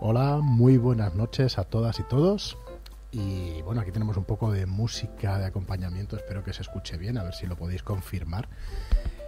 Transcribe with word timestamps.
Hola, 0.00 0.38
muy 0.40 0.76
buenas 0.76 1.16
noches 1.16 1.58
a 1.58 1.64
todas 1.64 1.98
y 1.98 2.04
todos. 2.04 2.56
Y 3.10 3.62
bueno, 3.62 3.80
aquí 3.80 3.90
tenemos 3.90 4.16
un 4.16 4.22
poco 4.22 4.52
de 4.52 4.64
música 4.64 5.38
de 5.38 5.46
acompañamiento, 5.46 6.16
espero 6.16 6.44
que 6.44 6.52
se 6.52 6.62
escuche 6.62 6.96
bien, 6.96 7.18
a 7.18 7.24
ver 7.24 7.34
si 7.34 7.48
lo 7.48 7.56
podéis 7.56 7.82
confirmar. 7.82 8.48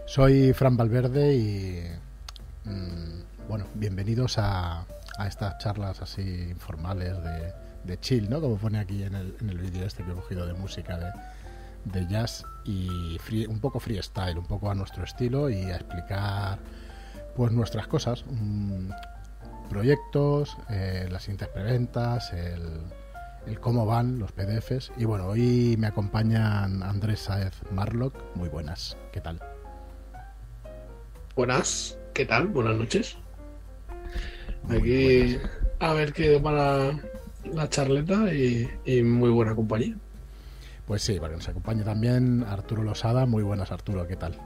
Soy 0.06 0.52
Fran 0.52 0.76
Valverde 0.76 1.34
y 1.34 1.88
mm, 2.66 3.48
bueno, 3.48 3.64
bienvenidos 3.74 4.38
a, 4.38 4.86
estas 5.26 5.58
charlas 5.58 6.02
así 6.02 6.22
informales 6.22 7.16
de, 7.84 7.98
chill, 7.98 8.30
¿no? 8.30 8.40
Como 8.40 8.56
pone 8.56 8.78
aquí 8.78 9.02
en 9.02 9.16
el, 9.16 9.58
vídeo 9.58 9.84
este 9.84 10.04
que 10.04 10.12
he 10.12 10.14
cogido 10.14 10.46
de 10.46 10.54
música 10.54 11.12
de, 11.84 12.06
jazz 12.06 12.44
y 12.64 13.18
un 13.48 13.58
poco 13.58 13.80
freestyle, 13.80 14.38
un 14.38 14.46
poco 14.46 14.70
a 14.70 14.76
nuestro 14.76 15.02
estilo 15.02 15.50
y 15.50 15.64
a 15.64 15.74
explicar 15.74 16.60
pues 17.34 17.50
nuestras 17.50 17.88
cosas, 17.88 18.24
mm, 18.30 18.90
proyectos, 19.70 20.58
eh, 20.68 21.06
las 21.10 21.22
siguientes 21.22 21.48
preventas, 21.48 22.32
el, 22.32 22.82
el, 23.46 23.60
cómo 23.60 23.86
van 23.86 24.18
los 24.18 24.32
PDFs. 24.32 24.92
Y 24.98 25.04
bueno, 25.04 25.26
hoy 25.26 25.76
me 25.78 25.86
acompañan 25.86 26.82
Andrés 26.82 27.20
Saez 27.20 27.54
Marlock. 27.70 28.14
Muy 28.34 28.48
buenas, 28.48 28.98
¿qué 29.12 29.20
tal? 29.20 29.40
Buenas, 31.36 31.96
¿qué 32.12 32.26
tal? 32.26 32.48
Buenas 32.48 32.76
noches. 32.76 33.16
Aquí 34.68 35.38
a 35.78 35.92
ver 35.94 36.12
qué 36.12 36.38
para 36.38 36.92
la 37.44 37.68
charleta 37.70 38.34
y, 38.34 38.68
y, 38.84 39.02
muy 39.02 39.30
buena 39.30 39.54
compañía. 39.54 39.96
Pues 40.86 41.02
sí, 41.02 41.18
para 41.18 41.30
que 41.30 41.36
nos 41.36 41.48
acompañe 41.48 41.84
también 41.84 42.44
Arturo 42.44 42.82
Losada. 42.82 43.24
Muy 43.24 43.44
buenas, 43.44 43.70
Arturo, 43.70 44.06
¿qué 44.06 44.16
tal? 44.16 44.36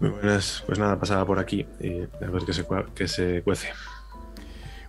Muy 0.00 0.10
buenas, 0.10 0.62
pues 0.64 0.78
nada, 0.78 0.98
pasaba 0.98 1.26
por 1.26 1.40
aquí 1.40 1.66
y 1.80 2.02
a 2.02 2.30
ver 2.30 2.44
qué 2.46 2.52
se, 2.52 2.64
qué 2.94 3.08
se 3.08 3.42
cuece. 3.42 3.68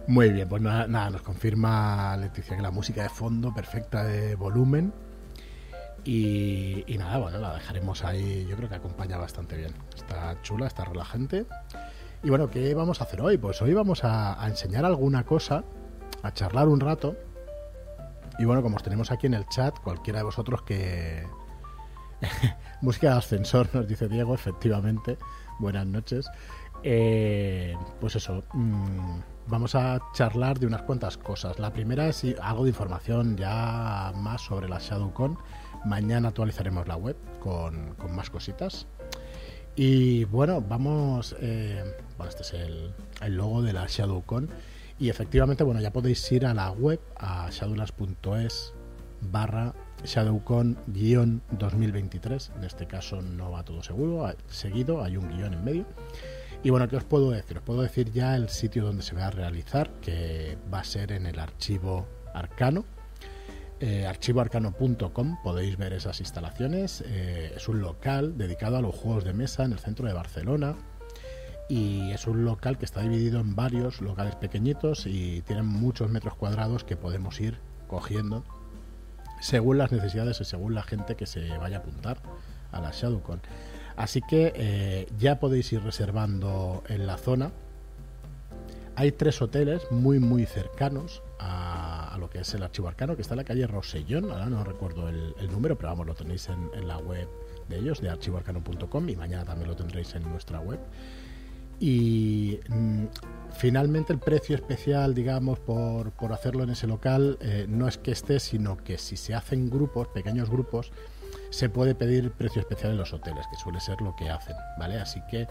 Muy 0.07 0.31
bien, 0.31 0.47
pues 0.47 0.61
nada, 0.61 1.09
nos 1.09 1.21
confirma 1.23 2.15
Leticia 2.17 2.55
que 2.55 2.61
la 2.61 2.69
música 2.69 3.01
de 3.03 3.09
fondo 3.09 3.53
perfecta 3.53 4.03
de 4.03 4.35
volumen. 4.35 4.93
Y, 6.05 6.83
nada, 6.97 7.17
bueno, 7.17 7.39
la 7.39 7.53
dejaremos 7.53 8.03
ahí, 8.03 8.45
yo 8.47 8.55
creo 8.55 8.69
que 8.69 8.75
acompaña 8.75 9.17
bastante 9.17 9.57
bien. 9.57 9.73
Está 9.95 10.39
chula, 10.41 10.67
está 10.67 10.85
relajante. 10.85 11.45
Y 12.23 12.29
bueno, 12.29 12.49
¿qué 12.49 12.73
vamos 12.73 13.01
a 13.01 13.03
hacer 13.03 13.21
hoy? 13.21 13.37
Pues 13.37 13.61
hoy 13.61 13.73
vamos 13.73 14.03
a 14.03 14.37
enseñar 14.47 14.85
alguna 14.85 15.25
cosa, 15.25 15.63
a 16.23 16.33
charlar 16.33 16.67
un 16.67 16.79
rato. 16.79 17.15
Y 18.37 18.45
bueno, 18.45 18.61
como 18.61 18.77
os 18.77 18.83
tenemos 18.83 19.11
aquí 19.11 19.27
en 19.27 19.33
el 19.33 19.47
chat, 19.47 19.77
cualquiera 19.79 20.19
de 20.19 20.23
vosotros 20.23 20.61
que, 20.61 21.27
Música 22.81 23.11
de 23.11 23.17
ascensor, 23.17 23.69
nos 23.73 23.87
dice 23.87 24.07
Diego, 24.07 24.33
efectivamente. 24.33 25.17
Buenas 25.59 25.85
noches. 25.85 26.29
Eh, 26.83 27.75
pues 27.99 28.15
eso, 28.15 28.43
mm, 28.53 29.19
vamos 29.47 29.75
a 29.75 29.99
charlar 30.13 30.59
de 30.59 30.67
unas 30.67 30.83
cuantas 30.83 31.17
cosas. 31.17 31.59
La 31.59 31.73
primera 31.73 32.07
es 32.07 32.25
algo 32.41 32.63
de 32.63 32.69
información 32.69 33.37
ya 33.37 34.13
más 34.15 34.41
sobre 34.41 34.69
la 34.69 34.79
ShadowCon. 34.79 35.37
Mañana 35.85 36.29
actualizaremos 36.29 36.87
la 36.87 36.95
web 36.95 37.15
con, 37.39 37.95
más 38.09 38.29
cositas. 38.29 38.87
Y 39.75 40.25
bueno, 40.25 40.61
vamos. 40.61 41.35
Eh, 41.39 41.83
bueno, 42.17 42.29
este 42.29 42.43
es 42.43 42.53
el, 42.53 42.93
el, 43.21 43.35
logo 43.35 43.61
de 43.61 43.73
la 43.73 43.87
ShadowCon. 43.87 44.49
Y 44.99 45.09
efectivamente, 45.09 45.63
bueno, 45.63 45.79
ya 45.79 45.91
podéis 45.91 46.29
ir 46.31 46.45
a 46.45 46.53
la 46.53 46.71
web, 46.71 46.99
a 47.17 47.49
shadowlands.es 47.49 48.73
barra 49.21 49.73
ShadowCon-2023. 50.03 52.55
En 52.55 52.63
este 52.63 52.87
caso 52.87 53.21
no 53.21 53.51
va 53.51 53.63
todo 53.63 53.83
seguro, 53.83 54.27
seguido, 54.47 55.03
hay 55.03 55.17
un 55.17 55.29
guion 55.29 55.53
en 55.53 55.63
medio. 55.63 55.85
Y 56.63 56.71
bueno, 56.71 56.87
¿qué 56.89 56.97
os 56.97 57.05
puedo 57.05 57.31
decir? 57.31 57.57
Os 57.57 57.63
puedo 57.63 57.81
decir 57.81 58.11
ya 58.11 58.35
el 58.35 58.49
sitio 58.49 58.83
donde 58.83 59.01
se 59.01 59.15
va 59.15 59.27
a 59.27 59.31
realizar, 59.31 59.89
que 60.01 60.57
va 60.73 60.79
a 60.79 60.83
ser 60.83 61.13
en 61.13 61.25
el 61.25 61.39
archivo 61.39 62.05
arcano. 62.33 62.83
Eh, 63.79 64.05
archivoarcano.com 64.05 65.37
podéis 65.41 65.77
ver 65.77 65.93
esas 65.93 66.19
instalaciones. 66.19 67.01
Eh, 67.05 67.53
es 67.55 67.69
un 67.69 67.79
local 67.79 68.37
dedicado 68.37 68.75
a 68.75 68.81
los 68.81 68.93
juegos 68.93 69.23
de 69.23 69.31
mesa 69.33 69.63
en 69.63 69.71
el 69.71 69.79
centro 69.79 70.05
de 70.05 70.11
Barcelona. 70.13 70.75
Y 71.69 72.11
es 72.11 72.27
un 72.27 72.43
local 72.43 72.77
que 72.77 72.85
está 72.85 73.01
dividido 73.01 73.39
en 73.39 73.55
varios 73.55 74.01
locales 74.01 74.35
pequeñitos 74.35 75.05
y 75.05 75.41
tienen 75.43 75.67
muchos 75.67 76.09
metros 76.09 76.35
cuadrados 76.35 76.83
que 76.83 76.97
podemos 76.97 77.39
ir 77.39 77.59
cogiendo 77.87 78.43
según 79.39 79.77
las 79.77 79.91
necesidades 79.91 80.41
y 80.41 80.45
según 80.45 80.75
la 80.75 80.83
gente 80.83 81.15
que 81.15 81.25
se 81.25 81.57
vaya 81.57 81.77
a 81.77 81.79
apuntar 81.79 82.17
a 82.71 82.81
la 82.81 82.91
ShadowCon. 82.91 83.41
Así 83.95 84.21
que 84.21 84.53
eh, 84.55 85.07
ya 85.17 85.39
podéis 85.39 85.71
ir 85.73 85.83
reservando 85.83 86.83
en 86.87 87.05
la 87.05 87.17
zona. 87.17 87.51
Hay 88.95 89.11
tres 89.11 89.41
hoteles 89.41 89.81
muy 89.91 90.19
muy 90.19 90.45
cercanos 90.45 91.21
a, 91.39 92.17
lo 92.19 92.29
que 92.29 92.39
es 92.39 92.53
el 92.53 92.63
archivo 92.63 92.87
arcano, 92.87 93.15
que 93.15 93.21
está 93.21 93.33
en 93.33 93.39
la 93.39 93.43
calle 93.45 93.65
Rosellón, 93.65 94.29
ahora 94.31 94.47
no 94.47 94.63
recuerdo 94.63 95.07
el, 95.07 95.33
número, 95.49 95.77
pero 95.77 95.89
vamos, 95.89 96.07
lo 96.07 96.13
tenéis 96.13 96.49
en, 96.49 96.87
la 96.87 96.97
web 96.97 97.27
de 97.69 97.79
ellos, 97.79 98.01
de 98.01 98.09
archivoarcano.com, 98.09 99.09
y 99.09 99.15
mañana 99.15 99.45
también 99.45 99.69
lo 99.69 99.75
tendréis 99.75 100.13
en 100.15 100.23
nuestra 100.23 100.59
web. 100.59 100.79
Y 101.79 102.59
mm, 102.67 103.05
finalmente 103.53 104.13
el 104.13 104.19
precio 104.19 104.55
especial, 104.55 105.13
digamos, 105.13 105.59
por, 105.59 106.11
por 106.11 106.33
hacerlo 106.33 106.63
en 106.63 106.71
ese 106.71 106.87
local, 106.87 107.37
eh, 107.41 107.65
no 107.67 107.87
es 107.87 107.97
que 107.97 108.11
esté, 108.11 108.39
sino 108.39 108.77
que 108.77 108.97
si 108.97 109.17
se 109.17 109.33
hacen 109.33 109.69
grupos, 109.69 110.07
pequeños 110.09 110.49
grupos, 110.49 110.91
se 111.49 111.69
puede 111.69 111.95
pedir 111.95 112.31
precio 112.31 112.61
especial 112.61 112.91
en 112.91 112.97
los 112.97 113.13
hoteles, 113.13 113.45
que 113.47 113.57
suele 113.57 113.79
ser 113.79 114.01
lo 114.01 114.15
que 114.15 114.29
hacen, 114.29 114.55
¿vale? 114.77 114.99
Así 114.99 115.21
que 115.29 115.47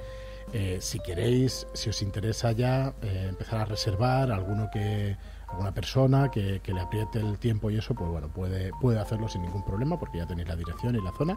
eh, 0.52 0.78
si 0.80 1.00
queréis, 1.00 1.66
si 1.74 1.90
os 1.90 2.02
interesa 2.02 2.52
ya 2.52 2.94
eh, 3.02 3.26
empezar 3.28 3.60
a 3.60 3.64
reservar 3.64 4.32
alguno 4.32 4.70
que 4.70 5.16
alguna 5.48 5.72
persona 5.72 6.30
que, 6.30 6.60
le 6.64 6.80
apriete 6.80 7.20
el 7.20 7.38
tiempo 7.38 7.70
y 7.70 7.78
eso, 7.78 7.94
pues 7.94 8.10
bueno, 8.10 8.28
puede, 8.28 8.70
puede 8.80 8.98
hacerlo 8.98 9.28
sin 9.28 9.42
ningún 9.42 9.64
problema 9.64 9.98
porque 9.98 10.18
ya 10.18 10.26
tenéis 10.26 10.48
la 10.48 10.56
dirección 10.56 10.94
y 10.94 11.00
la 11.00 11.12
zona. 11.12 11.36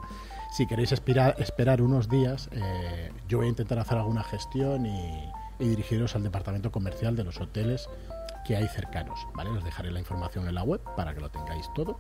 Si 0.52 0.68
queréis 0.68 0.92
esperar, 0.92 1.36
esperar 1.40 1.82
unos 1.82 2.10
días, 2.10 2.50
eh, 2.52 3.12
yo 3.28 3.38
voy 3.38 3.48
a 3.48 3.50
intentar 3.50 3.80
hacer 3.80 3.98
alguna 3.98 4.24
gestión 4.24 4.86
y, 4.86 5.32
dirigiros 5.68 6.16
al 6.16 6.24
departamento 6.24 6.72
comercial 6.72 7.16
de 7.16 7.24
los 7.24 7.40
hoteles 7.40 7.90
que 8.46 8.56
hay 8.56 8.68
cercanos, 8.68 9.20
¿vale? 9.36 9.50
Os 9.52 9.64
dejaré 9.64 9.92
la 9.92 10.00
información 10.00 10.48
en 10.48 10.56
la 10.56 10.64
web 10.64 10.82
para 10.96 11.14
que 11.14 11.22
lo 11.22 11.30
tengáis 11.30 11.66
todo. 11.76 12.00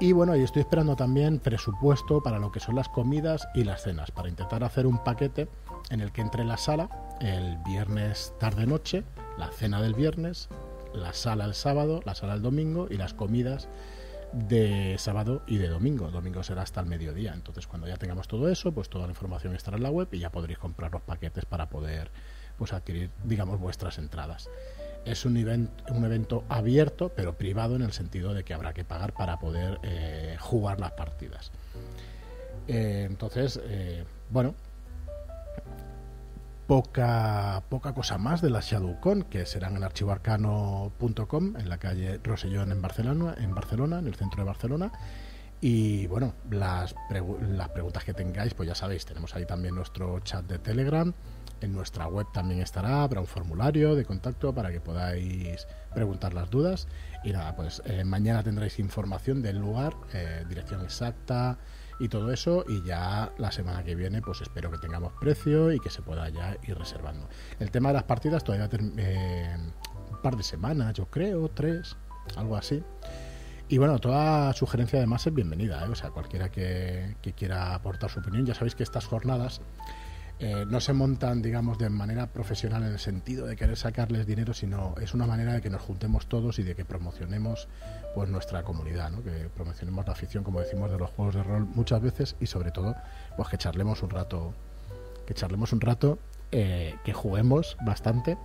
Y 0.00 0.12
bueno, 0.12 0.34
y 0.34 0.42
estoy 0.42 0.60
esperando 0.62 0.96
también 0.96 1.38
presupuesto 1.38 2.22
para 2.22 2.38
lo 2.38 2.50
que 2.50 2.60
son 2.60 2.74
las 2.74 2.88
comidas 2.88 3.46
y 3.54 3.64
las 3.64 3.82
cenas, 3.82 4.10
para 4.10 4.28
intentar 4.28 4.64
hacer 4.64 4.86
un 4.86 4.98
paquete 5.04 5.48
en 5.90 6.00
el 6.00 6.12
que 6.12 6.22
entre 6.22 6.44
la 6.44 6.56
sala 6.56 6.88
el 7.20 7.58
viernes 7.58 8.34
tarde-noche 8.40 9.04
la 9.38 9.50
cena 9.50 9.80
del 9.80 9.94
viernes, 9.94 10.48
la 10.94 11.12
sala 11.12 11.44
el 11.44 11.54
sábado, 11.54 12.00
la 12.04 12.14
sala 12.14 12.34
el 12.34 12.42
domingo 12.42 12.86
y 12.90 12.96
las 12.96 13.14
comidas 13.14 13.68
de 14.32 14.96
sábado 14.98 15.42
y 15.46 15.58
de 15.58 15.68
domingo. 15.68 16.10
Domingo 16.10 16.42
será 16.42 16.62
hasta 16.62 16.80
el 16.80 16.86
mediodía. 16.86 17.32
Entonces, 17.34 17.66
cuando 17.66 17.86
ya 17.86 17.96
tengamos 17.96 18.28
todo 18.28 18.48
eso, 18.48 18.72
pues 18.72 18.88
toda 18.88 19.06
la 19.06 19.12
información 19.12 19.54
estará 19.54 19.76
en 19.76 19.82
la 19.82 19.90
web 19.90 20.08
y 20.12 20.18
ya 20.18 20.30
podréis 20.30 20.58
comprar 20.58 20.92
los 20.92 21.02
paquetes 21.02 21.44
para 21.44 21.68
poder 21.68 22.10
pues 22.56 22.72
adquirir, 22.72 23.10
digamos, 23.24 23.60
vuestras 23.60 23.98
entradas. 23.98 24.48
Es 25.04 25.24
un, 25.24 25.36
un 25.36 26.04
evento 26.04 26.44
abierto, 26.48 27.10
pero 27.14 27.36
privado 27.36 27.76
en 27.76 27.82
el 27.82 27.92
sentido 27.92 28.34
de 28.34 28.44
que 28.44 28.54
habrá 28.54 28.72
que 28.72 28.84
pagar 28.84 29.12
para 29.12 29.38
poder 29.38 29.78
eh, 29.82 30.36
jugar 30.38 30.78
las 30.78 30.92
partidas. 30.92 31.50
Eh, 32.68 33.06
entonces, 33.08 33.60
eh, 33.64 34.04
bueno, 34.30 34.54
poca, 36.66 37.62
poca 37.68 37.94
cosa 37.94 38.18
más 38.18 38.40
de 38.40 38.50
la 38.50 38.60
ShadowCon, 38.60 39.24
que 39.24 39.46
serán 39.46 39.76
en 39.76 39.84
archivoarcano.com, 39.84 41.56
en 41.56 41.68
la 41.68 41.78
calle 41.78 42.20
Rosellón 42.22 42.72
en 42.72 42.82
Barcelona, 42.82 43.34
en 43.38 43.54
Barcelona, 43.54 43.98
en 43.98 44.06
el 44.06 44.14
centro 44.14 44.42
de 44.42 44.46
Barcelona. 44.46 44.92
Y 45.60 46.08
bueno, 46.08 46.34
las, 46.50 46.94
las 47.40 47.68
preguntas 47.68 48.04
que 48.04 48.12
tengáis, 48.14 48.52
pues 48.52 48.68
ya 48.68 48.74
sabéis, 48.74 49.04
tenemos 49.06 49.34
ahí 49.36 49.46
también 49.46 49.76
nuestro 49.76 50.18
chat 50.20 50.44
de 50.44 50.58
Telegram. 50.58 51.12
En 51.60 51.72
nuestra 51.72 52.08
web 52.08 52.26
también 52.32 52.60
estará, 52.60 53.04
habrá 53.04 53.20
un 53.20 53.28
formulario 53.28 53.94
de 53.94 54.04
contacto 54.04 54.52
para 54.52 54.72
que 54.72 54.80
podáis 54.80 55.68
preguntar 55.94 56.34
las 56.34 56.50
dudas. 56.50 56.88
Y 57.22 57.32
nada, 57.32 57.54
pues 57.54 57.80
eh, 57.84 58.02
mañana 58.02 58.42
tendréis 58.42 58.80
información 58.80 59.40
del 59.40 59.58
lugar, 59.58 59.94
eh, 60.12 60.44
dirección 60.48 60.80
exacta, 60.80 61.58
y 62.02 62.08
todo 62.08 62.32
eso 62.32 62.64
y 62.68 62.82
ya 62.82 63.32
la 63.38 63.52
semana 63.52 63.84
que 63.84 63.94
viene 63.94 64.20
pues 64.20 64.40
espero 64.40 64.72
que 64.72 64.78
tengamos 64.78 65.12
precio 65.20 65.72
y 65.72 65.78
que 65.78 65.88
se 65.88 66.02
pueda 66.02 66.28
ya 66.30 66.56
ir 66.66 66.76
reservando. 66.76 67.28
El 67.60 67.70
tema 67.70 67.90
de 67.90 67.94
las 67.94 68.02
partidas 68.02 68.42
todavía 68.42 68.68
eh, 68.98 69.56
un 70.10 70.20
par 70.20 70.36
de 70.36 70.42
semanas 70.42 70.94
yo 70.94 71.06
creo, 71.06 71.48
tres, 71.48 71.96
algo 72.36 72.56
así. 72.56 72.82
Y 73.68 73.78
bueno, 73.78 74.00
toda 74.00 74.52
sugerencia 74.52 74.98
además 74.98 75.24
es 75.28 75.32
bienvenida, 75.32 75.86
¿eh? 75.86 75.88
o 75.88 75.94
sea, 75.94 76.10
cualquiera 76.10 76.50
que, 76.50 77.16
que 77.22 77.32
quiera 77.34 77.74
aportar 77.74 78.10
su 78.10 78.18
opinión, 78.18 78.44
ya 78.44 78.54
sabéis 78.54 78.74
que 78.74 78.82
estas 78.82 79.06
jornadas 79.06 79.60
eh, 80.44 80.66
no 80.66 80.80
se 80.80 80.92
montan, 80.92 81.40
digamos, 81.40 81.78
de 81.78 81.88
manera 81.88 82.26
profesional 82.26 82.82
en 82.82 82.94
el 82.94 82.98
sentido 82.98 83.46
de 83.46 83.54
querer 83.54 83.76
sacarles 83.76 84.26
dinero, 84.26 84.52
sino 84.54 84.96
es 85.00 85.14
una 85.14 85.24
manera 85.24 85.52
de 85.52 85.60
que 85.60 85.70
nos 85.70 85.82
juntemos 85.82 86.26
todos 86.26 86.58
y 86.58 86.64
de 86.64 86.74
que 86.74 86.84
promocionemos 86.84 87.68
pues 88.16 88.28
nuestra 88.28 88.64
comunidad, 88.64 89.12
¿no? 89.12 89.22
que 89.22 89.48
promocionemos 89.54 90.04
la 90.04 90.14
afición, 90.14 90.42
como 90.42 90.58
decimos, 90.58 90.90
de 90.90 90.98
los 90.98 91.10
juegos 91.10 91.36
de 91.36 91.44
rol 91.44 91.64
muchas 91.64 92.02
veces 92.02 92.34
y 92.40 92.46
sobre 92.46 92.72
todo, 92.72 92.96
pues 93.36 93.50
que 93.50 93.56
charlemos 93.56 94.02
un 94.02 94.10
rato, 94.10 94.52
que 95.28 95.34
charlemos 95.34 95.72
un 95.72 95.80
rato, 95.80 96.18
eh, 96.50 96.96
que 97.04 97.12
juguemos 97.12 97.76
bastante 97.86 98.36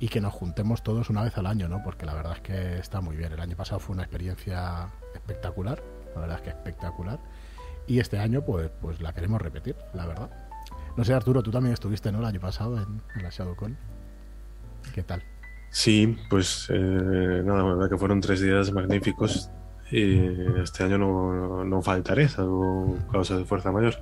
y 0.00 0.08
que 0.08 0.20
nos 0.20 0.34
juntemos 0.34 0.82
todos 0.82 1.10
una 1.10 1.22
vez 1.22 1.38
al 1.38 1.46
año, 1.46 1.68
¿no? 1.68 1.80
Porque 1.84 2.06
la 2.06 2.14
verdad 2.14 2.32
es 2.32 2.40
que 2.40 2.78
está 2.80 3.00
muy 3.00 3.14
bien. 3.14 3.32
El 3.32 3.38
año 3.40 3.56
pasado 3.56 3.78
fue 3.78 3.94
una 3.94 4.02
experiencia 4.02 4.88
espectacular, 5.14 5.80
la 6.12 6.22
verdad 6.22 6.38
es 6.38 6.42
que 6.42 6.50
espectacular. 6.50 7.20
Y 7.86 8.00
este 8.00 8.18
año, 8.18 8.44
pues, 8.44 8.68
pues 8.80 9.00
la 9.00 9.12
queremos 9.12 9.40
repetir, 9.40 9.76
la 9.94 10.06
verdad. 10.06 10.45
No 10.96 11.04
sé, 11.04 11.12
Arturo, 11.12 11.42
tú 11.42 11.50
también 11.50 11.74
estuviste, 11.74 12.10
¿no? 12.10 12.20
El 12.20 12.24
año 12.24 12.40
pasado 12.40 12.76
en, 12.78 13.02
en 13.14 13.22
la 13.22 13.30
ShadowCon. 13.30 13.76
¿Qué 14.94 15.02
tal? 15.02 15.22
Sí, 15.70 16.16
pues 16.30 16.68
eh, 16.70 17.42
nada, 17.44 17.58
la 17.58 17.64
verdad 17.74 17.90
que 17.90 17.98
fueron 17.98 18.20
tres 18.20 18.40
días 18.40 18.72
magníficos 18.72 19.50
y 19.90 20.18
este 20.62 20.84
año 20.84 20.98
no, 20.98 21.64
no 21.64 21.82
faltaré, 21.82 22.28
salvo 22.28 22.96
causa 23.12 23.36
de 23.36 23.44
fuerza 23.44 23.70
mayor. 23.72 23.96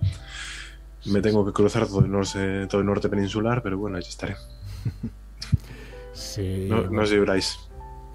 Me 1.06 1.20
tengo 1.20 1.44
que 1.44 1.52
cruzar 1.52 1.86
todo 1.86 2.00
el 2.00 2.10
norte, 2.10 2.66
todo 2.68 2.80
el 2.80 2.86
norte 2.86 3.08
peninsular, 3.08 3.62
pero 3.62 3.76
bueno, 3.76 3.96
allí 3.96 4.08
estaré. 4.08 4.36
Sí. 6.12 6.68
No, 6.70 6.82
no 6.82 7.02
os 7.02 7.10
libráis. 7.10 7.58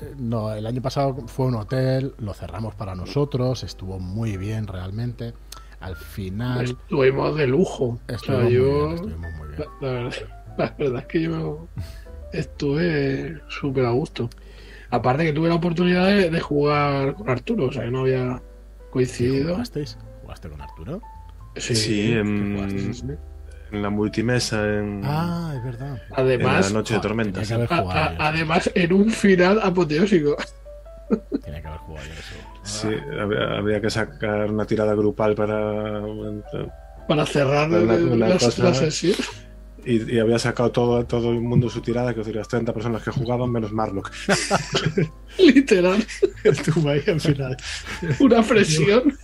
Eh, 0.01 0.15
No, 0.17 0.53
el 0.53 0.65
año 0.65 0.81
pasado 0.81 1.27
fue 1.27 1.47
un 1.47 1.55
hotel, 1.55 2.15
lo 2.19 2.33
cerramos 2.33 2.73
para 2.75 2.95
nosotros, 2.95 3.63
estuvo 3.63 3.99
muy 3.99 4.37
bien 4.37 4.67
realmente. 4.67 5.33
Al 5.79 5.95
final 5.95 6.65
Estuvimos 6.65 7.35
de 7.37 7.47
lujo. 7.47 7.85
O 7.85 7.99
sea, 8.07 8.15
estuvimos 8.15 8.43
muy 8.43 8.57
bien, 8.57 8.93
estuvimos 8.95 9.31
muy 9.37 9.47
bien. 9.47 9.59
la, 9.81 9.87
la 9.87 9.93
verdad, 9.93 10.15
la 10.57 10.75
verdad 10.77 10.99
es 11.01 11.05
que 11.07 11.21
yo 11.21 11.67
estuve 12.33 13.41
súper 13.47 13.85
a 13.85 13.91
gusto. 13.91 14.29
Aparte 14.91 15.23
que 15.23 15.33
tuve 15.33 15.49
la 15.49 15.55
oportunidad 15.55 16.07
de, 16.07 16.29
de 16.29 16.39
jugar 16.41 17.13
con 17.15 17.29
Arturo, 17.29 17.65
o 17.65 17.71
sea, 17.71 17.83
que 17.83 17.91
no 17.91 18.01
había 18.01 18.41
coincidido. 18.89 19.53
¿Jugasteis? 19.53 19.97
¿Jugaste 20.23 20.49
con 20.49 20.61
Arturo? 20.61 21.01
Sí, 21.55 21.75
Sí, 21.75 22.11
en, 22.13 23.17
la 23.71 23.89
multimesa, 23.91 24.65
en, 24.67 25.01
Ah, 25.05 25.53
es 25.57 25.63
verdad. 25.63 25.89
en 25.89 26.09
la 26.09 26.15
Además, 26.17 26.73
noche 26.73 26.93
de 26.95 26.99
Joder, 26.99 27.09
tormenta. 27.09 27.41
tenía 27.41 27.41
que 27.41 27.45
sí. 27.45 27.53
haber 27.53 27.73
a- 27.73 27.81
jugado 27.83 27.99
a- 27.99 28.13
yo. 28.13 28.21
además 28.23 28.71
en 28.73 28.93
un 28.93 29.09
final 29.11 29.59
apoteósico. 29.61 30.35
Tenía 31.43 31.61
que 31.61 31.67
haber 31.67 31.79
jugado 31.81 32.05
yo 32.07 32.13
eso. 32.13 32.35
Sí, 32.69 32.87
había, 33.19 33.57
había 33.57 33.81
que 33.81 33.89
sacar 33.89 34.51
una 34.51 34.65
tirada 34.65 34.93
grupal 34.93 35.33
para 35.35 36.01
Para 37.07 37.25
cerrar 37.25 37.69
Una- 37.69 37.95
el- 37.95 38.03
una 38.09 38.27
la, 38.29 38.37
cosa- 38.37 38.63
la 38.63 38.73
sesión. 38.73 39.15
y, 39.85 40.15
y 40.15 40.19
había 40.19 40.37
sacado 40.37 40.71
todo, 40.71 41.05
todo 41.05 41.31
el 41.31 41.39
mundo 41.41 41.69
su 41.69 41.81
tirada, 41.81 42.13
que 42.13 42.21
las 42.33 42.47
30 42.47 42.73
personas 42.73 43.01
que 43.01 43.11
jugaban, 43.11 43.51
menos 43.51 43.71
Marlock. 43.71 44.11
Literal, 45.37 46.05
Estuvo 46.43 46.89
ahí 46.89 47.01
al 47.07 47.19
final. 47.21 47.57
una 48.19 48.41
presión. 48.43 49.17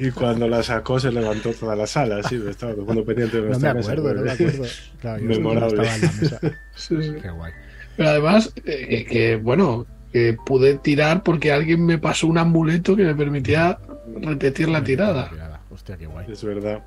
Y 0.00 0.10
cuando 0.10 0.48
la 0.48 0.62
sacó 0.62 0.98
se 0.98 1.12
levantó 1.12 1.52
toda 1.52 1.76
la 1.76 1.86
sala, 1.86 2.22
sí, 2.22 2.40
estaba 2.48 2.72
todo 2.72 2.82
el 2.82 2.86
mundo 2.88 3.04
pendiente 3.04 3.36
de 3.40 3.50
No 3.50 3.58
me 3.58 3.74
mesa, 3.74 3.92
acuerdo, 3.92 4.14
no 4.14 4.22
me 4.22 4.28
porque- 4.30 4.44
acuerdo. 4.46 4.72
Claro, 5.00 5.20
yo 5.22 5.28
Memorable. 5.28 5.82
estaba 5.82 5.94
en 5.94 6.00
la 6.02 6.12
mesa. 6.22 6.40
Sí, 6.74 6.96
sí. 7.02 7.12
Qué 7.22 7.30
guay. 7.30 7.52
Pero 7.96 8.08
además, 8.10 8.52
eh, 8.64 9.04
que, 9.08 9.36
bueno, 9.36 9.86
que 10.18 10.36
pude 10.44 10.78
tirar 10.78 11.22
porque 11.22 11.52
alguien 11.52 11.84
me 11.86 11.98
pasó 11.98 12.26
un 12.26 12.38
amuleto 12.38 12.96
que 12.96 13.04
me 13.04 13.14
permitía 13.14 13.78
repetir 14.20 14.68
la 14.68 14.82
tirada. 14.82 15.30
Hostia, 15.70 15.96
qué 15.96 16.06
guay. 16.06 16.26
Es 16.30 16.42
verdad. 16.42 16.82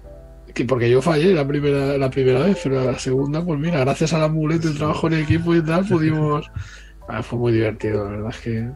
Que 0.54 0.66
porque 0.66 0.90
yo 0.90 1.02
fallé 1.02 1.34
la 1.34 1.48
primera, 1.48 1.98
la 1.98 2.10
primera 2.10 2.40
vez, 2.40 2.60
pero 2.64 2.84
la 2.84 3.00
segunda, 3.00 3.44
pues 3.44 3.58
mira, 3.60 3.80
gracias 3.80 4.12
al 4.14 4.24
amuleto 4.24 4.68
y 4.68 4.72
el 4.72 4.78
trabajo 4.78 5.08
en 5.08 5.14
equipo 5.14 5.56
y 5.56 5.62
tal, 5.62 5.86
pudimos. 5.88 6.50
Ah, 7.08 7.22
fue 7.24 7.38
muy 7.40 7.52
divertido, 7.52 8.06
la 8.06 8.12
verdad 8.12 8.30
es 8.30 8.38
que. 8.38 8.70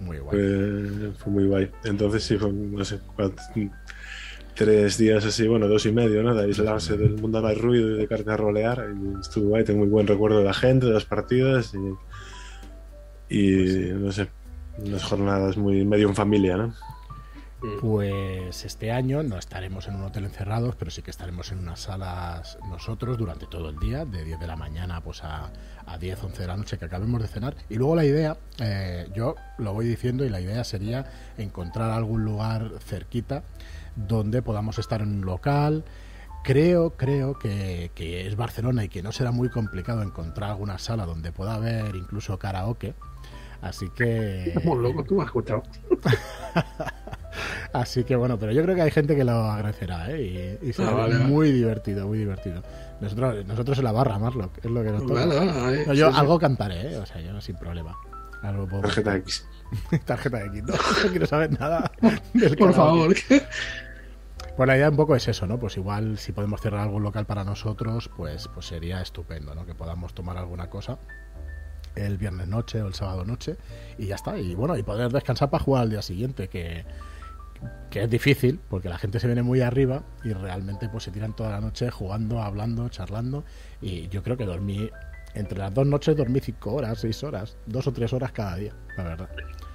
Muy 0.00 0.18
guay. 0.18 0.30
Fue, 0.30 1.12
fue 1.16 1.32
muy 1.32 1.46
guay. 1.46 1.70
Entonces 1.84 2.22
sí, 2.24 2.36
fue, 2.36 2.52
no 2.52 2.84
sé, 2.84 2.98
cuántos- 3.16 3.46
tres 4.54 4.98
días 4.98 5.24
así, 5.24 5.46
bueno, 5.48 5.66
dos 5.68 5.86
y 5.86 5.92
medio, 5.92 6.22
¿no? 6.22 6.34
De 6.34 6.44
aislarse 6.44 6.98
del 6.98 7.16
mundo 7.16 7.40
del 7.40 7.58
ruido 7.58 7.92
y 7.94 7.98
de 7.98 8.06
carta 8.08 8.34
a 8.34 8.36
rolear. 8.36 8.84
Y 8.94 9.20
estuvo 9.20 9.48
guay, 9.50 9.64
tengo 9.64 9.80
muy 9.80 9.88
buen 9.88 10.06
recuerdo 10.06 10.38
de 10.40 10.44
la 10.44 10.52
gente, 10.52 10.84
de 10.86 10.92
las 10.92 11.06
partidas 11.06 11.72
y, 11.72 11.78
y 13.30 13.92
no 13.94 14.12
sé, 14.12 14.28
unas 14.78 15.04
jornadas 15.04 15.56
muy 15.56 15.84
medio 15.84 16.08
en 16.08 16.14
familia, 16.14 16.56
¿no? 16.56 16.74
Pues 17.82 18.64
este 18.64 18.90
año 18.90 19.22
no 19.22 19.36
estaremos 19.36 19.86
en 19.86 19.96
un 19.96 20.04
hotel 20.04 20.24
encerrados, 20.24 20.76
pero 20.76 20.90
sí 20.90 21.02
que 21.02 21.10
estaremos 21.10 21.52
en 21.52 21.58
unas 21.58 21.80
salas 21.80 22.58
nosotros 22.70 23.18
durante 23.18 23.46
todo 23.46 23.68
el 23.68 23.78
día, 23.78 24.06
de 24.06 24.24
10 24.24 24.40
de 24.40 24.46
la 24.46 24.56
mañana 24.56 25.02
pues 25.02 25.22
a, 25.24 25.50
a 25.84 25.98
10, 25.98 26.24
11 26.24 26.40
de 26.40 26.48
la 26.48 26.56
noche 26.56 26.78
que 26.78 26.86
acabemos 26.86 27.20
de 27.20 27.28
cenar. 27.28 27.54
Y 27.68 27.74
luego 27.74 27.96
la 27.96 28.06
idea, 28.06 28.38
eh, 28.60 29.08
yo 29.14 29.34
lo 29.58 29.74
voy 29.74 29.86
diciendo, 29.86 30.24
y 30.24 30.30
la 30.30 30.40
idea 30.40 30.64
sería 30.64 31.04
encontrar 31.36 31.90
algún 31.90 32.24
lugar 32.24 32.70
cerquita 32.82 33.42
donde 33.94 34.40
podamos 34.40 34.78
estar 34.78 35.02
en 35.02 35.08
un 35.08 35.26
local. 35.26 35.84
Creo, 36.42 36.96
creo 36.96 37.38
que, 37.38 37.90
que 37.94 38.26
es 38.26 38.36
Barcelona 38.36 38.84
y 38.84 38.88
que 38.88 39.02
no 39.02 39.12
será 39.12 39.32
muy 39.32 39.50
complicado 39.50 40.02
encontrar 40.02 40.48
alguna 40.48 40.78
sala 40.78 41.04
donde 41.04 41.30
pueda 41.30 41.56
haber 41.56 41.94
incluso 41.94 42.38
karaoke. 42.38 42.94
Así 43.62 43.88
que... 43.90 44.44
Estamos 44.48 44.78
locos, 44.78 45.06
tú 45.06 45.14
me 45.16 45.22
has 45.22 45.26
escuchado. 45.26 45.62
Así 47.72 48.02
que 48.04 48.16
bueno, 48.16 48.38
pero 48.38 48.50
yo 48.52 48.62
creo 48.62 48.74
que 48.74 48.82
hay 48.82 48.90
gente 48.90 49.14
que 49.14 49.22
lo 49.24 49.32
agradecerá, 49.32 50.10
¿eh? 50.10 50.58
Y, 50.62 50.68
y 50.68 50.72
será 50.72 50.90
Ah, 50.90 50.94
vale, 50.94 51.14
vale. 51.14 51.26
muy 51.26 51.52
divertido, 51.52 52.06
muy 52.08 52.18
divertido. 52.18 52.62
Nosotros, 53.00 53.46
nosotros 53.46 53.78
en 53.78 53.84
la 53.84 53.92
barra, 53.92 54.18
Marlock, 54.18 54.58
es 54.58 54.70
lo 54.70 54.82
que 54.82 54.90
nos 54.90 55.06
toca. 55.06 55.26
Vale, 55.26 55.86
No, 55.86 55.94
yo 55.94 56.08
sí, 56.08 56.12
sí. 56.14 56.20
algo 56.20 56.38
cantaré, 56.38 56.92
¿eh? 56.92 56.96
O 56.98 57.06
sea, 57.06 57.20
yo 57.20 57.40
sin 57.40 57.56
problema. 57.56 57.96
Algo 58.42 58.66
puedo 58.66 58.82
Tarjeta 58.82 59.16
X. 59.16 59.46
Tarjeta 60.04 60.38
de 60.38 60.46
X, 60.46 60.62
no, 60.64 60.74
no 60.74 61.10
quiero 61.10 61.26
saber 61.26 61.58
nada. 61.58 61.92
del 62.34 62.56
Por 62.56 62.72
favor. 62.74 63.14
Pues 64.56 64.66
la 64.66 64.76
idea 64.76 64.90
un 64.90 64.96
poco 64.96 65.14
es 65.14 65.28
eso, 65.28 65.46
¿no? 65.46 65.58
Pues 65.58 65.76
igual 65.76 66.18
si 66.18 66.32
podemos 66.32 66.60
cerrar 66.60 66.80
algún 66.80 67.02
local 67.04 67.24
para 67.24 67.44
nosotros, 67.44 68.10
pues, 68.16 68.48
pues 68.52 68.66
sería 68.66 69.00
estupendo, 69.00 69.54
¿no? 69.54 69.64
Que 69.64 69.74
podamos 69.74 70.12
tomar 70.12 70.36
alguna 70.36 70.68
cosa 70.68 70.98
el 71.96 72.18
viernes 72.18 72.48
noche 72.48 72.80
o 72.82 72.86
el 72.86 72.94
sábado 72.94 73.24
noche 73.24 73.56
y 73.98 74.06
ya 74.06 74.14
está. 74.16 74.38
Y 74.38 74.54
bueno, 74.54 74.76
y 74.76 74.82
poder 74.82 75.10
descansar 75.10 75.50
para 75.50 75.62
jugar 75.62 75.82
al 75.84 75.90
día 75.90 76.02
siguiente, 76.02 76.48
que, 76.48 76.84
que 77.90 78.02
es 78.04 78.10
difícil 78.10 78.60
porque 78.68 78.88
la 78.88 78.98
gente 78.98 79.20
se 79.20 79.26
viene 79.26 79.42
muy 79.42 79.60
arriba 79.60 80.02
y 80.24 80.32
realmente 80.32 80.88
pues 80.88 81.04
se 81.04 81.10
tiran 81.10 81.34
toda 81.34 81.50
la 81.50 81.60
noche 81.60 81.90
jugando, 81.90 82.42
hablando, 82.42 82.88
charlando 82.88 83.44
y 83.82 84.08
yo 84.08 84.22
creo 84.22 84.36
que 84.36 84.44
dormí 84.46 84.88
entre 85.34 85.58
las 85.58 85.72
dos 85.72 85.86
noches 85.86 86.16
dormí 86.16 86.40
cinco 86.40 86.72
horas, 86.74 86.98
seis 87.00 87.22
horas, 87.22 87.56
dos 87.66 87.86
o 87.86 87.92
tres 87.92 88.12
horas 88.12 88.32
cada 88.32 88.56
día, 88.56 88.72
la 88.96 89.04
verdad. 89.04 89.28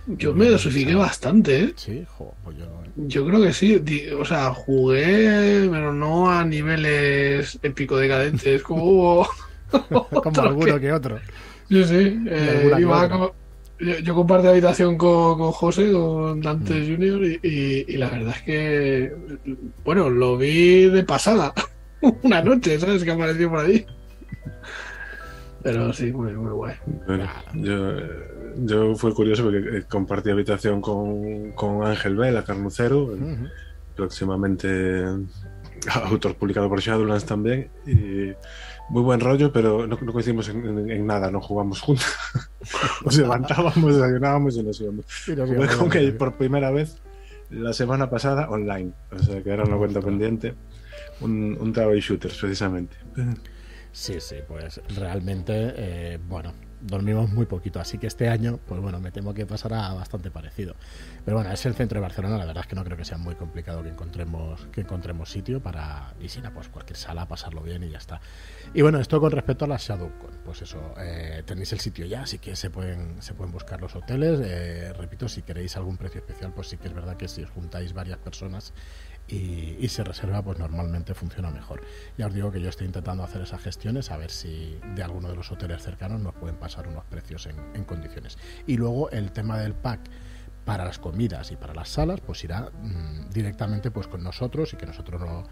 Yo 0.07 0.33
me 0.35 0.47
dosifiqué 0.49 0.93
bastante, 0.93 1.63
¿eh? 1.63 1.73
Sí, 1.77 2.05
jo, 2.17 2.35
pues 2.43 2.57
yo 2.57 2.65
no. 2.67 2.83
¿eh? 2.83 2.89
Yo 2.95 3.25
creo 3.25 3.41
que 3.41 3.53
sí. 3.53 3.81
O 4.19 4.23
sea, 4.23 4.53
jugué, 4.53 5.67
pero 5.71 5.91
no 5.93 6.29
a 6.29 6.45
niveles 6.45 7.57
épico 7.63 7.97
decadentes, 7.97 8.61
como. 8.61 9.25
como 9.89 10.41
alguno 10.41 10.75
que- 10.75 10.81
que 10.81 10.91
otro. 10.93 11.19
Sí, 11.69 11.83
sí. 11.83 12.19
eh, 12.27 12.71
iba 12.79 13.07
yo, 13.77 13.99
yo 13.99 14.15
compartí 14.15 14.47
habitación 14.47 14.97
con, 14.97 15.37
con 15.37 15.51
José, 15.51 15.91
con 15.91 16.39
Dante 16.41 16.73
Mm. 16.75 16.91
Junior, 16.93 17.23
y, 17.25 17.39
y- 17.43 17.85
y 17.89 17.97
la 17.97 18.09
verdad 18.09 18.33
es 18.37 18.41
que, 18.43 19.13
bueno, 19.83 20.09
lo 20.09 20.37
vi 20.37 20.85
de 20.89 21.03
pasada. 21.03 21.53
Una 22.23 22.41
noche, 22.41 22.79
¿sabes? 22.79 23.03
Que 23.03 23.11
apareció 23.11 23.49
por 23.49 23.59
ahí. 23.65 23.85
Pero 25.63 25.91
sí, 25.91 26.11
muy, 26.11 26.31
muy 26.33 26.51
guay. 26.51 26.75
Bueno, 27.07 27.27
yo, 27.55 27.97
yo 28.57 28.95
fue 28.95 29.13
curioso 29.13 29.43
porque 29.43 29.77
eh, 29.79 29.83
compartí 29.89 30.29
habitación 30.29 30.79
con, 30.79 31.51
con 31.53 31.83
Ángel 31.85 32.15
Vela, 32.15 32.43
Carnucero, 32.45 33.09
próximamente 33.95 35.03
autor 36.03 36.35
publicado 36.35 36.69
por 36.69 36.79
Shadowlands 36.81 37.25
también. 37.25 37.69
Y 37.87 38.33
muy 38.89 39.01
buen 39.01 39.19
rollo, 39.19 39.51
pero 39.51 39.87
no, 39.87 39.97
no 40.01 40.13
coincidimos 40.13 40.47
en, 40.49 40.65
en- 40.65 40.91
en 40.91 41.05
nada, 41.07 41.31
no 41.31 41.41
jugamos 41.41 41.81
juntos. 41.81 42.05
Nos 43.05 43.17
levantábamos, 43.17 43.95
desayunábamos 43.95 44.57
y 44.57 44.63
nos 44.63 44.79
íbamos. 44.81 45.05
Jugué 45.25 45.67
con 45.77 45.93
él 45.97 46.15
por 46.17 46.35
primera 46.37 46.71
vez 46.71 46.97
la 47.51 47.73
semana 47.73 48.09
pasada 48.09 48.49
online, 48.49 48.91
o 49.11 49.19
sea 49.19 49.41
que 49.43 49.49
era 49.51 49.63
una 49.63 49.77
cuenta 49.77 50.01
pendiente. 50.01 50.55
Un, 51.21 51.57
un 51.59 51.71
Travel 51.73 51.99
Shooters, 52.01 52.37
precisamente. 52.37 52.95
Sí, 53.91 54.19
sí, 54.19 54.37
pues 54.47 54.81
realmente, 54.97 55.53
eh, 55.77 56.19
bueno, 56.27 56.53
dormimos 56.85 57.31
muy 57.31 57.45
poquito, 57.45 57.79
así 57.79 57.97
que 57.97 58.07
este 58.07 58.29
año, 58.29 58.59
pues 58.65 58.79
bueno, 58.79 58.99
me 58.99 59.11
temo 59.11 59.33
que 59.33 59.45
pasará 59.45 59.93
bastante 59.93 60.31
parecido. 60.31 60.75
Pero 61.23 61.37
bueno, 61.37 61.51
es 61.51 61.65
el 61.65 61.73
centro 61.73 61.97
de 61.97 62.01
Barcelona, 62.01 62.37
la 62.37 62.45
verdad 62.45 62.63
es 62.63 62.67
que 62.67 62.75
no 62.75 62.83
creo 62.83 62.97
que 62.97 63.05
sea 63.05 63.17
muy 63.17 63.35
complicado 63.35 63.83
que 63.83 63.89
encontremos, 63.89 64.67
que 64.71 64.81
encontremos 64.81 65.29
sitio 65.29 65.61
para, 65.61 66.13
y 66.19 66.29
si 66.29 66.41
no, 66.41 66.53
pues 66.53 66.69
cualquier 66.69 66.97
sala, 66.97 67.27
pasarlo 67.27 67.61
bien 67.61 67.83
y 67.83 67.89
ya 67.89 67.97
está. 67.97 68.21
Y 68.73 68.81
bueno, 68.81 68.99
esto 68.99 69.19
con 69.19 69.31
respecto 69.31 69.65
a 69.65 69.67
la 69.67 69.77
ShadowCon, 69.77 70.39
pues 70.43 70.61
eso, 70.61 70.93
eh, 70.99 71.43
tenéis 71.45 71.73
el 71.73 71.79
sitio 71.79 72.05
ya, 72.05 72.21
así 72.21 72.37
que 72.39 72.55
se 72.55 72.69
pueden, 72.69 73.21
se 73.21 73.33
pueden 73.33 73.51
buscar 73.51 73.81
los 73.81 73.95
hoteles. 73.95 74.39
eh, 74.43 74.93
repito, 74.93 75.27
si 75.27 75.41
queréis 75.41 75.75
algún 75.77 75.97
precio 75.97 76.19
especial, 76.19 76.53
pues 76.53 76.67
sí 76.67 76.77
que 76.77 76.87
es 76.87 76.93
verdad 76.93 77.17
que 77.17 77.27
si 77.27 77.43
os 77.43 77.49
juntáis 77.49 77.93
varias 77.93 78.17
personas 78.19 78.73
y, 79.27 79.77
y 79.79 79.87
se 79.89 80.03
reserva, 80.03 80.41
pues 80.41 80.59
normalmente 80.59 81.13
funciona 81.13 81.49
mejor. 81.51 81.81
Ya 82.17 82.27
os 82.27 82.33
digo 82.33 82.51
que 82.51 82.61
yo 82.61 82.69
estoy 82.69 82.87
intentando 82.87 83.23
hacer 83.23 83.41
esas 83.41 83.61
gestiones, 83.61 84.11
a 84.11 84.17
ver 84.17 84.31
si 84.31 84.79
de 84.95 85.03
alguno 85.03 85.29
de 85.29 85.35
los 85.35 85.51
hoteles 85.51 85.81
cercanos 85.83 86.19
nos 86.21 86.33
pueden 86.33 86.57
pasar 86.57 86.87
unos 86.87 87.05
precios 87.05 87.47
en, 87.47 87.55
en 87.73 87.83
condiciones. 87.83 88.37
Y 88.67 88.77
luego 88.77 89.09
el 89.11 89.31
tema 89.31 89.57
del 89.59 89.73
pack 89.73 90.09
para 90.65 90.83
las 90.83 90.97
comidas 90.97 91.51
y 91.51 91.55
para 91.55 91.73
las 91.73 91.89
salas, 91.89 92.19
pues 92.21 92.43
irá 92.43 92.71
mm, 92.81 93.29
directamente 93.29 93.91
pues 93.91 94.07
con 94.07 94.23
nosotros 94.23 94.73
y 94.73 94.77
que 94.77 94.87
nosotros 94.87 95.21
lo, 95.21 95.43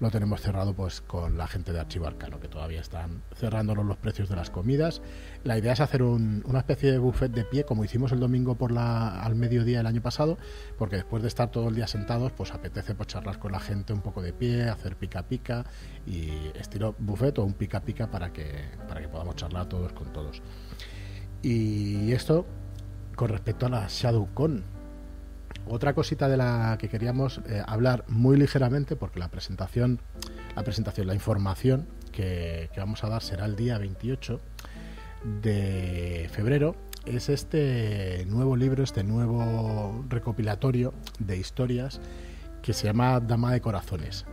lo, 0.00 0.10
tenemos 0.10 0.40
cerrado 0.40 0.74
pues 0.74 1.02
con 1.02 1.36
la 1.36 1.46
gente 1.46 1.72
de 1.72 1.80
Archivo 1.80 2.06
Arcano, 2.06 2.40
que 2.40 2.48
todavía 2.48 2.80
están 2.80 3.22
cerrándonos 3.36 3.84
los 3.84 3.98
precios 3.98 4.30
de 4.30 4.36
las 4.36 4.50
comidas. 4.50 5.02
La 5.44 5.58
idea 5.58 5.72
es 5.72 5.80
hacer 5.80 6.02
una 6.02 6.58
especie 6.58 6.92
de 6.92 6.98
buffet 6.98 7.32
de 7.32 7.44
pie, 7.44 7.64
como 7.64 7.84
hicimos 7.84 8.12
el 8.12 8.20
domingo 8.20 8.54
por 8.54 8.70
la, 8.70 9.20
al 9.22 9.34
mediodía 9.34 9.80
el 9.80 9.86
año 9.86 10.00
pasado, 10.00 10.38
porque 10.78 10.96
después 10.96 11.22
de 11.22 11.28
estar 11.28 11.50
todo 11.50 11.68
el 11.68 11.74
día 11.74 11.88
sentados, 11.88 12.30
pues 12.32 12.52
apetece 12.52 12.94
pues, 12.94 13.08
charlar 13.08 13.40
con 13.40 13.50
la 13.50 13.58
gente 13.58 13.92
un 13.92 14.02
poco 14.02 14.22
de 14.22 14.32
pie, 14.32 14.68
hacer 14.68 14.96
pica 14.96 15.24
pica 15.24 15.64
y 16.06 16.30
estilo 16.54 16.94
buffet 16.98 17.38
o 17.38 17.44
un 17.44 17.54
pica 17.54 17.80
pica 17.80 18.08
para 18.08 18.32
que, 18.32 18.52
para 18.86 19.00
que 19.00 19.08
podamos 19.08 19.34
charlar 19.34 19.68
todos 19.68 19.92
con 19.92 20.12
todos. 20.12 20.40
Y 21.42 22.12
esto 22.12 22.46
con 23.16 23.28
respecto 23.28 23.66
a 23.66 23.68
la 23.68 23.86
ShadowCon. 23.88 24.62
Otra 25.68 25.94
cosita 25.94 26.28
de 26.28 26.36
la 26.36 26.76
que 26.78 26.88
queríamos 26.88 27.40
eh, 27.46 27.62
hablar 27.66 28.04
muy 28.08 28.36
ligeramente, 28.36 28.96
porque 28.96 29.20
la 29.20 29.28
presentación, 29.28 30.00
la 30.56 30.62
presentación, 30.62 31.06
la 31.06 31.14
información 31.14 31.86
que, 32.10 32.68
vamos 32.76 33.04
a 33.04 33.08
dar 33.08 33.22
será 33.22 33.46
el 33.46 33.56
día 33.56 33.78
28 33.78 34.40
de 35.24 36.28
febrero, 36.32 36.76
es 37.06 37.28
este 37.28 38.24
nuevo 38.26 38.56
libro, 38.56 38.84
este 38.84 39.02
nuevo 39.02 40.04
recopilatorio 40.08 40.94
de 41.18 41.36
historias 41.36 42.00
que 42.62 42.72
se 42.72 42.86
llama 42.86 43.18
Dama 43.20 43.52
de 43.52 43.60
Corazones. 43.60 44.24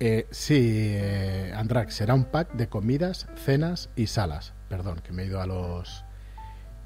Eh, 0.00 0.26
sí, 0.30 0.94
eh, 0.94 1.52
Andrax, 1.54 1.94
será 1.94 2.14
un 2.14 2.24
pack 2.24 2.54
de 2.54 2.68
comidas, 2.68 3.26
cenas 3.36 3.90
y 3.96 4.06
salas. 4.06 4.54
Perdón, 4.68 5.00
que 5.02 5.12
me 5.12 5.22
he 5.22 5.26
ido 5.26 5.40
a 5.40 5.46
los, 5.46 6.05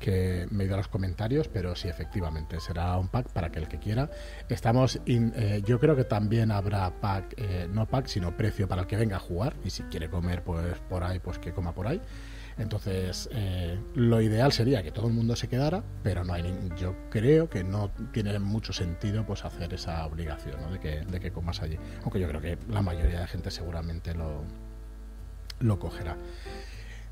que 0.00 0.48
me 0.50 0.64
he 0.64 0.66
ido 0.66 0.74
a 0.74 0.78
los 0.78 0.88
comentarios, 0.88 1.46
pero 1.48 1.76
sí, 1.76 1.88
efectivamente, 1.88 2.58
será 2.58 2.96
un 2.98 3.08
pack 3.08 3.28
para 3.28 3.52
que 3.52 3.60
el 3.60 3.68
que 3.68 3.78
quiera. 3.78 4.10
Estamos, 4.48 5.00
eh, 5.06 5.62
yo 5.64 5.78
creo 5.78 5.94
que 5.94 6.04
también 6.04 6.50
habrá 6.50 6.90
pack, 7.00 7.34
eh, 7.36 7.68
no 7.70 7.86
pack, 7.86 8.06
sino 8.06 8.36
precio 8.36 8.66
para 8.66 8.82
el 8.82 8.88
que 8.88 8.96
venga 8.96 9.16
a 9.16 9.20
jugar 9.20 9.54
y 9.64 9.70
si 9.70 9.84
quiere 9.84 10.10
comer 10.10 10.42
pues 10.42 10.78
por 10.88 11.04
ahí, 11.04 11.20
pues 11.20 11.38
que 11.38 11.52
coma 11.52 11.72
por 11.72 11.86
ahí. 11.86 12.00
Entonces, 12.58 13.28
eh, 13.32 13.78
lo 13.94 14.20
ideal 14.20 14.52
sería 14.52 14.82
que 14.82 14.90
todo 14.90 15.06
el 15.06 15.14
mundo 15.14 15.36
se 15.36 15.48
quedara, 15.48 15.82
pero 16.02 16.24
no 16.24 16.34
hay 16.34 16.42
yo 16.78 16.94
creo 17.10 17.48
que 17.48 17.64
no 17.64 17.90
tiene 18.12 18.38
mucho 18.38 18.72
sentido 18.72 19.24
pues 19.24 19.44
hacer 19.44 19.72
esa 19.72 20.04
obligación 20.04 20.72
de, 20.72 20.80
que, 20.80 21.00
de 21.00 21.20
que 21.20 21.30
comas 21.30 21.62
allí. 21.62 21.78
Aunque 22.02 22.20
yo 22.20 22.28
creo 22.28 22.40
que 22.40 22.58
la 22.68 22.82
mayoría 22.82 23.20
de 23.20 23.26
gente 23.28 23.50
seguramente 23.50 24.14
lo, 24.14 24.44
lo 25.60 25.78
cogerá. 25.78 26.16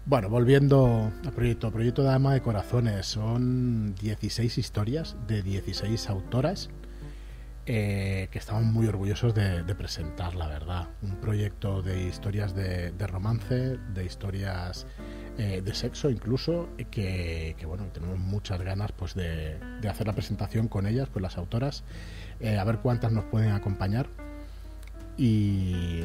Bueno, 0.08 0.30
volviendo 0.30 1.12
al 1.22 1.32
proyecto, 1.34 1.70
proyecto 1.70 2.02
de 2.02 2.10
Ama 2.10 2.32
de 2.32 2.40
Corazones, 2.40 3.04
son 3.04 3.94
16 3.96 4.56
historias 4.56 5.16
de 5.26 5.42
16 5.42 6.08
autoras 6.08 6.70
eh, 7.66 8.28
que 8.30 8.38
estamos 8.38 8.64
muy 8.64 8.86
orgullosos 8.86 9.34
de, 9.34 9.62
presentar, 9.74 10.34
la 10.34 10.48
verdad. 10.48 10.88
Un 11.02 11.16
proyecto 11.16 11.82
de 11.82 12.04
historias 12.04 12.54
de, 12.54 12.90
romance, 13.06 13.76
de 13.76 14.06
historias 14.06 14.86
eh, 15.36 15.60
de 15.62 15.74
sexo 15.74 16.08
incluso, 16.08 16.70
que, 16.90 17.54
bueno, 17.66 17.84
tenemos 17.92 18.18
muchas 18.18 18.62
ganas 18.62 18.92
pues 18.92 19.14
de, 19.14 19.58
hacer 19.86 20.06
la 20.06 20.14
presentación 20.14 20.68
con 20.68 20.86
ellas, 20.86 21.10
con 21.10 21.20
las 21.20 21.36
autoras, 21.36 21.84
eh, 22.40 22.56
a 22.56 22.64
ver 22.64 22.78
cuántas 22.78 23.12
nos 23.12 23.26
pueden 23.26 23.50
acompañar. 23.50 24.08
Y 25.18 26.04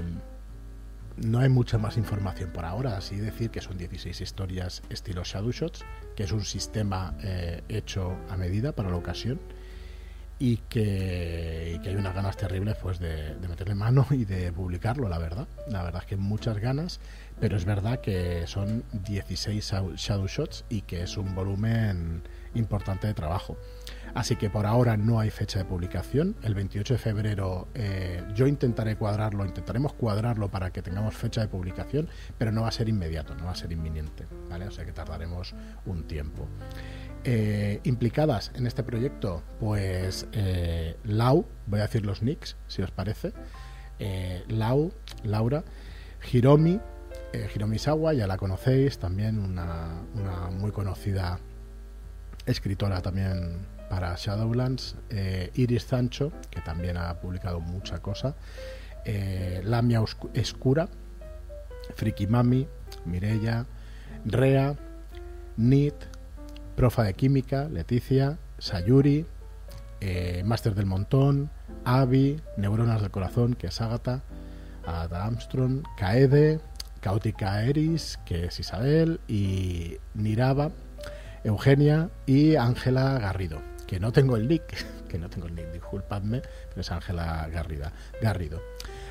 no 1.17 1.39
hay 1.39 1.49
mucha 1.49 1.77
más 1.77 1.97
información 1.97 2.51
por 2.51 2.65
ahora, 2.65 2.97
así 2.97 3.17
decir 3.17 3.51
que 3.51 3.61
son 3.61 3.77
16 3.77 4.21
historias 4.21 4.81
estilo 4.89 5.23
Shadow 5.23 5.51
Shots, 5.51 5.83
que 6.15 6.23
es 6.23 6.31
un 6.31 6.43
sistema 6.43 7.15
eh, 7.21 7.61
hecho 7.69 8.15
a 8.29 8.37
medida 8.37 8.71
para 8.71 8.89
la 8.89 8.97
ocasión 8.97 9.39
y 10.39 10.57
que, 10.57 11.79
hay 11.81 11.95
unas 11.95 12.13
ganas 12.13 12.35
terribles 12.35 12.75
pues 12.81 12.99
de, 12.99 13.35
meterle 13.47 13.75
mano 13.75 14.05
y 14.11 14.25
de 14.25 14.51
publicarlo, 14.51 15.07
la 15.07 15.17
verdad. 15.17 15.47
La 15.69 15.83
verdad 15.83 16.01
es 16.01 16.07
que 16.07 16.17
muchas 16.17 16.57
ganas, 16.57 16.99
pero 17.39 17.55
es 17.55 17.65
verdad 17.65 18.01
que 18.01 18.45
son 18.47 18.83
16 18.91 19.73
Shadow 19.95 20.27
Shots 20.27 20.65
y 20.69 20.81
que 20.81 21.03
es 21.03 21.17
un 21.17 21.33
volumen 21.35 22.23
importante 22.55 23.07
de 23.07 23.13
trabajo. 23.13 23.57
Así 24.13 24.35
que 24.35 24.49
por 24.49 24.67
ahora 24.67 24.95
no 24.95 25.19
hay 25.19 25.31
fecha 25.31 25.59
de 25.59 25.65
publicación. 25.65 26.35
El 26.43 26.53
28 26.53 26.93
de 26.93 26.97
febrero 26.99 27.67
eh, 27.73 28.23
yo 28.35 28.45
intentaré 28.45 28.95
cuadrarlo, 28.95 29.43
intentaremos 29.43 29.93
cuadrarlo 29.93 30.49
para 30.49 30.71
que 30.71 30.83
tengamos 30.83 31.15
fecha 31.15 31.41
de 31.41 31.47
publicación, 31.47 32.07
pero 32.37 32.51
no 32.51 32.61
va 32.61 32.67
a 32.67 32.71
ser 32.71 32.89
inmediato, 32.89 33.33
no 33.35 33.45
va 33.45 33.51
a 33.51 33.55
ser 33.55 33.71
inminente, 33.71 34.27
¿vale? 34.49 34.67
O 34.67 34.71
sea 34.71 34.85
que 34.85 34.91
tardaremos 34.91 35.55
un 35.85 36.03
tiempo. 36.03 36.47
Eh, 37.23 37.79
implicadas 37.83 38.51
en 38.53 38.67
este 38.67 38.83
proyecto, 38.83 39.41
pues 39.59 40.27
eh, 40.33 40.95
Lau, 41.05 41.47
voy 41.65 41.79
a 41.79 41.83
decir 41.83 42.05
los 42.05 42.21
nicks, 42.21 42.55
si 42.67 42.81
os 42.81 42.91
parece. 42.91 43.33
Lau, 44.49 44.91
Laura, 45.23 45.63
Hiromi, 46.31 46.79
Hiromi 47.55 47.79
Sawa, 47.79 48.13
ya 48.13 48.27
la 48.27 48.35
conocéis, 48.35 48.99
también 48.99 49.39
una, 49.39 50.01
una 50.13 50.49
muy 50.49 50.71
conocida 50.71 51.39
escritora 52.45 53.01
también 53.01 53.65
para 53.93 54.15
Shadowlands, 54.15 54.95
eh, 55.11 55.51
Iris 55.53 55.83
Sancho, 55.83 56.31
que 56.49 56.61
también 56.61 56.97
ha 56.97 57.13
publicado 57.19 57.59
mucha 57.59 57.99
cosa, 57.99 58.35
eh, 59.05 59.61
Lamia 59.63 60.03
Escura, 60.33 60.89
Friki 61.93 62.25
Mami, 62.25 62.67
Mirella, 63.05 63.67
Rea, 64.25 64.75
Nit, 65.57 65.93
Profa 66.75 67.03
de 67.03 67.13
Química, 67.13 67.69
Leticia, 67.69 68.39
Sayuri, 68.57 69.27
eh, 70.01 70.41
Máster 70.43 70.73
del 70.73 70.87
Montón, 70.87 71.51
Avi, 71.85 72.41
Neuronas 72.57 72.99
del 72.99 73.11
Corazón, 73.11 73.53
que 73.53 73.67
es 73.67 73.79
Agatha, 73.79 74.23
Ada 74.87 75.25
Armstrong, 75.25 75.83
Kaede, 75.99 76.59
Caótica 76.99 77.63
Eris, 77.63 78.17
que 78.25 78.45
es 78.45 78.59
Isabel, 78.59 79.19
y 79.27 79.97
Niraba, 80.15 80.71
Eugenia 81.43 82.09
y 82.25 82.55
Ángela 82.55 83.19
Garrido 83.19 83.72
que 83.93 83.99
no 83.99 84.11
tengo 84.11 84.35
el 84.37 84.47
nick, 84.47 84.83
que 85.07 85.19
no 85.19 85.29
tengo 85.29 85.45
el 85.45 85.53
nick, 85.53 85.71
disculpadme, 85.71 86.41
pero 86.69 86.81
es 86.81 86.91
Ángela 86.91 87.47
Garrido. 88.19 88.59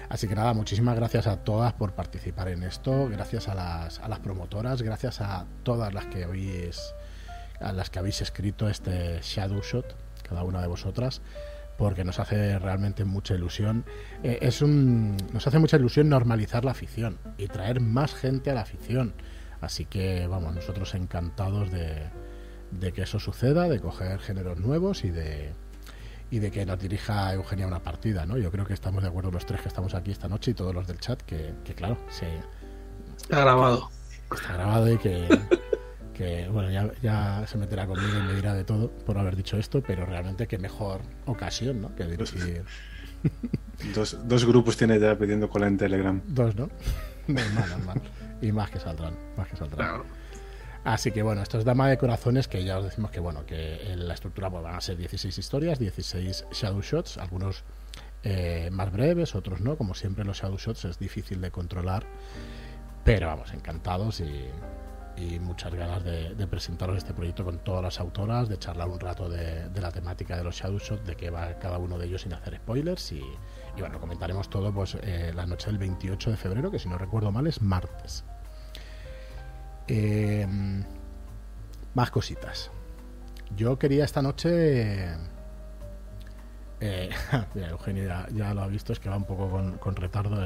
Así 0.08 0.26
que 0.26 0.34
nada, 0.34 0.54
muchísimas 0.54 0.96
gracias 0.96 1.28
a 1.28 1.36
todas 1.36 1.72
por 1.74 1.92
participar 1.92 2.48
en 2.48 2.64
esto, 2.64 3.08
gracias 3.08 3.46
a 3.46 3.54
las, 3.54 4.00
a 4.00 4.08
las 4.08 4.18
promotoras, 4.18 4.82
gracias 4.82 5.20
a 5.20 5.46
todas 5.62 5.94
las 5.94 6.06
que 6.06 6.24
habéis 6.24 6.94
a 7.60 7.72
las 7.72 7.90
que 7.90 8.00
habéis 8.00 8.22
escrito 8.22 8.68
este 8.68 9.20
Shadow 9.22 9.60
Shot, 9.62 9.94
cada 10.28 10.42
una 10.42 10.60
de 10.60 10.66
vosotras, 10.66 11.22
porque 11.78 12.02
nos 12.02 12.18
hace 12.18 12.58
realmente 12.58 13.04
mucha 13.04 13.34
ilusión. 13.36 13.84
Eh, 14.24 14.40
es 14.42 14.62
un, 14.62 15.16
nos 15.32 15.46
hace 15.46 15.60
mucha 15.60 15.76
ilusión 15.76 16.08
normalizar 16.08 16.64
la 16.64 16.72
afición 16.72 17.20
y 17.38 17.46
traer 17.46 17.78
más 17.78 18.16
gente 18.16 18.50
a 18.50 18.54
la 18.54 18.62
afición. 18.62 19.14
Así 19.60 19.84
que 19.84 20.26
vamos, 20.26 20.52
nosotros 20.56 20.92
encantados 20.96 21.70
de, 21.70 22.10
de 22.80 22.92
que 22.92 23.02
eso 23.02 23.18
suceda, 23.18 23.68
de 23.68 23.80
coger 23.80 24.18
géneros 24.18 24.58
nuevos 24.58 25.04
y 25.04 25.10
de 25.10 25.52
y 26.30 26.38
de 26.38 26.50
que 26.50 26.64
nos 26.64 26.78
dirija 26.78 27.34
Eugenia 27.34 27.66
una 27.66 27.82
partida, 27.82 28.24
¿no? 28.24 28.38
Yo 28.38 28.50
creo 28.50 28.64
que 28.64 28.72
estamos 28.72 29.02
de 29.02 29.10
acuerdo 29.10 29.30
los 29.30 29.44
tres 29.44 29.60
que 29.60 29.68
estamos 29.68 29.94
aquí 29.94 30.12
esta 30.12 30.28
noche 30.28 30.52
y 30.52 30.54
todos 30.54 30.74
los 30.74 30.86
del 30.86 30.98
chat 30.98 31.20
que, 31.20 31.52
claro, 31.76 31.98
se 32.08 32.26
está 33.18 33.40
grabado. 33.40 33.90
Está 34.34 34.54
grabado 34.54 34.90
y 34.90 34.96
que, 34.96 35.28
que 36.14 36.48
bueno, 36.48 36.70
ya, 36.70 36.90
ya, 37.02 37.46
se 37.46 37.58
meterá 37.58 37.86
conmigo 37.86 38.18
y 38.18 38.22
me 38.22 38.32
dirá 38.32 38.54
de 38.54 38.64
todo 38.64 38.90
por 38.90 39.18
haber 39.18 39.36
dicho 39.36 39.58
esto, 39.58 39.82
pero 39.86 40.06
realmente 40.06 40.46
qué 40.46 40.56
mejor 40.56 41.02
ocasión, 41.26 41.82
¿no? 41.82 41.94
Que 41.94 42.06
dirigir. 42.06 42.64
Dos, 43.94 44.16
dos 44.26 44.44
grupos 44.44 44.76
tiene 44.76 44.98
ya 45.00 45.18
pidiendo 45.18 45.48
cola 45.50 45.66
en 45.66 45.76
Telegram. 45.76 46.20
Dos, 46.26 46.54
¿no? 46.54 46.68
Normal, 47.26 47.68
normal. 47.68 48.02
Y 48.40 48.52
más 48.52 48.70
que 48.70 48.78
saldrán, 48.78 49.14
más 49.36 49.48
que 49.48 49.56
saldrán. 49.56 50.02
Así 50.84 51.12
que 51.12 51.22
bueno, 51.22 51.42
esto 51.42 51.58
es 51.58 51.64
Dama 51.64 51.88
de 51.88 51.96
Corazones, 51.96 52.48
que 52.48 52.64
ya 52.64 52.78
os 52.78 52.84
decimos 52.84 53.12
que 53.12 53.20
bueno, 53.20 53.46
que 53.46 53.92
en 53.92 54.08
la 54.08 54.14
estructura 54.14 54.50
pues, 54.50 54.64
van 54.64 54.74
a 54.74 54.80
ser 54.80 54.96
16 54.96 55.38
historias, 55.38 55.78
16 55.78 56.46
Shadow 56.50 56.82
Shots, 56.82 57.18
algunos 57.18 57.62
eh, 58.24 58.68
más 58.72 58.90
breves, 58.90 59.36
otros 59.36 59.60
no. 59.60 59.76
Como 59.76 59.94
siempre, 59.94 60.24
los 60.24 60.38
Shadow 60.38 60.58
Shots 60.58 60.86
es 60.86 60.98
difícil 60.98 61.40
de 61.40 61.52
controlar, 61.52 62.04
pero 63.04 63.28
vamos, 63.28 63.52
encantados 63.52 64.20
y, 64.20 64.48
muchas 65.40 65.72
ganas 65.72 66.02
de, 66.02 66.46
presentaros 66.48 66.96
este 66.96 67.14
proyecto 67.14 67.44
con 67.44 67.58
todas 67.62 67.82
las 67.82 68.00
autoras, 68.00 68.48
de 68.48 68.58
charlar 68.58 68.88
un 68.88 68.98
rato 68.98 69.28
de, 69.28 69.70
la 69.80 69.92
temática 69.92 70.36
de 70.36 70.42
los 70.42 70.56
Shadow 70.56 70.78
Shots, 70.78 71.06
de 71.06 71.14
qué 71.14 71.30
va 71.30 71.60
cada 71.60 71.78
uno 71.78 71.96
de 71.96 72.06
ellos 72.06 72.22
sin 72.22 72.32
hacer 72.32 72.56
spoilers 72.56 73.12
y, 73.12 73.22
bueno, 73.78 74.00
comentaremos 74.00 74.50
todo 74.50 74.72
pues 74.72 74.96
eh, 75.00 75.30
la 75.32 75.46
noche 75.46 75.68
del 75.68 75.78
28 75.78 76.30
de 76.30 76.36
febrero, 76.36 76.72
que 76.72 76.80
si 76.80 76.88
no 76.88 76.98
recuerdo 76.98 77.30
mal 77.30 77.46
es 77.46 77.62
martes. 77.62 78.24
Eh, 79.88 80.46
más 81.94 82.10
cositas. 82.10 82.70
Yo 83.56 83.78
quería 83.78 84.04
esta 84.04 84.22
noche. 84.22 85.08
Eh, 86.80 87.10
Eugenio 87.54 88.04
ya, 88.34 88.54
lo 88.54 88.62
ha 88.62 88.66
visto, 88.66 88.92
es 88.92 88.98
que 88.98 89.08
va 89.08 89.16
un 89.16 89.24
poco 89.24 89.78
con, 89.78 89.96
retardo 89.96 90.42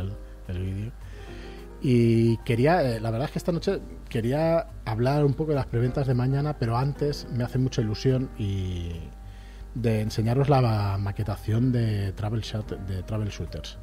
el, 0.48 0.58
vídeo. 0.58 0.92
Y 1.80 2.38
quería, 2.38 2.82
eh, 2.82 3.00
la 3.00 3.10
verdad 3.10 3.26
es 3.26 3.32
que 3.32 3.38
esta 3.38 3.52
noche 3.52 3.80
quería 4.08 4.66
hablar 4.84 5.24
un 5.24 5.34
poco 5.34 5.50
de 5.50 5.56
las 5.56 5.66
preventas 5.66 6.06
de 6.06 6.14
mañana, 6.14 6.58
pero 6.58 6.76
antes 6.76 7.26
me 7.30 7.44
hace 7.44 7.58
mucha 7.58 7.82
ilusión 7.82 8.30
y 8.38 8.92
de 9.74 10.00
enseñaros 10.00 10.48
la 10.48 10.96
maquetación 10.98 11.70
de 11.70 12.12
Travel, 12.12 12.42
de 12.86 13.02
Travel 13.02 13.28
Shooters. 13.28 13.78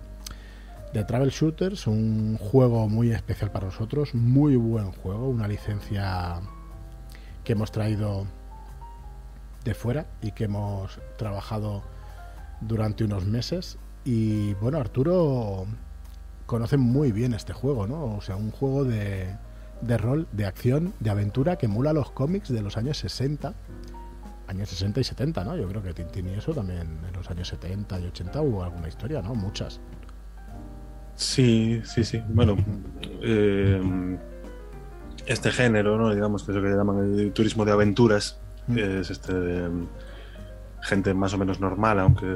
De 0.93 1.03
Travel 1.03 1.31
Shooters, 1.31 1.87
un 1.87 2.37
juego 2.37 2.87
muy 2.87 3.11
especial 3.11 3.51
para 3.51 3.65
nosotros, 3.65 4.13
muy 4.13 4.55
buen 4.55 4.91
juego, 4.91 5.27
una 5.27 5.47
licencia 5.47 6.39
que 7.43 7.53
hemos 7.53 7.71
traído 7.71 8.27
de 9.63 9.73
fuera 9.73 10.05
y 10.21 10.33
que 10.33 10.43
hemos 10.43 10.99
trabajado 11.17 11.81
durante 12.61 13.03
unos 13.03 13.25
meses. 13.25 13.77
Y 14.05 14.53
bueno, 14.55 14.77
Arturo 14.77 15.65
conoce 16.45 16.77
muy 16.77 17.11
bien 17.11 17.33
este 17.33 17.53
juego, 17.53 17.87
¿no? 17.87 18.15
O 18.15 18.21
sea, 18.21 18.35
un 18.35 18.51
juego 18.51 18.83
de, 18.85 19.35
de 19.81 19.97
rol, 19.97 20.27
de 20.31 20.45
acción, 20.45 20.93
de 20.99 21.09
aventura 21.09 21.57
que 21.57 21.65
emula 21.65 21.93
los 21.93 22.11
cómics 22.11 22.49
de 22.49 22.61
los 22.61 22.77
años 22.77 22.97
60 22.99 23.53
años 24.47 24.69
60 24.69 24.99
y 24.99 25.03
70, 25.03 25.43
¿no? 25.43 25.55
Yo 25.57 25.67
creo 25.67 25.81
que 25.81 25.93
Tintín 25.93 26.29
y 26.29 26.33
eso 26.33 26.53
también 26.53 26.99
en 27.07 27.13
los 27.13 27.29
años 27.29 27.47
70 27.47 27.99
y 27.99 28.05
80 28.05 28.41
hubo 28.41 28.63
alguna 28.63 28.87
historia, 28.87 29.21
¿no? 29.21 29.33
Muchas. 29.35 29.79
Sí, 31.23 31.81
sí, 31.85 32.03
sí. 32.03 32.21
Bueno, 32.29 32.57
eh, 33.21 33.81
este 35.25 35.51
género, 35.51 35.97
¿no? 35.97 36.13
Digamos 36.13 36.43
que 36.43 36.51
es 36.51 36.57
lo 36.57 36.61
que 36.61 36.69
llaman 36.69 37.19
el 37.19 37.31
turismo 37.31 37.65
de 37.65 37.71
aventuras, 37.71 38.39
mm. 38.67 38.77
es 38.77 39.09
este 39.09 39.33
gente 40.83 41.13
más 41.13 41.33
o 41.33 41.37
menos 41.37 41.61
normal, 41.61 41.99
aunque 41.99 42.27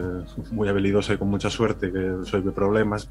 muy 0.52 0.70
habilidosa 0.70 1.14
y 1.14 1.18
con 1.18 1.28
mucha 1.28 1.50
suerte, 1.50 1.92
que 1.92 2.00
resuelve 2.00 2.52
problemas. 2.52 3.10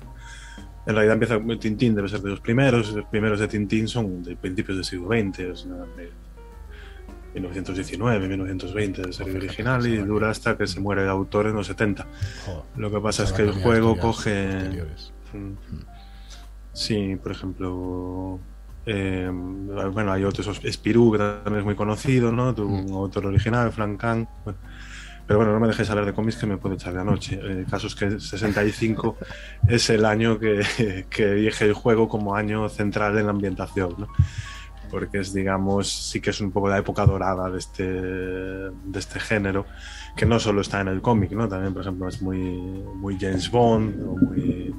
En 0.86 0.94
realidad 0.94 1.14
empieza 1.14 1.38
Tintín, 1.60 1.94
debe 1.94 2.08
ser 2.08 2.20
de 2.20 2.30
los 2.30 2.40
primeros. 2.40 2.92
Los 2.92 3.04
primeros 3.06 3.38
de 3.38 3.48
Tintín 3.48 3.86
son 3.86 4.22
de 4.22 4.34
principios 4.34 4.78
del 4.78 4.84
siglo 4.84 5.08
XX, 5.08 5.40
o 5.50 5.56
sea, 5.56 5.86
1919, 7.34 8.28
1920 8.28 9.02
de 9.02 9.12
serie 9.12 9.36
original 9.36 9.86
y 9.86 9.98
dura 9.98 10.30
hasta 10.30 10.56
que 10.56 10.66
se 10.66 10.80
muere 10.80 11.02
el 11.02 11.10
autor 11.10 11.46
en 11.46 11.54
los 11.54 11.66
70. 11.66 12.06
Lo 12.76 12.90
que 12.90 12.98
pasa 13.00 13.24
es 13.24 13.32
que 13.32 13.42
el 13.42 13.52
juego 13.52 13.98
coge... 13.98 14.86
Sí, 16.72 17.16
por 17.16 17.32
ejemplo... 17.32 18.38
Eh, 18.88 19.28
bueno, 19.92 20.12
hay 20.12 20.22
otros, 20.24 20.60
Spirou, 20.70 21.10
que 21.10 21.18
también 21.18 21.58
es 21.58 21.64
muy 21.64 21.74
conocido, 21.74 22.30
¿no? 22.30 22.54
Un 22.56 22.86
mm. 22.86 22.94
autor 22.94 23.26
original, 23.26 23.72
Frank 23.72 23.98
Kang. 23.98 24.26
Pero 25.26 25.38
bueno, 25.40 25.52
no 25.52 25.58
me 25.58 25.66
dejéis 25.66 25.90
hablar 25.90 26.06
de 26.06 26.12
cómics 26.12 26.36
que 26.36 26.46
me 26.46 26.56
puede 26.56 26.76
echar 26.76 26.92
de 26.94 27.00
anoche. 27.00 27.40
El 27.42 27.66
caso 27.66 27.88
es 27.88 27.96
que 27.96 28.20
65 28.20 29.16
es 29.68 29.90
el 29.90 30.04
año 30.04 30.38
que, 30.38 31.06
que 31.10 31.32
elige 31.32 31.64
el 31.64 31.72
juego 31.72 32.08
como 32.08 32.36
año 32.36 32.68
central 32.68 33.18
en 33.18 33.24
la 33.24 33.32
ambientación, 33.32 33.96
¿no? 33.98 34.08
Porque 34.90 35.18
es, 35.18 35.32
digamos, 35.32 36.10
sí 36.10 36.20
que 36.20 36.30
es 36.30 36.40
un 36.40 36.50
poco 36.50 36.68
la 36.68 36.78
época 36.78 37.04
dorada 37.06 37.50
de 37.50 37.58
este, 37.58 37.84
de 37.84 38.98
este 38.98 39.20
género, 39.20 39.66
que 40.16 40.26
no 40.26 40.38
solo 40.38 40.60
está 40.60 40.80
en 40.80 40.88
el 40.88 41.02
cómic, 41.02 41.32
¿no? 41.32 41.48
También, 41.48 41.72
por 41.72 41.82
ejemplo, 41.82 42.08
es 42.08 42.22
muy, 42.22 42.38
muy 42.38 43.18
James 43.18 43.50
Bond, 43.50 44.02
o 44.02 44.16
muy 44.16 44.74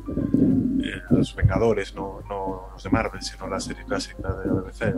eh, 0.84 1.02
Los 1.12 1.36
Vengadores, 1.36 1.94
no, 1.96 2.22
no, 2.28 2.70
los 2.74 2.84
de 2.84 2.90
Marvel, 2.90 3.22
sino 3.22 3.48
la 3.48 3.60
serie 3.60 3.84
clásica 3.86 4.34
de 4.34 4.50
BBC, 4.50 4.96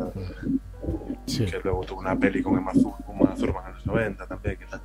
sí. 1.26 1.46
que 1.46 1.60
luego 1.64 1.82
tuvo 1.82 2.00
una 2.00 2.18
peli 2.18 2.42
con 2.42 2.58
Emma 2.58 2.72
Thurman 2.74 3.68
en 3.68 3.74
los 3.74 3.86
90 3.86 4.28
también, 4.28 4.58
que 4.58 4.66
tal. 4.66 4.82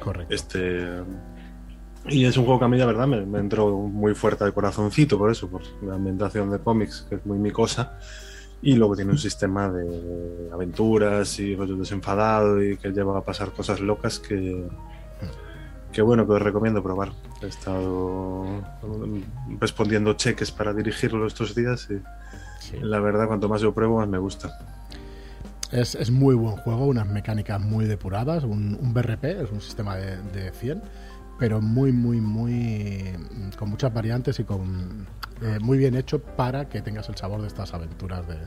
Correcto. 0.00 0.34
Este, 0.34 1.02
y 2.06 2.26
es 2.26 2.36
un 2.36 2.44
juego 2.44 2.58
que 2.58 2.64
a 2.66 2.68
mí, 2.68 2.76
la 2.76 2.86
verdad, 2.86 3.06
me, 3.06 3.24
me 3.24 3.38
entró 3.38 3.70
muy 3.70 4.14
fuerte 4.14 4.44
al 4.44 4.52
corazoncito, 4.52 5.18
por 5.18 5.30
eso, 5.30 5.48
por 5.48 5.62
la 5.82 5.94
ambientación 5.94 6.50
de 6.50 6.58
cómics, 6.58 7.06
que 7.08 7.16
es 7.16 7.26
muy 7.26 7.38
mi 7.38 7.50
cosa. 7.50 7.98
Y 8.66 8.76
luego 8.76 8.96
tiene 8.96 9.10
un 9.10 9.18
sistema 9.18 9.70
de 9.70 10.48
aventuras 10.50 11.38
y 11.38 11.54
rollo 11.54 11.76
desenfadado 11.76 12.64
y 12.64 12.78
que 12.78 12.92
lleva 12.92 13.18
a 13.18 13.20
pasar 13.20 13.52
cosas 13.52 13.78
locas 13.80 14.18
que, 14.18 14.66
que 15.92 16.00
bueno, 16.00 16.26
que 16.26 16.32
os 16.32 16.40
recomiendo 16.40 16.82
probar. 16.82 17.12
He 17.42 17.46
estado 17.46 18.46
respondiendo 19.60 20.14
cheques 20.14 20.50
para 20.50 20.72
dirigirlo 20.72 21.26
estos 21.26 21.54
días 21.54 21.88
y 21.90 22.78
la 22.80 23.00
verdad 23.00 23.26
cuanto 23.26 23.50
más 23.50 23.60
yo 23.60 23.74
pruebo 23.74 23.98
más 23.98 24.08
me 24.08 24.16
gusta. 24.16 24.58
Es, 25.70 25.94
es 25.94 26.10
muy 26.10 26.34
buen 26.34 26.56
juego, 26.56 26.86
unas 26.86 27.06
mecánicas 27.06 27.60
muy 27.60 27.84
depuradas, 27.84 28.44
un, 28.44 28.78
un 28.80 28.94
BRP, 28.94 29.24
es 29.42 29.50
un 29.50 29.60
sistema 29.60 29.96
de, 29.96 30.16
de 30.32 30.52
100 30.52 30.80
pero 31.44 31.60
muy, 31.60 31.92
muy, 31.92 32.22
muy. 32.22 33.04
con 33.58 33.68
muchas 33.68 33.92
variantes 33.92 34.40
y 34.40 34.44
con. 34.44 35.06
Eh, 35.42 35.58
muy 35.60 35.76
bien 35.76 35.94
hecho 35.94 36.18
para 36.18 36.70
que 36.70 36.80
tengas 36.80 37.10
el 37.10 37.16
sabor 37.16 37.42
de 37.42 37.48
estas 37.48 37.74
aventuras 37.74 38.26
de, 38.26 38.38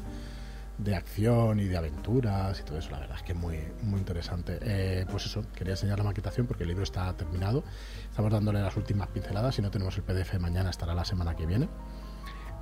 de 0.80 0.96
acción 0.96 1.60
y 1.60 1.66
de 1.66 1.78
aventuras 1.78 2.60
y 2.60 2.64
todo 2.64 2.80
eso. 2.80 2.90
La 2.90 3.02
verdad 3.02 3.18
es 3.18 3.22
que 3.22 3.36
muy, 3.36 3.60
muy 3.84 4.00
interesante. 4.00 4.58
Eh, 4.64 5.06
pues 5.12 5.28
eso, 5.28 5.44
quería 5.54 5.74
enseñar 5.74 6.00
la 6.00 6.06
maquetación 6.06 6.48
porque 6.48 6.64
el 6.64 6.70
libro 6.70 6.84
está 6.84 7.16
terminado. 7.16 7.64
Estamos 8.10 8.32
dándole 8.32 8.62
las 8.62 8.76
últimas 8.76 9.10
pinceladas. 9.10 9.54
Si 9.54 9.62
no 9.62 9.70
tenemos 9.70 9.96
el 9.96 10.02
PDF 10.02 10.40
mañana, 10.40 10.72
estará 10.72 10.96
la 10.96 11.06
semana 11.06 11.36
que 11.36 11.46
viene. 11.46 11.70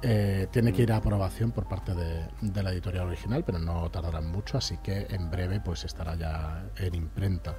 Eh, 0.01 0.47
tiene 0.51 0.73
que 0.73 0.81
ir 0.81 0.91
a 0.91 0.97
aprobación 0.97 1.51
por 1.51 1.69
parte 1.69 1.93
de, 1.95 2.61
la 2.61 2.71
editorial 2.71 3.07
original, 3.07 3.45
pero 3.45 3.57
no 3.57 3.89
tardará 3.89 4.19
mucho, 4.19 4.57
así 4.57 4.77
que 4.77 5.07
en 5.09 5.31
breve 5.31 5.61
pues 5.61 5.85
estará 5.85 6.15
ya 6.15 6.65
en 6.77 6.93
imprenta. 6.93 7.55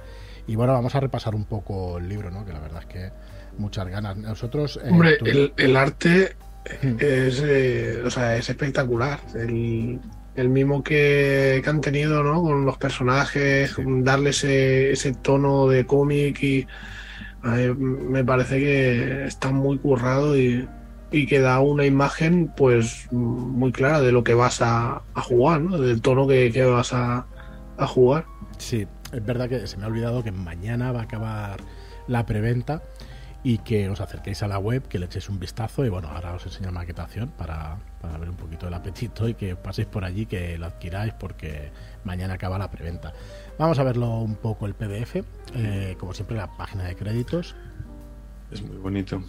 Y 0.47 0.55
bueno, 0.55 0.73
vamos 0.73 0.95
a 0.95 0.99
repasar 0.99 1.35
un 1.35 1.45
poco 1.45 1.97
el 1.97 2.07
libro, 2.07 2.31
¿no? 2.31 2.45
Que 2.45 2.53
la 2.53 2.59
verdad 2.59 2.81
es 2.81 2.87
que 2.87 3.11
muchas 3.57 3.87
ganas. 3.87 4.17
Nosotros. 4.17 4.79
Eh, 4.83 4.89
Hombre, 4.89 5.17
el, 5.25 5.53
el, 5.57 5.75
arte 5.75 6.35
es, 6.81 7.43
eh, 7.45 8.01
o 8.05 8.09
sea, 8.09 8.37
es 8.37 8.49
espectacular. 8.49 9.19
El, 9.35 9.99
el 10.35 10.49
mismo 10.49 10.83
que, 10.83 11.61
que, 11.63 11.69
han 11.69 11.81
tenido, 11.81 12.23
¿no? 12.23 12.41
Con 12.41 12.65
los 12.65 12.77
personajes, 12.77 13.75
darle 13.77 14.29
ese, 14.29 14.91
ese 14.91 15.13
tono 15.13 15.67
de 15.67 15.85
cómic 15.85 16.41
y. 16.41 16.67
me 17.43 18.23
parece 18.23 18.59
que 18.59 19.25
está 19.25 19.51
muy 19.51 19.77
currado 19.77 20.37
y, 20.37 20.67
y 21.11 21.27
que 21.27 21.39
da 21.39 21.59
una 21.59 21.85
imagen 21.85 22.51
pues 22.55 23.07
muy 23.11 23.71
clara 23.71 24.01
de 24.01 24.11
lo 24.11 24.23
que 24.23 24.33
vas 24.33 24.61
a, 24.61 25.01
a 25.13 25.21
jugar, 25.21 25.61
¿no? 25.61 25.77
Del 25.77 26.01
tono 26.01 26.27
que, 26.27 26.51
que 26.51 26.63
vas 26.63 26.93
a, 26.93 27.25
a 27.77 27.87
jugar. 27.87 28.25
Sí, 28.57 28.87
es 29.11 29.25
verdad 29.25 29.49
que 29.49 29.67
se 29.67 29.77
me 29.77 29.85
ha 29.85 29.87
olvidado 29.87 30.23
que 30.23 30.31
mañana 30.31 30.91
va 30.91 31.01
a 31.01 31.03
acabar 31.03 31.59
la 32.07 32.25
preventa 32.25 32.81
y 33.43 33.59
que 33.59 33.89
os 33.89 34.01
acerquéis 34.01 34.43
a 34.43 34.47
la 34.47 34.59
web, 34.59 34.87
que 34.87 34.99
le 34.99 35.05
echéis 35.05 35.29
un 35.29 35.39
vistazo 35.39 35.85
y 35.85 35.89
bueno, 35.89 36.09
ahora 36.09 36.33
os 36.33 36.45
enseño 36.45 36.71
maquetación 36.71 37.29
para, 37.29 37.77
para 38.01 38.17
ver 38.17 38.29
un 38.29 38.35
poquito 38.35 38.67
el 38.67 38.73
apetito 38.73 39.27
y 39.29 39.35
que 39.35 39.55
paséis 39.55 39.87
por 39.87 40.03
allí, 40.03 40.25
que 40.25 40.57
lo 40.57 40.65
adquiráis 40.65 41.13
porque 41.13 41.71
mañana 42.03 42.33
acaba 42.33 42.57
la 42.57 42.69
preventa. 42.69 43.13
Vamos 43.57 43.79
a 43.79 43.83
verlo 43.83 44.19
un 44.19 44.35
poco 44.35 44.65
el 44.65 44.73
PDF, 44.73 45.23
eh, 45.53 45.95
como 45.99 46.13
siempre 46.13 46.35
la 46.35 46.57
página 46.57 46.83
de 46.83 46.95
créditos. 46.95 47.55
Es 48.51 48.61
muy 48.61 48.77
bonito. 48.77 49.21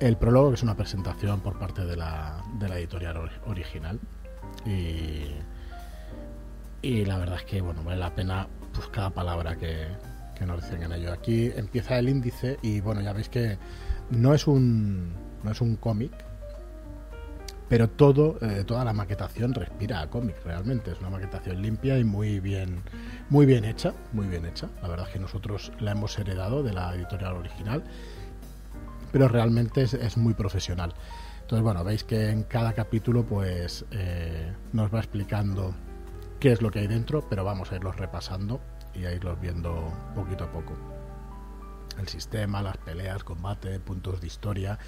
El 0.00 0.16
prólogo, 0.16 0.50
que 0.50 0.56
es 0.56 0.62
una 0.62 0.76
presentación 0.76 1.40
por 1.40 1.58
parte 1.58 1.84
de 1.84 1.96
la, 1.96 2.42
de 2.58 2.68
la 2.68 2.78
editorial 2.78 3.30
original. 3.46 3.98
Y 4.66 5.30
y 6.82 7.04
la 7.04 7.18
verdad 7.18 7.36
es 7.36 7.44
que 7.44 7.60
bueno 7.60 7.82
vale 7.82 7.98
la 7.98 8.14
pena 8.14 8.48
pues 8.74 8.88
cada 8.88 9.10
palabra 9.10 9.56
que, 9.56 9.86
nos 10.44 10.62
dicen 10.62 10.82
en 10.82 10.92
ello. 10.92 11.12
Aquí 11.12 11.50
empieza 11.56 11.98
el 11.98 12.08
índice 12.10 12.58
y 12.62 12.80
bueno 12.80 13.00
ya 13.00 13.12
veis 13.14 13.28
que 13.28 13.58
no 14.10 14.34
es 14.34 14.46
un 14.46 15.14
no 15.42 15.50
es 15.50 15.60
un 15.60 15.76
cómic 15.76 16.12
pero 17.68 17.88
todo 17.88 18.38
eh, 18.42 18.62
toda 18.64 18.84
la 18.84 18.92
maquetación 18.92 19.54
respira 19.54 20.02
a 20.02 20.10
cómic 20.10 20.36
realmente. 20.44 20.92
Es 20.92 21.00
una 21.00 21.10
maquetación 21.10 21.62
limpia 21.62 21.98
y 21.98 22.04
muy 22.04 22.38
bien 22.40 22.82
muy 23.30 23.46
bien 23.46 23.64
hecha 23.64 23.94
muy 24.12 24.26
bien 24.26 24.44
hecha. 24.44 24.68
La 24.82 24.88
verdad 24.88 25.06
es 25.06 25.14
que 25.14 25.18
nosotros 25.18 25.72
la 25.80 25.92
hemos 25.92 26.18
heredado 26.18 26.62
de 26.62 26.74
la 26.74 26.94
editorial 26.94 27.36
original 27.36 27.82
pero 29.10 29.28
realmente 29.28 29.82
es, 29.82 30.16
muy 30.18 30.34
profesional. 30.34 30.92
Entonces 31.40 31.62
bueno 31.62 31.82
veis 31.82 32.04
que 32.04 32.28
en 32.28 32.42
cada 32.42 32.74
capítulo 32.74 33.24
pues 33.24 33.86
eh, 33.90 34.52
nos 34.72 34.92
va 34.94 34.98
explicando 34.98 35.74
qué 36.40 36.52
es 36.52 36.62
lo 36.62 36.70
que 36.70 36.80
hay 36.80 36.86
dentro, 36.86 37.26
pero 37.28 37.44
vamos 37.44 37.72
a 37.72 37.76
irlos 37.76 37.96
repasando 37.96 38.60
y 38.94 39.04
a 39.04 39.12
irlos 39.12 39.40
viendo 39.40 39.92
poquito 40.14 40.44
a 40.44 40.52
poco. 40.52 40.74
El 42.00 42.08
sistema, 42.08 42.62
las 42.62 42.76
peleas, 42.76 43.24
combate, 43.24 43.80
puntos 43.80 44.20
de 44.20 44.26
historia. 44.26 44.78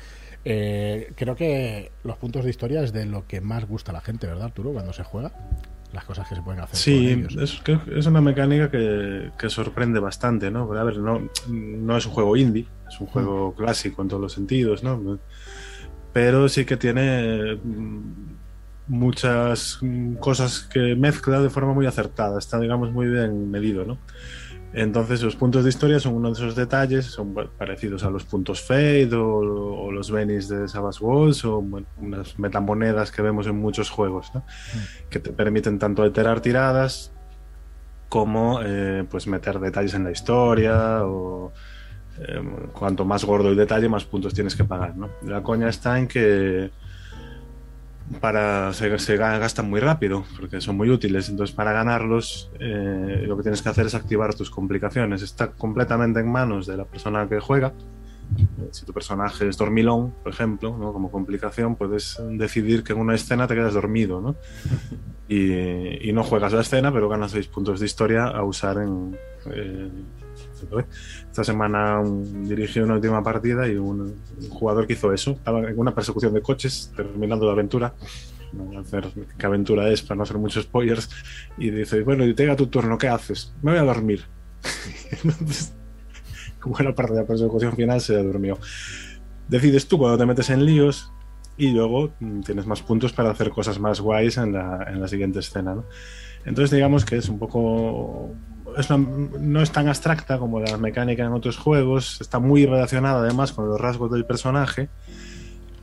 Eh, 0.45 1.13
creo 1.17 1.35
que 1.37 1.91
los 2.05 2.17
puntos 2.19 2.45
de 2.45 2.51
historia 2.51 2.83
es 2.83 2.93
de 2.93 3.07
lo 3.07 3.27
que 3.27 3.41
más 3.41 3.67
gusta 3.67 3.93
a 3.93 3.95
la 3.95 4.01
gente, 4.01 4.27
¿verdad, 4.27 4.47
Arturo? 4.47 4.73
Cuando 4.73 4.93
se 4.93 5.05
juega, 5.05 5.33
las 5.93 6.05
cosas 6.05 6.29
que 6.29 6.35
se 6.35 6.43
pueden 6.43 6.61
hacer. 6.61 6.77
Sí, 6.77 7.27
Es, 7.41 7.63
es 7.95 8.07
una 8.07 8.21
mecánica 8.21 8.71
que, 8.71 9.31
que, 9.39 9.49
sorprende 9.49 10.01
bastante, 10.01 10.51
¿no? 10.51 10.71
a 10.73 10.85
ver, 10.85 10.99
no, 10.99 11.31
no 11.49 11.97
es 11.97 12.07
un 12.07 12.13
juego 12.13 12.37
indie, 12.37 12.67
es 12.87 13.01
un 13.01 13.07
juego 13.07 13.53
mm. 13.53 13.57
clásico 13.57 14.03
en 14.03 14.09
todos 14.09 14.21
los 14.21 14.33
sentidos, 14.33 14.83
¿no? 14.83 15.19
Pero 16.13 16.49
sí 16.49 16.65
que 16.65 16.77
tiene 16.77 17.59
muchas 18.89 19.81
cosas 20.19 20.61
que 20.61 20.97
mezcla 20.97 21.41
de 21.41 21.51
forma 21.51 21.75
muy 21.75 21.87
acertada, 21.87 22.39
está 22.39 22.59
digamos 22.59 22.91
muy 22.91 23.07
bien 23.07 23.51
medido, 23.51 23.85
¿no? 23.85 23.99
Entonces 24.73 25.23
los 25.23 25.35
puntos 25.35 25.65
de 25.65 25.71
historia 25.71 25.99
son 25.99 26.15
uno 26.15 26.29
de 26.29 26.35
esos 26.35 26.55
detalles, 26.55 27.07
son 27.07 27.35
parecidos 27.57 28.05
a 28.05 28.11
los 28.11 28.25
puntos 28.25 28.61
Fade 28.61 29.15
o, 29.15 29.91
los 29.91 30.11
Venis 30.11 30.49
de 30.49 30.69
Savage 30.69 31.03
Walls 31.03 31.45
o 31.45 31.59
unas 31.59 32.39
metamonedas 32.39 33.11
que 33.11 33.23
vemos 33.23 33.47
en 33.47 33.57
muchos 33.57 33.89
juegos, 33.91 34.31
¿no? 34.35 34.41
Mm. 34.41 35.09
que 35.09 35.21
te 35.21 35.33
permiten 35.33 35.79
tanto 35.79 36.03
alterar 36.03 36.41
tiradas 36.41 37.13
como 38.09 38.61
eh, 38.63 39.05
pues 39.11 39.27
meter 39.27 39.59
detalles 39.59 39.95
en 39.95 40.05
la 40.05 40.11
historia 40.11 41.05
o 41.05 41.53
eh, 42.21 42.43
cuanto 42.73 43.05
más 43.05 43.25
gordo 43.25 43.51
el 43.51 43.57
detalle 43.57 43.89
más 43.89 44.05
puntos 44.05 44.35
tienes 44.35 44.57
que 44.57 44.65
pagar. 44.65 44.97
¿no? 44.97 45.11
La 45.23 45.43
coña 45.43 45.69
está 45.69 45.99
en 45.99 46.09
que 46.09 46.71
para 48.21 48.73
se, 48.73 48.99
se, 48.99 49.17
gastan 49.17 49.69
muy 49.69 49.81
rápido 49.81 50.25
porque 50.39 50.61
son 50.61 50.77
muy 50.77 50.91
útiles 50.91 51.29
entonces 51.29 51.55
para 51.55 51.73
ganarlos 51.73 52.51
eh, 52.59 53.25
lo 53.27 53.37
que 53.37 53.43
tienes 53.43 53.63
que 53.63 53.69
hacer 53.69 53.87
es 53.87 53.95
activar 53.95 54.35
tus 54.35 54.51
complicaciones 54.51 55.23
está 55.23 55.53
completamente 55.53 56.21
en 56.21 56.31
manos 56.31 56.67
de 56.67 56.77
la 56.77 56.85
persona 56.85 57.29
que 57.29 57.39
juega 57.39 57.75
eh, 58.39 58.69
si 58.71 58.85
tu 58.87 58.93
personaje 58.93 59.49
es 59.49 59.57
dormilón 59.57 60.15
por 60.23 60.33
ejemplo 60.33 60.77
¿no? 60.77 60.93
como 60.93 61.11
complicación 61.11 61.77
puedes 61.77 62.21
decidir 62.31 62.83
que 62.83 62.93
en 62.93 63.01
una 63.01 63.15
escena 63.15 63.47
te 63.47 63.55
quedas 63.55 63.75
dormido 63.75 64.21
¿no? 64.21 64.37
y, 65.29 66.09
y, 66.09 66.13
no 66.13 66.25
juegas 66.25 66.53
la 66.53 66.63
escena 66.63 66.93
pero 66.93 67.09
ganas 67.09 67.33
6 67.33 67.47
puntos 67.49 67.81
de 67.81 67.87
historia 67.87 68.25
a 68.25 68.43
usar 68.43 68.79
en 68.79 69.17
eh, 69.53 69.91
esta 71.31 71.45
semana 71.45 72.03
dirigió 72.05 72.85
una 72.85 72.95
última 72.95 73.23
partida 73.23 73.69
y 73.69 73.77
un, 73.77 74.17
jugador 74.51 74.87
que 74.87 74.95
hizo 74.95 75.13
eso. 75.13 75.33
Estaba 75.33 75.61
en 75.69 75.79
una 75.79 75.95
persecución 75.95 76.35
de 76.35 76.43
coches, 76.43 76.93
terminando 76.97 77.47
la 77.47 77.53
aventura. 77.53 77.95
No 78.53 78.65
voy 78.65 78.77
a 78.77 78.81
hacer 78.81 79.09
qué 79.37 79.47
aventura 79.47 79.89
es 79.91 80.03
para 80.03 80.17
no 80.17 80.23
hacer 80.23 80.39
muchos 80.39 80.65
spoilers. 80.65 81.11
Y 81.59 81.71
dice: 81.71 82.03
Bueno, 82.03 82.25
y 82.25 82.35
llega 82.35 82.57
tu 82.57 82.67
turno, 82.67 82.97
¿qué 82.99 83.09
haces? 83.09 83.55
Me 83.63 83.73
voy 83.73 83.81
a 83.81 83.85
dormir. 83.85 84.25
Entonces, 85.25 85.75
como 86.61 86.79
era 86.79 86.95
parte 86.95 87.13
de 87.13 87.21
la 87.21 87.27
persecución 87.27 87.75
final, 87.75 88.01
se 88.01 88.23
durmió. 88.23 88.59
Decides 89.49 89.87
tú 89.89 89.99
cuando 89.99 90.19
te 90.19 90.27
metes 90.27 90.51
en 90.51 90.65
líos 90.65 91.13
y 91.57 91.73
luego 91.73 92.13
mm, 92.21 92.41
tienes 92.41 92.67
más 92.67 92.83
puntos 92.83 93.13
para 93.13 93.31
hacer 93.31 93.51
cosas 93.51 93.79
más 93.79 94.01
guays 94.01 94.37
en 94.39 94.53
la, 94.53 94.87
en 94.89 95.01
la 95.01 95.09
siguiente 95.09 95.41
escena. 95.41 95.75
¿no? 95.75 95.85
Entonces, 96.45 96.71
digamos 96.71 97.05
que 97.05 97.17
es 97.17 97.29
un 97.29 97.39
poco 97.39 98.35
no 98.91 99.63
es 99.63 99.71
tan 99.73 99.89
abstracta 99.89 100.39
como 100.39 100.61
la 100.61 100.77
mecánica 100.77 101.25
en 101.25 101.33
otros 101.33 101.57
juegos, 101.57 102.21
está 102.21 102.39
muy 102.39 102.67
relacionada 102.67 103.21
además 103.21 103.53
con 103.53 103.69
los 103.69 103.81
rasgos 103.81 104.11
del 104.11 104.25
personaje 104.25 104.89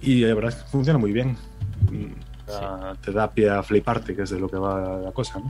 y 0.02 0.22
la 0.22 0.34
verdad 0.36 0.52
es 0.52 0.64
que 0.64 0.70
funciona 0.70 1.00
muy 1.00 1.12
bien. 1.12 1.38
Te 3.02 3.12
da 3.12 3.32
pie 3.32 3.50
a 3.50 3.64
fliparte, 3.64 4.16
que 4.16 4.24
es 4.24 4.30
de 4.30 4.40
lo 4.40 4.48
que 4.50 4.58
va 4.58 5.00
la 5.00 5.12
cosa. 5.12 5.42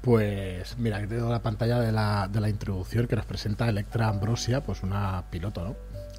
Pues 0.00 0.76
mira, 0.78 1.00
que 1.00 1.06
tengo 1.06 1.30
la 1.30 1.42
pantalla 1.42 1.80
de 1.80 1.92
la, 1.92 2.28
de 2.28 2.40
la 2.40 2.48
introducción 2.48 3.06
que 3.06 3.16
nos 3.16 3.26
presenta 3.26 3.68
Electra 3.68 4.08
Ambrosia, 4.08 4.62
pues 4.62 4.82
una 4.82 5.24
piloto, 5.30 5.64
¿no? 5.64 5.76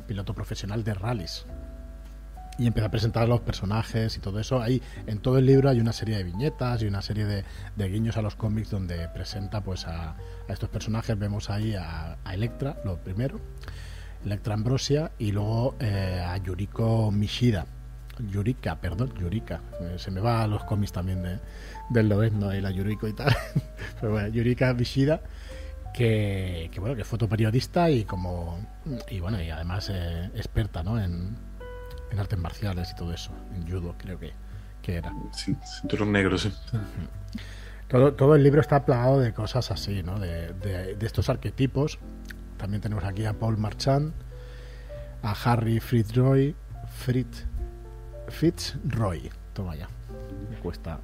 Piloto 0.08 0.34
profesional 0.34 0.84
de 0.84 0.94
rallies 0.94 1.46
y 2.60 2.68
empieza 2.68 2.88
a 2.88 2.92
presentar 2.92 3.28
los 3.28 3.40
personajes 3.40 4.18
y 4.18 4.20
todo 4.20 4.40
eso. 4.40 4.62
Ahí 4.62 4.82
en 5.08 5.20
todo 5.20 5.38
el 5.38 5.46
libro 5.46 5.70
hay 5.70 5.80
una 5.80 5.94
serie 5.94 6.18
de 6.18 6.26
viñetas 6.26 6.82
y 6.82 6.88
una 6.88 7.02
serie 7.02 7.26
de, 7.26 7.90
guiños 7.90 8.18
a 8.18 8.22
los 8.22 8.36
cómics 8.36 8.70
donde 8.70 9.08
presenta 9.08 9.62
pues 9.62 9.88
a, 9.88 10.16
estos 10.50 10.68
personajes. 10.70 11.18
Vemos 11.18 11.50
ahí 11.50 11.74
a, 11.76 12.18
Electra, 12.32 12.78
lo 12.84 12.98
primero, 12.98 13.40
Electra 14.26 14.54
Ambrosia 14.54 15.12
y 15.18 15.32
luego 15.32 15.76
eh, 15.80 16.22
a 16.24 16.36
Yuriko 16.38 17.12
Mishida. 17.12 17.66
Yurika, 18.30 18.76
perdón, 18.76 19.14
Yurika. 19.18 19.62
Eh, 19.80 19.96
se 19.98 20.12
me 20.12 20.20
va 20.20 20.44
a 20.44 20.48
los 20.48 20.66
cómics 20.66 20.92
también 20.92 21.24
de, 21.24 21.40
del 21.90 22.10
¿no? 22.38 22.54
y 22.54 22.60
la 22.60 22.72
Yuriko 22.72 23.08
y 23.08 23.14
tal. 23.14 23.34
Pero 24.02 24.12
bueno, 24.12 24.28
Yurika 24.28 24.74
Mishida. 24.74 25.22
Que, 25.94 26.70
que, 26.72 26.80
bueno 26.80 26.96
que 26.96 27.02
es 27.02 27.08
fotoperiodista 27.08 27.90
y 27.90 28.06
como 28.06 28.60
y 29.10 29.20
bueno 29.20 29.42
y 29.42 29.50
además 29.50 29.90
eh, 29.92 30.30
experta 30.36 30.84
¿no? 30.84 31.02
en, 31.02 31.36
en 32.12 32.20
artes 32.20 32.40
marciales 32.40 32.92
y 32.92 32.96
todo 32.96 33.14
eso, 33.14 33.32
en 33.56 33.70
judo 33.70 33.96
creo 33.98 34.20
que, 34.20 34.34
que 34.82 34.96
era. 34.96 35.14
Cinturón 35.34 36.12
negro, 36.12 36.38
sí. 36.38 36.52
todo, 37.88 38.14
todo 38.14 38.36
el 38.36 38.44
libro 38.44 38.62
está 38.62 38.86
plagado 38.86 39.20
de 39.20 39.34
cosas 39.34 39.72
así, 39.72 40.04
¿no? 40.04 40.20
De, 40.20 40.54
de, 40.54 41.06
estos 41.06 41.30
arquetipos. 41.30 42.00
También 42.58 42.82
tenemos 42.82 43.04
aquí 43.04 43.26
a 43.26 43.34
Paul 43.34 43.58
Marchand, 43.58 44.14
a 45.24 45.32
Harry 45.32 45.80
Fitzroy, 45.80 46.56
Fritz, 46.90 47.46
Fitzroy, 48.28 49.30
toma 49.54 49.76
ya, 49.76 49.88
me 50.50 50.58
cuesta, 50.58 51.00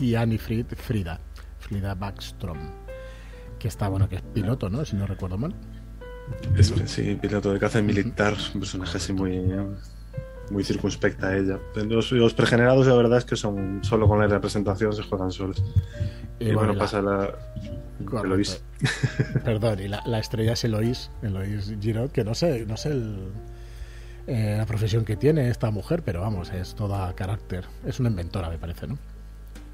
y, 0.00 0.14
Annie 0.14 0.38
Frid, 0.38 0.66
Frida, 0.74 1.20
Frida 1.58 1.94
Backstrom, 1.94 2.58
que 3.58 3.68
está, 3.68 3.88
bueno, 3.88 4.08
que 4.08 4.16
es 4.16 4.22
piloto, 4.22 4.70
¿no? 4.70 4.84
Si 4.84 4.96
no 4.96 5.06
recuerdo 5.06 5.36
mal. 5.36 5.54
sí, 6.86 7.18
piloto 7.20 7.52
de 7.52 7.58
caza 7.58 7.82
militar, 7.82 8.34
un 8.54 8.60
personaje 8.60 8.96
así 8.96 9.12
muy 9.12 9.36
muy 10.50 10.64
circunspecta 10.64 11.36
ella. 11.36 11.58
Los, 11.74 12.12
los, 12.12 12.34
pregenerados, 12.34 12.86
la 12.86 12.94
verdad 12.94 13.18
es 13.18 13.24
que 13.24 13.36
son 13.36 13.80
solo 13.82 14.08
con 14.08 14.18
la 14.18 14.26
representación 14.26 14.92
se 14.92 15.02
juegan 15.02 15.30
solos. 15.30 15.62
Y, 16.38 16.52
bueno, 16.52 16.76
pasa 16.76 17.02
la. 17.02 17.30
Eloís. 18.22 18.62
Perdón, 19.44 19.80
y 19.80 19.88
la, 19.88 20.18
estrella 20.18 20.52
es 20.52 20.64
Eloís, 20.64 21.10
Eloís 21.22 21.74
Giraud, 21.80 22.10
que 22.10 22.24
no 22.24 22.34
sé, 22.34 22.66
no 22.66 22.76
sé 22.76 22.92
eh, 24.26 24.54
la 24.58 24.66
profesión 24.66 25.04
que 25.04 25.16
tiene 25.16 25.48
esta 25.48 25.70
mujer, 25.70 26.02
pero 26.04 26.20
vamos, 26.20 26.50
es 26.52 26.74
toda 26.74 27.12
carácter. 27.14 27.64
Es 27.86 27.98
una 28.00 28.10
inventora, 28.10 28.50
me 28.50 28.58
parece, 28.58 28.86
¿no? 28.86 28.98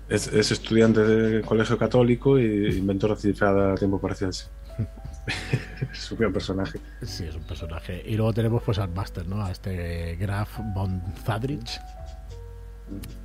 Es, 0.08 0.28
es 0.28 0.52
estudiante 0.52 1.00
de 1.00 1.42
colegio 1.42 1.78
católico 1.78 2.38
y 2.38 2.76
inventora 2.76 3.16
cifrada 3.16 3.72
a 3.72 3.74
tiempo 3.76 4.00
parcial. 4.00 4.32
es 5.92 6.12
un 6.12 6.18
gran 6.18 6.32
personaje. 6.32 6.80
Sí, 7.02 7.24
es 7.24 7.35
un 7.35 7.42
personaje. 7.42 8.02
Y 8.06 8.16
luego 8.16 8.32
tenemos 8.32 8.62
pues 8.62 8.78
al 8.78 8.90
Master, 8.90 9.26
¿no? 9.26 9.44
A 9.44 9.50
este 9.50 10.16
Graf 10.16 10.58
von 10.74 11.02
Zadrich. 11.24 11.80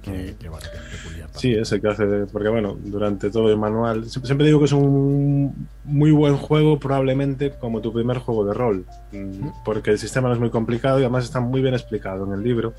Que, 0.01 0.36
que, 0.39 0.47
bueno, 0.47 0.65
que 0.71 0.77
es 0.77 1.01
peculiar. 1.01 1.29
Sí, 1.33 1.53
ese 1.53 1.81
que 1.81 1.88
hace. 1.89 2.05
Porque 2.31 2.47
bueno, 2.47 2.77
durante 2.79 3.29
todo 3.29 3.49
el 3.49 3.57
manual. 3.57 4.10
Siempre 4.10 4.45
digo 4.45 4.60
que 4.60 4.65
es 4.65 4.71
un 4.71 5.67
muy 5.83 6.12
buen 6.12 6.38
juego, 6.38 6.79
probablemente 6.79 7.51
como 7.51 7.81
tu 7.81 7.91
primer 7.91 8.19
juego 8.19 8.45
de 8.45 8.53
rol. 8.53 8.86
Porque 9.65 9.91
el 9.91 9.99
sistema 9.99 10.29
no 10.29 10.36
es 10.36 10.39
muy 10.39 10.51
complicado 10.51 10.99
y 10.99 11.03
además 11.03 11.25
está 11.25 11.41
muy 11.41 11.62
bien 11.62 11.73
explicado 11.73 12.25
en 12.25 12.33
el 12.33 12.43
libro 12.43 12.73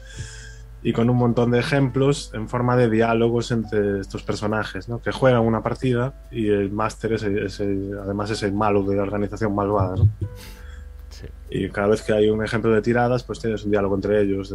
y 0.83 0.93
con 0.93 1.11
un 1.11 1.17
montón 1.17 1.51
de 1.51 1.59
ejemplos 1.59 2.31
en 2.35 2.49
forma 2.49 2.77
de 2.77 2.89
diálogos 2.89 3.51
entre 3.51 4.01
estos 4.01 4.23
personajes, 4.23 4.89
¿no? 4.89 5.03
que 5.03 5.11
juegan 5.11 5.43
una 5.43 5.63
partida 5.63 6.15
y 6.31 6.49
el 6.49 6.71
máster 6.71 7.15
es, 7.15 7.61
además 7.61 8.31
es 8.31 8.43
el 8.43 8.53
malo 8.53 8.83
de 8.85 8.97
la 8.97 9.03
organización 9.03 9.55
malvada. 9.55 9.97
¿no? 9.97 10.09
Y 11.51 11.71
cada 11.71 11.89
vez 11.89 12.03
que 12.03 12.13
hay 12.13 12.29
un 12.29 12.45
ejemplo 12.45 12.71
de 12.71 12.83
tiradas, 12.83 13.25
pues 13.25 13.41
tienes 13.41 13.65
un 13.65 13.71
diálogo 13.71 13.95
entre 13.95 14.21
ellos, 14.21 14.55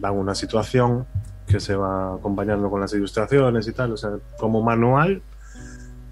dan 0.00 0.14
una 0.14 0.34
situación 0.34 1.06
que 1.46 1.60
se 1.60 1.74
va 1.74 2.14
acompañando 2.14 2.70
con 2.70 2.80
las 2.80 2.92
ilustraciones 2.92 3.66
y 3.66 3.72
tal. 3.72 3.92
O 3.92 3.96
sea, 3.96 4.12
como 4.38 4.62
manual 4.62 5.22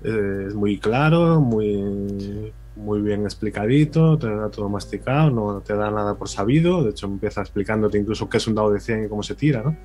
eh, 0.03 0.45
es 0.49 0.55
muy 0.55 0.79
claro, 0.79 1.41
muy 1.41 2.53
muy 2.77 3.01
bien 3.01 3.23
explicadito, 3.23 4.19
te 4.19 4.35
da 4.35 4.51
todo 4.51 4.69
masticado, 4.69 5.31
no 5.31 5.61
te 5.61 5.75
da 5.75 5.91
nada 5.91 6.15
por 6.15 6.29
sabido, 6.29 6.83
de 6.83 6.91
hecho 6.91 7.07
empieza 7.07 7.41
explicándote 7.41 7.99
incluso 7.99 8.29
qué 8.29 8.39
es 8.39 8.47
un 8.47 8.55
dado 8.55 8.73
de 8.73 8.81
100 8.81 9.05
y 9.05 9.09
cómo 9.09 9.23
se 9.23 9.35
tira, 9.35 9.63
¿no? 9.63 9.77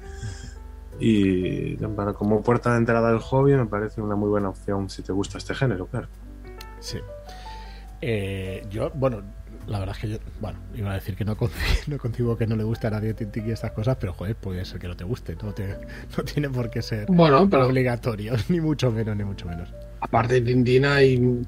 Y 0.99 1.75
para, 1.75 2.13
como 2.13 2.41
puerta 2.41 2.71
de 2.71 2.77
entrada 2.77 3.09
del 3.09 3.19
hobby 3.19 3.53
me 3.53 3.65
parece 3.65 4.01
una 4.01 4.15
muy 4.15 4.29
buena 4.29 4.49
opción 4.49 4.89
si 4.89 5.03
te 5.03 5.11
gusta 5.11 5.37
este 5.37 5.53
género, 5.53 5.85
claro. 5.87 6.07
Sí. 6.79 6.97
Eh, 8.01 8.65
yo, 8.69 8.91
bueno, 8.91 9.21
la 9.67 9.79
verdad 9.79 9.95
es 9.95 10.01
que 10.01 10.09
yo, 10.09 10.17
bueno, 10.39 10.59
iba 10.73 10.91
a 10.91 10.95
decir 10.95 11.15
que 11.15 11.25
no 11.25 11.35
concibo, 11.35 12.31
no 12.31 12.37
que 12.37 12.47
no 12.47 12.55
le 12.55 12.63
guste 12.63 12.87
a 12.87 12.91
nadie 12.91 13.13
Tintin 13.13 13.47
y 13.47 13.51
estas 13.51 13.71
cosas, 13.71 13.97
pero 13.99 14.13
joder, 14.13 14.35
puede 14.35 14.65
ser 14.65 14.79
que 14.79 14.87
no 14.87 14.95
te 14.95 15.03
guste, 15.03 15.35
no, 15.35 15.53
no 16.17 16.23
tiene 16.23 16.49
por 16.49 16.69
qué 16.69 16.81
ser 16.81 17.05
bueno, 17.07 17.47
pero... 17.49 17.67
obligatorio, 17.67 18.33
ni 18.49 18.61
mucho 18.61 18.91
menos, 18.91 19.15
ni 19.15 19.23
mucho 19.23 19.45
menos. 19.45 19.73
Aparte 19.99 20.35
de 20.35 20.41
Tintín 20.41 20.85
hay 20.85 21.17
un 21.17 21.45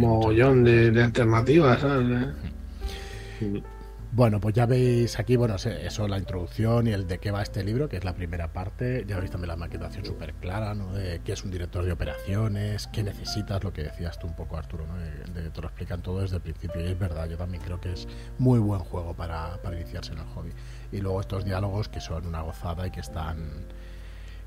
mogollón 0.00 0.64
de, 0.64 1.02
alternativas, 1.02 1.80
¿sabes? 1.80 2.28
Bueno, 4.14 4.40
pues 4.40 4.54
ya 4.54 4.66
veis 4.66 5.18
aquí, 5.18 5.36
bueno, 5.36 5.54
eso, 5.56 6.06
la 6.06 6.18
introducción 6.18 6.86
y 6.86 6.90
el 6.92 7.08
de 7.08 7.16
qué 7.16 7.30
va 7.30 7.40
este 7.40 7.64
libro, 7.64 7.88
que 7.88 7.96
es 7.96 8.04
la 8.04 8.14
primera 8.14 8.52
parte. 8.52 9.06
Ya 9.08 9.18
veis 9.18 9.30
también 9.30 9.48
la 9.48 9.56
maquetación 9.56 10.04
súper 10.04 10.34
clara, 10.34 10.74
¿no? 10.74 10.92
De 10.92 11.22
qué 11.24 11.32
es 11.32 11.42
un 11.44 11.50
director 11.50 11.82
de 11.82 11.92
operaciones, 11.92 12.88
qué 12.88 13.02
necesitas, 13.02 13.64
lo 13.64 13.72
que 13.72 13.84
decías 13.84 14.18
tú 14.18 14.26
un 14.26 14.36
poco, 14.36 14.58
Arturo, 14.58 14.86
¿no? 14.86 14.98
De, 14.98 15.48
te 15.48 15.60
lo 15.62 15.66
explican 15.66 16.02
todo 16.02 16.20
desde 16.20 16.36
el 16.36 16.42
principio. 16.42 16.82
Y 16.82 16.88
es 16.88 16.98
verdad, 16.98 17.26
yo 17.26 17.38
también 17.38 17.62
creo 17.64 17.80
que 17.80 17.94
es 17.94 18.06
muy 18.36 18.58
buen 18.58 18.80
juego 18.80 19.14
para, 19.14 19.56
para 19.62 19.80
iniciarse 19.80 20.12
en 20.12 20.18
el 20.18 20.26
hobby. 20.26 20.50
Y 20.92 20.98
luego 20.98 21.22
estos 21.22 21.46
diálogos 21.46 21.88
que 21.88 22.02
son 22.02 22.26
una 22.26 22.42
gozada 22.42 22.86
y 22.86 22.90
que 22.90 23.00
están 23.00 23.64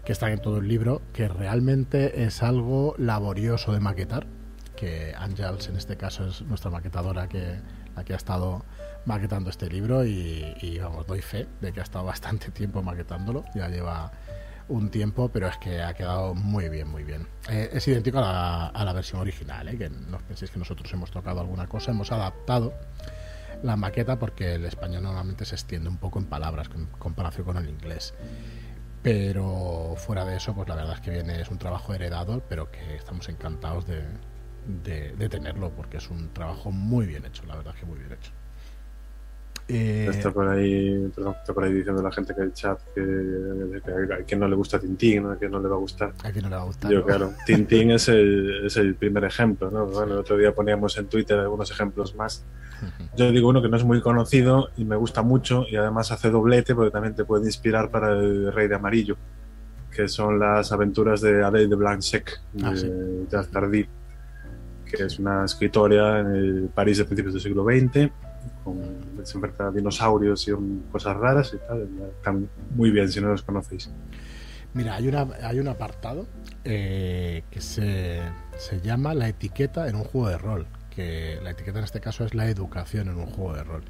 que 0.06 0.12
están 0.12 0.32
en 0.32 0.40
todo 0.40 0.60
el 0.60 0.68
libro, 0.68 1.02
que 1.14 1.28
realmente 1.28 2.24
es 2.24 2.44
algo 2.44 2.96
laborioso 2.98 3.74
de 3.74 3.80
maquetar, 3.80 4.28
que 4.76 5.14
Angels 5.18 5.68
en 5.68 5.78
este 5.78 5.98
caso 5.98 6.28
es 6.28 6.42
nuestra 6.44 6.70
maquetadora 6.70 7.28
que 7.28 7.60
la 7.96 8.04
que 8.04 8.14
ha 8.14 8.18
estado 8.18 8.64
maquetando 9.06 9.50
este 9.50 9.68
libro 9.70 10.06
y, 10.06 10.80
vamos, 10.82 11.08
doy 11.08 11.22
fe 11.22 11.48
de 11.62 11.72
que 11.72 11.80
ha 11.80 11.84
estado 11.84 12.06
bastante 12.06 12.52
tiempo 12.52 12.84
maquetándolo, 12.84 13.46
ya 13.56 13.68
lleva 13.68 14.12
un 14.68 14.90
tiempo, 14.90 15.30
pero 15.30 15.48
es 15.48 15.58
que 15.58 15.82
ha 15.82 15.94
quedado 15.94 16.34
muy 16.34 16.70
bien, 16.70 16.88
muy 16.88 17.04
bien. 17.04 17.28
Eh, 17.50 17.70
es 17.72 17.88
idéntico 17.88 18.18
a 18.20 18.22
la, 18.22 18.68
a 18.68 18.86
la 18.86 18.94
versión 18.94 19.22
original, 19.22 19.68
¿eh? 19.68 19.78
que 19.78 19.90
no 19.90 20.18
penséis 20.20 20.52
que 20.52 20.60
nosotros 20.60 20.92
hemos 20.94 21.12
tocado 21.12 21.40
alguna 21.40 21.68
cosa, 21.68 21.92
hemos 21.92 22.12
adaptado 22.12 22.74
la 23.64 23.76
maqueta 23.76 24.20
porque 24.20 24.56
el 24.56 24.66
español 24.66 25.04
normalmente 25.04 25.46
se 25.46 25.56
extiende 25.56 25.90
un 25.90 25.98
poco 25.98 26.20
en 26.20 26.26
palabras 26.26 26.70
en 26.76 26.86
comparación 26.88 27.46
con 27.46 27.58
el 27.58 27.70
inglés. 27.70 28.14
Pero 29.06 29.94
fuera 29.98 30.26
de 30.26 30.38
eso, 30.38 30.56
pues 30.56 30.68
la 30.68 30.74
verdad 30.74 30.96
es 30.96 31.02
que 31.02 31.12
viene, 31.12 31.40
es 31.40 31.52
un 31.52 31.60
trabajo 31.60 31.94
heredado, 31.94 32.42
pero 32.50 32.72
que 32.72 32.96
estamos 32.96 33.30
encantados 33.30 33.86
de, 33.86 34.02
de, 35.16 35.30
tenerlo, 35.30 35.70
porque 35.70 35.98
es 35.98 36.10
un 36.10 36.34
trabajo 36.34 36.72
muy 36.72 37.06
bien 37.06 37.24
hecho, 37.24 37.44
la 37.46 37.56
verdad 37.56 37.76
es 37.76 37.82
que 37.82 37.86
muy 37.86 38.00
bien 38.00 38.14
hecho. 38.14 38.32
Eh, 39.68 40.08
está 40.10 40.32
por 40.32 40.48
ahí, 40.48 41.08
perdón, 41.16 41.36
está 41.40 41.54
por 41.54 41.66
ahí 41.66 41.74
diciendo 41.74 42.02
la 42.02 42.12
gente 42.12 42.34
que 42.34 42.42
el 42.42 42.54
chat 42.54 42.80
que, 42.96 44.14
a 44.14 44.24
quien 44.24 44.40
no 44.40 44.48
le 44.48 44.56
gusta 44.56 44.80
Tintín, 44.80 45.28
a 45.28 45.36
quien 45.36 45.52
no 45.52 45.60
le 45.60 45.68
va 45.68 45.76
a 45.76 45.80
gustar. 45.80 46.12
A 46.24 46.32
quien 46.32 46.44
no 46.46 46.50
le 46.50 46.56
va 46.56 46.62
a 46.64 46.66
gustar. 46.66 46.92
Yo, 46.92 47.06
claro, 47.06 47.32
Tintín 47.46 47.92
es 47.92 48.08
el, 48.10 48.66
es 48.66 48.76
el 48.78 48.96
primer 48.96 49.24
ejemplo, 49.26 49.70
¿no? 49.70 49.86
Bueno, 49.86 50.14
el 50.14 50.20
otro 50.20 50.36
día 50.36 50.52
poníamos 50.52 50.98
en 50.98 51.06
Twitter 51.06 51.38
algunos 51.38 51.70
ejemplos 51.70 52.16
más. 52.16 52.44
Yo 53.16 53.32
digo 53.32 53.50
uno 53.50 53.62
que 53.62 53.70
no 53.70 53.78
es 53.78 53.84
muy 53.84 54.02
conocido 54.02 54.70
y 54.78 54.86
me 54.86 54.96
gusta 54.96 55.22
mucho 55.22 55.66
y 55.70 55.76
además 55.76 56.12
hace 56.12 56.30
doblete 56.30 56.76
porque 56.76 56.92
también 56.92 57.16
te 57.16 57.26
puede 57.26 57.46
inspirar 57.46 57.90
para 57.90 58.12
el 58.12 58.52
Rey 58.52 58.68
de 58.68 58.76
Amarillo, 58.76 59.18
que 59.92 60.08
son 60.08 60.40
las 60.40 60.72
aventuras 60.72 61.22
de 61.22 61.44
Adèle 61.44 61.68
de 61.68 61.76
Blanc-Sec, 61.76 62.42
de 62.54 62.66
ah, 62.66 62.74
que 64.86 65.04
es 65.04 65.20
una 65.20 65.46
escritora 65.46 66.20
en 66.20 66.28
el 66.28 66.70
París 66.74 66.98
de 66.98 67.06
principios 67.06 67.34
del 67.34 67.42
siglo 67.42 67.64
XX 67.64 68.12
con 68.64 68.82
siempre 69.24 69.52
dinosaurios 69.74 70.48
y 70.48 70.52
cosas 70.92 71.18
raras 71.18 71.54
y 71.54 71.68
tal. 71.68 71.88
Están 72.18 72.50
muy 72.76 72.92
bien 72.92 73.10
si 73.12 73.22
no 73.22 73.30
los 73.30 73.44
conocéis. 73.44 73.90
Mira, 74.74 74.96
hay, 74.96 75.08
una, 75.08 75.28
hay 75.42 75.60
un 75.60 75.68
apartado 75.68 76.28
eh, 76.64 77.44
que 77.50 77.62
se, 77.62 78.22
se 78.58 78.82
llama 78.82 79.14
la 79.14 79.30
etiqueta 79.30 79.88
en 79.88 79.96
un 79.96 80.04
juego 80.04 80.30
de 80.30 80.38
rol, 80.38 80.68
que 80.96 81.40
la 81.44 81.52
etiqueta 81.52 81.80
en 81.80 81.86
este 81.86 82.00
caso 82.00 82.26
es 82.26 82.34
la 82.34 82.48
educación 82.48 83.10
en 83.10 83.18
un 83.18 83.28
juego 83.28 83.54
de 83.54 83.64
rol 83.64 83.84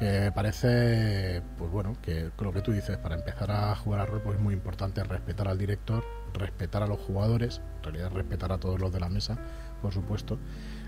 que 0.00 0.32
parece, 0.34 1.42
pues 1.58 1.70
bueno, 1.70 1.94
que 2.00 2.30
lo 2.40 2.52
que 2.54 2.62
tú 2.62 2.72
dices, 2.72 2.96
para 2.96 3.16
empezar 3.16 3.50
a 3.50 3.76
jugar 3.76 4.00
a 4.00 4.06
rol, 4.06 4.22
pues 4.22 4.38
es 4.38 4.42
muy 4.42 4.54
importante 4.54 5.04
respetar 5.04 5.46
al 5.46 5.58
director, 5.58 6.02
respetar 6.32 6.82
a 6.82 6.86
los 6.86 6.98
jugadores, 6.98 7.60
en 7.76 7.82
realidad 7.82 8.10
respetar 8.10 8.50
a 8.50 8.56
todos 8.56 8.80
los 8.80 8.90
de 8.94 8.98
la 8.98 9.10
mesa, 9.10 9.36
por 9.82 9.92
supuesto, 9.92 10.38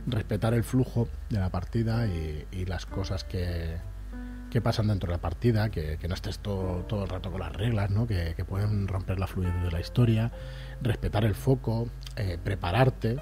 respetar 0.06 0.54
el 0.54 0.64
flujo 0.64 1.08
de 1.28 1.38
la 1.38 1.50
partida 1.50 2.06
y, 2.06 2.64
las 2.64 2.86
cosas 2.86 3.22
que, 3.24 3.76
que, 4.50 4.62
pasan 4.62 4.88
dentro 4.88 5.08
de 5.08 5.16
la 5.16 5.20
partida, 5.20 5.68
que, 5.68 5.98
no 6.08 6.14
estés 6.14 6.38
todo, 6.38 6.84
todo, 6.84 7.04
el 7.04 7.10
rato 7.10 7.30
con 7.30 7.40
las 7.40 7.52
reglas, 7.52 7.90
¿no? 7.90 8.06
que, 8.06 8.34
pueden 8.48 8.88
romper 8.88 9.18
la 9.18 9.26
fluidez 9.26 9.62
de 9.62 9.70
la 9.70 9.80
historia, 9.80 10.32
respetar 10.80 11.26
el 11.26 11.34
foco, 11.34 11.86
eh, 12.16 12.38
prepararte. 12.42 13.18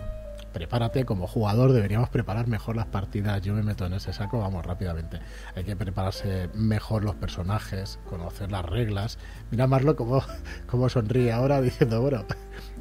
Prepárate 0.52 1.04
como 1.04 1.26
jugador, 1.26 1.72
deberíamos 1.72 2.08
preparar 2.08 2.48
mejor 2.48 2.76
las 2.76 2.86
partidas. 2.86 3.40
Yo 3.42 3.54
me 3.54 3.62
meto 3.62 3.86
en 3.86 3.94
ese 3.94 4.12
saco, 4.12 4.40
vamos 4.40 4.66
rápidamente. 4.66 5.20
Hay 5.54 5.64
que 5.64 5.76
prepararse 5.76 6.48
mejor 6.54 7.04
los 7.04 7.14
personajes, 7.14 7.98
conocer 8.08 8.50
las 8.50 8.64
reglas. 8.64 9.18
Mira 9.50 9.66
Marlo 9.66 9.94
como, 9.94 10.22
como 10.66 10.88
sonríe 10.88 11.32
ahora 11.32 11.60
diciendo, 11.60 12.00
bueno, 12.00 12.24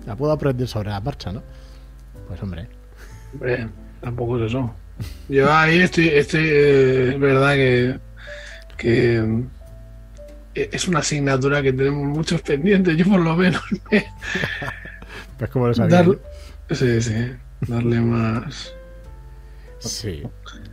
la 0.05 0.15
puedo 0.15 0.31
aprender 0.31 0.67
sobre 0.67 0.89
la 0.89 0.99
marcha, 0.99 1.31
¿no? 1.31 1.43
Pues 2.27 2.41
hombre. 2.41 2.67
Hombre, 3.33 3.69
Tampoco 4.01 4.37
es 4.37 4.49
eso. 4.49 4.73
Yo 5.27 5.51
ahí 5.51 5.79
estoy, 5.79 6.07
estoy 6.09 6.45
eh, 6.45 7.09
es 7.13 7.19
verdad 7.19 7.53
que, 7.55 7.99
que 8.77 9.17
eh, 10.55 10.69
es 10.71 10.87
una 10.87 10.99
asignatura 10.99 11.61
que 11.61 11.73
tenemos 11.73 12.05
muchos 12.07 12.41
pendientes, 12.41 12.97
yo 12.97 13.05
por 13.05 13.19
lo 13.19 13.35
menos. 13.35 13.61
pues 15.37 15.49
como 15.51 15.67
lo 15.67 15.73
sabía. 15.73 16.05
sí, 16.71 17.01
sí, 17.01 17.31
darle 17.67 18.01
más. 18.01 18.73
Sí, 19.79 20.23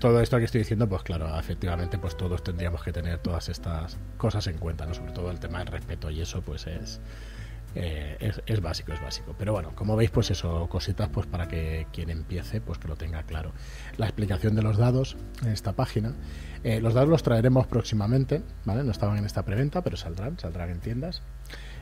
todo 0.01 0.21
esto 0.21 0.37
que 0.39 0.45
estoy 0.45 0.61
diciendo, 0.61 0.89
pues 0.89 1.03
claro, 1.05 1.39
efectivamente, 1.39 1.97
pues 1.97 2.17
todos 2.17 2.43
tendríamos 2.43 2.83
que 2.83 2.93
tener 2.93 3.19
todas 3.19 3.49
estas 3.49 3.99
cosas 4.17 4.47
en 4.49 4.59
cuenta, 4.59 4.85
¿no? 4.85 4.95
Sobre 4.95 5.13
todo 5.13 5.31
el 5.31 5.39
tema 5.39 5.61
del 5.61 5.69
respeto 5.69 6.11
y 6.11 6.21
eso, 6.21 6.43
pues 6.43 6.67
es, 6.67 7.01
eh, 7.77 8.33
es, 8.47 8.61
básico, 8.61 8.93
es 8.93 9.01
básico. 9.01 9.35
Pero 9.39 9.53
bueno, 9.53 9.73
como 9.77 9.95
veis, 9.95 10.11
pues 10.11 10.31
eso, 10.33 10.67
cositas 10.69 11.09
pues 11.09 11.27
para 11.27 11.47
que 11.47 11.87
quien 11.93 12.11
empiece, 12.11 12.61
pues 12.61 12.79
que 12.79 12.89
lo 12.89 12.97
tenga 12.97 13.23
claro. 13.23 13.53
La 13.97 14.07
explicación 14.07 14.57
de 14.57 14.63
los 14.63 14.77
dados 14.77 15.17
en 15.43 15.53
esta 15.53 15.75
página. 15.75 16.15
Eh, 16.65 16.81
los 16.81 16.95
dados 16.95 17.09
los 17.09 17.23
traeremos 17.23 17.69
próximamente, 17.69 18.43
¿vale? 18.65 18.83
No 18.83 18.91
estaban 18.91 19.19
en 19.19 19.25
esta 19.25 19.45
preventa, 19.45 19.83
pero 19.85 19.97
saldrán, 19.97 20.39
saldrán 20.39 20.71
en 20.71 20.81
tiendas. 20.81 21.23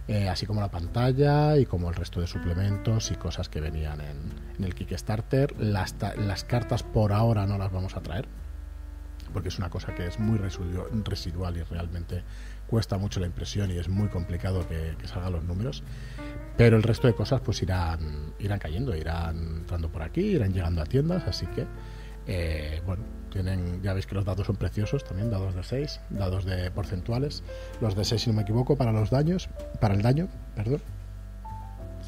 Eh, 0.06 0.28
así 0.28 0.44
como 0.44 0.60
la 0.60 0.70
pantalla 0.70 1.56
y 1.56 1.64
como 1.64 1.88
el 1.88 1.94
resto 1.94 2.20
de 2.20 2.26
suplementos 2.26 3.10
y 3.10 3.14
cosas 3.14 3.48
que 3.48 3.60
venían 3.60 4.00
en, 4.02 4.64
el 4.64 4.74
Kickstarter. 4.74 5.54
Las, 5.58 5.94
cartas 6.44 6.82
por 6.82 7.12
ahora 7.12 7.46
no 7.46 7.56
las 7.56 7.72
vamos 7.72 7.96
a 7.96 8.02
traer, 8.02 8.28
porque 9.32 9.48
es 9.48 9.58
una 9.58 9.70
cosa 9.70 9.94
que 9.94 10.06
es 10.06 10.18
muy 10.20 10.38
residual 10.38 11.56
y 11.56 11.62
realmente 11.62 12.22
cuesta 12.66 12.98
mucho 12.98 13.18
la 13.18 13.26
impresión 13.26 13.70
y 13.70 13.78
es 13.78 13.88
muy 13.88 14.08
complicado 14.08 14.68
que, 14.68 14.94
salgan 15.06 15.32
los 15.32 15.44
números. 15.44 15.82
Pero 16.58 16.76
el 16.76 16.82
resto 16.82 17.06
de 17.06 17.14
cosas 17.14 17.40
pues 17.40 17.62
irán, 17.62 18.34
irán 18.38 18.58
cayendo, 18.58 18.94
irán 18.94 19.36
entrando 19.60 19.88
por 19.88 20.02
aquí, 20.02 20.20
irán 20.20 20.52
llegando 20.52 20.82
a 20.82 20.84
tiendas, 20.84 21.26
así 21.26 21.46
que 21.46 21.66
eh, 22.26 22.82
bueno, 22.84 23.04
tienen, 23.34 23.82
ya 23.82 23.92
veis 23.92 24.06
que 24.06 24.14
los 24.14 24.24
dados 24.24 24.46
son 24.46 24.54
preciosos 24.54 25.02
también, 25.02 25.28
dados 25.28 25.54
de 25.56 25.64
6, 25.64 26.00
dados 26.10 26.44
de 26.44 26.70
porcentuales, 26.70 27.42
los 27.80 27.96
de 27.96 28.04
6 28.04 28.22
si 28.22 28.30
no 28.30 28.36
me 28.36 28.42
equivoco 28.42 28.76
para 28.76 28.92
los 28.92 29.10
daños, 29.10 29.48
para 29.80 29.94
el 29.94 30.02
daño, 30.02 30.28
perdón. 30.54 30.80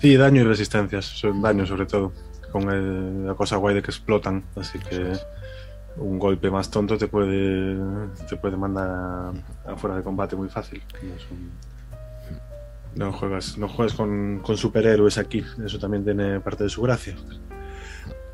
Sí, 0.01 0.17
daño 0.17 0.43
y 0.43 0.45
resistencias, 0.45 1.05
son 1.05 1.43
daño 1.43 1.67
sobre 1.67 1.87
todo, 1.87 2.13
con 2.53 3.27
la 3.27 3.35
cosa 3.35 3.57
guay 3.57 3.75
de 3.75 3.83
que 3.83 3.91
explotan, 3.91 4.45
así 4.55 4.79
que 4.79 5.15
un 5.97 6.19
golpe 6.19 6.49
más 6.49 6.71
tonto 6.71 6.97
te 6.97 7.09
puede 7.09 7.77
te 8.29 8.37
puede 8.37 8.57
mandar 8.57 9.33
afuera 9.67 9.97
de 9.97 10.03
combate 10.05 10.37
muy 10.37 10.49
fácil. 10.49 10.81
No, 12.95 13.13
juegas, 13.13 13.59
no 13.59 13.69
juegas 13.69 13.95
con, 13.95 14.43
superhéroes 14.55 15.19
aquí, 15.19 15.45
eso 15.65 15.79
también 15.79 16.05
tiene 16.05 16.39
parte 16.41 16.65
de 16.65 16.71
su 16.71 16.83
gracia. 16.83 17.17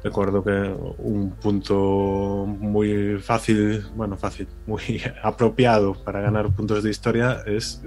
Recuerdo 0.02 0.42
que 0.42 0.74
un 0.98 1.30
punto 1.32 2.46
muy 2.46 3.18
fácil, 3.18 3.84
bueno, 3.94 4.16
fácil, 4.16 4.48
muy 4.66 5.00
apropiado 5.22 5.94
para 5.94 6.20
ganar 6.20 6.50
puntos 6.54 6.82
de 6.82 6.90
historia 6.90 7.42
es 7.46 7.82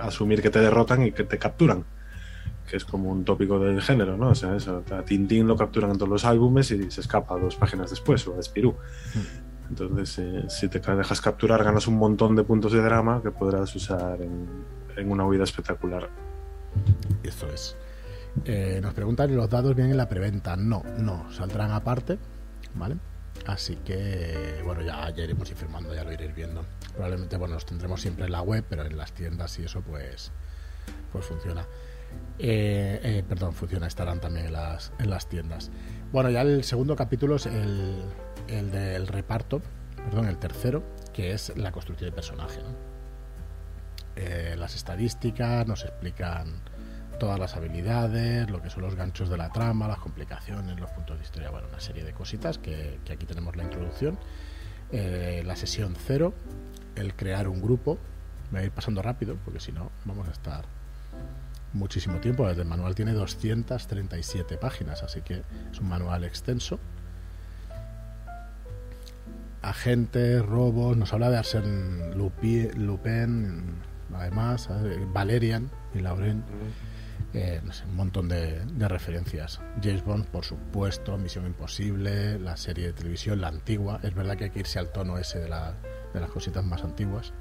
asumir 0.00 0.42
que 0.42 0.50
te 0.50 0.60
derrotan 0.60 1.06
y 1.06 1.12
que 1.12 1.24
te 1.24 1.38
capturan 1.38 1.84
que 2.70 2.76
es 2.76 2.84
como 2.84 3.10
un 3.10 3.24
tópico 3.24 3.58
del 3.58 3.82
género, 3.82 4.16
¿no? 4.16 4.28
O 4.28 4.34
sea, 4.36 4.54
eso, 4.54 4.84
a 4.92 5.02
Tintín 5.02 5.48
lo 5.48 5.56
capturan 5.56 5.90
en 5.90 5.98
todos 5.98 6.08
los 6.08 6.24
álbumes 6.24 6.70
y 6.70 6.88
se 6.88 7.00
escapa 7.00 7.36
dos 7.36 7.56
páginas 7.56 7.90
después, 7.90 8.24
o 8.28 8.38
a 8.38 8.42
Spirou. 8.42 8.76
Entonces, 9.68 10.18
eh, 10.20 10.44
si 10.48 10.68
te 10.68 10.78
dejas 10.78 11.20
capturar, 11.20 11.64
ganas 11.64 11.88
un 11.88 11.96
montón 11.96 12.36
de 12.36 12.44
puntos 12.44 12.72
de 12.72 12.80
drama 12.80 13.20
que 13.22 13.32
podrás 13.32 13.74
usar 13.74 14.20
en, 14.22 15.10
una 15.10 15.26
huida 15.26 15.42
espectacular. 15.42 16.08
Eso 17.24 17.48
es. 17.48 17.76
Eh, 18.44 18.80
nos 18.82 18.94
preguntan 18.94 19.28
si 19.28 19.34
los 19.34 19.48
dados 19.50 19.74
vienen 19.74 19.92
en 19.92 19.96
la 19.96 20.08
preventa. 20.08 20.56
No, 20.56 20.82
no, 20.98 21.30
saldrán 21.32 21.72
aparte, 21.72 22.18
¿vale? 22.74 22.96
Así 23.46 23.76
que, 23.76 24.60
bueno, 24.64 24.82
ya, 24.82 25.10
ya 25.10 25.24
iremos 25.24 25.50
firmando, 25.50 25.94
ya 25.94 26.04
lo 26.04 26.12
iréis 26.12 26.34
viendo. 26.34 26.64
Probablemente, 26.92 27.36
bueno, 27.36 27.54
los 27.54 27.66
tendremos 27.66 28.00
siempre 28.00 28.26
en 28.26 28.32
la 28.32 28.42
web, 28.42 28.64
pero 28.68 28.84
en 28.84 28.96
las 28.96 29.12
tiendas 29.12 29.58
y 29.58 29.64
eso, 29.64 29.80
pues, 29.82 30.30
pues 31.12 31.24
funciona. 31.24 31.66
Eh, 32.38 33.00
eh, 33.02 33.24
perdón, 33.28 33.52
funciona, 33.52 33.86
estarán 33.86 34.20
también 34.20 34.46
en 34.46 34.52
las, 34.52 34.92
en 34.98 35.10
las 35.10 35.28
tiendas. 35.28 35.70
Bueno, 36.12 36.30
ya 36.30 36.42
el 36.42 36.64
segundo 36.64 36.96
capítulo 36.96 37.36
es 37.36 37.46
el, 37.46 38.02
el 38.48 38.70
del 38.70 39.06
reparto, 39.06 39.62
perdón, 39.96 40.26
el 40.26 40.38
tercero, 40.38 40.82
que 41.12 41.32
es 41.32 41.56
la 41.56 41.72
construcción 41.72 42.10
de 42.10 42.14
personaje. 42.14 42.60
Eh, 44.16 44.54
las 44.58 44.74
estadísticas 44.74 45.66
nos 45.66 45.84
explican 45.84 46.60
todas 47.20 47.38
las 47.38 47.54
habilidades, 47.54 48.50
lo 48.50 48.60
que 48.60 48.70
son 48.70 48.82
los 48.82 48.96
ganchos 48.96 49.28
de 49.28 49.36
la 49.36 49.50
trama, 49.50 49.86
las 49.86 49.98
complicaciones, 49.98 50.80
los 50.80 50.90
puntos 50.90 51.18
de 51.18 51.22
historia, 51.22 51.50
bueno, 51.50 51.68
una 51.68 51.78
serie 51.78 52.02
de 52.02 52.12
cositas 52.12 52.58
que, 52.58 52.98
aquí 53.08 53.26
tenemos 53.26 53.54
la 53.54 53.62
introducción. 53.62 54.18
la 54.90 55.54
sesión 55.54 55.94
cero, 55.96 56.34
el 56.96 57.14
crear 57.14 57.46
un 57.46 57.62
grupo. 57.62 57.98
Voy 58.50 58.62
a 58.62 58.64
ir 58.64 58.72
pasando 58.72 59.02
rápido 59.02 59.36
porque 59.44 59.60
si 59.60 59.70
no 59.70 59.92
vamos 60.04 60.26
a 60.26 60.32
estar 60.32 60.64
muchísimo 61.72 62.18
tiempo. 62.18 62.48
El 62.48 62.64
manual 62.64 62.94
tiene 62.94 63.12
237 63.12 64.56
páginas, 64.56 65.02
así 65.02 65.20
que 65.22 65.42
es 65.70 65.80
un 65.80 65.88
manual 65.88 66.24
extenso. 66.24 66.80
Agentes, 69.62 70.44
robos, 70.44 70.96
nos 70.96 71.12
habla 71.12 71.30
de 71.30 71.36
Arsène 71.36 72.14
Lupin, 72.14 73.74
además, 74.14 74.68
Valerian 75.12 75.70
y 75.94 76.00
Lauren. 76.00 76.42
Eh, 77.32 77.60
un 77.88 77.94
montón 77.96 78.28
de, 78.28 78.60
referencias. 78.88 79.60
James 79.82 80.04
Bond, 80.04 80.26
por 80.26 80.44
supuesto, 80.44 81.16
Misión 81.16 81.46
Imposible, 81.46 82.38
la 82.40 82.56
serie 82.56 82.86
de 82.88 82.92
televisión, 82.92 83.40
la 83.40 83.48
antigua. 83.48 84.00
Es 84.02 84.14
verdad 84.14 84.36
que 84.36 84.44
hay 84.44 84.50
que 84.50 84.60
irse 84.60 84.78
al 84.80 84.90
tono 84.90 85.16
ese 85.16 85.38
de, 85.38 85.48
la, 85.48 85.74
de 86.12 86.20
las 86.20 86.30
cositas 86.30 86.64
más 86.64 86.82
antiguas. 86.82 87.32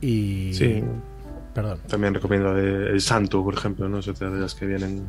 Y. 0.00 0.52
Sí 0.54 0.82
Perdón. 1.54 1.80
También 1.88 2.14
recomiendo 2.14 2.54
de- 2.54 2.90
El 2.90 3.00
Santo, 3.00 3.42
por 3.42 3.54
ejemplo, 3.54 3.88
¿no? 3.88 3.98
Es 3.98 4.06
otra 4.08 4.30
de 4.30 4.38
las 4.40 4.54
que 4.54 4.66
vienen. 4.66 5.06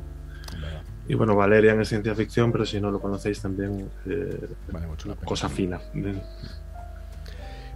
Y 1.08 1.14
bueno, 1.16 1.36
Valerian 1.36 1.80
es 1.82 1.90
ciencia 1.90 2.14
ficción, 2.16 2.52
pero 2.52 2.66
si 2.66 2.80
no 2.80 2.90
lo 2.92 3.00
conocéis 3.00 3.42
también, 3.42 3.90
eh, 4.08 4.48
Vale 4.72 4.88
mucho 4.88 5.10
la 5.10 5.16
pena. 5.16 5.26
cosa 5.28 5.50
fina. 5.50 5.80
De- 5.94 6.22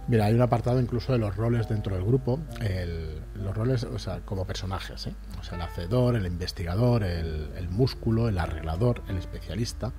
Mira, 0.06 0.26
hay 0.26 0.34
un 0.34 0.42
apartado 0.42 0.80
incluso 0.80 1.12
de 1.12 1.18
los 1.18 1.34
roles 1.34 1.68
dentro 1.68 1.94
del 1.96 2.04
grupo. 2.04 2.38
El- 2.60 3.22
los 3.42 3.56
roles, 3.56 3.84
o 3.84 3.98
sea, 3.98 4.20
como 4.20 4.46
personajes, 4.46 5.06
¿eh? 5.06 5.14
O 5.40 5.42
sea, 5.42 5.56
el 5.56 5.62
hacedor, 5.62 6.14
el 6.16 6.26
investigador, 6.26 7.02
el, 7.04 7.50
el 7.56 7.68
músculo, 7.70 8.28
el 8.28 8.38
arreglador, 8.38 9.02
el 9.08 9.16
especialista. 9.16 9.92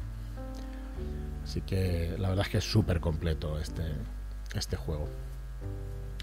Así 1.44 1.62
que 1.62 2.16
la 2.20 2.30
verdad 2.30 2.46
es 2.46 2.52
que 2.52 2.58
es 2.60 2.64
súper 2.72 3.00
completo 3.00 3.60
este, 3.60 3.84
este 4.56 4.76
juego. 4.78 5.08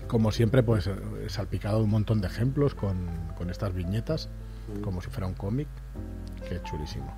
Como 0.09 0.33
siempre, 0.33 0.63
pues 0.63 0.89
salpicado 1.29 1.79
un 1.83 1.91
montón 1.91 2.21
de 2.21 2.27
ejemplos 2.27 2.75
con, 2.75 2.97
con 3.37 3.51
estas 3.51 3.73
viñetas, 3.73 4.29
como 4.83 5.01
si 5.01 5.11
fuera 5.11 5.27
un 5.27 5.35
cómic. 5.35 5.69
Qué 6.49 6.61
chulísimo. 6.65 7.13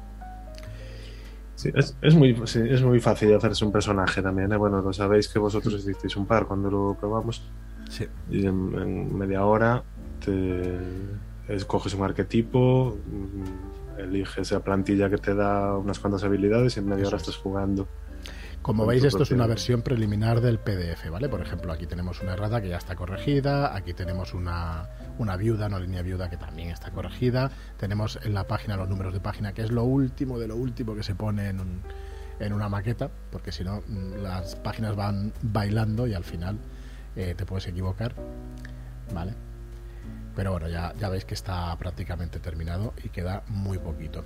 Sí, 1.56 1.70
es, 1.74 1.96
es 2.02 2.14
muy, 2.14 2.36
sí, 2.46 2.60
es 2.68 2.82
muy 2.82 3.00
fácil 3.00 3.32
hacerse 3.34 3.64
un 3.64 3.72
personaje 3.72 4.20
también. 4.22 4.52
¿eh? 4.52 4.56
Bueno, 4.56 4.80
lo 4.82 4.92
sabéis 4.92 5.28
que 5.28 5.38
vosotros 5.38 5.74
hicisteis 5.74 6.16
un 6.16 6.26
par 6.26 6.46
cuando 6.46 6.70
lo 6.70 6.96
probamos. 6.98 7.42
Sí. 7.88 8.06
Y 8.30 8.46
en, 8.46 8.74
en 8.76 9.16
media 9.16 9.44
hora 9.44 9.82
te 10.24 10.78
escoges 11.48 11.94
un 11.94 12.02
arquetipo, 12.02 12.96
mm, 13.06 14.00
eliges 14.00 14.50
la 14.52 14.60
plantilla 14.60 15.08
que 15.08 15.18
te 15.18 15.34
da 15.34 15.76
unas 15.78 15.98
cuantas 16.00 16.24
habilidades 16.24 16.76
y 16.76 16.80
en 16.80 16.86
media 16.86 17.02
Eso 17.02 17.08
hora 17.08 17.16
es. 17.18 17.22
estás 17.22 17.36
jugando. 17.36 17.86
Como 18.64 18.86
veis, 18.86 19.02
esto 19.08 19.22
es 19.24 19.30
una 19.30 19.44
versión 19.50 19.82
preliminar 19.82 20.40
del 20.40 20.58
PDF, 20.58 21.10
¿vale? 21.10 21.28
Por 21.28 21.40
ejemplo, 21.42 21.70
aquí 21.72 21.86
tenemos 21.86 22.20
una 22.22 22.32
errata 22.32 22.60
que 22.62 22.68
ya 22.70 22.78
está 22.78 22.96
corregida, 22.96 23.76
aquí 23.76 23.92
tenemos 23.92 24.32
una, 24.34 24.88
una 25.18 25.36
viuda, 25.36 25.66
una 25.66 25.78
línea 25.78 26.00
viuda 26.02 26.30
que 26.30 26.36
también 26.38 26.70
está 26.70 26.90
corregida, 26.90 27.50
tenemos 27.78 28.18
en 28.22 28.32
la 28.34 28.44
página 28.46 28.76
los 28.76 28.88
números 28.88 29.12
de 29.12 29.20
página, 29.20 29.52
que 29.52 29.62
es 29.62 29.70
lo 29.70 29.84
último 29.84 30.38
de 30.38 30.48
lo 30.48 30.56
último 30.56 30.94
que 30.94 31.02
se 31.02 31.14
pone 31.14 31.48
en, 31.50 31.60
un- 31.60 31.82
en 32.40 32.52
una 32.52 32.68
maqueta, 32.68 33.10
porque 33.30 33.52
si 33.52 33.64
no, 33.64 33.82
mm, 33.86 34.22
las 34.22 34.56
páginas 34.56 34.96
van 34.96 35.32
bailando 35.42 36.06
y 36.06 36.14
al 36.14 36.24
final 36.24 36.58
eh, 37.16 37.34
te 37.36 37.44
puedes 37.44 37.66
equivocar, 37.68 38.14
¿vale? 39.14 39.34
Pero 40.34 40.52
bueno, 40.52 40.68
ya, 40.68 40.94
ya 40.98 41.08
veis 41.10 41.24
que 41.24 41.34
está 41.34 41.76
prácticamente 41.76 42.40
terminado 42.40 42.92
y 43.04 43.10
queda 43.10 43.42
muy 43.48 43.78
poquito. 43.78 44.24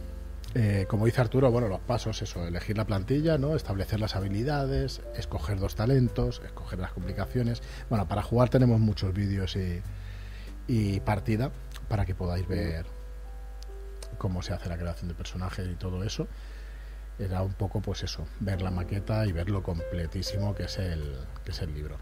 Eh, 0.55 0.87
como 0.89 1.05
dice 1.07 1.21
Arturo, 1.21 1.51
bueno, 1.51 1.69
los 1.69 1.81
pasos, 1.81 2.23
eso, 2.23 2.47
elegir 2.47 2.77
la 2.77 2.87
plantilla, 2.87 3.37
¿no? 3.39 3.55
Establecer 3.55 4.01
las 4.01 4.17
habilidades, 4.17 5.03
escoger 5.15 5.59
dos 5.59 5.75
talentos, 5.75 6.41
escoger 6.45 6.79
las 6.79 6.93
complicaciones. 6.93 7.63
Bueno, 7.91 8.09
para 8.09 8.23
jugar 8.23 8.49
tenemos 8.49 8.81
muchos 8.81 9.13
vídeos 9.13 9.57
y, 9.57 9.83
y 10.67 11.01
partida 11.01 11.51
para 11.89 12.07
que 12.07 12.15
podáis 12.15 12.47
ver 12.49 12.87
cómo 14.17 14.43
se 14.43 14.53
hace 14.53 14.69
la 14.69 14.79
creación 14.79 15.09
de 15.09 15.15
personajes 15.15 15.69
y 15.69 15.75
todo 15.75 16.03
eso. 16.03 16.27
Era 17.19 17.43
un 17.43 17.53
poco, 17.53 17.81
pues 17.81 18.05
eso, 18.05 18.27
ver 18.41 18.63
la 18.63 18.71
maqueta 18.71 19.27
y 19.27 19.33
ver 19.33 19.51
lo 19.51 19.63
completísimo 19.63 20.55
que 20.55 20.65
es 20.65 20.79
el, 20.79 21.17
que 21.45 21.51
es 21.51 21.61
el 21.63 21.75
libro. 21.75 21.97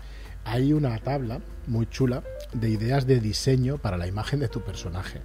Hay 0.45 0.73
una 0.73 0.97
tabla 0.99 1.41
muy 1.67 1.87
chula 1.87 2.23
de 2.53 2.69
ideas 2.69 3.07
de 3.07 3.19
diseño 3.19 3.79
para 3.79 3.97
la 3.97 4.07
imagen 4.07 4.41
de 4.41 4.49
tu 4.49 4.63
personaje. 4.63 5.23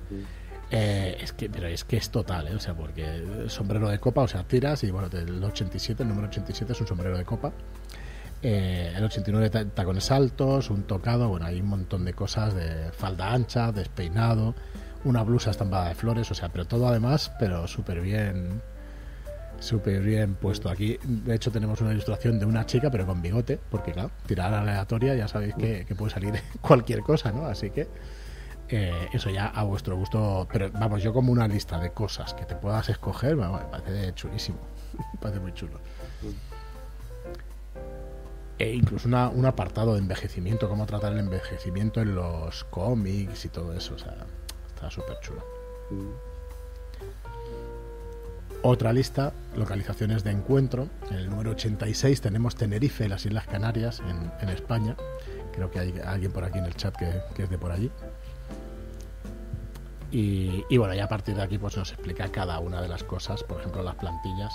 Eh, 0.73 1.17
es 1.21 1.33
que, 1.33 1.49
pero 1.49 1.67
es 1.67 1.83
que 1.83 1.97
es 1.97 2.09
total, 2.11 2.47
¿eh? 2.47 2.55
o 2.55 2.59
sea, 2.59 2.73
porque 2.73 3.03
el 3.05 3.49
sombrero 3.49 3.89
de 3.89 3.99
copa, 3.99 4.21
o 4.21 4.27
sea, 4.27 4.43
tiras 4.43 4.83
y 4.85 4.91
bueno, 4.91 5.09
el 5.11 5.43
87, 5.43 6.03
el 6.03 6.09
número 6.09 6.29
87 6.29 6.71
es 6.71 6.79
un 6.81 6.87
sombrero 6.87 7.17
de 7.17 7.25
copa. 7.25 7.51
Eh, 8.41 8.93
el 8.95 9.03
89 9.03 9.49
ta- 9.49 9.65
tacones 9.65 10.09
altos, 10.11 10.69
un 10.69 10.83
tocado, 10.83 11.27
bueno, 11.27 11.45
hay 11.45 11.59
un 11.59 11.67
montón 11.67 12.05
de 12.05 12.13
cosas 12.13 12.55
de 12.55 12.91
falda 12.93 13.33
ancha, 13.33 13.71
despeinado, 13.73 14.55
una 15.03 15.23
blusa 15.23 15.51
estampada 15.51 15.89
de 15.89 15.95
flores, 15.95 16.31
o 16.31 16.33
sea, 16.33 16.49
pero 16.49 16.65
todo 16.65 16.87
además, 16.87 17.31
pero 17.37 17.67
súper 17.67 17.99
bien, 17.99 18.61
súper 19.59 20.01
bien 20.01 20.35
puesto. 20.35 20.69
Aquí, 20.69 20.97
de 21.03 21.35
hecho, 21.35 21.51
tenemos 21.51 21.81
una 21.81 21.91
ilustración 21.91 22.39
de 22.39 22.45
una 22.45 22.65
chica, 22.65 22.89
pero 22.89 23.05
con 23.05 23.21
bigote, 23.21 23.59
porque 23.69 23.91
claro, 23.91 24.09
tirar 24.25 24.53
aleatoria 24.53 25.15
ya 25.15 25.27
sabéis 25.27 25.53
que, 25.55 25.85
que 25.85 25.95
puede 25.95 26.11
salir 26.13 26.33
cualquier 26.61 27.01
cosa, 27.01 27.31
¿no? 27.33 27.45
Así 27.45 27.69
que 27.71 27.89
eh, 28.71 29.09
eso 29.13 29.29
ya 29.29 29.47
a 29.47 29.63
vuestro 29.63 29.95
gusto. 29.95 30.47
Pero 30.51 30.71
vamos, 30.71 31.03
yo 31.03 31.13
como 31.13 31.31
una 31.31 31.47
lista 31.47 31.79
de 31.79 31.91
cosas 31.91 32.33
que 32.33 32.45
te 32.45 32.55
puedas 32.55 32.89
escoger, 32.89 33.35
me 33.35 33.47
parece 33.47 34.13
chulísimo. 34.13 34.59
Me 35.13 35.19
parece 35.19 35.39
muy 35.39 35.53
chulo. 35.53 35.79
E 38.59 38.73
incluso 38.73 39.07
un 39.07 39.45
apartado 39.45 39.93
de 39.93 39.99
envejecimiento, 39.99 40.69
cómo 40.69 40.85
tratar 40.85 41.13
el 41.13 41.19
envejecimiento 41.19 42.01
en 42.01 42.13
los 42.13 42.63
cómics 42.65 43.45
y 43.45 43.49
todo 43.49 43.73
eso. 43.73 43.95
O 43.95 43.97
sea, 43.97 44.15
está 44.67 44.91
súper 44.91 45.19
chulo. 45.21 45.43
Otra 48.61 48.93
lista, 48.93 49.33
localizaciones 49.55 50.23
de 50.23 50.31
encuentro. 50.31 50.87
En 51.09 51.17
el 51.17 51.29
número 51.29 51.51
86 51.51 52.21
tenemos 52.21 52.55
Tenerife, 52.55 53.09
las 53.09 53.25
Islas 53.25 53.47
Canarias, 53.47 54.01
en, 54.39 54.49
España. 54.49 54.95
Creo 55.53 55.71
que 55.71 55.79
hay 55.79 55.99
alguien 56.05 56.31
por 56.31 56.43
aquí 56.43 56.59
en 56.59 56.65
el 56.65 56.75
chat 56.75 56.95
que 56.95 57.09
es 57.41 57.49
de 57.49 57.57
por 57.57 57.71
allí. 57.71 57.89
Y, 60.11 60.65
y 60.69 60.77
bueno, 60.77 60.93
y 60.93 60.99
a 60.99 61.07
partir 61.07 61.35
de 61.35 61.41
aquí 61.43 61.57
pues 61.57 61.77
nos 61.77 61.91
explica 61.93 62.27
cada 62.29 62.59
una 62.59 62.81
de 62.81 62.87
las 62.89 63.03
cosas, 63.03 63.43
por 63.43 63.59
ejemplo 63.59 63.81
las 63.83 63.95
plantillas. 63.95 64.53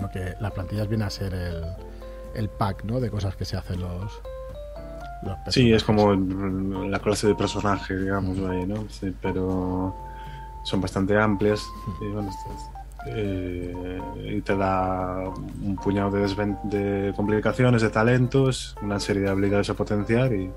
Lo 0.00 0.10
que 0.10 0.34
las 0.40 0.52
plantillas 0.52 0.88
viene 0.88 1.04
a 1.04 1.10
ser 1.10 1.32
el, 1.32 1.64
el 2.34 2.48
pack, 2.50 2.84
¿no? 2.84 3.00
De 3.00 3.10
cosas 3.10 3.34
que 3.34 3.46
se 3.46 3.56
hacen 3.56 3.80
los, 3.80 4.12
los 5.22 5.38
Sí, 5.48 5.72
es 5.72 5.82
como 5.82 6.12
la 6.14 6.98
clase 6.98 7.28
de 7.28 7.34
personaje, 7.34 7.96
digamos, 7.96 8.38
ahí, 8.50 8.66
¿no? 8.66 8.86
Sí, 8.90 9.14
pero 9.22 9.94
son 10.64 10.80
bastante 10.82 11.16
amplias 11.18 11.64
y, 12.02 12.08
bueno, 12.08 12.28
estás- 12.28 12.70
eh, 13.08 14.00
y 14.36 14.40
te 14.42 14.56
da 14.56 15.28
un 15.62 15.76
puñado 15.76 16.10
de, 16.10 16.26
de 16.64 17.14
complicaciones, 17.14 17.80
de 17.82 17.88
talentos, 17.90 18.76
una 18.82 18.98
serie 19.00 19.22
de 19.22 19.30
habilidades 19.30 19.70
a 19.70 19.74
potenciar 19.74 20.32
y, 20.34 20.50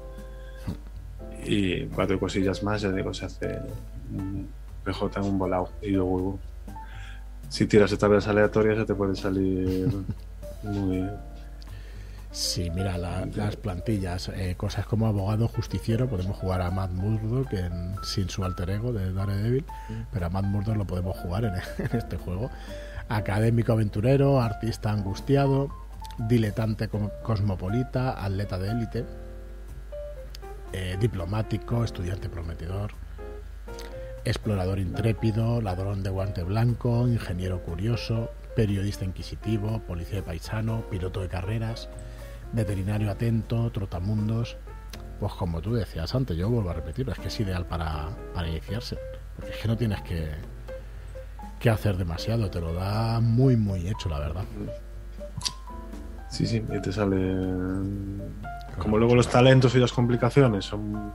y 1.45 1.85
cuatro 1.87 2.19
cosillas 2.19 2.63
más, 2.63 2.81
ya 2.81 2.91
digo, 2.91 3.13
se 3.13 3.25
hace 3.25 3.59
un 4.13 4.47
PJ 4.83 5.19
en 5.19 5.25
un 5.25 5.37
volado. 5.39 5.69
Y 5.81 5.91
luego, 5.91 6.39
si 7.49 7.65
tiras 7.65 7.97
tablas 7.97 8.27
aleatorias, 8.27 8.77
ya 8.77 8.85
te 8.85 8.95
puede 8.95 9.15
salir 9.15 9.89
muy, 10.63 11.07
Sí, 12.31 12.69
mira, 12.69 12.95
la- 12.99 13.25
las 13.35 13.55
plantillas, 13.55 14.29
eh, 14.29 14.53
cosas 14.55 14.85
como 14.85 15.07
abogado 15.07 15.47
justiciero, 15.47 16.07
podemos 16.07 16.37
jugar 16.37 16.61
a 16.61 16.69
Matt 16.69 16.91
Murdock 16.91 17.51
en- 17.53 17.95
sin 18.03 18.29
su 18.29 18.43
alter 18.43 18.69
ego 18.69 18.93
de 18.93 19.11
Daredevil, 19.11 19.65
pero 20.13 20.27
a 20.27 20.29
Matt 20.29 20.45
Murdock 20.45 20.75
lo 20.77 20.85
podemos 20.85 21.17
jugar 21.17 21.45
en, 21.45 21.53
en 21.91 21.97
este 21.97 22.17
juego. 22.17 22.51
Académico 23.09 23.71
aventurero, 23.73 24.39
artista 24.41 24.91
angustiado, 24.91 25.69
diletante 26.19 26.87
cosmopolita, 27.23 28.23
atleta 28.23 28.59
de 28.59 28.71
élite, 28.71 29.05
eh, 30.73 30.97
diplomático, 30.99 31.83
estudiante 31.83 32.29
prometedor, 32.29 32.91
explorador 34.25 34.79
intrépido, 34.79 35.61
ladrón 35.61 36.03
de 36.03 36.09
guante 36.09 36.43
blanco, 36.43 37.07
ingeniero 37.07 37.63
curioso, 37.63 38.29
periodista 38.55 39.05
inquisitivo, 39.05 39.79
policía 39.87 40.23
paisano, 40.23 40.83
piloto 40.89 41.21
de 41.21 41.29
carreras, 41.29 41.89
veterinario 42.53 43.11
atento, 43.11 43.71
trotamundos. 43.71 44.57
Pues 45.19 45.33
como 45.33 45.61
tú 45.61 45.73
decías 45.73 46.13
antes, 46.15 46.37
yo 46.37 46.49
vuelvo 46.49 46.69
a 46.69 46.73
repetirlo, 46.73 47.11
es 47.11 47.19
que 47.19 47.27
es 47.27 47.39
ideal 47.39 47.65
para, 47.65 48.09
para 48.33 48.47
iniciarse. 48.47 48.97
Porque 49.35 49.51
es 49.51 49.57
que 49.57 49.67
no 49.67 49.77
tienes 49.77 50.01
que, 50.01 50.29
que 51.59 51.69
hacer 51.69 51.97
demasiado, 51.97 52.49
te 52.49 52.61
lo 52.61 52.73
da 52.73 53.19
muy, 53.19 53.55
muy 53.55 53.87
hecho, 53.87 54.09
la 54.09 54.19
verdad. 54.19 54.45
Sí, 56.29 56.45
sí, 56.45 56.63
y 56.69 56.81
te 56.81 56.91
sale. 56.91 57.17
Como 58.79 58.97
luego 58.97 59.15
los 59.15 59.27
talentos 59.29 59.75
y 59.75 59.79
las 59.79 59.91
complicaciones 59.93 60.65
son, 60.65 61.13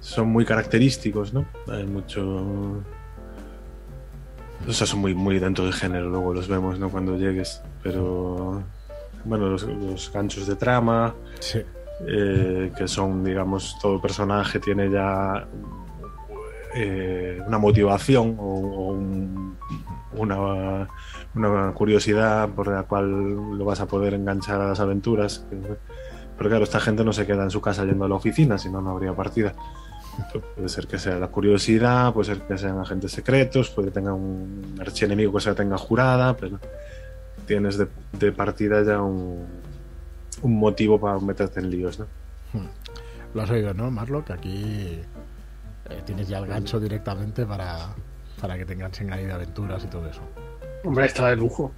son 0.00 0.28
muy 0.28 0.44
característicos, 0.44 1.32
¿no? 1.32 1.46
Hay 1.68 1.84
mucho. 1.86 2.82
O 4.66 4.72
sea, 4.72 4.86
son 4.86 5.00
muy, 5.00 5.14
muy 5.14 5.38
dentro 5.38 5.64
del 5.64 5.74
género, 5.74 6.08
luego 6.08 6.32
los 6.34 6.48
vemos, 6.48 6.78
¿no? 6.78 6.88
Cuando 6.90 7.16
llegues. 7.16 7.62
Pero. 7.82 8.62
Bueno, 9.24 9.48
los, 9.48 9.62
los 9.62 10.12
ganchos 10.12 10.46
de 10.46 10.54
trama, 10.56 11.14
Sí, 11.40 11.60
eh, 12.06 12.70
que 12.76 12.86
son, 12.86 13.24
digamos, 13.24 13.78
todo 13.80 13.98
personaje 14.00 14.58
tiene 14.60 14.90
ya 14.90 15.46
eh, 16.74 17.40
una 17.46 17.56
motivación 17.58 18.36
o, 18.38 18.42
o 18.44 18.92
un- 18.92 19.56
una, 20.16 20.88
una 21.34 21.72
curiosidad 21.72 22.48
por 22.50 22.68
la 22.68 22.82
cual 22.84 23.56
lo 23.56 23.64
vas 23.64 23.80
a 23.80 23.86
poder 23.86 24.12
enganchar 24.14 24.60
a 24.60 24.68
las 24.68 24.80
aventuras. 24.80 25.46
Pero 26.36 26.50
claro, 26.50 26.64
esta 26.64 26.80
gente 26.80 27.04
no 27.04 27.12
se 27.12 27.26
queda 27.26 27.44
en 27.44 27.50
su 27.50 27.60
casa 27.60 27.84
yendo 27.84 28.04
a 28.04 28.08
la 28.08 28.16
oficina, 28.16 28.58
si 28.58 28.68
no, 28.68 28.80
no 28.80 28.90
habría 28.90 29.14
partida. 29.14 29.54
Puede 30.54 30.68
ser 30.68 30.86
que 30.86 30.98
sea 30.98 31.18
la 31.18 31.28
curiosidad, 31.28 32.12
puede 32.12 32.26
ser 32.34 32.42
que 32.42 32.56
sean 32.56 32.78
agentes 32.78 33.12
secretos, 33.12 33.70
puede 33.70 33.88
que 33.88 33.94
tenga 33.94 34.14
un 34.14 34.76
archienemigo 34.80 35.32
que 35.32 35.40
se 35.40 35.50
la 35.50 35.56
tenga 35.56 35.76
jurada, 35.76 36.36
pero 36.36 36.58
tienes 37.46 37.78
de, 37.78 37.88
de 38.12 38.32
partida 38.32 38.82
ya 38.84 39.00
un, 39.00 39.44
un 40.42 40.58
motivo 40.58 41.00
para 41.00 41.18
meterte 41.18 41.60
en 41.60 41.70
líos, 41.70 41.98
¿no? 41.98 42.06
lo 43.34 43.42
has 43.42 43.50
oído, 43.50 43.74
¿no, 43.74 43.90
Marlo? 43.90 44.24
Que 44.24 44.32
aquí 44.32 45.00
eh, 45.90 46.02
tienes 46.06 46.28
ya 46.28 46.38
el 46.38 46.46
gancho 46.46 46.78
directamente 46.78 47.44
para, 47.44 47.94
para 48.40 48.56
que 48.56 48.64
te 48.64 48.74
enganchen 48.74 49.12
ahí 49.12 49.26
de 49.26 49.32
aventuras 49.32 49.82
y 49.84 49.88
todo 49.88 50.08
eso. 50.08 50.22
Hombre, 50.84 51.06
está 51.06 51.28
de 51.30 51.36
lujo. 51.36 51.72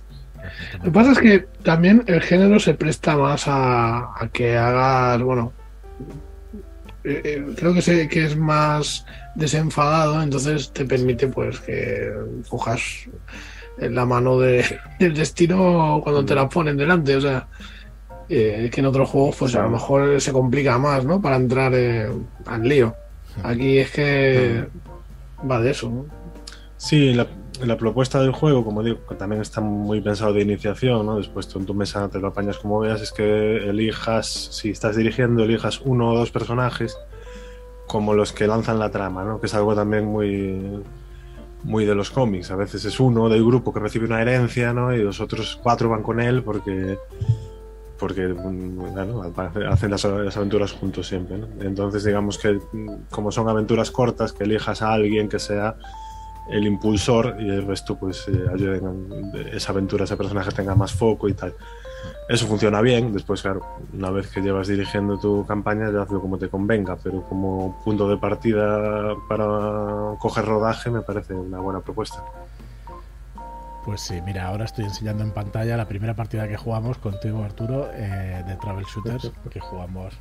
Lo 0.78 0.84
que 0.84 0.90
pasa 0.90 1.12
es 1.12 1.18
que 1.18 1.47
también 1.62 2.05
el 2.07 2.20
género 2.20 2.59
se 2.59 2.74
presta 2.74 3.16
más 3.16 3.49
a, 3.49 4.22
a 4.22 4.28
que 4.32 4.57
hagas, 4.57 5.22
bueno, 5.22 5.53
eh, 7.05 7.22
eh, 7.24 7.47
creo 7.57 7.72
que, 7.72 7.82
se, 7.82 8.09
que 8.09 8.24
es 8.24 8.36
más 8.36 9.07
desenfadado, 9.34 10.22
entonces 10.22 10.72
te 10.72 10.84
permite 10.84 11.28
pues 11.28 11.61
que 11.61 12.12
cojas 12.49 13.09
la 13.78 14.05
mano 14.05 14.40
de, 14.40 14.64
del 14.99 15.14
destino 15.14 16.01
cuando 16.03 16.24
te 16.24 16.34
la 16.34 16.49
ponen 16.49 16.76
delante, 16.76 17.16
o 17.16 17.20
sea, 17.20 17.47
eh, 18.28 18.68
que 18.72 18.80
en 18.80 18.86
otros 18.86 19.09
juegos 19.09 19.36
pues 19.38 19.55
a 19.55 19.62
lo 19.62 19.70
mejor 19.70 20.20
se 20.20 20.32
complica 20.32 20.78
más, 20.78 21.05
¿no? 21.05 21.20
Para 21.20 21.36
entrar 21.36 21.72
eh, 21.74 22.09
al 22.47 22.68
lío. 22.68 22.94
Aquí 23.44 23.78
es 23.78 23.90
que 23.92 24.64
va 25.49 25.61
de 25.61 25.70
eso, 25.70 25.90
¿no? 25.90 26.07
Sí, 26.76 27.14
la, 27.14 27.26
la 27.64 27.76
propuesta 27.76 28.20
del 28.20 28.32
juego, 28.32 28.64
como 28.64 28.82
digo, 28.82 28.98
que 29.09 29.14
también 29.14 29.42
está 29.42 29.61
muy 29.61 30.00
pensado 30.00 30.32
de 30.32 30.42
iniciación, 30.42 31.07
¿no? 31.07 31.16
Después 31.16 31.48
tú 31.48 31.59
en 31.59 31.66
tu 31.66 31.74
mesa 31.74 32.09
te 32.09 32.18
lo 32.18 32.28
apañas 32.28 32.59
como 32.59 32.80
veas, 32.80 33.00
es 33.00 33.12
que 33.12 33.68
elijas, 33.68 34.26
si 34.26 34.70
estás 34.70 34.96
dirigiendo, 34.96 35.44
elijas 35.44 35.80
uno 35.84 36.11
o 36.11 36.18
dos 36.18 36.30
personajes 36.30 36.96
como 37.86 38.14
los 38.14 38.32
que 38.32 38.46
lanzan 38.46 38.78
la 38.78 38.90
trama, 38.90 39.24
¿no? 39.24 39.40
Que 39.40 39.46
es 39.46 39.54
algo 39.54 39.74
también 39.74 40.04
muy 40.04 40.82
muy 41.62 41.84
de 41.84 41.94
los 41.94 42.11
cómics. 42.11 42.50
A 42.50 42.57
veces 42.57 42.84
es 42.84 43.00
uno 43.00 43.28
del 43.28 43.44
grupo 43.44 43.72
que 43.72 43.80
recibe 43.80 44.07
una 44.07 44.22
herencia, 44.22 44.72
¿no? 44.72 44.94
Y 44.94 45.02
los 45.02 45.20
otros 45.20 45.59
cuatro 45.62 45.88
van 45.88 46.02
con 46.02 46.20
él 46.20 46.42
porque 46.42 46.98
porque 47.98 48.34
hacen 49.70 49.90
las, 49.90 50.04
las, 50.04 50.36
aventuras 50.36 50.72
juntos 50.72 51.07
siempre. 51.09 51.38
¿no? 51.38 51.46
Entonces, 51.61 52.04
digamos 52.04 52.38
que 52.38 52.61
como 53.11 53.32
son 53.32 53.48
aventuras 53.48 53.90
cortas, 53.90 54.32
que 54.32 54.44
elijas 54.44 54.82
a 54.82 54.92
alguien 54.92 55.28
que 55.28 55.38
sea 55.38 55.76
el 56.51 56.66
impulsor 56.66 57.36
y 57.38 57.49
el 57.49 57.66
resto, 57.66 57.97
pues 57.97 58.26
eh, 58.28 58.47
ayuden 58.53 59.32
a 59.34 59.57
esa 59.57 59.72
aventura, 59.72 60.05
ese 60.05 60.16
personaje 60.16 60.51
tenga 60.53 60.74
más 60.74 60.92
foco 60.92 61.28
y 61.28 61.34
tal. 61.34 61.55
Eso 62.28 62.47
funciona 62.47 62.80
bien. 62.80 63.12
Después, 63.12 63.42
claro, 63.42 63.64
una 63.92 64.11
vez 64.11 64.28
que 64.28 64.40
llevas 64.40 64.68
dirigiendo 64.68 65.18
tu 65.18 65.44
campaña, 65.47 65.90
ya 65.90 66.03
hazlo 66.03 66.20
como 66.20 66.38
te 66.38 66.49
convenga, 66.49 66.97
pero 66.97 67.22
como 67.22 67.80
punto 67.84 68.09
de 68.09 68.16
partida 68.16 69.14
para 69.28 70.16
coger 70.18 70.44
rodaje, 70.44 70.90
me 70.90 71.03
parece 71.03 71.34
una 71.34 71.59
buena 71.59 71.80
propuesta. 71.80 72.22
Pues 73.84 74.01
sí, 74.01 74.20
mira, 74.22 74.49
ahora 74.49 74.64
estoy 74.64 74.84
enseñando 74.84 75.22
en 75.22 75.30
pantalla 75.30 75.76
la 75.76 75.86
primera 75.86 76.14
partida 76.14 76.49
que 76.49 76.57
jugamos 76.57 76.99
contigo, 76.99 77.44
Arturo, 77.44 77.88
eh, 77.92 78.42
de 78.44 78.57
Travel 78.57 78.84
Shooters, 78.84 79.30
que 79.49 79.61
jugamos 79.61 80.12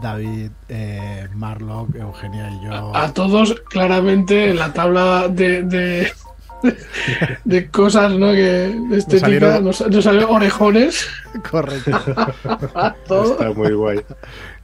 David, 0.00 0.50
eh, 0.68 1.28
Marlock, 1.34 1.94
Eugenia 1.94 2.50
y 2.50 2.64
yo. 2.64 2.94
A, 2.94 3.04
a, 3.04 3.14
todos, 3.14 3.54
claramente, 3.68 4.50
en 4.50 4.56
la 4.56 4.72
tabla 4.72 5.28
de, 5.28 5.62
de, 5.62 6.12
de 7.44 7.70
cosas, 7.70 8.12
¿no? 8.12 8.32
Que 8.32 8.74
de 8.88 8.98
estética 8.98 9.60
nos, 9.60 9.76
salieron... 9.76 9.94
nos 9.94 10.04
salió 10.04 10.30
orejones. 10.30 11.08
Correcto. 11.50 11.90
Está 13.32 13.52
muy 13.52 13.72
guay. 13.72 14.00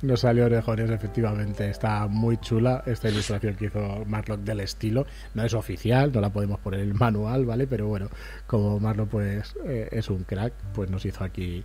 Nos 0.03 0.21
salió 0.21 0.47
orejones, 0.47 0.91
efectivamente. 0.91 1.69
Está 1.69 2.07
muy 2.09 2.37
chula 2.39 2.83
esta 2.87 3.09
ilustración 3.09 3.55
que 3.55 3.67
hizo 3.67 4.05
Marlock 4.07 4.41
del 4.41 4.61
estilo. 4.61 5.07
No 5.35 5.45
es 5.45 5.55
oficial, 5.55 6.13
no 6.13 6.21
la 6.21 6.31
podemos 6.31 6.61
poner 6.61 6.81
en 6.81 6.89
el 6.89 6.95
manual, 6.95 7.45
¿vale? 7.47 7.67
Pero 7.67 7.87
bueno, 7.87 8.09
como 8.47 8.79
Marlock 8.81 9.09
pues 9.09 9.55
eh, 9.65 9.89
es 9.93 10.11
un 10.11 10.25
crack, 10.25 10.53
pues 10.75 10.91
nos 10.91 11.05
hizo 11.05 11.25
aquí. 11.25 11.63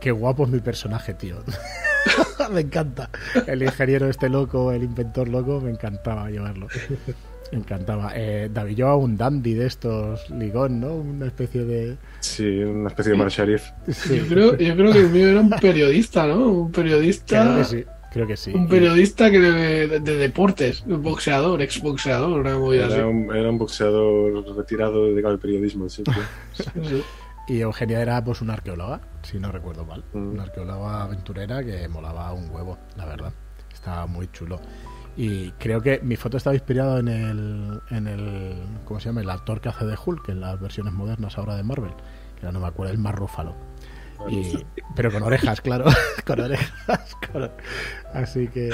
Qué 0.00 0.10
guapo 0.10 0.44
es 0.44 0.50
mi 0.50 0.60
personaje, 0.60 1.12
tío. 1.12 1.36
me 2.52 2.60
encanta. 2.60 3.10
El 3.46 3.62
ingeniero 3.62 4.08
este 4.08 4.28
loco, 4.28 4.72
el 4.72 4.82
inventor 4.82 5.28
loco, 5.28 5.60
me 5.60 5.70
encantaba 5.70 6.30
llevarlo. 6.30 6.68
Me 7.52 7.58
encantaba. 7.58 8.12
Eh, 8.14 8.48
David 8.52 8.76
llevaba 8.76 8.96
un 8.96 9.16
dandy 9.16 9.54
de 9.54 9.66
estos 9.66 10.30
ligón, 10.30 10.80
¿no? 10.80 10.94
Una 10.94 11.26
especie 11.26 11.64
de. 11.64 11.96
Sí, 12.20 12.46
una 12.62 12.88
especie 12.88 13.12
de 13.12 13.18
mal 13.18 13.28
sheriff. 13.28 13.64
Sí. 13.88 14.18
Yo, 14.18 14.26
creo, 14.28 14.56
yo 14.56 14.76
creo 14.76 14.92
que 14.92 15.00
el 15.00 15.10
mío 15.10 15.28
era 15.28 15.40
un 15.40 15.50
periodista, 15.50 16.26
¿no? 16.26 16.46
Un 16.48 16.72
periodista. 16.72 17.42
Creo 17.42 17.56
que 17.56 17.64
sí. 17.64 17.84
Creo 18.12 18.26
que 18.26 18.36
sí. 18.36 18.52
Un 18.52 18.68
periodista 18.68 19.30
que 19.30 19.38
de, 19.38 19.86
de, 19.86 20.00
de 20.00 20.16
deportes, 20.16 20.82
un 20.86 21.00
boxeador, 21.00 21.62
exboxeador, 21.62 22.40
una 22.40 22.58
movida 22.58 22.86
era, 22.86 22.94
así. 22.94 23.02
Un, 23.02 23.34
era 23.34 23.50
un 23.50 23.58
boxeador 23.58 24.56
retirado 24.56 25.14
del 25.14 25.38
periodismo, 25.38 25.88
sí. 25.88 26.02
sí, 26.52 26.64
sí. 26.82 27.02
Y 27.50 27.62
Eugenia 27.62 28.00
era 28.00 28.22
pues 28.22 28.40
una 28.42 28.52
arqueóloga, 28.52 29.00
si 29.22 29.40
no 29.40 29.50
recuerdo 29.50 29.84
mal. 29.84 30.04
Mm. 30.12 30.34
Una 30.34 30.44
arqueóloga 30.44 31.02
aventurera 31.02 31.64
que 31.64 31.88
molaba 31.88 32.32
un 32.32 32.48
huevo, 32.48 32.78
la 32.96 33.06
verdad. 33.06 33.32
Estaba 33.72 34.06
muy 34.06 34.30
chulo. 34.30 34.60
Y 35.16 35.50
creo 35.52 35.80
que 35.80 35.98
mi 35.98 36.14
foto 36.14 36.36
estaba 36.36 36.54
inspirado 36.54 37.00
en 37.00 37.08
el, 37.08 37.80
en 37.90 38.06
el. 38.06 38.54
¿Cómo 38.84 39.00
se 39.00 39.06
llama? 39.06 39.22
El 39.22 39.30
actor 39.30 39.60
que 39.60 39.68
hace 39.68 39.84
de 39.84 39.96
Hulk 39.96 40.28
en 40.28 40.40
las 40.40 40.60
versiones 40.60 40.92
modernas 40.92 41.36
ahora 41.38 41.56
de 41.56 41.64
Marvel. 41.64 41.92
Que 42.38 42.46
ahora 42.46 42.52
no 42.52 42.60
me 42.60 42.68
acuerdo, 42.68 42.92
el 42.92 42.98
más 42.98 43.16
rúfalo. 43.16 43.56
Y, 44.28 44.64
pero 44.94 45.10
con 45.10 45.24
orejas, 45.24 45.60
claro. 45.60 45.86
con 46.24 46.40
orejas. 46.40 47.16
Con... 47.32 47.50
Así 48.14 48.46
que. 48.46 48.70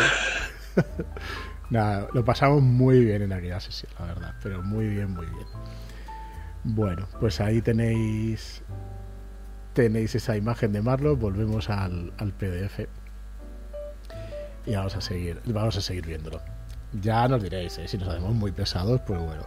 Nada, 1.70 2.08
lo 2.12 2.22
pasamos 2.26 2.60
muy 2.60 3.02
bien 3.06 3.22
en 3.22 3.32
aquella 3.32 3.58
sesión, 3.58 3.90
la 3.98 4.04
verdad. 4.04 4.34
Pero 4.42 4.62
muy 4.62 4.86
bien, 4.86 5.12
muy 5.12 5.24
bien. 5.24 5.46
Bueno, 6.66 7.08
pues 7.20 7.40
ahí 7.40 7.62
tenéis. 7.62 8.62
Tenéis 9.72 10.14
esa 10.14 10.36
imagen 10.36 10.72
de 10.72 10.82
Marlo. 10.82 11.16
Volvemos 11.16 11.70
al, 11.70 12.12
al 12.18 12.32
PDF 12.32 12.86
y 14.66 14.74
vamos 14.74 14.96
a 14.96 15.00
seguir 15.00 15.40
vamos 15.46 15.76
a 15.76 15.80
seguir 15.80 16.06
viéndolo 16.06 16.40
ya 16.92 17.26
nos 17.28 17.42
diréis 17.42 17.78
¿eh? 17.78 17.88
si 17.88 17.96
nos 17.96 18.08
hacemos 18.08 18.34
muy 18.34 18.52
pesados 18.52 19.00
pues 19.06 19.20
bueno 19.20 19.46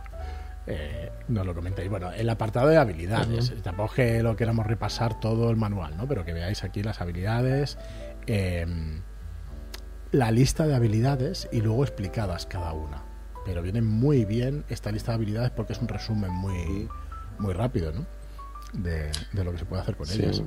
eh, 0.65 1.11
nos 1.27 1.45
lo 1.45 1.53
comentáis 1.53 1.89
bueno 1.89 2.11
el 2.11 2.29
apartado 2.29 2.69
de 2.69 2.77
habilidades 2.77 3.53
tampoco 3.61 3.95
que 3.95 4.23
lo 4.23 4.35
queramos 4.35 4.65
repasar 4.65 5.19
todo 5.19 5.49
el 5.49 5.57
manual 5.57 5.97
no 5.97 6.07
pero 6.07 6.25
que 6.25 6.33
veáis 6.33 6.63
aquí 6.63 6.83
las 6.83 7.01
habilidades 7.01 7.77
eh, 8.27 8.65
la 10.11 10.31
lista 10.31 10.65
de 10.65 10.75
habilidades 10.75 11.49
y 11.51 11.61
luego 11.61 11.83
explicadas 11.83 12.45
cada 12.45 12.73
una 12.73 13.03
pero 13.45 13.61
viene 13.61 13.81
muy 13.81 14.25
bien 14.25 14.63
esta 14.69 14.91
lista 14.91 15.11
de 15.11 15.15
habilidades 15.15 15.51
porque 15.51 15.73
es 15.73 15.79
un 15.79 15.87
resumen 15.87 16.31
muy 16.31 16.87
muy 17.39 17.53
rápido 17.53 17.91
no 17.91 18.05
de, 18.73 19.11
de 19.33 19.43
lo 19.43 19.51
que 19.51 19.57
se 19.57 19.65
puede 19.65 19.81
hacer 19.81 19.95
con 19.95 20.05
sí. 20.05 20.21
ellas 20.21 20.43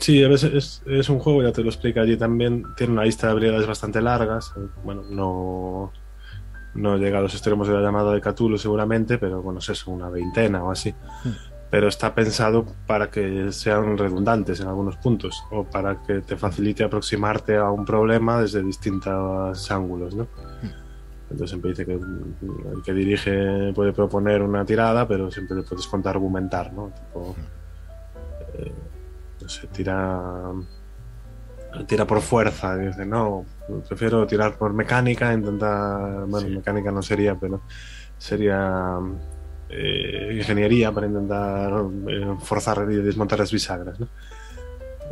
Sí, 0.00 0.24
a 0.24 0.28
veces 0.28 0.54
es, 0.54 0.82
es, 0.86 1.08
un 1.08 1.18
juego, 1.18 1.42
ya 1.42 1.52
te 1.52 1.62
lo 1.62 1.68
explica 1.68 2.00
allí 2.00 2.16
también, 2.16 2.64
tiene 2.76 2.94
una 2.94 3.04
lista 3.04 3.26
de 3.26 3.32
habilidades 3.32 3.66
bastante 3.66 4.00
largas, 4.00 4.52
bueno, 4.82 5.02
no, 5.10 5.92
no 6.74 6.96
llega 6.96 7.18
a 7.18 7.22
los 7.22 7.34
extremos 7.34 7.68
de 7.68 7.74
la 7.74 7.80
llamada 7.80 8.12
de 8.12 8.20
Cthulhu 8.20 8.58
seguramente, 8.58 9.18
pero 9.18 9.42
bueno, 9.42 9.60
es 9.60 9.68
eso, 9.68 9.90
una 9.90 10.08
veintena 10.08 10.64
o 10.64 10.70
así. 10.70 10.92
Mm. 10.92 11.28
Pero 11.70 11.88
está 11.88 12.14
pensado 12.14 12.66
para 12.86 13.10
que 13.10 13.50
sean 13.52 13.98
redundantes 13.98 14.60
en 14.60 14.68
algunos 14.68 14.96
puntos 14.96 15.42
o 15.50 15.64
para 15.64 16.02
que 16.02 16.20
te 16.20 16.36
facilite 16.36 16.84
aproximarte 16.84 17.56
a 17.56 17.70
un 17.70 17.84
problema 17.84 18.40
desde 18.40 18.62
distintos 18.62 19.70
ángulos, 19.70 20.14
¿no? 20.14 20.28
Mm. 21.34 21.36
Entonces 21.36 21.50
siempre 21.50 21.70
dice 21.70 21.84
que 21.84 21.92
el 21.94 22.82
que 22.84 22.92
dirige 22.92 23.72
puede 23.74 23.92
proponer 23.92 24.42
una 24.42 24.64
tirada, 24.64 25.06
pero 25.06 25.30
siempre 25.30 25.56
le 25.56 25.62
puedes 25.62 25.86
contar 25.86 26.16
argumentar, 26.16 26.72
¿no? 26.72 26.90
Tipo, 26.90 27.34
eh, 28.54 28.72
no 29.42 29.48
sé, 29.48 29.66
tira 29.68 30.52
tira 31.88 32.06
por 32.06 32.20
fuerza 32.20 32.76
dice 32.76 33.04
no 33.04 33.44
prefiero 33.88 34.24
tirar 34.28 34.56
por 34.56 34.72
mecánica 34.72 35.32
intentar 35.32 36.24
bueno 36.26 36.46
sí. 36.46 36.54
mecánica 36.54 36.92
no 36.92 37.02
sería 37.02 37.34
pero 37.34 37.62
sería 38.16 38.96
eh, 39.68 40.36
ingeniería 40.36 40.92
para 40.92 41.08
intentar 41.08 41.72
eh, 42.08 42.36
forzar 42.38 42.86
y 42.92 42.96
desmontar 42.98 43.40
las 43.40 43.50
bisagras 43.50 43.98
¿no? 43.98 44.06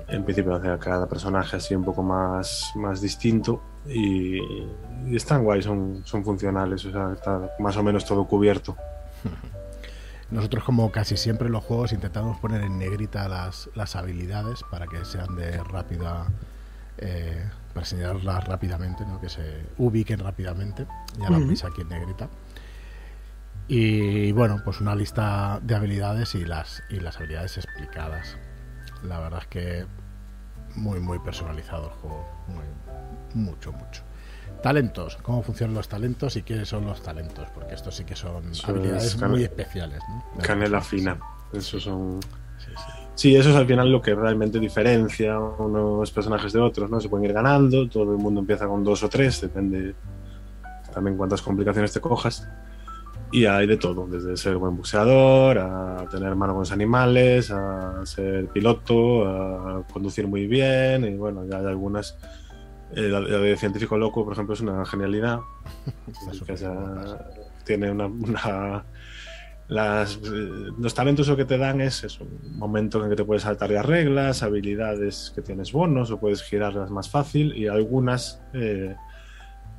en 0.06 0.22
principio 0.22 0.54
hace 0.54 0.68
a 0.68 0.78
cada 0.78 1.08
personaje 1.08 1.56
así 1.56 1.74
un 1.74 1.82
poco 1.82 2.04
más 2.04 2.70
más 2.76 3.00
distinto 3.00 3.60
y, 3.88 4.38
y 5.06 5.16
están 5.16 5.42
guay 5.44 5.62
son, 5.62 6.02
son 6.04 6.24
funcionales 6.24 6.84
o 6.84 6.92
sea 6.92 7.12
está 7.12 7.50
más 7.58 7.76
o 7.76 7.82
menos 7.82 8.04
todo 8.04 8.26
cubierto 8.26 8.76
nosotros, 10.32 10.64
como 10.64 10.90
casi 10.90 11.18
siempre 11.18 11.48
en 11.48 11.52
los 11.52 11.62
juegos, 11.62 11.92
intentamos 11.92 12.38
poner 12.38 12.62
en 12.62 12.78
negrita 12.78 13.28
las, 13.28 13.68
las 13.74 13.96
habilidades 13.96 14.62
para 14.70 14.86
que 14.86 15.04
sean 15.04 15.36
de 15.36 15.62
rápida. 15.62 16.26
Eh, 16.96 17.44
para 17.74 17.86
señalarlas 17.86 18.44
rápidamente, 18.46 19.04
¿no? 19.06 19.20
que 19.20 19.28
se 19.28 19.66
ubiquen 19.78 20.20
rápidamente. 20.20 20.86
Ya 21.18 21.30
lo 21.30 21.38
veis 21.46 21.62
uh 21.62 21.66
-huh. 21.66 21.70
aquí 21.70 21.80
en 21.82 21.88
negrita. 21.88 22.28
Y 23.66 24.32
bueno, 24.32 24.60
pues 24.64 24.80
una 24.80 24.94
lista 24.94 25.58
de 25.62 25.74
habilidades 25.74 26.34
y 26.34 26.44
las, 26.44 26.82
y 26.90 27.00
las 27.00 27.16
habilidades 27.16 27.56
explicadas. 27.56 28.36
La 29.02 29.20
verdad 29.20 29.40
es 29.40 29.46
que 29.46 29.86
muy, 30.74 31.00
muy 31.00 31.18
personalizado 31.18 31.86
el 31.86 31.92
juego. 31.94 32.26
Muy, 32.48 33.42
mucho, 33.42 33.72
mucho. 33.72 34.02
Talentos, 34.62 35.18
cómo 35.22 35.42
funcionan 35.42 35.74
los 35.74 35.88
talentos 35.88 36.36
y 36.36 36.42
quiénes 36.42 36.68
son 36.68 36.86
los 36.86 37.02
talentos, 37.02 37.48
porque 37.54 37.74
estos 37.74 37.96
sí 37.96 38.04
que 38.04 38.14
son 38.14 38.50
eso 38.50 38.70
habilidades 38.70 39.20
muy 39.20 39.42
especiales. 39.42 40.00
¿no? 40.08 40.42
Canela 40.42 40.80
fina, 40.80 41.18
esos 41.52 41.82
son. 41.82 42.20
Sí, 42.58 42.70
sí. 42.76 42.92
sí, 43.14 43.36
eso 43.36 43.50
es 43.50 43.56
al 43.56 43.66
final 43.66 43.90
lo 43.90 44.00
que 44.00 44.14
realmente 44.14 44.60
diferencia 44.60 45.38
unos 45.38 46.10
personajes 46.12 46.52
de 46.52 46.60
otros, 46.60 46.88
¿no? 46.88 47.00
Se 47.00 47.08
pueden 47.08 47.26
ir 47.26 47.32
ganando, 47.32 47.88
todo 47.88 48.12
el 48.12 48.18
mundo 48.18 48.40
empieza 48.40 48.68
con 48.68 48.84
dos 48.84 49.02
o 49.02 49.08
tres, 49.08 49.40
depende 49.40 49.94
también 50.92 51.16
cuántas 51.16 51.42
complicaciones 51.42 51.92
te 51.92 52.00
cojas. 52.00 52.46
Y 53.32 53.46
hay 53.46 53.66
de 53.66 53.78
todo, 53.78 54.06
desde 54.06 54.36
ser 54.36 54.58
buen 54.58 54.76
buceador, 54.76 55.58
a 55.58 56.06
tener 56.10 56.36
mano 56.36 56.52
con 56.52 56.60
los 56.60 56.72
animales, 56.72 57.50
a 57.50 58.04
ser 58.04 58.46
piloto, 58.48 59.26
a 59.26 59.86
conducir 59.90 60.26
muy 60.26 60.46
bien, 60.46 61.04
y 61.06 61.16
bueno, 61.16 61.46
ya 61.46 61.58
hay 61.58 61.66
algunas. 61.66 62.16
Eh, 62.94 63.08
la, 63.08 63.20
la 63.20 63.38
de 63.38 63.56
científico 63.56 63.96
loco, 63.96 64.24
por 64.24 64.32
ejemplo, 64.34 64.54
es 64.54 64.60
una 64.60 64.84
genialidad. 64.86 65.40
Esa- 66.48 67.28
tiene 67.64 67.90
una, 67.90 68.06
una- 68.06 68.84
las, 69.68 70.16
eh, 70.16 70.20
los 70.78 70.92
talentos 70.94 71.28
lo 71.28 71.36
que 71.36 71.44
te 71.44 71.56
dan 71.56 71.80
es, 71.80 72.04
es 72.04 72.20
un 72.20 72.58
momento 72.58 73.02
en 73.02 73.08
que 73.10 73.16
te 73.16 73.24
puedes 73.24 73.44
saltar 73.44 73.70
de 73.70 73.80
reglas, 73.82 74.42
habilidades 74.42 75.32
que 75.34 75.40
tienes 75.42 75.72
bonos 75.72 76.10
o 76.10 76.18
puedes 76.18 76.42
girarlas 76.42 76.90
más 76.90 77.08
fácil 77.08 77.56
y 77.56 77.68
algunas 77.68 78.42
eh, 78.52 78.94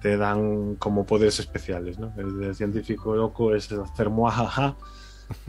te 0.01 0.18
dan 0.18 0.76
como 0.76 1.05
poderes 1.05 1.39
especiales. 1.39 1.99
¿no? 1.99 2.11
El 2.18 2.39
de 2.39 2.53
científico 2.55 3.16
loco 3.16 3.53
es 3.53 3.72
hacer 3.72 4.09
muajaja, 4.09 4.76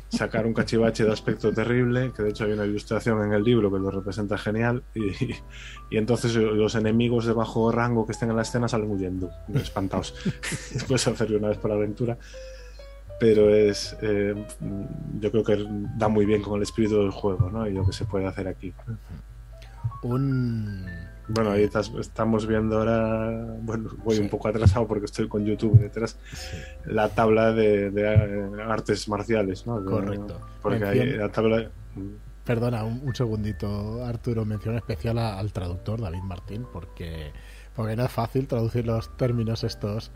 sacar 0.08 0.46
un 0.46 0.54
cachivache 0.54 1.04
de 1.04 1.12
aspecto 1.12 1.52
terrible, 1.52 2.12
que 2.14 2.22
de 2.22 2.30
hecho 2.30 2.44
hay 2.44 2.52
una 2.52 2.64
ilustración 2.64 3.22
en 3.24 3.32
el 3.32 3.42
libro 3.42 3.72
que 3.72 3.78
lo 3.78 3.90
representa 3.90 4.38
genial, 4.38 4.82
y, 4.94 5.10
y 5.90 5.96
entonces 5.96 6.34
los 6.34 6.74
enemigos 6.74 7.26
de 7.26 7.32
bajo 7.32 7.70
rango 7.72 8.06
que 8.06 8.12
estén 8.12 8.30
en 8.30 8.36
la 8.36 8.42
escena 8.42 8.68
salen 8.68 8.90
huyendo, 8.90 9.30
espantados. 9.54 10.14
Después 10.72 11.06
hacerlo 11.06 11.38
una 11.38 11.48
vez 11.48 11.58
por 11.58 11.72
aventura. 11.72 12.18
Pero 13.20 13.54
es. 13.54 13.96
eh, 14.02 14.34
yo 15.20 15.30
creo 15.30 15.44
que 15.44 15.64
da 15.96 16.08
muy 16.08 16.26
bien 16.26 16.42
con 16.42 16.56
el 16.56 16.62
espíritu 16.62 16.98
del 16.98 17.12
juego, 17.12 17.48
¿no? 17.48 17.66
Y 17.66 17.72
lo 17.72 17.86
que 17.86 17.92
se 17.92 18.04
puede 18.04 18.26
hacer 18.26 18.48
aquí. 18.48 18.74
Un. 20.02 20.84
Bueno, 21.28 21.50
ahí 21.52 21.62
estás- 21.62 21.90
estamos 21.98 22.46
viendo 22.46 22.78
ahora. 22.78 23.30
Bueno, 23.62 23.90
voy 24.04 24.18
un 24.18 24.28
poco 24.28 24.48
atrasado 24.48 24.86
porque 24.86 25.06
estoy 25.06 25.26
con 25.28 25.44
YouTube 25.44 25.78
detrás. 25.78 26.18
sí, 26.34 26.56
La 26.84 27.08
tabla 27.08 27.52
de, 27.52 27.90
de, 27.90 28.02
eh, 28.02 28.62
artes 28.66 29.08
marciales, 29.08 29.66
¿no? 29.66 29.80
De- 29.80 29.90
Correcto. 29.90 30.40
Porque 30.60 30.84
hay 30.84 31.10
la 31.12 31.30
tabla. 31.32 31.70
Perdona, 32.44 32.84
un, 32.84 33.00
un 33.02 33.14
segundito, 33.14 34.04
Arturo. 34.04 34.44
Mención 34.44 34.76
especial 34.76 35.16
a- 35.18 35.38
al 35.38 35.50
traductor, 35.52 36.00
David 36.00 36.22
Martín, 36.24 36.66
porque, 36.70 37.32
porque 37.74 37.96
no 37.96 38.04
es 38.04 38.12
fácil 38.12 38.46
traducir 38.46 38.84
los 38.86 39.16
términos 39.16 39.64
estos 39.64 40.12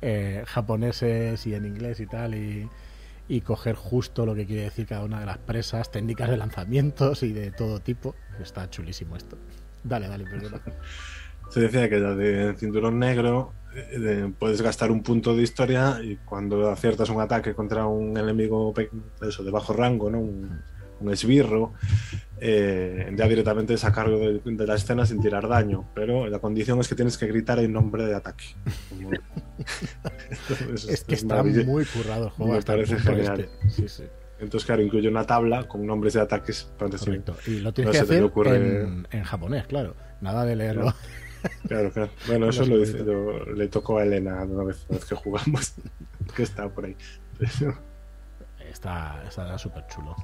eh, 0.00 0.44
japoneses 0.46 1.44
y 1.46 1.54
en 1.54 1.64
inglés 1.64 1.98
y 1.98 2.06
tal, 2.06 2.34
y, 2.36 2.68
y 3.28 3.40
coger 3.40 3.74
justo 3.74 4.26
lo 4.26 4.34
que 4.36 4.46
quiere 4.46 4.62
decir 4.62 4.86
cada 4.86 5.04
una 5.04 5.18
de 5.20 5.26
las 5.26 5.38
presas, 5.38 5.90
técnicas 5.90 6.30
de 6.30 6.36
lanzamientos 6.36 7.22
y 7.24 7.32
de 7.32 7.50
todo 7.50 7.80
tipo. 7.80 8.14
Está 8.40 8.70
chulísimo 8.70 9.16
esto. 9.16 9.36
Dale, 9.84 10.08
dale, 10.08 10.24
perdona. 10.24 10.60
Se 11.50 11.60
decía 11.60 11.88
que 11.88 11.98
la 11.98 12.14
de 12.14 12.54
cinturón 12.56 12.98
negro 12.98 13.52
eh, 13.74 13.98
de- 13.98 14.28
puedes 14.28 14.62
gastar 14.62 14.90
un 14.90 15.02
punto 15.02 15.36
de 15.36 15.42
historia 15.42 15.98
y 16.02 16.16
cuando 16.24 16.70
aciertas 16.70 17.10
un 17.10 17.20
ataque 17.20 17.54
contra 17.54 17.86
un 17.86 18.16
enemigo 18.16 18.72
eso, 19.20 19.44
de 19.44 19.50
bajo 19.50 19.72
rango, 19.74 20.10
¿no? 20.10 20.18
un, 20.20 20.60
un 21.00 21.12
esbirro, 21.12 21.72
eh, 22.40 23.12
ya 23.16 23.26
directamente 23.28 23.76
sacarlo 23.76 24.18
de, 24.18 24.40
de 24.44 24.66
la 24.66 24.76
escena 24.76 25.04
sin 25.04 25.20
tirar 25.20 25.46
daño. 25.48 25.90
Pero 25.94 26.26
la 26.28 26.38
condición 26.38 26.78
es 26.80 26.88
que 26.88 26.94
tienes 26.94 27.18
que 27.18 27.26
gritar 27.26 27.58
el 27.58 27.70
nombre 27.72 28.06
de 28.06 28.14
ataque. 28.14 28.44
Entonces, 30.30 30.88
Es 30.88 31.04
que 31.04 31.14
está 31.16 31.42
muy 31.42 31.84
currado 31.84 32.24
el 32.26 32.30
juego. 32.30 32.52
Me 32.54 32.62
parece 32.62 32.98
genial. 32.98 33.40
este. 33.40 33.68
Sí, 33.70 33.88
sí. 33.88 34.04
Entonces, 34.42 34.66
claro, 34.66 34.82
incluye 34.82 35.08
una 35.08 35.24
tabla 35.24 35.68
con 35.68 35.86
nombres 35.86 36.14
de 36.14 36.20
ataques. 36.20 36.70
Correcto. 36.78 37.36
Y 37.46 37.60
lo 37.60 37.72
tienes 37.72 37.94
No 37.94 38.00
que 38.00 38.06
te 38.06 38.12
hacer 38.14 38.24
ocurre- 38.24 38.56
en, 38.82 39.08
en 39.10 39.22
japonés, 39.24 39.66
claro. 39.66 39.94
Nada 40.20 40.44
de 40.44 40.56
leerlo. 40.56 40.92
Claro, 41.68 41.90
claro. 41.92 42.10
Bueno, 42.26 42.48
eso 42.50 42.66
lo, 42.66 42.78
dice- 42.78 42.98
lo- 43.04 43.44
le 43.54 43.68
tocó 43.68 43.98
a 43.98 44.02
Elena 44.04 44.42
una 44.44 44.64
vez, 44.64 44.84
una 44.88 44.98
vez 44.98 45.08
que 45.08 45.14
jugamos, 45.14 45.74
que 46.36 46.42
está 46.42 46.68
por 46.68 46.84
ahí. 46.86 46.96
Pero- 47.38 47.78
Está, 48.68 49.22
está 49.28 49.58
súper 49.58 49.86
chulo. 49.88 50.14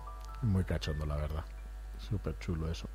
Muy 0.43 0.65
cachondo, 0.65 1.05
la 1.05 1.17
verdad. 1.17 1.45
Súper 1.99 2.39
chulo 2.39 2.71
eso. 2.71 2.89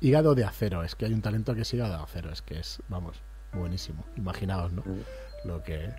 Hígado 0.00 0.34
de 0.34 0.44
acero. 0.44 0.82
Es 0.84 0.94
que 0.94 1.06
hay 1.06 1.12
un 1.14 1.22
talento 1.22 1.54
que 1.54 1.62
es 1.62 1.74
hígado 1.74 1.96
de 1.96 2.02
acero. 2.02 2.30
Es 2.30 2.42
que 2.42 2.58
es, 2.60 2.80
vamos, 2.88 3.20
buenísimo. 3.52 4.04
Imaginaos, 4.16 4.72
¿no? 4.72 4.84
Lo 5.44 5.62
que, 5.62 5.92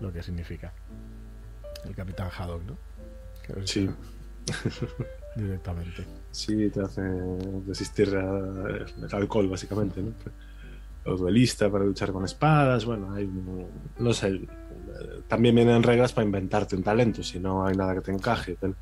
lo 0.00 0.12
que 0.12 0.22
significa. 0.22 0.72
El 1.84 1.94
Capitán 1.96 2.30
Haddock, 2.36 2.62
¿no? 2.64 2.78
Sí. 3.64 3.88
Directamente. 5.36 6.06
Sí, 6.30 6.70
te 6.70 6.82
hace 6.82 7.02
resistir 7.66 8.14
al 8.14 8.86
alcohol, 9.12 9.48
básicamente, 9.48 10.02
¿no? 10.02 10.12
O 11.04 11.16
duelista 11.16 11.70
para 11.70 11.84
luchar 11.84 12.12
con 12.12 12.24
espadas, 12.24 12.84
bueno, 12.84 13.12
hay, 13.12 13.28
no 13.98 14.12
sé, 14.12 14.40
también 15.26 15.54
vienen 15.54 15.82
reglas 15.82 16.12
para 16.12 16.24
inventarte 16.24 16.76
un 16.76 16.82
talento, 16.82 17.22
si 17.22 17.40
no 17.40 17.66
hay 17.66 17.76
nada 17.76 17.94
que 17.94 18.02
te 18.02 18.12
encaje. 18.12 18.56
pero 18.60 18.74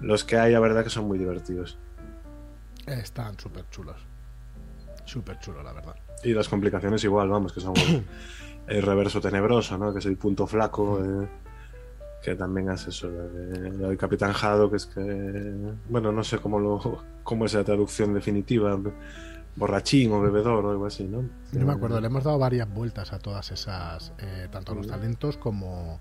Los 0.00 0.24
que 0.24 0.36
hay, 0.38 0.52
la 0.52 0.60
verdad, 0.60 0.84
que 0.84 0.90
son 0.90 1.06
muy 1.06 1.18
divertidos. 1.18 1.78
Están 2.86 3.38
súper 3.38 3.68
chulos. 3.70 3.96
Súper 5.04 5.38
chulos, 5.40 5.64
la 5.64 5.72
verdad. 5.72 5.96
Y 6.22 6.32
las 6.32 6.48
complicaciones 6.48 7.02
igual, 7.04 7.28
vamos, 7.28 7.52
que 7.52 7.60
son 7.60 7.76
el, 7.76 8.04
el 8.76 8.82
reverso 8.82 9.20
tenebroso, 9.20 9.76
¿no? 9.78 9.92
Que 9.92 9.98
es 9.98 10.06
el 10.06 10.16
punto 10.16 10.46
flaco, 10.46 11.02
eh, 11.04 11.28
que 12.22 12.34
también 12.34 12.68
hace 12.68 12.90
eso, 12.90 13.10
del 13.10 13.96
Capitán 13.96 14.32
Jado, 14.32 14.70
que 14.70 14.76
es 14.76 14.86
que, 14.86 15.00
bueno, 15.88 16.12
no 16.12 16.24
sé 16.24 16.38
cómo, 16.38 16.58
lo, 16.58 17.04
cómo 17.22 17.44
es 17.44 17.54
la 17.54 17.64
traducción 17.64 18.12
definitiva, 18.14 18.78
borrachín 19.56 20.12
o 20.12 20.20
bebedor 20.20 20.64
o 20.64 20.70
algo 20.70 20.86
así, 20.86 21.04
¿no? 21.04 21.28
No 21.52 21.66
me 21.66 21.72
acuerdo, 21.72 22.00
le 22.00 22.06
hemos 22.06 22.24
dado 22.24 22.38
varias 22.38 22.72
vueltas 22.72 23.12
a 23.12 23.18
todas 23.18 23.50
esas, 23.50 24.12
eh, 24.18 24.48
tanto 24.50 24.72
a 24.72 24.74
los 24.74 24.86
talentos 24.86 25.36
como, 25.36 25.98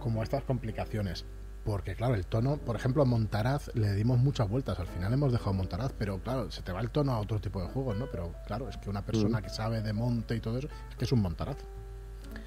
como 0.00 0.20
a 0.20 0.24
estas 0.24 0.44
complicaciones. 0.44 1.24
Porque, 1.64 1.94
claro, 1.94 2.14
el 2.14 2.26
tono, 2.26 2.58
por 2.58 2.76
ejemplo, 2.76 3.02
a 3.02 3.06
Montaraz 3.06 3.74
le 3.74 3.94
dimos 3.94 4.18
muchas 4.18 4.50
vueltas. 4.50 4.78
Al 4.78 4.86
final 4.86 5.12
hemos 5.14 5.32
dejado 5.32 5.54
Montaraz, 5.54 5.94
pero 5.98 6.18
claro, 6.18 6.50
se 6.50 6.60
te 6.60 6.72
va 6.72 6.80
el 6.80 6.90
tono 6.90 7.12
a 7.12 7.18
otro 7.18 7.40
tipo 7.40 7.62
de 7.62 7.68
juegos, 7.68 7.96
¿no? 7.96 8.06
Pero 8.10 8.34
claro, 8.46 8.68
es 8.68 8.76
que 8.76 8.90
una 8.90 9.02
persona 9.02 9.40
que 9.40 9.48
sabe 9.48 9.80
de 9.80 9.94
monte 9.94 10.36
y 10.36 10.40
todo 10.40 10.58
eso, 10.58 10.68
es 10.90 10.96
que 10.96 11.06
es 11.06 11.12
un 11.12 11.22
Montaraz. 11.22 11.56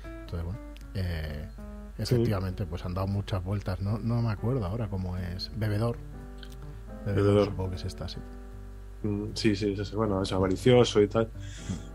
Entonces, 0.06 0.44
bueno, 0.44 0.60
eh, 0.94 1.48
efectivamente, 1.98 2.66
pues 2.66 2.86
han 2.86 2.94
dado 2.94 3.08
muchas 3.08 3.44
vueltas. 3.44 3.82
No, 3.82 3.98
no 4.00 4.22
me 4.22 4.32
acuerdo 4.32 4.66
ahora 4.66 4.88
cómo 4.90 5.18
es. 5.18 5.52
Bebedor. 5.56 5.98
Bebedor, 7.06 7.26
Bebedor. 7.26 7.46
supongo 7.46 7.70
que 7.72 7.76
es 7.78 7.86
esta, 7.86 8.08
sí. 8.08 8.20
Mm, 9.04 9.26
Sí, 9.34 9.56
sí, 9.56 9.76
es 9.80 9.94
bueno, 9.94 10.22
es 10.22 10.32
avaricioso 10.34 11.02
y 11.02 11.08
tal. 11.08 11.30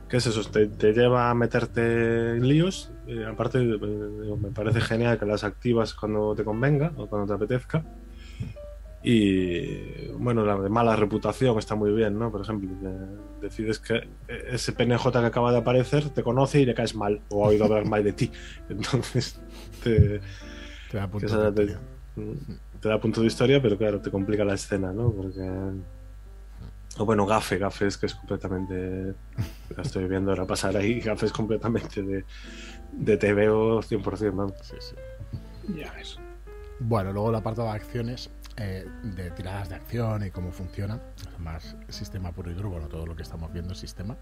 ¿Qué 0.09 0.19
es 0.19 0.27
eso? 0.27 0.43
Te, 0.51 0.67
te 0.69 0.93
lleva 0.93 1.31
a 1.31 1.35
meterte 1.35 2.37
en 2.37 2.47
líos. 2.47 2.91
eh, 3.07 3.25
aparte, 3.27 3.59
eh, 3.63 4.37
me 4.41 4.51
parece 4.51 4.81
genial 4.81 5.19
que 5.19 5.27
las 5.27 5.43
activas 5.45 5.95
cuando 5.95 6.35
te 6.35 6.45
convenga 6.45 6.93
o 6.97 7.07
cuando 7.07 7.27
te 7.27 7.35
apetezca. 7.45 7.85
Y 9.05 10.07
bueno, 10.13 10.45
la 10.45 10.57
de 10.57 10.69
mala 10.69 10.95
reputación 10.95 11.59
está 11.59 11.75
muy 11.75 11.91
bien, 11.93 12.17
¿no? 12.19 12.31
Por 12.31 12.43
ejemplo, 12.43 12.71
decides 13.41 13.81
que 13.81 14.09
ese 14.29 14.73
PNJ 14.73 15.11
que 15.11 15.19
acaba 15.27 15.51
de 15.51 15.59
aparecer 15.59 16.09
te 16.11 16.23
conoce 16.23 16.61
y 16.61 16.67
le 16.67 16.75
caes 16.75 16.95
mal 16.95 17.21
o 17.31 17.45
ha 17.45 17.49
oído 17.49 17.65
hablar 17.65 17.85
mal 17.87 18.05
de 18.05 18.13
ti. 18.13 18.31
Entonces, 18.69 19.41
te, 19.83 20.21
Te 20.91 20.97
da 20.99 21.09
punto 21.09 21.51
de 21.51 21.53
te, 21.53 21.63
historia. 21.63 21.81
te 22.81 22.89
da 22.89 23.01
punto 23.01 23.21
de 23.21 23.27
historia, 23.27 23.63
pero 23.63 23.77
claro, 23.79 24.01
te 24.01 24.11
complica 24.11 24.45
la 24.45 24.55
escena, 24.55 24.93
¿no? 24.93 25.11
Porque. 25.13 25.41
O 26.99 27.07
bueno, 27.07 27.25
Gafe, 27.25 27.57
Gafe 27.59 27.87
es 27.87 27.97
que 27.97 28.07
es 28.07 28.15
completamente. 28.15 29.15
La 29.77 29.83
estoy 29.83 30.07
viendo 30.09 30.31
ahora 30.31 30.47
pasar 30.47 30.77
ahí. 30.77 31.01
Gafe 31.01 31.27
es 31.27 31.33
completamente 31.33 32.03
de, 32.03 32.25
de 32.93 33.17
TVO 33.17 33.83
100%, 33.83 34.37
vamos. 34.37 34.55
Sí, 34.63 34.77
sí. 34.81 34.95
Ya 35.79 35.91
ves. 35.93 36.19
Bueno, 36.81 37.13
luego 37.13 37.31
el 37.31 37.37
apartado 37.37 37.69
de 37.69 37.75
acciones, 37.75 38.31
eh, 38.57 38.87
de 39.05 39.31
tiradas 39.31 39.69
de 39.71 39.77
acción 39.77 40.27
y 40.27 40.31
cómo 40.31 40.53
funciona. 40.53 41.01
Más 41.39 41.77
sistema 41.89 42.33
puro 42.33 42.51
y 42.51 42.55
duro, 42.55 42.69
bueno, 42.71 42.89
todo 42.89 43.07
lo 43.07 43.17
que 43.17 43.23
estamos 43.23 43.51
viendo 43.53 43.73
es 43.73 43.79
sistema. 43.79 44.17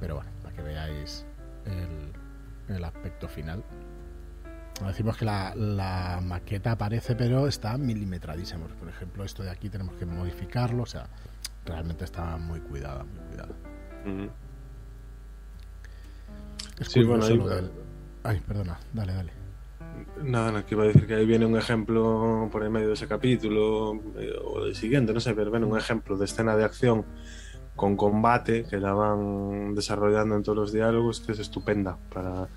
Pero 0.00 0.16
bueno, 0.16 0.30
para 0.42 0.54
que 0.54 0.62
veáis 0.62 1.24
el, 1.64 2.74
el 2.76 2.84
aspecto 2.84 3.28
final. 3.28 3.64
Decimos 4.86 5.16
que 5.16 5.24
la, 5.24 5.54
la 5.54 6.20
maqueta 6.22 6.72
aparece, 6.72 7.14
pero 7.14 7.46
está 7.46 7.78
milimetradísima. 7.78 8.66
Por 8.66 8.88
ejemplo, 8.88 9.24
esto 9.24 9.42
de 9.42 9.50
aquí 9.50 9.68
tenemos 9.68 9.94
que 9.96 10.04
modificarlo, 10.06 10.82
o 10.82 10.86
sea, 10.86 11.06
realmente 11.64 12.04
está 12.04 12.36
muy 12.36 12.60
cuidada, 12.60 13.04
muy 13.04 13.20
cuidada. 13.28 13.54
Es 16.78 16.88
Sí, 16.88 17.02
bueno, 17.04 17.22
curioso 17.24 17.32
ahí- 17.32 17.38
lo 17.38 17.48
del- 17.48 17.70
Ay, 18.24 18.40
perdona, 18.46 18.78
dale, 18.92 19.12
dale. 19.12 19.32
Nada, 20.22 20.50
no, 20.50 20.66
que 20.66 20.74
iba 20.74 20.84
a 20.84 20.86
decir 20.86 21.06
que 21.06 21.14
ahí 21.14 21.26
viene 21.26 21.46
un 21.46 21.56
ejemplo 21.56 22.48
por 22.50 22.62
el 22.64 22.70
medio 22.70 22.88
de 22.88 22.94
ese 22.94 23.06
capítulo 23.06 23.94
eh, 24.16 24.32
o 24.44 24.64
del 24.64 24.74
siguiente, 24.74 25.12
no 25.12 25.20
sé, 25.20 25.34
pero 25.34 25.50
viene 25.50 25.66
un 25.66 25.76
ejemplo 25.78 26.16
de 26.16 26.24
escena 26.24 26.56
de 26.56 26.64
acción 26.64 27.04
con 27.76 27.96
combate 27.96 28.64
que 28.64 28.78
la 28.78 28.92
van 28.92 29.74
desarrollando 29.74 30.36
en 30.36 30.42
todos 30.42 30.56
los 30.56 30.72
diálogos, 30.72 31.20
que 31.20 31.32
es 31.32 31.38
estupenda 31.38 31.96
para 32.12 32.48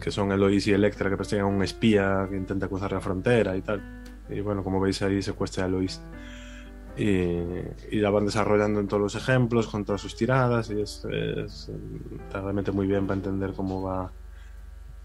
que 0.00 0.10
son 0.10 0.32
Eloís 0.32 0.66
y 0.66 0.72
Electra 0.72 1.10
que 1.10 1.16
persiguen 1.16 1.44
a 1.44 1.48
un 1.48 1.62
espía 1.62 2.26
que 2.28 2.36
intenta 2.36 2.68
cruzar 2.68 2.92
la 2.92 3.00
frontera 3.00 3.56
y 3.56 3.62
tal. 3.62 4.02
Y 4.28 4.40
bueno, 4.40 4.62
como 4.62 4.80
veis 4.80 5.00
ahí 5.02 5.22
secuestra 5.22 5.64
a 5.64 5.66
Eloís. 5.66 6.00
Y, 6.96 7.38
y 7.92 8.00
la 8.00 8.10
van 8.10 8.26
desarrollando 8.26 8.80
en 8.80 8.88
todos 8.88 9.00
los 9.00 9.14
ejemplos, 9.14 9.68
con 9.68 9.84
todas 9.84 10.00
sus 10.00 10.16
tiradas, 10.16 10.68
y 10.70 10.80
es, 10.80 11.04
es, 11.04 11.70
está 12.24 12.40
realmente 12.40 12.72
muy 12.72 12.88
bien 12.88 13.06
para 13.06 13.18
entender 13.18 13.52
cómo 13.52 13.82
va 13.82 14.10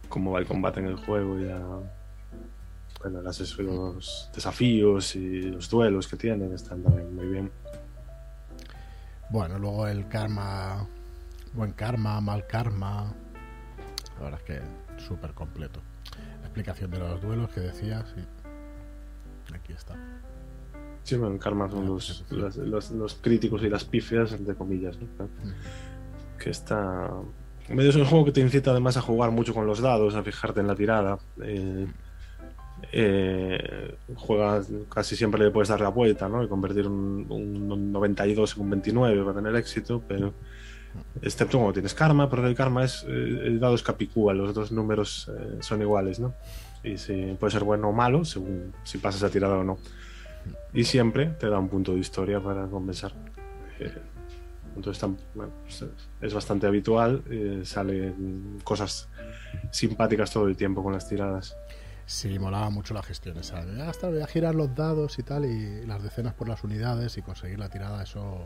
cómo 0.09 0.31
va 0.31 0.39
el 0.39 0.45
combate 0.45 0.79
en 0.79 0.85
el 0.85 0.95
juego 0.95 1.39
y 1.39 1.49
a, 1.49 1.59
bueno, 3.01 3.21
las, 3.21 3.57
los 3.57 4.29
desafíos 4.33 5.15
y 5.15 5.41
los 5.41 5.69
duelos 5.69 6.07
que 6.07 6.17
tienen 6.17 6.53
están 6.53 6.83
también 6.83 7.15
muy 7.15 7.25
bien. 7.25 7.51
Bueno, 9.29 9.57
luego 9.57 9.87
el 9.87 10.07
karma, 10.07 10.87
buen 11.53 11.71
karma, 11.71 12.21
mal 12.21 12.45
karma, 12.45 13.11
la 14.23 14.29
verdad 14.31 14.41
es 14.47 14.61
que 14.97 15.03
súper 15.03 15.31
completo. 15.33 15.81
La 16.39 16.45
explicación 16.45 16.91
de 16.91 16.99
los 16.99 17.21
duelos 17.21 17.49
que 17.51 17.61
decías, 17.61 18.05
sí. 18.15 18.21
aquí 19.53 19.73
está. 19.73 19.95
Sí, 21.03 21.17
bueno, 21.17 21.37
karma 21.37 21.69
son 21.69 21.85
los, 21.87 22.23
los, 22.29 22.55
los, 22.55 22.91
los 22.91 23.15
críticos 23.15 23.61
y 23.63 23.69
las 23.69 23.83
pifias, 23.83 24.31
entre 24.31 24.55
comillas. 24.55 24.97
¿no? 24.97 25.25
Mm. 25.25 26.39
Que 26.39 26.49
está. 26.49 27.09
Medio 27.69 27.89
es 27.89 27.95
un 27.95 28.05
juego 28.05 28.25
que 28.25 28.31
te 28.31 28.41
incita 28.41 28.71
además 28.71 28.97
a 28.97 29.01
jugar 29.01 29.31
mucho 29.31 29.53
con 29.53 29.65
los 29.65 29.81
dados, 29.81 30.15
a 30.15 30.23
fijarte 30.23 30.61
en 30.61 30.67
la 30.67 30.75
tirada. 30.75 31.19
Eh, 31.41 31.87
eh, 32.91 33.95
juegas, 34.15 34.69
casi 34.89 35.15
siempre 35.15 35.43
le 35.43 35.51
puedes 35.51 35.69
dar 35.69 35.81
la 35.81 35.89
vuelta, 35.89 36.27
¿no? 36.27 36.43
Y 36.43 36.47
convertir 36.47 36.87
un, 36.87 37.25
un 37.29 37.91
92 37.91 38.55
en 38.55 38.61
un 38.61 38.69
29 38.69 39.23
para 39.23 39.35
tener 39.35 39.55
éxito, 39.55 40.01
pero 40.07 40.33
excepto 41.21 41.57
cuando 41.57 41.73
tienes 41.73 41.93
karma, 41.93 42.29
porque 42.29 42.47
el 42.47 42.55
karma 42.55 42.83
es 42.83 43.03
eh, 43.07 43.41
el 43.45 43.59
dado 43.59 43.75
es 43.75 43.83
capicúa, 43.83 44.33
los 44.33 44.49
otros 44.49 44.71
números 44.71 45.29
eh, 45.37 45.57
son 45.61 45.81
iguales, 45.81 46.19
¿no? 46.19 46.33
Y 46.83 46.95
puede 47.35 47.51
ser 47.51 47.63
bueno 47.63 47.89
o 47.89 47.93
malo, 47.93 48.25
según 48.25 48.73
si 48.83 48.97
pasas 48.97 49.21
la 49.21 49.29
tirada 49.29 49.57
o 49.57 49.63
no. 49.63 49.77
Y 50.73 50.83
siempre 50.83 51.27
te 51.39 51.49
da 51.49 51.57
un 51.57 51.69
punto 51.69 51.93
de 51.93 51.99
historia 51.99 52.41
para 52.41 52.67
compensar. 52.67 53.13
Eh, 53.79 53.93
entonces 54.75 55.09
pues, 55.33 55.85
es 56.21 56.33
bastante 56.33 56.67
habitual, 56.67 57.23
salen 57.63 58.59
cosas 58.63 59.07
simpáticas 59.71 60.31
todo 60.31 60.47
el 60.47 60.57
tiempo 60.57 60.83
con 60.83 60.93
las 60.93 61.07
tiradas. 61.07 61.55
Sí, 62.05 62.37
molaba 62.37 62.69
mucho 62.69 62.93
la 62.93 63.01
gestión 63.01 63.37
esa. 63.37 63.63
de, 63.63 63.81
"Ah, 63.81 63.89
hasta 63.89 64.09
voy 64.09 64.21
a 64.21 64.27
girar 64.27 64.55
los 64.55 64.75
dados 64.75 65.17
y 65.19 65.23
tal, 65.23 65.45
y 65.45 65.85
las 65.85 66.03
decenas 66.03 66.33
por 66.33 66.49
las 66.49 66.63
unidades 66.63 67.17
y 67.17 67.21
conseguir 67.21 67.59
la 67.59 67.69
tirada, 67.69 68.03
eso 68.03 68.45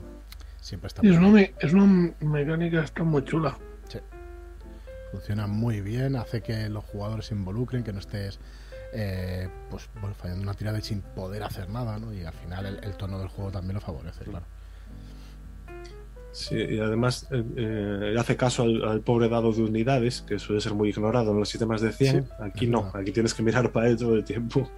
siempre 0.68 0.88
está 0.88 1.02
Y 1.06 1.10
es 1.10 1.18
muy 1.20 1.30
una, 1.30 1.38
bien. 1.38 1.54
me- 1.60 1.68
es 1.68 1.74
una 1.74 2.14
mecánica 2.20 2.84
está 2.84 3.04
muy 3.04 3.24
chula. 3.24 3.58
Funciona 5.12 5.48
muy 5.48 5.80
bien, 5.80 6.18
hace 6.18 6.42
que 6.42 6.68
los 6.68 6.84
jugadores 6.84 7.28
se 7.28 7.34
involucren, 7.34 7.82
que 7.84 7.94
no 7.94 8.00
estés 8.00 8.40
eh, 8.94 9.48
pues 9.70 9.90
bueno, 10.02 10.14
fallando 10.16 10.44
una 10.44 10.54
tirada 10.54 10.78
y 10.80 10.82
sin 10.82 11.02
poder 11.02 11.44
hacer 11.44 11.70
nada, 11.70 11.98
¿no? 11.98 12.14
Y 12.14 12.24
al 12.26 12.34
final 12.34 12.66
el, 12.66 12.84
el 12.84 12.98
tono 12.98 13.18
del 13.18 13.30
juego 13.30 13.50
también 13.52 13.76
lo 13.76 13.82
favorece, 13.82 14.26
claro. 14.26 14.46
Sí, 16.34 16.56
y 16.56 16.80
además 16.80 17.28
eh, 17.32 17.44
eh, 17.56 18.16
hace 18.20 18.36
caso 18.36 18.64
al, 18.64 18.84
al 18.84 19.02
pobre 19.02 19.28
dado 19.30 19.52
de 19.54 19.62
unidades, 19.64 20.22
que 20.22 20.38
suele 20.40 20.62
ser 20.62 20.74
muy 20.74 20.90
ignorado 20.90 21.32
en 21.32 21.40
los 21.40 21.50
sistemas 21.50 21.82
de 21.82 21.92
100. 21.94 22.24
Sí, 22.24 22.30
aquí 22.40 22.68
no, 22.68 22.84
verdad. 22.84 23.02
aquí 23.02 23.12
tienes 23.12 23.34
que 23.34 23.44
mirar 23.44 23.72
para 23.72 23.88
él 23.88 23.98
todo 23.98 24.16
el 24.16 24.24
tiempo. 24.24 24.70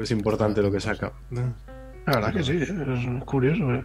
Es 0.00 0.10
importante 0.10 0.62
lo 0.62 0.70
que 0.70 0.80
saca. 0.80 1.12
La 1.30 2.12
verdad 2.14 2.32
que 2.34 2.42
sí, 2.44 2.58
es 2.62 3.24
curioso. 3.24 3.74
¿eh? 3.74 3.84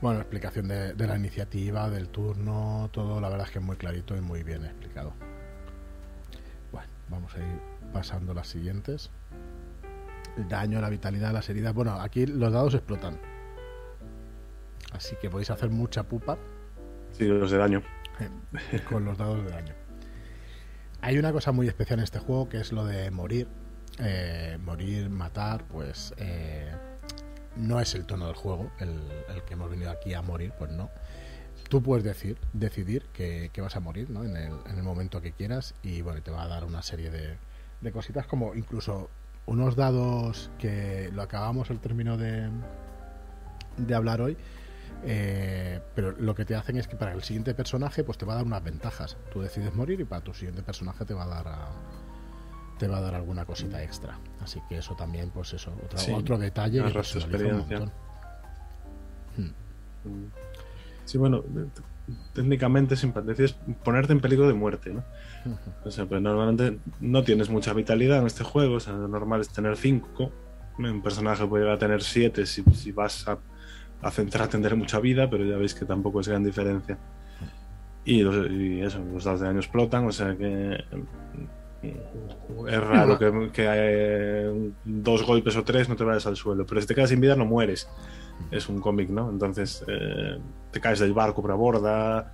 Bueno, 0.00 0.20
explicación 0.20 0.68
de, 0.68 0.94
de 0.94 1.06
la 1.06 1.16
iniciativa, 1.16 1.90
del 1.90 2.08
turno, 2.08 2.88
todo, 2.92 3.20
la 3.20 3.28
verdad 3.28 3.46
es 3.46 3.52
que 3.52 3.58
es 3.58 3.64
muy 3.64 3.76
clarito 3.76 4.16
y 4.16 4.20
muy 4.20 4.44
bien 4.44 4.64
explicado. 4.64 5.12
Bueno, 6.70 6.88
vamos 7.08 7.34
a 7.34 7.38
ir 7.38 7.60
pasando 7.92 8.32
las 8.32 8.46
siguientes. 8.46 9.10
El 10.36 10.48
daño, 10.48 10.80
la 10.80 10.88
vitalidad, 10.88 11.32
las 11.32 11.48
heridas. 11.48 11.74
Bueno, 11.74 12.00
aquí 12.00 12.26
los 12.26 12.52
dados 12.52 12.74
explotan. 12.74 13.18
Así 14.92 15.16
que 15.20 15.28
podéis 15.28 15.50
hacer 15.50 15.68
mucha 15.68 16.02
pupa 16.04 16.38
Sí, 17.12 17.24
los 17.24 17.50
de 17.50 17.58
daño. 17.58 17.82
con 18.88 19.04
los 19.04 19.18
dados 19.18 19.44
de 19.44 19.50
daño. 19.50 19.74
Hay 21.00 21.18
una 21.18 21.32
cosa 21.32 21.50
muy 21.52 21.66
especial 21.66 21.98
en 21.98 22.04
este 22.04 22.18
juego 22.20 22.48
que 22.48 22.58
es 22.60 22.70
lo 22.72 22.84
de 22.84 23.10
morir. 23.10 23.48
Eh, 23.98 24.58
morir, 24.64 25.10
matar, 25.10 25.64
pues 25.64 26.14
eh, 26.18 26.72
no 27.58 27.80
es 27.80 27.94
el 27.94 28.06
tono 28.06 28.26
del 28.26 28.34
juego, 28.36 28.70
el, 28.78 29.00
el 29.34 29.42
que 29.44 29.54
hemos 29.54 29.70
venido 29.70 29.90
aquí 29.90 30.14
a 30.14 30.22
morir, 30.22 30.52
pues 30.58 30.70
no. 30.70 30.90
Tú 31.68 31.82
puedes 31.82 32.04
decir, 32.04 32.38
decidir 32.54 33.06
que, 33.12 33.50
que 33.52 33.60
vas 33.60 33.76
a 33.76 33.80
morir 33.80 34.08
¿no? 34.10 34.24
en, 34.24 34.36
el, 34.36 34.52
en 34.66 34.76
el 34.76 34.82
momento 34.82 35.20
que 35.20 35.32
quieras 35.32 35.74
y 35.82 36.00
bueno, 36.00 36.22
te 36.22 36.30
va 36.30 36.44
a 36.44 36.48
dar 36.48 36.64
una 36.64 36.80
serie 36.82 37.10
de, 37.10 37.36
de 37.80 37.92
cositas 37.92 38.26
como 38.26 38.54
incluso 38.54 39.10
unos 39.44 39.76
dados 39.76 40.50
que 40.58 41.10
lo 41.12 41.20
acabamos 41.22 41.68
el 41.70 41.78
término 41.80 42.16
de, 42.16 42.48
de 43.76 43.94
hablar 43.94 44.20
hoy, 44.22 44.36
eh, 45.04 45.80
pero 45.94 46.12
lo 46.12 46.34
que 46.34 46.44
te 46.44 46.54
hacen 46.54 46.76
es 46.76 46.86
que 46.88 46.96
para 46.96 47.12
el 47.12 47.22
siguiente 47.22 47.54
personaje 47.54 48.02
pues 48.04 48.18
te 48.18 48.24
va 48.24 48.32
a 48.34 48.36
dar 48.36 48.44
unas 48.46 48.62
ventajas. 48.64 49.16
Tú 49.32 49.40
decides 49.42 49.74
morir 49.74 50.00
y 50.00 50.04
para 50.04 50.22
tu 50.22 50.32
siguiente 50.34 50.62
personaje 50.62 51.04
te 51.04 51.14
va 51.14 51.24
a 51.24 51.28
dar 51.28 51.48
a- 51.48 51.68
te 52.78 52.86
va 52.88 52.98
a 52.98 53.00
dar 53.00 53.14
alguna 53.14 53.44
cosita 53.44 53.82
extra. 53.82 54.18
Así 54.42 54.60
que 54.68 54.78
eso 54.78 54.94
también, 54.94 55.30
pues 55.30 55.52
eso, 55.52 55.72
otro, 55.84 55.98
Sí, 55.98 56.12
otro 56.12 56.38
detalle 56.38 56.78
que 56.82 56.88
un 56.88 56.96
experiencia. 56.96 57.78
montón. 57.80 57.92
Sí, 61.04 61.18
bueno, 61.18 61.42
técnicamente 62.34 62.96
siempre 62.96 63.22
decides 63.22 63.56
ponerte 63.84 64.12
en 64.12 64.20
peligro 64.20 64.46
de 64.46 64.54
muerte, 64.54 64.92
¿no? 64.92 65.04
O 65.84 65.90
sea, 65.90 66.04
pues 66.06 66.20
normalmente 66.20 66.78
no 67.00 67.22
tienes 67.24 67.48
mucha 67.48 67.72
vitalidad 67.72 68.18
en 68.18 68.26
este 68.26 68.44
juego, 68.44 68.76
o 68.76 68.80
sea, 68.80 68.92
lo 68.94 69.08
normal 69.08 69.40
es 69.40 69.48
tener 69.48 69.76
5. 69.76 70.32
Un 70.78 71.02
personaje 71.02 71.46
puede 71.46 71.64
llegar 71.64 71.76
a 71.76 71.78
tener 71.80 72.02
7 72.02 72.46
si, 72.46 72.62
si 72.74 72.92
vas 72.92 73.26
a, 73.26 73.38
a 74.02 74.10
centrarte 74.10 74.56
en 74.56 74.62
tener 74.62 74.76
mucha 74.78 75.00
vida, 75.00 75.28
pero 75.30 75.44
ya 75.44 75.56
veis 75.56 75.74
que 75.74 75.84
tampoco 75.84 76.20
es 76.20 76.28
gran 76.28 76.44
diferencia. 76.44 76.98
Y, 78.04 78.22
los- 78.22 78.50
y 78.50 78.80
eso, 78.82 79.00
los 79.00 79.24
dados 79.24 79.40
de 79.40 79.46
daño 79.46 79.58
explotan, 79.60 80.06
o 80.06 80.12
sea 80.12 80.36
que 80.36 80.84
mm, 80.92 81.44
es 81.82 82.80
raro 82.80 83.18
que, 83.18 83.52
eh, 83.56 84.70
dos 84.84 85.24
golpes 85.24 85.56
o 85.56 85.64
tres 85.64 85.88
no 85.88 85.96
te 85.96 86.04
vayas 86.04 86.26
al 86.26 86.36
suelo, 86.36 86.66
pero 86.66 86.80
si 86.80 86.86
te 86.86 86.94
quedas 86.94 87.10
sin 87.10 87.20
vida 87.20 87.36
no 87.36 87.44
mueres. 87.44 87.88
Es 88.50 88.68
un 88.68 88.80
cómic, 88.80 89.10
¿no? 89.10 89.30
Entonces 89.30 89.84
eh, 89.86 90.38
te 90.70 90.80
caes 90.80 90.98
del 91.00 91.12
barco 91.12 91.42
por 91.42 91.54
borda, 91.56 92.32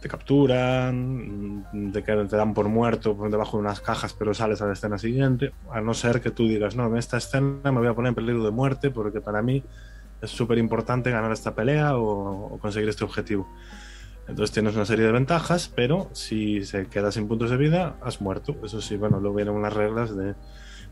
te 0.00 0.08
capturan, 0.08 1.64
mm, 1.72 1.92
te, 1.92 2.02
te 2.02 2.36
dan 2.36 2.54
por 2.54 2.68
muerto 2.68 3.16
por 3.16 3.30
debajo 3.30 3.56
de 3.56 3.62
unas 3.62 3.80
cajas, 3.80 4.14
pero 4.14 4.34
sales 4.34 4.60
a 4.62 4.66
la 4.66 4.74
escena 4.74 4.98
siguiente. 4.98 5.52
A 5.70 5.80
no 5.80 5.94
ser 5.94 6.20
que 6.20 6.30
tú 6.30 6.46
digas, 6.46 6.76
no, 6.76 6.86
en 6.86 6.96
esta 6.96 7.16
escena 7.18 7.72
me 7.72 7.78
voy 7.78 7.88
a 7.88 7.94
poner 7.94 8.10
en 8.10 8.14
peligro 8.14 8.44
de 8.44 8.50
muerte 8.50 8.90
porque 8.90 9.20
para 9.20 9.42
mí 9.42 9.62
es 10.20 10.30
súper 10.30 10.58
importante 10.58 11.10
ganar 11.10 11.32
esta 11.32 11.54
pelea 11.54 11.96
o 11.96 12.58
conseguir 12.60 12.88
este 12.88 13.04
objetivo. 13.04 13.46
Entonces 14.28 14.52
tienes 14.52 14.74
una 14.74 14.84
serie 14.84 15.06
de 15.06 15.12
ventajas, 15.12 15.70
pero 15.74 16.10
si 16.12 16.64
se 16.64 16.86
queda 16.86 17.12
sin 17.12 17.28
puntos 17.28 17.50
de 17.50 17.56
vida, 17.56 17.96
has 18.02 18.20
muerto. 18.20 18.56
Eso 18.64 18.80
sí, 18.80 18.96
bueno, 18.96 19.20
luego 19.20 19.36
vienen 19.36 19.54
unas 19.54 19.72
reglas 19.72 20.16
de 20.16 20.34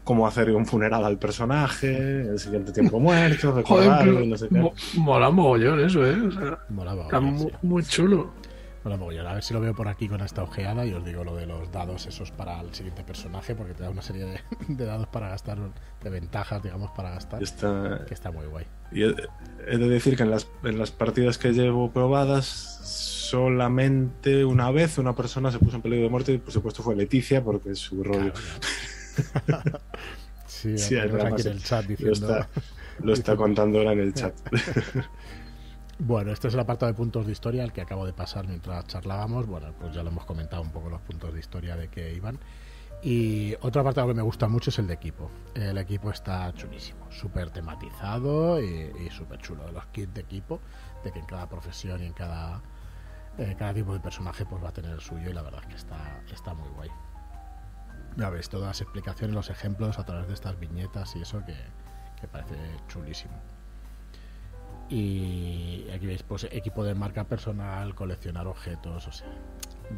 cómo 0.04 0.26
hacer 0.26 0.50
un 0.52 0.66
funeral 0.66 1.04
al 1.04 1.18
personaje, 1.18 2.22
el 2.28 2.38
siguiente 2.38 2.72
tiempo 2.72 3.00
muerto, 3.00 3.50
Joder, 3.64 3.64
recordarlo, 3.88 4.24
no 4.26 4.36
sé 4.36 4.48
qué. 4.48 4.58
mo- 4.58 4.74
mola 4.98 5.30
mogollón 5.30 5.80
eso, 5.80 6.06
¿eh? 6.06 6.20
O 6.20 6.30
sea, 6.30 6.58
Molaba, 6.68 7.04
está 7.04 7.18
oye, 7.18 7.26
mu- 7.30 7.38
sí. 7.48 7.54
muy 7.62 7.82
chulo. 7.84 8.30
Mola 8.84 8.98
mogollón. 8.98 9.26
A 9.26 9.32
ver 9.32 9.42
si 9.42 9.54
lo 9.54 9.60
veo 9.62 9.74
por 9.74 9.88
aquí 9.88 10.08
con 10.08 10.20
esta 10.20 10.42
ojeada 10.42 10.84
y 10.84 10.92
os 10.92 11.02
digo 11.04 11.24
lo 11.24 11.34
de 11.36 11.46
los 11.46 11.72
dados 11.72 12.04
esos 12.06 12.30
para 12.30 12.60
el 12.60 12.74
siguiente 12.74 13.02
personaje, 13.02 13.54
porque 13.54 13.72
te 13.72 13.82
da 13.82 13.88
una 13.88 14.02
serie 14.02 14.26
de, 14.26 14.40
de 14.68 14.84
dados 14.84 15.06
para 15.06 15.30
gastar, 15.30 15.56
de 16.02 16.10
ventajas, 16.10 16.62
digamos, 16.62 16.90
para 16.90 17.10
gastar, 17.10 17.42
está, 17.42 18.04
que 18.06 18.12
está 18.12 18.30
muy 18.30 18.44
guay. 18.46 18.66
Y 18.92 19.04
he, 19.04 19.14
he 19.66 19.78
de 19.78 19.88
decir 19.88 20.16
que 20.18 20.22
en 20.24 20.30
las, 20.30 20.46
en 20.64 20.78
las 20.78 20.90
partidas 20.90 21.38
que 21.38 21.52
llevo 21.54 21.90
probadas, 21.92 22.78
solamente 23.24 24.44
una 24.44 24.70
vez 24.70 24.98
una 24.98 25.14
persona 25.14 25.50
se 25.50 25.58
puso 25.58 25.76
en 25.76 25.82
peligro 25.82 26.04
de 26.04 26.10
muerte 26.10 26.32
y 26.32 26.38
por 26.38 26.52
supuesto 26.52 26.82
fue 26.82 26.94
Leticia 26.94 27.42
porque 27.42 27.70
es 27.70 27.78
su 27.78 28.02
rollo. 28.02 28.32
Claro. 29.46 29.80
Sí, 30.76 30.94
lo 30.94 31.26
aquí 31.26 31.42
en 31.42 31.48
el 31.48 31.62
chat 31.62 31.82
Lo 31.82 31.88
diciendo... 31.88 32.12
está, 32.12 32.48
lo 33.00 33.12
está 33.12 33.36
contando 33.36 33.78
ahora 33.78 33.92
en 33.92 34.00
el 34.00 34.14
chat. 34.14 34.34
Bueno, 35.98 36.32
este 36.32 36.48
es 36.48 36.54
el 36.54 36.60
apartado 36.60 36.90
de 36.90 36.96
puntos 36.96 37.24
de 37.24 37.30
historia, 37.30 37.62
el 37.62 37.72
que 37.72 37.80
acabo 37.80 38.04
de 38.04 38.12
pasar 38.12 38.48
mientras 38.48 38.84
charlábamos. 38.88 39.46
Bueno, 39.46 39.72
pues 39.78 39.94
ya 39.94 40.02
lo 40.02 40.10
hemos 40.10 40.24
comentado 40.24 40.60
un 40.60 40.70
poco 40.70 40.90
los 40.90 41.00
puntos 41.02 41.32
de 41.32 41.38
historia 41.38 41.76
de 41.76 41.88
que 41.88 42.12
iban. 42.12 42.40
Y 43.00 43.54
otro 43.60 43.80
apartado 43.82 44.08
que 44.08 44.14
me 44.14 44.22
gusta 44.22 44.48
mucho 44.48 44.70
es 44.70 44.78
el 44.80 44.88
de 44.88 44.94
equipo. 44.94 45.30
El 45.54 45.78
equipo 45.78 46.10
está 46.10 46.52
chulísimo, 46.54 47.06
súper 47.12 47.50
tematizado 47.50 48.60
y, 48.60 48.90
y 49.06 49.10
súper 49.10 49.38
chulo. 49.40 49.64
De 49.66 49.72
los 49.72 49.86
kits 49.86 50.12
de 50.14 50.22
equipo, 50.22 50.60
de 51.04 51.12
que 51.12 51.20
en 51.20 51.26
cada 51.26 51.48
profesión 51.48 52.02
y 52.02 52.06
en 52.06 52.12
cada, 52.12 52.60
eh, 53.38 53.54
cada 53.58 53.74
tipo 53.74 53.92
de 53.92 54.00
personaje 54.00 54.44
pues 54.46 54.62
va 54.62 54.68
a 54.68 54.72
tener 54.72 54.92
el 54.92 55.00
suyo 55.00 55.30
y 55.30 55.32
la 55.32 55.42
verdad 55.42 55.60
es 55.62 55.66
que 55.68 55.76
está, 55.76 56.22
está 56.32 56.54
muy 56.54 56.68
guay. 56.70 56.90
Ya 58.16 58.30
ves, 58.30 58.48
todas 58.48 58.68
las 58.68 58.80
explicaciones, 58.80 59.34
los 59.34 59.50
ejemplos 59.50 59.98
a 59.98 60.04
través 60.04 60.28
de 60.28 60.34
estas 60.34 60.58
viñetas 60.58 61.16
y 61.16 61.22
eso 61.22 61.44
que, 61.44 61.56
que 62.20 62.28
parece 62.28 62.54
chulísimo. 62.88 63.34
Y 64.88 65.88
aquí 65.92 66.06
veis, 66.06 66.22
pues 66.22 66.44
equipo 66.44 66.84
de 66.84 66.94
marca 66.94 67.24
personal, 67.24 67.94
coleccionar 67.94 68.46
objetos, 68.46 69.08
o 69.08 69.12
sea, 69.12 69.28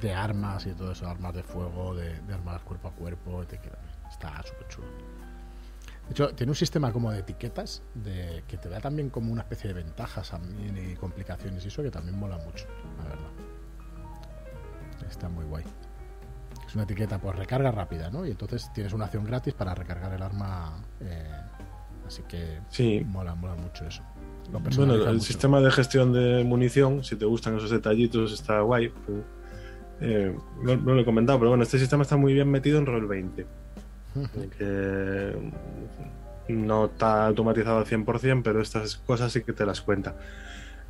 de 0.00 0.14
armas 0.14 0.64
y 0.66 0.72
todo 0.72 0.92
eso, 0.92 1.08
armas 1.08 1.34
de 1.34 1.42
fuego, 1.42 1.94
de, 1.94 2.14
armas 2.32 2.62
cuerpo 2.62 2.88
a 2.88 2.92
cuerpo, 2.92 3.44
queda- 3.46 3.78
está 4.08 4.42
súper 4.44 4.68
chulo. 4.68 4.88
De 6.06 6.12
hecho, 6.12 6.28
tiene 6.34 6.50
un 6.52 6.56
sistema 6.56 6.92
como 6.92 7.10
de 7.10 7.18
etiquetas 7.20 7.82
de, 7.94 8.44
que 8.46 8.56
te 8.56 8.68
da 8.68 8.80
también 8.80 9.10
como 9.10 9.32
una 9.32 9.42
especie 9.42 9.68
de 9.68 9.74
ventajas 9.74 10.30
también 10.30 10.76
y 10.78 10.94
complicaciones 10.94 11.64
y 11.64 11.68
eso 11.68 11.82
que 11.82 11.90
también 11.90 12.16
mola 12.18 12.38
mucho, 12.38 12.66
la 12.98 13.04
verdad. 13.04 13.30
Está 15.10 15.28
muy 15.28 15.44
guay. 15.44 15.64
una 16.74 16.82
etiqueta, 16.84 17.18
pues 17.18 17.34
recarga 17.36 17.70
rápida, 17.70 18.10
¿no? 18.10 18.26
Y 18.26 18.30
entonces 18.32 18.70
tienes 18.74 18.92
una 18.92 19.06
acción 19.06 19.24
gratis 19.24 19.54
para 19.54 19.74
recargar 19.74 20.12
el 20.12 20.22
arma. 20.22 20.82
eh, 21.00 21.30
así 22.06 22.22
que 22.28 22.60
Sí. 22.68 23.02
mola, 23.06 23.34
mola 23.34 23.54
mucho 23.56 23.86
eso. 23.86 24.02
Bueno, 24.76 24.94
el 24.94 25.14
mucho. 25.14 25.20
sistema 25.20 25.60
de 25.60 25.70
gestión 25.72 26.12
de 26.12 26.44
munición, 26.44 27.02
si 27.02 27.16
te 27.16 27.24
gustan 27.24 27.56
esos 27.56 27.70
detallitos, 27.70 28.32
está 28.32 28.60
guay. 28.60 28.88
pues, 28.90 29.18
eh, 30.00 30.36
no, 30.62 30.76
no 30.76 30.94
lo 30.94 31.00
he 31.00 31.04
comentado, 31.04 31.38
pero 31.38 31.50
bueno, 31.50 31.62
este 31.64 31.78
sistema 31.78 32.02
está 32.02 32.16
muy 32.16 32.32
bien 32.34 32.48
metido 32.50 32.78
en 32.78 32.86
Roll 32.86 33.06
20. 33.06 33.46
Que 34.58 35.52
no 36.48 36.86
está 36.86 37.26
automatizado 37.26 37.78
al 37.78 37.86
100%, 37.86 38.42
pero 38.42 38.60
estas 38.60 38.96
cosas 38.96 39.32
sí 39.32 39.42
que 39.42 39.52
te 39.52 39.66
las 39.66 39.80
cuenta. 39.80 40.14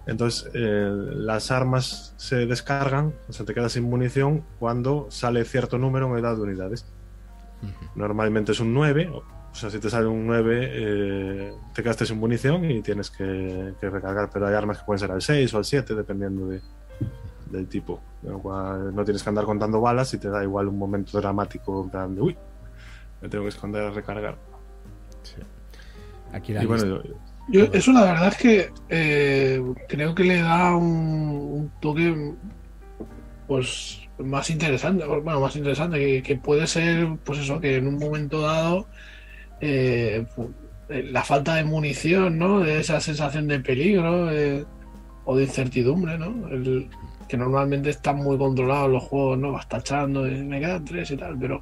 Entonces, 0.07 0.51
eh, 0.55 0.89
las 1.14 1.51
armas 1.51 2.14
se 2.16 2.47
descargan, 2.47 3.12
o 3.29 3.33
sea, 3.33 3.45
te 3.45 3.55
quedas 3.55 3.72
sin 3.72 3.85
munición 3.85 4.45
cuando 4.59 5.07
sale 5.11 5.45
cierto 5.45 5.79
número 5.79 6.07
en 6.12 6.18
edad 6.24 6.37
de 6.37 6.43
unidades. 6.43 6.87
Normalmente 7.95 8.53
es 8.53 8.61
un 8.61 8.72
9, 8.74 9.11
o 9.12 9.55
sea, 9.55 9.70
si 9.70 9.79
te 9.79 9.89
sale 9.91 10.07
un 10.07 10.27
9, 10.27 10.68
eh, 10.70 11.53
te 11.74 11.83
quedaste 11.83 12.05
sin 12.07 12.18
munición 12.18 12.70
y 12.70 12.83
tienes 12.83 13.11
que, 13.11 13.72
que 13.81 13.89
recargar, 13.91 14.29
pero 14.31 14.47
hay 14.47 14.55
armas 14.55 14.79
que 14.79 14.85
pueden 14.85 15.01
ser 15.01 15.11
al 15.11 15.22
6 15.22 15.55
o 15.55 15.59
al 15.59 15.64
7, 15.64 15.95
dependiendo 15.95 16.49
de- 16.49 16.61
del 17.51 17.66
tipo. 17.66 18.01
No 18.22 19.05
tienes 19.05 19.22
que 19.22 19.29
andar 19.29 19.45
contando 19.45 19.81
balas 19.81 20.12
y 20.14 20.18
te 20.18 20.29
da 20.29 20.43
igual 20.43 20.68
un 20.68 20.79
momento 20.79 21.18
dramático 21.20 21.83
en 21.85 21.91
plan 21.91 22.14
de, 22.14 22.20
uy, 22.20 22.37
me 23.20 23.28
tengo 23.28 23.44
que 23.44 23.50
esconder 23.50 23.82
a 23.84 23.90
recargar. 23.90 24.36
Sí. 25.22 25.36
Aquí 26.32 26.52
la 26.52 26.62
Y 26.62 26.66
bueno, 26.66 26.84
yo- 27.02 27.14
Yo, 27.48 27.64
eso 27.72 27.92
la 27.92 28.02
verdad 28.02 28.28
es 28.28 28.36
que 28.36 28.70
eh, 28.88 29.62
creo 29.88 30.14
que 30.14 30.24
le 30.24 30.40
da 30.42 30.74
un, 30.76 30.86
un 30.88 31.72
toque 31.80 32.34
pues 33.46 34.00
más 34.18 34.50
interesante, 34.50 35.04
bueno, 35.06 35.40
más 35.40 35.54
interesante, 35.56 35.98
que, 35.98 36.22
que 36.22 36.36
puede 36.36 36.66
ser, 36.66 37.06
pues 37.24 37.38
eso, 37.40 37.60
que 37.60 37.76
en 37.76 37.86
un 37.86 37.98
momento 37.98 38.40
dado 38.40 38.88
eh, 39.60 40.26
eh, 40.88 41.02
la 41.10 41.22
falta 41.22 41.54
de 41.54 41.64
munición, 41.64 42.38
¿no? 42.38 42.60
De 42.60 42.80
esa 42.80 43.00
sensación 43.00 43.46
de 43.46 43.60
peligro 43.60 44.30
eh, 44.32 44.64
o 45.24 45.36
de 45.36 45.44
incertidumbre, 45.44 46.18
¿no? 46.18 46.48
El- 46.48 46.88
que 47.28 47.36
normalmente 47.36 47.90
están 47.90 48.16
muy 48.18 48.38
controlados 48.38 48.88
los 48.90 49.02
juegos, 49.02 49.36
¿no? 49.38 49.50
Vas 49.52 49.68
tachando, 49.68 50.28
y 50.28 50.44
me 50.44 50.60
quedan 50.60 50.84
tres 50.84 51.10
y 51.10 51.16
tal, 51.16 51.36
pero 51.38 51.60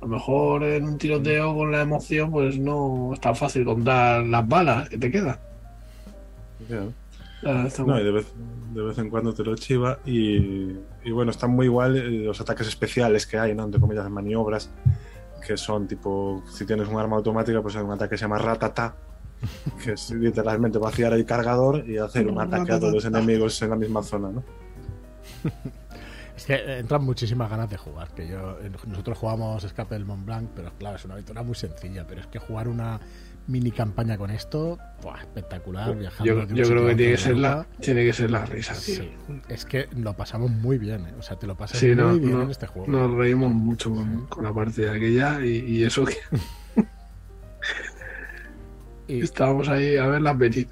a 0.00 0.04
lo 0.04 0.08
mejor 0.08 0.64
en 0.64 0.84
un 0.84 0.98
tiroteo 0.98 1.54
con 1.54 1.70
la 1.70 1.82
emoción, 1.82 2.30
pues 2.30 2.58
no 2.58 3.10
es 3.12 3.20
tan 3.20 3.36
fácil 3.36 3.64
contar 3.64 4.24
las 4.24 4.48
balas 4.48 4.88
que 4.88 4.96
te 4.96 5.10
quedan. 5.10 5.38
Ah, 7.44 7.64
está 7.66 7.82
No, 7.82 8.00
y 8.00 8.04
de 8.04 8.10
vez, 8.10 8.26
de 8.72 8.82
vez 8.82 8.98
en 8.98 9.10
cuando 9.10 9.34
te 9.34 9.44
lo 9.44 9.54
chiva 9.56 9.98
y, 10.06 10.76
y 11.04 11.10
bueno, 11.12 11.30
están 11.30 11.50
muy 11.50 11.66
igual 11.66 11.96
eh, 11.96 12.24
los 12.24 12.40
ataques 12.40 12.66
especiales 12.68 13.26
que 13.26 13.38
hay, 13.38 13.54
¿no? 13.54 13.64
Entre 13.64 13.80
comillas, 13.80 14.04
de 14.04 14.10
maniobras, 14.10 14.70
que 15.46 15.56
son 15.56 15.86
tipo, 15.86 16.42
si 16.50 16.64
tienes 16.64 16.88
un 16.88 16.98
arma 16.98 17.16
automática, 17.16 17.60
pues 17.60 17.76
hay 17.76 17.82
un 17.82 17.92
ataque 17.92 18.10
que 18.10 18.18
se 18.18 18.22
llama 18.22 18.38
ratata, 18.38 18.94
que 19.84 19.92
es 19.92 20.10
literalmente 20.12 20.78
vaciar 20.78 21.12
el 21.12 21.26
cargador 21.26 21.88
y 21.88 21.98
hacer 21.98 22.26
un 22.26 22.40
ataque 22.40 22.72
a 22.72 22.80
todos 22.80 22.94
los 22.94 23.04
enemigos 23.04 23.60
en 23.60 23.70
la 23.70 23.76
misma 23.76 24.02
zona, 24.02 24.30
¿no? 24.30 24.44
Es 26.40 26.46
que 26.46 26.78
entran 26.78 27.04
muchísimas 27.04 27.50
ganas 27.50 27.68
de 27.68 27.76
jugar. 27.76 28.14
Que 28.14 28.26
yo, 28.26 28.58
eh, 28.62 28.70
nosotros 28.86 29.18
jugamos 29.18 29.62
Escape 29.62 29.94
del 29.94 30.06
Mont 30.06 30.24
Blanc, 30.24 30.48
pero 30.56 30.72
claro, 30.78 30.96
es 30.96 31.04
una 31.04 31.12
aventura 31.12 31.42
muy 31.42 31.54
sencilla. 31.54 32.06
Pero 32.06 32.22
es 32.22 32.26
que 32.28 32.38
jugar 32.38 32.66
una 32.66 32.98
mini 33.46 33.70
campaña 33.70 34.16
con 34.16 34.30
esto, 34.30 34.78
¡buah! 35.02 35.20
espectacular. 35.20 35.94
Viajando 35.94 36.46
Yo, 36.54 36.66
creo 36.66 36.86
que 36.86 36.94
tiene 36.94 37.12
que 37.12 37.18
ser 37.18 37.36
la, 37.36 37.66
tiene 37.80 38.06
que 38.06 38.14
ser 38.14 38.30
la 38.30 38.46
risa, 38.46 38.72
tío. 38.72 39.02
Sí, 39.02 39.12
es 39.50 39.66
que 39.66 39.86
lo 39.94 40.16
pasamos 40.16 40.50
muy 40.50 40.78
bien, 40.78 41.06
¿eh? 41.08 41.14
o 41.18 41.22
sea, 41.22 41.38
te 41.38 41.46
lo 41.46 41.58
pasas 41.58 41.78
Sí, 41.78 41.88
muy 41.88 41.96
no, 41.96 42.14
bien 42.14 42.32
no, 42.32 42.42
en 42.44 42.50
este 42.50 42.66
juego. 42.66 42.90
Nos 42.90 43.10
reímos 43.14 43.52
mucho 43.52 43.90
con, 43.94 44.26
con 44.26 44.44
la 44.44 44.54
partida 44.54 44.92
aquella 44.92 45.44
y, 45.44 45.58
y 45.58 45.84
eso 45.84 46.06
que 46.06 46.16
Y, 49.08 49.20
estábamos 49.20 49.68
ahí 49.68 49.98
a 49.98 50.06
verlas 50.06 50.38
venir. 50.38 50.68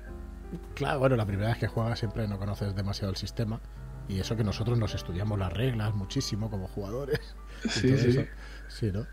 claro, 0.74 1.00
bueno, 1.00 1.16
la 1.16 1.26
primera 1.26 1.48
vez 1.48 1.58
que 1.58 1.66
juegas 1.66 1.98
siempre 1.98 2.26
no 2.26 2.38
conoces 2.38 2.74
demasiado 2.74 3.10
el 3.10 3.16
sistema. 3.16 3.60
Y 4.08 4.20
eso 4.20 4.36
que 4.36 4.44
nosotros 4.44 4.78
nos 4.78 4.94
estudiamos 4.94 5.38
las 5.38 5.52
reglas 5.52 5.94
muchísimo 5.94 6.50
como 6.50 6.68
jugadores. 6.68 7.20
Sí, 7.68 7.98
sí. 7.98 8.10
eso. 8.10 8.22
Sí, 8.68 8.92
¿no? 8.92 9.04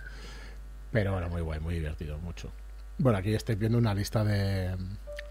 Pero 0.92 1.14
bueno, 1.14 1.30
muy 1.30 1.42
guay, 1.42 1.60
muy 1.60 1.74
divertido, 1.74 2.20
mucho. 2.20 2.52
Bueno, 3.00 3.18
aquí 3.18 3.34
estáis 3.34 3.58
viendo 3.58 3.80
una 3.80 3.96
lista 3.96 4.24
de, 4.24 4.78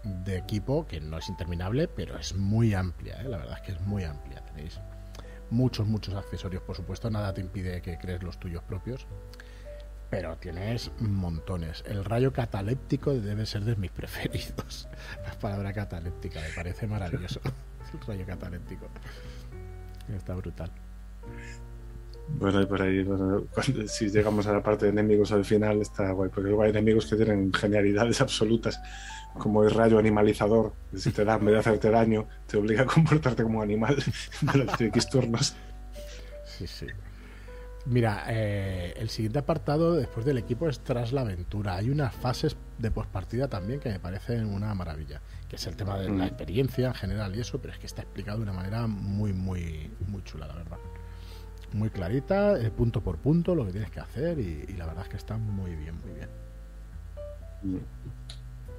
de 0.03 0.37
equipo 0.37 0.85
que 0.85 0.99
no 0.99 1.17
es 1.17 1.29
interminable, 1.29 1.87
pero 1.87 2.17
es 2.17 2.35
muy 2.35 2.73
amplia, 2.73 3.21
¿eh? 3.21 3.29
la 3.29 3.37
verdad 3.37 3.55
es 3.55 3.61
que 3.61 3.71
es 3.71 3.81
muy 3.81 4.03
amplia. 4.03 4.43
Tenéis 4.45 4.79
muchos, 5.49 5.87
muchos 5.87 6.13
accesorios, 6.13 6.61
por 6.63 6.75
supuesto, 6.75 7.09
nada 7.09 7.33
te 7.33 7.41
impide 7.41 7.81
que 7.81 7.97
crees 7.97 8.21
los 8.21 8.39
tuyos 8.39 8.63
propios, 8.63 9.07
pero 10.09 10.37
tienes 10.37 10.91
montones. 10.99 11.83
El 11.87 12.05
rayo 12.05 12.31
cataléptico 12.31 13.13
debe 13.13 13.45
ser 13.45 13.63
de 13.63 13.75
mis 13.75 13.91
preferidos. 13.99 14.87
La 15.25 15.33
palabra 15.39 15.73
cataléptica 15.73 16.41
me 16.41 16.49
parece 16.55 16.87
maravilloso. 16.87 17.41
El 17.93 18.01
rayo 18.07 18.25
cataléptico. 18.25 18.87
Está 20.13 20.35
brutal. 20.35 20.71
Bueno, 22.27 22.61
y 22.61 22.65
por 22.65 22.81
ahí, 22.81 23.03
bueno, 23.03 23.43
cuando- 23.53 23.87
si 23.87 24.09
llegamos 24.09 24.47
a 24.47 24.53
la 24.53 24.63
parte 24.63 24.85
de 24.85 24.91
enemigos 24.91 25.31
al 25.31 25.45
final, 25.45 25.81
está 25.81 26.11
guay, 26.11 26.29
porque 26.29 26.49
luego 26.49 26.63
hay 26.63 26.71
enemigos 26.71 27.05
que 27.05 27.15
tienen 27.15 27.53
genialidades 27.53 28.19
absolutas, 28.21 28.81
como 29.37 29.63
el 29.63 29.71
rayo 29.71 29.99
animalizador, 29.99 30.73
que 30.91 30.97
si 30.97 31.11
te 31.11 31.23
da, 31.23 31.35
en 31.35 31.45
vez 31.45 31.53
de 31.53 31.59
hacerte 31.59 31.89
daño, 31.91 32.27
te 32.47 32.57
obliga 32.57 32.81
a 32.83 32.85
comportarte 32.85 33.43
como 33.43 33.61
animal 33.61 33.95
durante 34.41 34.87
X 34.87 35.07
turnos. 35.07 35.55
Sí, 36.45 36.65
sí. 36.67 36.87
Mira, 37.87 38.23
eh, 38.29 38.93
el 38.97 39.09
siguiente 39.09 39.37
apartado 39.39 39.93
después 39.93 40.25
del 40.25 40.39
equipo 40.39 40.67
es 40.67 40.79
tras 40.79 41.13
la 41.13 41.21
aventura. 41.21 41.75
Hay 41.75 41.91
unas 41.91 42.15
fases 42.15 42.57
de 42.79 42.89
postpartida 42.89 43.47
también 43.47 43.79
que 43.79 43.89
me 43.89 43.99
parecen 43.99 44.47
una 44.47 44.73
maravilla, 44.73 45.21
que 45.47 45.55
es 45.57 45.67
el 45.67 45.75
tema 45.75 45.99
de 45.99 46.09
la 46.09 46.15
Mm. 46.25 46.27
experiencia 46.27 46.87
en 46.87 46.93
general 46.95 47.35
y 47.35 47.41
eso, 47.41 47.59
pero 47.61 47.73
es 47.73 47.79
que 47.79 47.85
está 47.85 48.01
explicado 48.01 48.37
de 48.39 48.43
una 48.43 48.53
manera 48.53 48.87
muy, 48.87 49.33
muy, 49.33 49.91
muy 50.07 50.23
chula, 50.23 50.47
la 50.47 50.55
verdad. 50.55 50.77
Muy 51.73 51.89
clarita, 51.91 52.59
eh, 52.59 52.71
punto 52.71 53.01
por 53.01 53.17
punto, 53.17 53.53
lo 53.53 53.65
que 53.67 53.71
tienes 53.73 53.91
que 53.91 53.99
hacer 53.99 54.39
y, 54.39 54.65
y 54.67 54.73
la 54.77 54.87
verdad 54.87 55.03
es 55.03 55.09
que 55.09 55.17
está 55.17 55.37
muy 55.37 55.75
bien, 55.75 55.95
muy 56.01 56.13
bien. 56.13 56.29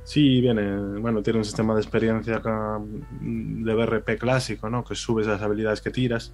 Sí, 0.05 0.41
viene, 0.41 0.99
bueno, 1.01 1.23
tiene 1.23 1.41
un 1.41 1.45
sistema 1.45 1.75
de 1.75 1.81
experiencia 1.81 2.41
de 2.41 3.75
BRP 3.75 4.19
clásico, 4.19 4.71
¿no? 4.71 4.85
Que 4.85 4.95
subes 4.95 5.27
las 5.27 5.43
habilidades 5.43 5.81
que 5.81 5.91
tiras. 5.91 6.33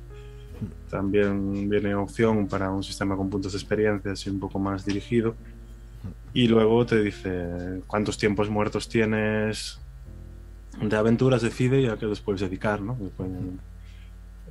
También 0.91 1.69
viene 1.69 1.95
opción 1.95 2.47
para 2.47 2.71
un 2.71 2.83
sistema 2.83 3.17
con 3.17 3.31
puntos 3.31 3.53
de 3.53 3.59
experiencia, 3.59 4.13
así 4.13 4.31
un 4.31 4.41
poco 4.41 4.59
más 4.59 4.85
dirigido. 4.85 5.35
Y 6.35 6.49
luego 6.49 6.87
te 6.87 7.03
dice 7.03 7.83
cuántos 7.87 8.19
tiempos 8.19 8.49
muertos 8.49 8.89
tienes 8.89 9.81
de 10.81 10.97
aventuras, 10.97 11.43
decide 11.43 11.81
y 11.81 11.87
a 11.87 11.97
qué 11.97 12.07
los 12.07 12.21
puedes 12.21 12.41
dedicar, 12.41 12.81
¿no? 12.81 12.95
Pueden, 12.95 13.61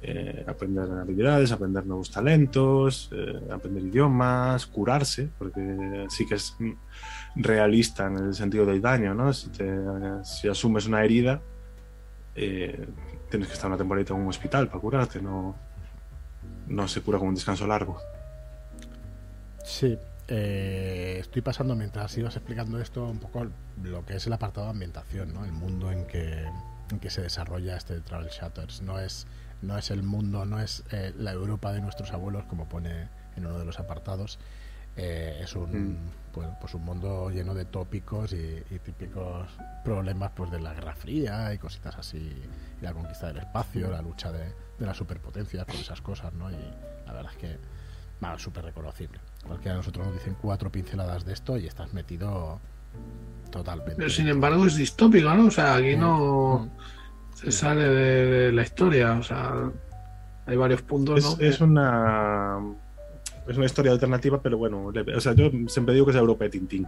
eh, 0.03 0.43
aprender 0.47 0.89
habilidades, 0.89 1.51
aprender 1.51 1.85
nuevos 1.85 2.09
talentos, 2.09 3.07
eh, 3.11 3.39
aprender 3.51 3.83
idiomas, 3.83 4.65
curarse, 4.65 5.29
porque 5.37 6.07
sí 6.09 6.25
que 6.25 6.35
es 6.35 6.57
realista 7.35 8.07
en 8.07 8.17
el 8.17 8.33
sentido 8.33 8.65
del 8.65 8.81
daño, 8.81 9.13
¿no? 9.13 9.31
Si, 9.31 10.47
asumes 10.47 10.87
una 10.87 11.03
herida, 11.03 11.39
eh, 12.35 12.87
tienes 13.29 13.47
que 13.47 13.53
estar 13.53 13.69
una 13.69 13.77
temporadita 13.77 14.15
en 14.15 14.21
un 14.21 14.29
hospital 14.29 14.67
para 14.67 14.79
curarte, 14.79 15.21
no, 15.21 15.55
no 16.71 16.87
se 16.87 17.01
cura 17.01 17.19
con 17.19 17.27
un 17.29 17.35
descanso 17.35 17.67
largo. 17.67 17.99
Sí, 19.63 19.97
eh, 20.27 21.17
estoy 21.19 21.41
pasando 21.41 21.75
mientras 21.75 22.17
ibas 22.17 22.35
explicando 22.35 22.79
esto 22.79 23.05
un 23.07 23.19
poco 23.19 23.47
lo 23.83 24.05
que 24.05 24.15
es 24.15 24.27
el 24.27 24.33
apartado 24.33 24.67
de 24.67 24.71
ambientación, 24.71 25.33
¿no? 25.33 25.45
El 25.45 25.51
mundo 25.51 25.91
en 25.91 26.05
que, 26.05 26.45
en 26.89 26.99
que 26.99 27.09
se 27.09 27.21
desarrolla 27.21 27.77
este 27.77 27.99
Travel 28.01 28.29
Shutters. 28.29 28.81
No 28.81 28.99
es, 28.99 29.27
no 29.61 29.77
es 29.77 29.91
el 29.91 30.03
mundo, 30.03 30.45
no 30.45 30.59
es 30.59 30.83
eh, 30.91 31.13
la 31.17 31.31
Europa 31.31 31.71
de 31.73 31.81
nuestros 31.81 32.11
abuelos, 32.11 32.45
como 32.45 32.67
pone 32.67 33.07
en 33.35 33.45
uno 33.45 33.59
de 33.59 33.65
los 33.65 33.79
apartados. 33.79 34.39
Eh, 34.97 35.39
es 35.41 35.55
un, 35.55 35.93
Mm. 35.93 35.97
pues, 36.33 36.47
pues 36.59 36.73
un 36.73 36.83
mundo 36.83 37.29
lleno 37.29 37.53
de 37.53 37.63
tópicos 37.63 38.33
y, 38.33 38.61
y 38.69 38.79
típicos 38.79 39.47
problemas 39.85 40.31
pues 40.35 40.51
de 40.51 40.59
la 40.59 40.73
Guerra 40.73 40.95
Fría 40.95 41.53
y 41.53 41.57
cositas 41.57 41.95
así, 41.95 42.17
y 42.17 42.83
la 42.83 42.93
conquista 42.93 43.27
del 43.27 43.37
espacio, 43.37 43.89
la 43.89 44.01
lucha 44.01 44.33
de, 44.33 44.53
de 44.81 44.87
las 44.87 44.97
superpotencias, 44.97 45.65
por 45.65 45.75
esas 45.75 46.01
cosas, 46.01 46.33
¿no? 46.33 46.51
Y 46.51 46.55
la 47.05 47.13
verdad 47.13 47.31
es 47.31 47.37
que 47.37 47.57
bueno, 48.19 48.37
súper 48.37 48.65
reconocible. 48.65 49.19
Cualquiera 49.45 49.73
de 49.73 49.77
nosotros 49.77 50.05
nos 50.05 50.15
dicen 50.15 50.35
cuatro 50.39 50.71
pinceladas 50.71 51.25
de 51.25 51.33
esto 51.33 51.57
y 51.57 51.65
estás 51.65 51.91
metido 51.93 52.59
totalmente. 53.49 53.95
Pero 53.97 54.09
sin 54.09 54.27
embargo 54.27 54.65
es 54.65 54.75
distópico, 54.75 55.33
¿no? 55.33 55.47
O 55.47 55.51
sea, 55.51 55.75
aquí 55.75 55.95
no 55.95 56.69
se 57.33 57.51
sale 57.51 57.83
de, 57.87 58.25
de 58.25 58.51
la 58.51 58.61
historia. 58.61 59.13
O 59.13 59.23
sea, 59.23 59.71
hay 60.45 60.55
varios 60.55 60.83
puntos, 60.83 61.17
Es, 61.17 61.25
¿no? 61.25 61.45
es 61.45 61.61
una 61.61 62.59
es 63.47 63.57
una 63.57 63.65
historia 63.65 63.91
alternativa, 63.91 64.41
pero 64.41 64.57
bueno, 64.57 64.91
o 65.15 65.19
sea, 65.19 65.33
yo 65.33 65.49
siempre 65.67 65.93
digo 65.95 66.05
que 66.05 66.11
es 66.11 66.17
Europa 66.17 66.43
de 66.43 66.51
Tintín. 66.51 66.87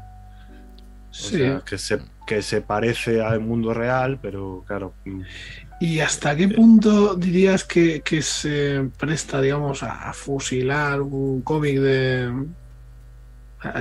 Sí. 1.14 1.38
sea, 1.38 1.62
que 1.66 1.78
se, 1.78 2.00
que 2.28 2.42
se 2.42 2.62
parece 2.62 3.22
al 3.22 3.40
mundo 3.40 3.74
real, 3.74 4.20
pero 4.22 4.64
claro. 4.68 4.94
mm, 5.06 5.22
¿Y 5.80 6.00
hasta 6.00 6.36
qué 6.36 6.48
punto 6.48 7.14
dirías 7.16 7.64
que, 7.66 8.02
que 8.02 8.22
se 8.22 8.90
presta, 8.98 9.42
digamos, 9.42 9.84
a, 9.84 10.10
a 10.10 10.14
fusilar 10.14 11.02
un 11.02 11.42
cómic 11.42 11.78
de... 11.80 12.32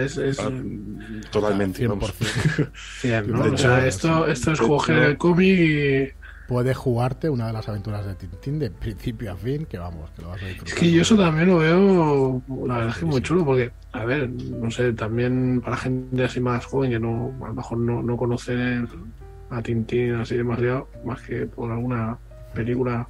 Es, 0.00 0.16
es 0.16 0.38
totalmente. 1.30 1.86
vamos. 1.86 2.12
100%. 2.20 2.70
cien, 3.00 3.30
¿no? 3.32 3.42
de 3.42 3.50
O 3.50 3.58
sea, 3.58 3.86
esto, 3.86 4.26
esto 4.26 4.52
es 4.52 4.60
hecho- 4.60 4.92
el 4.92 5.16
cómic 5.18 5.58
y... 5.58 6.21
Puedes 6.52 6.76
jugarte 6.76 7.30
una 7.30 7.46
de 7.46 7.54
las 7.54 7.66
aventuras 7.66 8.04
de 8.04 8.14
Tintín 8.14 8.58
de 8.58 8.70
principio 8.70 9.32
a 9.32 9.36
fin, 9.36 9.64
que 9.64 9.78
vamos, 9.78 10.10
que 10.10 10.20
lo 10.20 10.28
vas 10.28 10.42
a 10.42 10.46
disfrutar. 10.46 10.74
Es 10.74 10.78
que 10.78 10.92
yo 10.92 11.00
eso 11.00 11.16
también 11.16 11.48
lo 11.48 11.56
veo, 11.56 12.42
la 12.66 12.74
verdad 12.74 12.90
es 12.90 12.98
que 12.98 13.06
muy 13.06 13.16
Sí. 13.16 13.22
chulo, 13.22 13.44
porque, 13.46 13.72
a 13.92 14.04
ver, 14.04 14.28
no 14.28 14.70
sé, 14.70 14.92
también 14.92 15.62
para 15.64 15.78
gente 15.78 16.22
así 16.24 16.40
más 16.40 16.66
joven 16.66 16.90
que 16.90 17.00
no, 17.00 17.32
a 17.42 17.48
lo 17.48 17.54
mejor 17.54 17.78
no, 17.78 18.02
no 18.02 18.18
conoce 18.18 18.84
a 19.48 19.62
Tintín 19.62 20.16
así 20.16 20.36
demasiado, 20.36 20.88
más 21.06 21.22
que 21.22 21.46
por 21.46 21.72
alguna 21.72 22.18
película, 22.52 23.08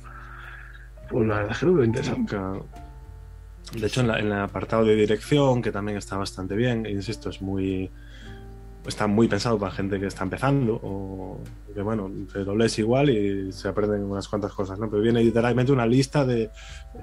pues 1.11 1.27
la 1.27 1.35
verdad 1.39 1.51
es 1.53 1.59
que 1.59 1.67
lo 1.67 1.75
veo 1.75 1.85
interesante. 1.85 2.31
Claro. 2.31 2.67
De 3.77 3.87
hecho, 3.89 4.03
en, 4.03 4.07
la- 4.07 4.21
en 4.21 4.27
el 4.27 4.33
apartado 4.35 4.85
de 4.85 4.95
dirección, 4.95 5.63
que 5.63 5.73
también 5.73 5.99
está 5.99 6.17
bastante 6.17 6.55
bien, 6.55 6.87
insisto, 6.87 7.29
es 7.29 7.43
muy. 7.43 7.91
Está 8.87 9.07
muy 9.09 9.27
pensado 9.29 9.59
para 9.59 9.73
gente 9.73 9.99
que 10.01 10.07
está 10.07 10.25
empezando, 10.25 10.79
o 10.83 11.39
que 11.73 11.83
bueno, 11.83 12.11
te 12.33 12.41
lo 12.41 12.57
lees 12.57 12.79
igual 12.79 13.11
y 13.11 13.53
se 13.53 13.69
aprenden 13.69 14.05
unas 14.05 14.29
cuantas 14.29 14.53
cosas, 14.53 14.79
¿no? 14.79 14.91
Pero 14.91 15.03
viene 15.03 15.23
literalmente 15.23 15.73
una 15.73 15.87
lista 15.87 16.25
de. 16.25 16.51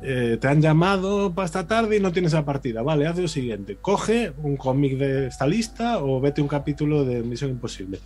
eh, 0.01 0.37
te 0.39 0.47
han 0.47 0.61
llamado 0.61 1.33
para 1.33 1.45
esta 1.45 1.67
tarde 1.67 1.97
y 1.97 1.99
no 1.99 2.11
tienes 2.11 2.33
la 2.33 2.45
partida. 2.45 2.81
Vale, 2.81 3.07
haz 3.07 3.17
lo 3.17 3.27
siguiente: 3.27 3.77
coge 3.81 4.33
un 4.43 4.57
cómic 4.57 4.97
de 4.97 5.27
esta 5.27 5.47
lista 5.47 5.99
o 6.03 6.19
vete 6.21 6.41
un 6.41 6.47
capítulo 6.47 7.05
de 7.05 7.21
Misión 7.23 7.51
Imposible. 7.51 7.99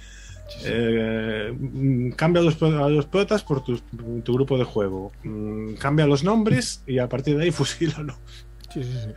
Sí, 0.47 0.59
sí. 0.59 0.66
Eh, 0.68 1.53
mm, 1.57 2.11
cambia 2.11 2.41
a 2.41 2.45
los, 2.45 2.61
a 2.61 2.89
los 2.89 3.05
protas 3.05 3.43
por 3.43 3.64
tu, 3.64 3.80
tu 4.24 4.34
grupo 4.34 4.57
de 4.57 4.64
juego. 4.64 5.11
Mm, 5.24 5.76
cambia 5.76 6.05
los 6.05 6.24
nombres 6.24 6.84
y 6.86 6.99
a 6.99 7.09
partir 7.09 7.38
de 7.38 7.43
ahí 7.43 7.51
fusílalo. 7.51 8.16
Sí, 8.74 8.84
sí, 8.84 8.93
sí. 9.05 9.09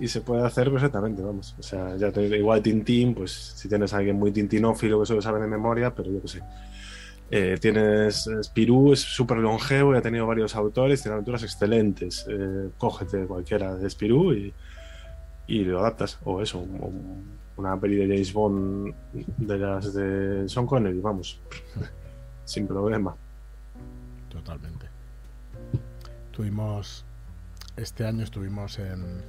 Y 0.00 0.08
se 0.08 0.22
puede 0.22 0.46
hacer 0.46 0.70
perfectamente, 0.70 1.22
vamos. 1.22 1.54
O 1.58 1.62
sea, 1.62 1.94
ya 1.96 2.10
te, 2.10 2.22
igual 2.22 2.62
Tintín, 2.62 3.14
pues 3.14 3.32
si 3.32 3.68
tienes 3.68 3.92
a 3.92 3.98
alguien 3.98 4.16
muy 4.16 4.32
tintinófilo 4.32 4.98
que 4.98 5.06
solo 5.06 5.20
sabe 5.20 5.40
de 5.40 5.46
memoria, 5.46 5.94
pero 5.94 6.10
yo 6.10 6.22
qué 6.22 6.28
sé. 6.28 6.42
Eh, 7.30 7.58
tienes 7.60 8.28
Spirú, 8.42 8.92
es 8.92 9.00
súper 9.00 9.38
longevo 9.38 9.94
y 9.94 9.98
ha 9.98 10.02
tenido 10.02 10.26
varios 10.26 10.56
autores, 10.56 11.00
tiene 11.02 11.14
aventuras 11.14 11.42
excelentes. 11.44 12.26
Eh, 12.28 12.70
cógete 12.76 13.24
cualquiera 13.26 13.76
de 13.76 13.88
Spirú 13.88 14.32
y, 14.32 14.52
lo 15.64 15.80
adaptas. 15.80 16.18
O 16.24 16.42
eso, 16.42 16.58
un- 16.58 16.80
un- 16.82 17.40
una 17.56 17.78
peli 17.78 17.96
de 17.96 18.06
James 18.08 18.32
Bond 18.32 18.94
de 19.36 19.58
las 19.58 19.92
de 19.94 20.48
Sean 20.48 20.66
Connery, 20.66 20.98
vamos. 21.00 21.40
Sin 22.44 22.66
problema. 22.66 23.14
Totalmente. 24.28 24.86
Tuvimos. 26.32 27.04
Este 27.76 28.04
año 28.06 28.24
estuvimos 28.24 28.78
en, 28.78 29.22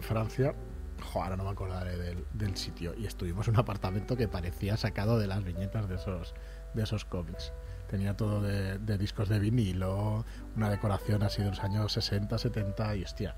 Francia. 0.00 0.54
Ahora 1.14 1.36
no 1.36 1.44
me 1.44 1.50
acordaré 1.50 1.96
del, 1.96 2.24
del 2.32 2.56
sitio. 2.56 2.94
Y 2.96 3.04
estuvimos 3.06 3.46
en 3.48 3.54
un 3.54 3.60
apartamento 3.60 4.16
que 4.16 4.28
parecía 4.28 4.76
sacado 4.76 5.18
de 5.18 5.26
las 5.26 5.44
viñetas 5.44 5.88
de 5.88 5.96
esos, 5.96 6.34
de 6.76 6.84
esos 6.84 7.04
cómics. 7.04 7.52
Tenía 7.90 8.16
todo 8.16 8.40
de, 8.40 8.78
de 8.78 8.98
discos 8.98 9.28
de 9.28 9.38
vinilo, 9.38 10.24
una 10.56 10.70
decoración 10.70 11.22
así 11.22 11.42
de 11.42 11.50
los 11.50 11.60
años 11.60 11.92
60, 11.92 12.38
70 12.38 12.96
y 12.96 13.02
hostia. 13.04 13.34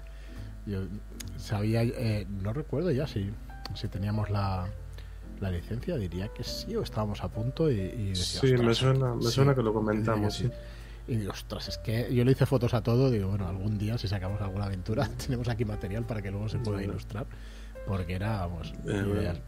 Yo 0.66 0.82
sabía, 1.36 1.82
eh, 1.82 2.26
no 2.28 2.52
recuerdo 2.52 2.90
ya 2.90 3.06
si, 3.06 3.30
si 3.74 3.88
teníamos 3.88 4.28
la, 4.30 4.66
la 5.40 5.50
licencia, 5.50 5.96
diría 5.96 6.28
que 6.28 6.44
sí 6.44 6.74
o 6.76 6.82
estábamos 6.82 7.22
a 7.22 7.28
punto 7.28 7.70
y, 7.70 7.74
y 7.80 8.08
decía, 8.10 8.40
Sí, 8.40 8.46
me 8.52 8.54
"Ostras, 8.70 8.76
suena, 8.78 9.14
me 9.14 9.22
sí". 9.22 9.30
suena 9.32 9.54
que 9.54 9.62
lo 9.62 9.72
comentamos. 9.72 10.34
sí. 10.34 10.50
Y 11.06 11.16
digo, 11.16 11.32
ostras, 11.32 11.68
es 11.68 11.78
que 11.78 12.14
yo 12.14 12.22
le 12.22 12.32
hice 12.32 12.44
fotos 12.44 12.74
a 12.74 12.82
todo. 12.82 13.10
Digo, 13.10 13.28
bueno, 13.30 13.48
algún 13.48 13.78
día 13.78 13.96
si 13.96 14.08
sacamos 14.08 14.42
alguna 14.42 14.66
aventura, 14.66 15.08
tenemos 15.26 15.48
aquí 15.48 15.64
material 15.64 16.04
para 16.04 16.20
que 16.20 16.30
luego 16.30 16.48
se 16.50 16.58
pueda 16.58 16.78
Bueno. 16.78 16.92
ilustrar. 16.92 17.26
Porque 17.86 18.14
era, 18.14 18.40
vamos, 18.40 18.74
Eh, 18.86 19.04
ideal. 19.06 19.40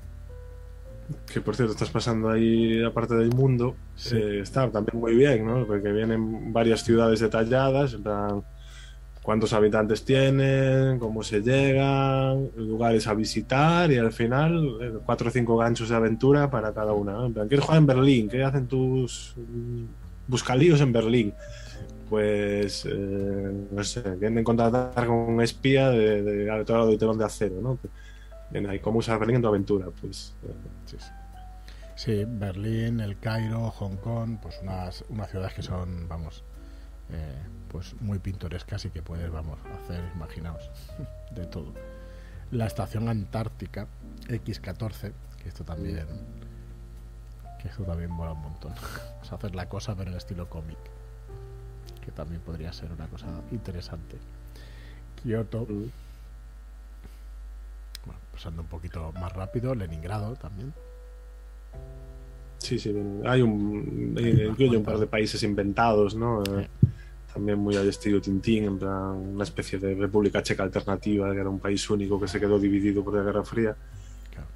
Que 1.33 1.41
por 1.41 1.57
cierto, 1.57 1.73
estás 1.73 1.91
pasando 1.91 2.29
ahí, 2.29 2.83
aparte 2.85 3.15
del 3.15 3.31
mundo, 3.31 3.75
Sí. 3.95 4.17
eh, 4.17 4.41
está 4.41 4.71
también 4.71 4.99
muy 5.01 5.15
bien, 5.15 5.47
¿no? 5.47 5.67
Porque 5.67 5.93
vienen 5.93 6.53
varias 6.53 6.85
ciudades 6.85 7.21
detalladas, 7.21 7.95
en 7.95 8.03
plan, 8.03 8.43
cuántos 9.23 9.53
habitantes 9.53 10.05
tienen, 10.05 10.99
cómo 10.99 11.23
se 11.23 11.41
llegan, 11.41 12.51
lugares 12.57 13.07
a 13.07 13.15
visitar 13.15 13.91
y 13.93 13.99
al 13.99 14.13
final 14.13 14.79
eh, 14.81 14.93
cuatro 15.05 15.29
o 15.29 15.31
cinco 15.31 15.57
ganchos 15.57 15.89
de 15.91 15.97
aventura 15.97 16.51
para 16.51 16.73
cada 16.73 16.93
una. 16.93 17.13
¿no? 17.13 17.27
En 17.27 17.35
plan, 17.35 17.49
¿quieres 17.49 17.65
jugar 17.65 17.79
en 17.79 17.87
Berlín? 17.87 18.29
¿Qué 18.29 18.43
hacen 18.43 18.67
tus 18.67 19.35
mm, 19.37 19.85
buscalíos 20.27 20.81
en 20.81 20.93
Berlín? 20.93 21.35
Pues, 22.09 22.87
eh, 22.91 23.53
no 23.71 23.85
sé, 23.85 24.03
quieren 24.19 24.43
contratar 24.43 25.07
con 25.07 25.17
un 25.17 25.41
espía 25.43 25.91
de, 25.91 26.23
de, 26.23 26.65
todo 26.65 26.89
de 26.89 26.97
telón 26.99 27.19
de 27.19 27.25
acero, 27.25 27.61
¿no? 27.63 27.79
Bien, 28.51 28.69
ahí, 28.69 28.81
¿Cómo 28.81 28.99
usar 28.99 29.19
Berlín 29.19 29.37
en 29.37 29.43
tu 29.43 29.49
aventura? 29.49 29.87
Pues 30.01 30.35
eh, 30.43 30.55
Sí, 30.87 30.97
sí. 30.99 31.11
Sí, 31.95 32.25
Berlín, 32.27 33.01
el 33.01 33.19
Cairo, 33.19 33.71
Hong 33.71 33.97
Kong, 33.97 34.39
pues 34.41 34.59
unas, 34.63 35.05
unas 35.11 35.31
ciudades 35.31 35.53
que 35.53 35.63
son, 35.63 36.09
vamos, 36.09 36.43
eh, 37.11 37.37
pues 37.69 37.95
muy 38.01 38.19
pintorescas 38.19 38.87
y 38.87 38.91
que 38.91 39.03
puedes, 39.03 39.31
vamos, 39.31 39.59
hacer, 39.83 40.03
imaginaos, 40.15 40.71
de 41.31 41.47
todo. 41.47 41.75
La 42.51 42.67
estación 42.67 43.09
antártica 43.09 43.87
X14, 44.29 45.13
que 45.43 45.49
esto 45.49 45.63
también, 45.63 46.07
que 47.61 47.69
esto 47.69 47.85
también 47.85 48.11
mola 48.11 48.33
un 48.33 48.43
montón. 48.43 48.73
A 49.31 49.35
hacer 49.35 49.55
la 49.55 49.69
cosa 49.69 49.95
pero 49.95 50.11
en 50.11 50.17
estilo 50.17 50.49
cómic, 50.51 50.79
que 52.05 52.11
también 52.11 52.41
podría 52.41 52.73
ser 52.73 52.91
una 52.91 53.07
cosa 53.07 53.27
interesante. 53.53 54.17
Kioto, 55.23 55.67
mm, 55.69 55.91
pasando 58.41 58.63
un 58.63 58.69
poquito 58.69 59.13
más 59.21 59.31
rápido, 59.35 59.75
Leningrado 59.75 60.35
también. 60.35 60.73
Sí, 62.57 62.79
sí, 62.79 62.89
hay 63.27 63.43
un, 63.43 64.15
Hay 64.17 64.25
eh, 64.25 64.47
incluye 64.49 64.79
un 64.79 64.83
par 64.83 64.99
de 64.99 65.07
países 65.07 65.43
inventados, 65.43 66.15
¿no? 66.15 66.43
Eh. 66.45 66.67
También 67.35 67.59
muy 67.59 67.77
al 67.77 67.87
estilo 67.87 68.19
Tintín, 68.19 68.65
en 68.65 68.79
plan 68.79 69.15
una 69.35 69.45
especie 69.45 69.79
de 69.79 69.95
República 69.95 70.43
Checa 70.43 70.63
alternativa, 70.63 71.31
que 71.33 71.41
era 71.41 71.51
un 71.51 71.61
país 71.61 71.89
único 71.91 72.19
que 72.19 72.29
se 72.29 72.41
quedó 72.41 72.59
dividido 72.59 73.05
por 73.05 73.15
la 73.15 73.23
Guerra 73.23 73.45
Fría. 73.45 73.77
Claro. 74.31 74.49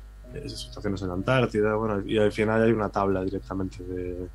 Esas 0.47 0.61
situaciones 0.61 1.03
en 1.03 1.09
la 1.09 1.15
Antártida, 1.15 1.75
bueno, 1.75 2.03
y 2.07 2.17
al 2.17 2.33
final 2.33 2.63
hay 2.63 2.73
una 2.73 2.89
tabla 2.89 3.23
directamente 3.23 3.85
de, 3.85 4.29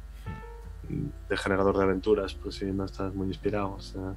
de 1.27 1.37
generador 1.37 1.75
de 1.75 1.83
aventuras, 1.85 2.35
pues 2.35 2.55
si 2.55 2.65
no 2.65 2.85
estás 2.85 3.15
muy 3.15 3.27
inspirado. 3.27 3.73
o 3.73 3.81
sea, 3.81 4.13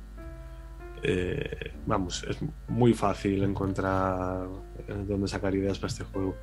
eh, 1.03 1.73
vamos, 1.87 2.25
es 2.29 2.39
muy 2.69 2.95
fácil 2.95 3.43
encontrar 3.43 4.47
eh, 4.87 5.05
dónde 5.07 5.29
sacar 5.29 5.55
ideas 5.55 5.79
para 5.79 5.89
este 5.89 6.05
juego. 6.05 6.37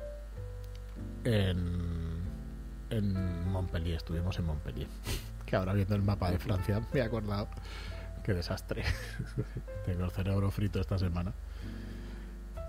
en, 1.24 2.20
en 2.90 3.48
Montpellier, 3.50 3.96
estuvimos 3.96 4.38
en 4.38 4.44
Montpellier. 4.46 4.88
Que 5.46 5.56
ahora 5.56 5.72
viendo 5.72 5.96
el 5.96 6.02
mapa 6.02 6.30
de 6.30 6.38
Francia 6.38 6.80
me 6.92 7.00
he 7.00 7.02
acordado. 7.02 7.48
Qué 8.22 8.34
desastre. 8.34 8.84
Tengo 9.84 10.04
el 10.04 10.12
cerebro 10.12 10.48
frito 10.52 10.80
esta 10.80 10.96
semana. 10.96 11.32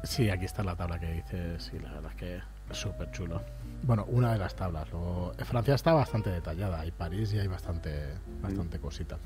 Sí, 0.03 0.31
aquí 0.31 0.45
está 0.45 0.63
la 0.63 0.75
tabla 0.75 0.99
que 0.99 1.11
dice. 1.11 1.59
Sí, 1.59 1.77
la 1.77 1.91
verdad 1.93 2.09
es 2.09 2.17
que 2.17 2.41
es 2.71 2.77
súper 2.77 3.11
chulo. 3.11 3.43
Bueno, 3.83 4.05
una 4.05 4.31
de 4.33 4.39
las 4.39 4.55
tablas. 4.55 4.89
Luego, 4.89 5.31
Francia 5.45 5.75
está 5.75 5.93
bastante 5.93 6.31
detallada 6.31 6.83
y 6.87 6.91
París 6.91 7.29
ya 7.29 7.41
hay 7.41 7.47
bastante, 7.47 8.15
bastante 8.41 8.79
cosita. 8.79 9.19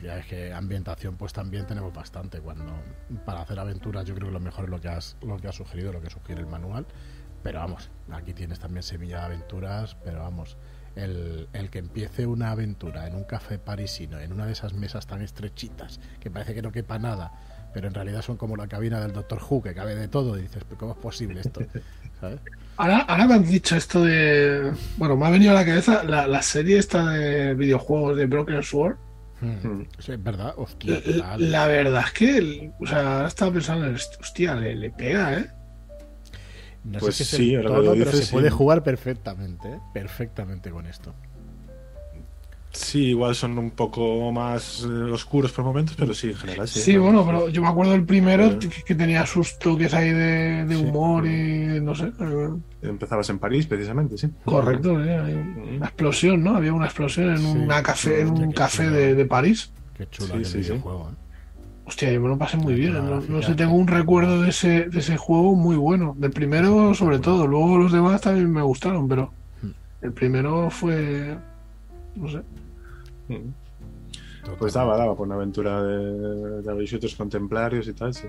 Que 0.00 0.18
es 0.18 0.26
que 0.26 0.52
ambientación 0.52 1.16
pues 1.16 1.32
también 1.32 1.66
tenemos 1.66 1.92
bastante. 1.92 2.40
Cuando 2.40 2.72
para 3.24 3.42
hacer 3.42 3.58
aventuras 3.58 4.04
yo 4.04 4.14
creo 4.14 4.28
que 4.28 4.32
lo 4.34 4.40
mejor 4.40 4.64
es 4.64 4.70
lo 4.70 4.80
que 4.80 4.88
has, 4.88 5.16
lo 5.22 5.38
que 5.38 5.48
has 5.48 5.54
sugerido, 5.54 5.92
lo 5.92 6.00
que 6.00 6.10
sugiere 6.10 6.40
el 6.40 6.46
manual. 6.46 6.86
Pero 7.42 7.60
vamos, 7.60 7.90
aquí 8.10 8.32
tienes 8.32 8.58
también 8.58 8.82
semilla 8.82 9.20
de 9.20 9.26
aventuras, 9.26 9.96
pero 10.04 10.18
vamos, 10.20 10.56
el, 10.96 11.48
el 11.52 11.70
que 11.70 11.78
empiece 11.78 12.26
una 12.26 12.50
aventura 12.50 13.06
en 13.06 13.14
un 13.14 13.24
café 13.24 13.58
parisino, 13.58 14.18
en 14.18 14.32
una 14.32 14.46
de 14.46 14.52
esas 14.52 14.74
mesas 14.74 15.06
tan 15.06 15.22
estrechitas, 15.22 16.00
que 16.18 16.30
parece 16.30 16.54
que 16.54 16.62
no 16.62 16.72
quepa 16.72 16.98
nada, 16.98 17.32
pero 17.72 17.86
en 17.86 17.94
realidad 17.94 18.22
son 18.22 18.36
como 18.36 18.56
la 18.56 18.66
cabina 18.66 19.00
del 19.00 19.12
Doctor 19.12 19.40
Who, 19.48 19.62
que 19.62 19.74
cabe 19.74 19.94
de 19.94 20.08
todo, 20.08 20.36
y 20.38 20.42
dices, 20.42 20.64
"¿Pero 20.64 20.78
¿cómo 20.78 20.92
es 20.92 20.98
posible 20.98 21.40
esto? 21.40 21.60
¿Sabes? 22.20 22.40
Ahora, 22.78 23.00
ahora 23.02 23.26
me 23.26 23.34
han 23.34 23.44
dicho 23.44 23.76
esto 23.76 24.02
de. 24.02 24.72
Bueno, 24.96 25.16
me 25.16 25.26
ha 25.26 25.30
venido 25.30 25.52
a 25.52 25.54
la 25.54 25.64
cabeza 25.64 26.02
la, 26.02 26.26
la 26.26 26.42
serie 26.42 26.78
esta 26.78 27.10
de 27.10 27.54
videojuegos 27.54 28.16
de 28.16 28.26
Broken 28.26 28.62
Sword. 28.62 28.96
Hmm. 29.40 29.82
Sí, 29.98 30.12
es 30.12 30.22
verdad, 30.22 30.54
hostia, 30.56 30.94
La, 30.94 31.00
total. 31.02 31.50
la 31.50 31.66
verdad 31.66 32.04
es 32.06 32.12
que, 32.12 32.38
el- 32.38 32.72
o 32.80 32.86
sea, 32.86 33.16
ahora 33.16 33.28
estaba 33.28 33.52
pensando, 33.52 33.86
en 33.86 33.94
esto, 33.96 34.18
hostia, 34.20 34.54
le, 34.54 34.74
le 34.74 34.90
pega, 34.90 35.38
¿eh? 35.38 35.50
No 36.84 36.98
Pues 37.00 37.16
sé 37.16 37.24
si 37.24 37.36
sí, 37.36 37.54
es 37.54 37.56
el 37.56 37.62
que 37.62 37.68
lo 37.68 37.74
tono, 37.82 37.92
pero 37.92 38.10
dices, 38.12 38.26
se 38.26 38.32
puede 38.32 38.48
sí. 38.50 38.56
jugar 38.56 38.82
perfectamente, 38.82 39.68
¿eh? 39.68 39.78
perfectamente 39.92 40.70
con 40.70 40.86
esto. 40.86 41.14
Sí, 42.76 43.06
igual 43.06 43.34
son 43.34 43.58
un 43.58 43.70
poco 43.70 44.30
más 44.32 44.84
eh, 44.84 45.10
oscuros 45.12 45.50
por 45.52 45.64
momentos, 45.64 45.96
pero 45.96 46.12
sí, 46.14 46.28
en 46.28 46.36
general 46.36 46.68
sí. 46.68 46.80
Sí, 46.80 46.96
bueno, 46.96 47.24
pero 47.24 47.48
yo 47.48 47.62
me 47.62 47.68
acuerdo 47.68 47.92
del 47.92 48.04
primero 48.04 48.46
Eh. 48.46 48.58
que, 48.58 48.68
que 48.84 48.94
tenía 48.94 49.24
sus 49.26 49.58
toques 49.58 49.92
ahí 49.94 50.10
de, 50.10 50.64
de 50.66 50.76
Sí. 50.76 50.84
humor 50.84 51.26
y 51.26 51.80
no 51.80 51.94
sé. 51.94 52.12
eh, 52.20 52.48
Empezabas 52.82 53.28
en 53.30 53.38
París, 53.38 53.66
precisamente, 53.66 54.18
sí. 54.18 54.28
Correcto, 54.44 55.02
eh, 55.02 55.16
hay 55.18 55.34
una 55.76 55.86
explosión, 55.86 56.42
¿no? 56.44 56.56
Había 56.56 56.72
una 56.72 56.86
explosión 56.86 57.30
en, 57.30 57.38
Sí, 57.38 57.58
una 57.58 57.82
café, 57.82 58.20
en 58.20 58.28
un 58.30 58.52
café 58.52 58.90
de, 58.90 59.14
de 59.14 59.24
París. 59.26 59.72
Qué 59.96 60.06
chulo 60.08 60.44
Sí, 60.44 60.58
videojuego. 60.58 61.10
¿eh? 61.10 61.14
Hostia, 61.86 62.12
yo 62.12 62.20
me 62.20 62.28
lo 62.28 62.36
pasé 62.36 62.56
muy 62.56 62.74
bien. 62.74 62.92
No, 62.94 63.02
gráfica, 63.06 63.32
no 63.32 63.42
sé, 63.42 63.54
tengo 63.54 63.74
un 63.74 63.86
recuerdo 63.86 64.42
de 64.42 64.50
ese, 64.50 64.88
de 64.90 64.98
ese 64.98 65.16
juego 65.16 65.54
muy 65.54 65.76
bueno. 65.76 66.14
Del 66.18 66.32
primero, 66.32 66.92
sobre 66.94 67.20
todo. 67.20 67.46
Luego 67.46 67.78
los 67.78 67.92
demás 67.92 68.20
también 68.20 68.50
me 68.52 68.60
gustaron, 68.62 69.06
pero 69.08 69.32
Hmm. 69.62 69.70
el 70.02 70.12
primero 70.12 70.68
fue. 70.70 71.38
No 72.16 72.28
sé. 72.28 72.40
Pues 74.58 74.74
daba, 74.74 74.96
daba 74.96 75.16
por 75.16 75.26
una 75.26 75.34
aventura 75.36 75.82
de, 75.82 76.62
de 76.62 76.86
shooters 76.86 77.16
contemplarios 77.16 77.88
y 77.88 77.92
tal, 77.92 78.14
sí. 78.14 78.28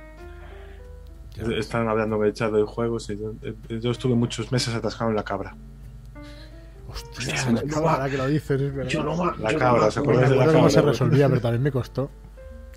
Están 1.56 1.88
hablando 1.88 2.18
de 2.18 2.30
echado 2.30 2.58
de 2.58 2.64
juegos 2.64 3.10
y 3.12 3.18
yo, 3.18 3.34
eh, 3.44 3.54
yo 3.80 3.92
estuve 3.92 4.16
muchos 4.16 4.52
meses 4.52 4.74
atascado 4.74 5.12
en 5.12 5.16
la 5.16 5.24
cabra. 5.24 5.56
Hostia, 6.90 7.52
no 7.52 7.82
va. 7.84 7.94
ahora 7.94 8.10
que 8.10 8.18
lo 8.18 8.28
dices, 8.28 8.60
es 8.62 8.74
verdad. 8.74 8.90
Yo 8.90 9.04
no 9.04 9.16
La 9.38 9.52
yo 9.52 9.54
no 9.54 9.60
cabra, 9.60 9.86
me 9.86 9.92
¿se 9.92 10.00
acuerdan 10.00 10.24
de 10.24 10.30
la 10.30 10.36
recuerdo 10.46 10.52
cómo 10.54 10.68
cabra? 10.68 10.70
se 10.72 10.82
resolvía, 10.82 11.30
pero 11.30 11.42
también 11.42 11.62
me 11.64 11.72
costó. 11.72 12.10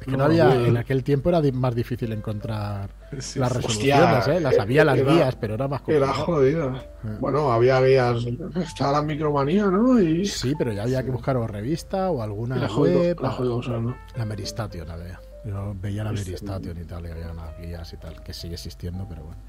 Es 0.01 0.07
que 0.07 0.13
no, 0.13 0.19
No, 0.19 0.25
había, 0.25 0.55
en 0.67 0.77
aquel 0.79 1.05
tiempo 1.05 1.29
era 1.29 1.43
más 1.53 1.75
difícil 1.75 2.11
encontrar 2.13 2.89
Sí, 3.19 3.39
las 3.39 3.53
resoluciones, 3.53 4.29
¿eh? 4.29 4.41
Las 4.41 4.59
había 4.59 4.83
las 4.85 4.99
era- 4.99 5.13
guías, 5.13 5.37
pero 5.37 5.55
era 5.55 5.69
más 5.69 5.83
Era 5.87 6.07
complicado. 6.07 6.25
jodido. 6.25 6.77
Eh. 6.77 7.17
Bueno, 7.21 7.53
había 7.53 7.81
guías. 7.83 8.25
Estaba 8.57 8.93
la 8.93 9.03
micromanía, 9.03 9.67
¿no? 9.67 10.01
Y. 10.01 10.25
Sí, 10.25 10.55
pero 10.59 10.73
ya 10.73 10.85
había 10.85 11.03
que 11.03 11.11
buscar 11.11 11.37
o 11.37 11.47
revista 11.47 12.11
o 12.11 12.23
alguna 12.23 12.57
la 12.57 12.69
jodido, 12.69 13.01
web. 13.01 13.21
la 13.21 13.31
jodido 13.31 13.57
usar, 13.57 13.81
¿no? 13.81 13.97
La 14.17 14.25
Meristation 14.25 14.91
había. 14.91 15.21
Yo 15.45 15.75
veía 15.79 16.03
la. 16.05 16.13
Meristation 16.13 16.79
y 16.81 16.85
tal, 16.85 17.05
y 17.07 17.11
había 17.11 17.31
unas 17.31 17.59
guías 17.59 17.93
y 17.93 17.97
tal, 17.99 18.23
que 18.23 18.33
sigue 18.33 18.55
existiendo, 18.55 19.07
pero 19.07 19.25
bueno. 19.25 19.41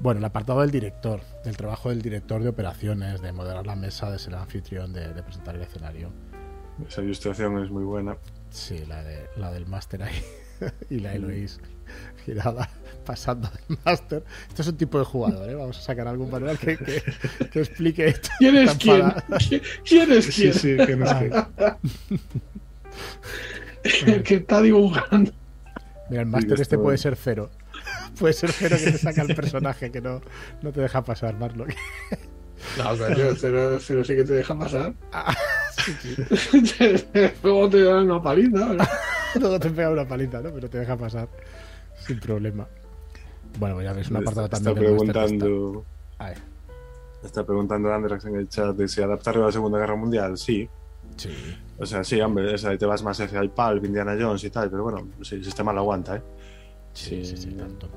Bueno, 0.00 0.18
el 0.18 0.24
apartado 0.24 0.60
del 0.62 0.72
director, 0.72 1.20
del 1.44 1.56
trabajo 1.56 1.90
del 1.90 2.02
director 2.02 2.42
de 2.42 2.48
operaciones, 2.48 3.22
de 3.22 3.30
moderar 3.32 3.64
la 3.66 3.76
mesa, 3.76 4.10
de 4.10 4.18
ser 4.18 4.32
el 4.32 4.40
anfitrión, 4.40 4.92
de, 4.92 5.14
de 5.14 5.22
presentar 5.22 5.54
el 5.54 5.62
escenario. 5.62 6.10
Esa 6.88 7.02
ilustración 7.02 7.62
es 7.62 7.70
muy 7.70 7.84
buena. 7.84 8.16
Sí, 8.54 8.84
la, 8.86 9.02
de, 9.02 9.26
la 9.36 9.50
del 9.50 9.66
máster 9.66 10.04
ahí. 10.04 10.22
y 10.90 11.00
la 11.00 11.14
Eloís 11.14 11.58
girada 12.24 12.68
pasando 13.04 13.50
del 13.68 13.78
máster. 13.84 14.22
Esto 14.48 14.62
es 14.62 14.68
un 14.68 14.76
tipo 14.76 14.98
de 14.98 15.04
jugador, 15.04 15.48
¿eh? 15.50 15.54
Vamos 15.54 15.78
a 15.78 15.82
sacar 15.82 16.06
algún 16.08 16.30
manual 16.30 16.56
que, 16.58 16.76
que, 16.78 17.02
que 17.50 17.60
explique 17.60 18.06
esto. 18.06 18.30
¿Quién 18.38 18.56
es 18.56 18.74
quién? 18.76 19.00
para- 19.10 19.24
¿Quién- 19.38 19.62
¿Quién 19.84 20.12
es 20.12 20.24
Sí, 20.26 20.42
quién? 20.42 20.54
sí, 20.54 20.76
que 20.86 20.96
no 20.96 21.04
es 21.04 21.14
que- 21.14 21.44
El 24.12 24.22
que 24.22 24.36
está 24.36 24.62
dibujando. 24.62 25.32
Mira, 26.08 26.22
el 26.22 26.28
Sí, 26.28 26.32
máster 26.32 26.60
este 26.60 26.78
puede 26.78 26.96
ser 26.98 27.16
cero. 27.16 27.50
Puede 28.18 28.32
ser 28.34 28.52
cero 28.52 28.76
que 28.82 28.92
te 28.92 28.98
saca 28.98 29.22
el 29.22 29.34
personaje 29.34 29.90
que 29.90 30.00
no, 30.00 30.20
no 30.62 30.72
te 30.72 30.80
deja 30.80 31.02
pasar, 31.02 31.36
Marlock. 31.36 31.70
No, 32.78 32.96
coño, 32.96 33.34
cero, 33.36 33.78
cero 33.80 34.04
sí 34.04 34.14
que 34.14 34.22
te 34.24 34.34
deja 34.34 34.56
pasar. 34.58 34.94
Ah, 35.12 35.34
Luego 37.42 37.68
te 37.68 37.82
dan 37.82 38.10
una 38.10 38.22
paliza. 38.22 38.72
¿no? 38.74 38.84
Luego 39.40 39.60
te 39.60 39.70
pega 39.70 39.90
una 39.90 40.06
palita, 40.06 40.40
¿no? 40.40 40.50
Pero 40.52 40.68
te 40.70 40.78
deja 40.78 40.96
pasar 40.96 41.28
sin 42.06 42.20
problema. 42.20 42.66
Bueno, 43.58 43.80
ya 43.82 43.92
ves, 43.92 44.10
una 44.10 44.20
apartado 44.20 44.46
está 44.46 44.56
también 44.60 44.94
está- 44.96 45.12
preguntando, 45.12 45.84
Ay, 46.18 46.34
está 47.22 47.44
preguntando 47.44 47.92
Andrex 47.92 48.24
en 48.24 48.36
el 48.36 48.48
chat 48.48 48.74
de 48.76 48.88
si 48.88 49.02
adaptarlo 49.02 49.42
a 49.44 49.46
la 49.46 49.52
Segunda 49.52 49.78
Guerra 49.78 49.96
Mundial. 49.96 50.36
Sí, 50.36 50.68
sí. 51.16 51.30
o 51.78 51.86
sea, 51.86 52.02
sí, 52.04 52.20
hombre, 52.20 52.52
o 52.54 52.58
sea, 52.58 52.76
te 52.76 52.86
vas 52.86 53.02
más 53.02 53.20
hacia 53.20 53.40
el 53.40 53.50
Pulp, 53.50 53.84
Indiana 53.84 54.16
Jones 54.18 54.42
y 54.44 54.50
tal, 54.50 54.70
pero 54.70 54.82
bueno, 54.84 55.06
sí, 55.22 55.36
el 55.36 55.44
sistema 55.44 55.72
lo 55.72 55.80
aguanta, 55.80 56.16
¿eh? 56.16 56.22
Sí, 56.92 57.24
sí, 57.24 57.36
sí, 57.36 57.50
tanto. 57.50 57.88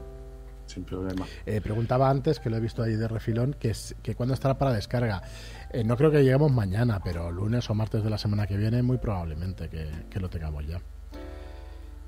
Sin 0.65 0.83
problema. 0.83 1.25
Eh, 1.45 1.61
preguntaba 1.61 2.09
antes, 2.09 2.39
que 2.39 2.49
lo 2.49 2.57
he 2.57 2.59
visto 2.59 2.83
ahí 2.83 2.95
de 2.95 3.07
refilón, 3.07 3.55
que, 3.59 3.69
es, 3.69 3.95
que 4.03 4.15
cuándo 4.15 4.33
estará 4.33 4.57
para 4.57 4.73
descarga. 4.73 5.21
Eh, 5.71 5.83
no 5.83 5.97
creo 5.97 6.11
que 6.11 6.23
lleguemos 6.23 6.51
mañana, 6.51 7.01
pero 7.03 7.31
lunes 7.31 7.69
o 7.69 7.73
martes 7.73 8.03
de 8.03 8.09
la 8.09 8.17
semana 8.17 8.47
que 8.47 8.57
viene, 8.57 8.81
muy 8.81 8.97
probablemente 8.97 9.67
que, 9.69 9.87
que 10.09 10.19
lo 10.19 10.29
tengamos 10.29 10.65
ya. 10.65 10.79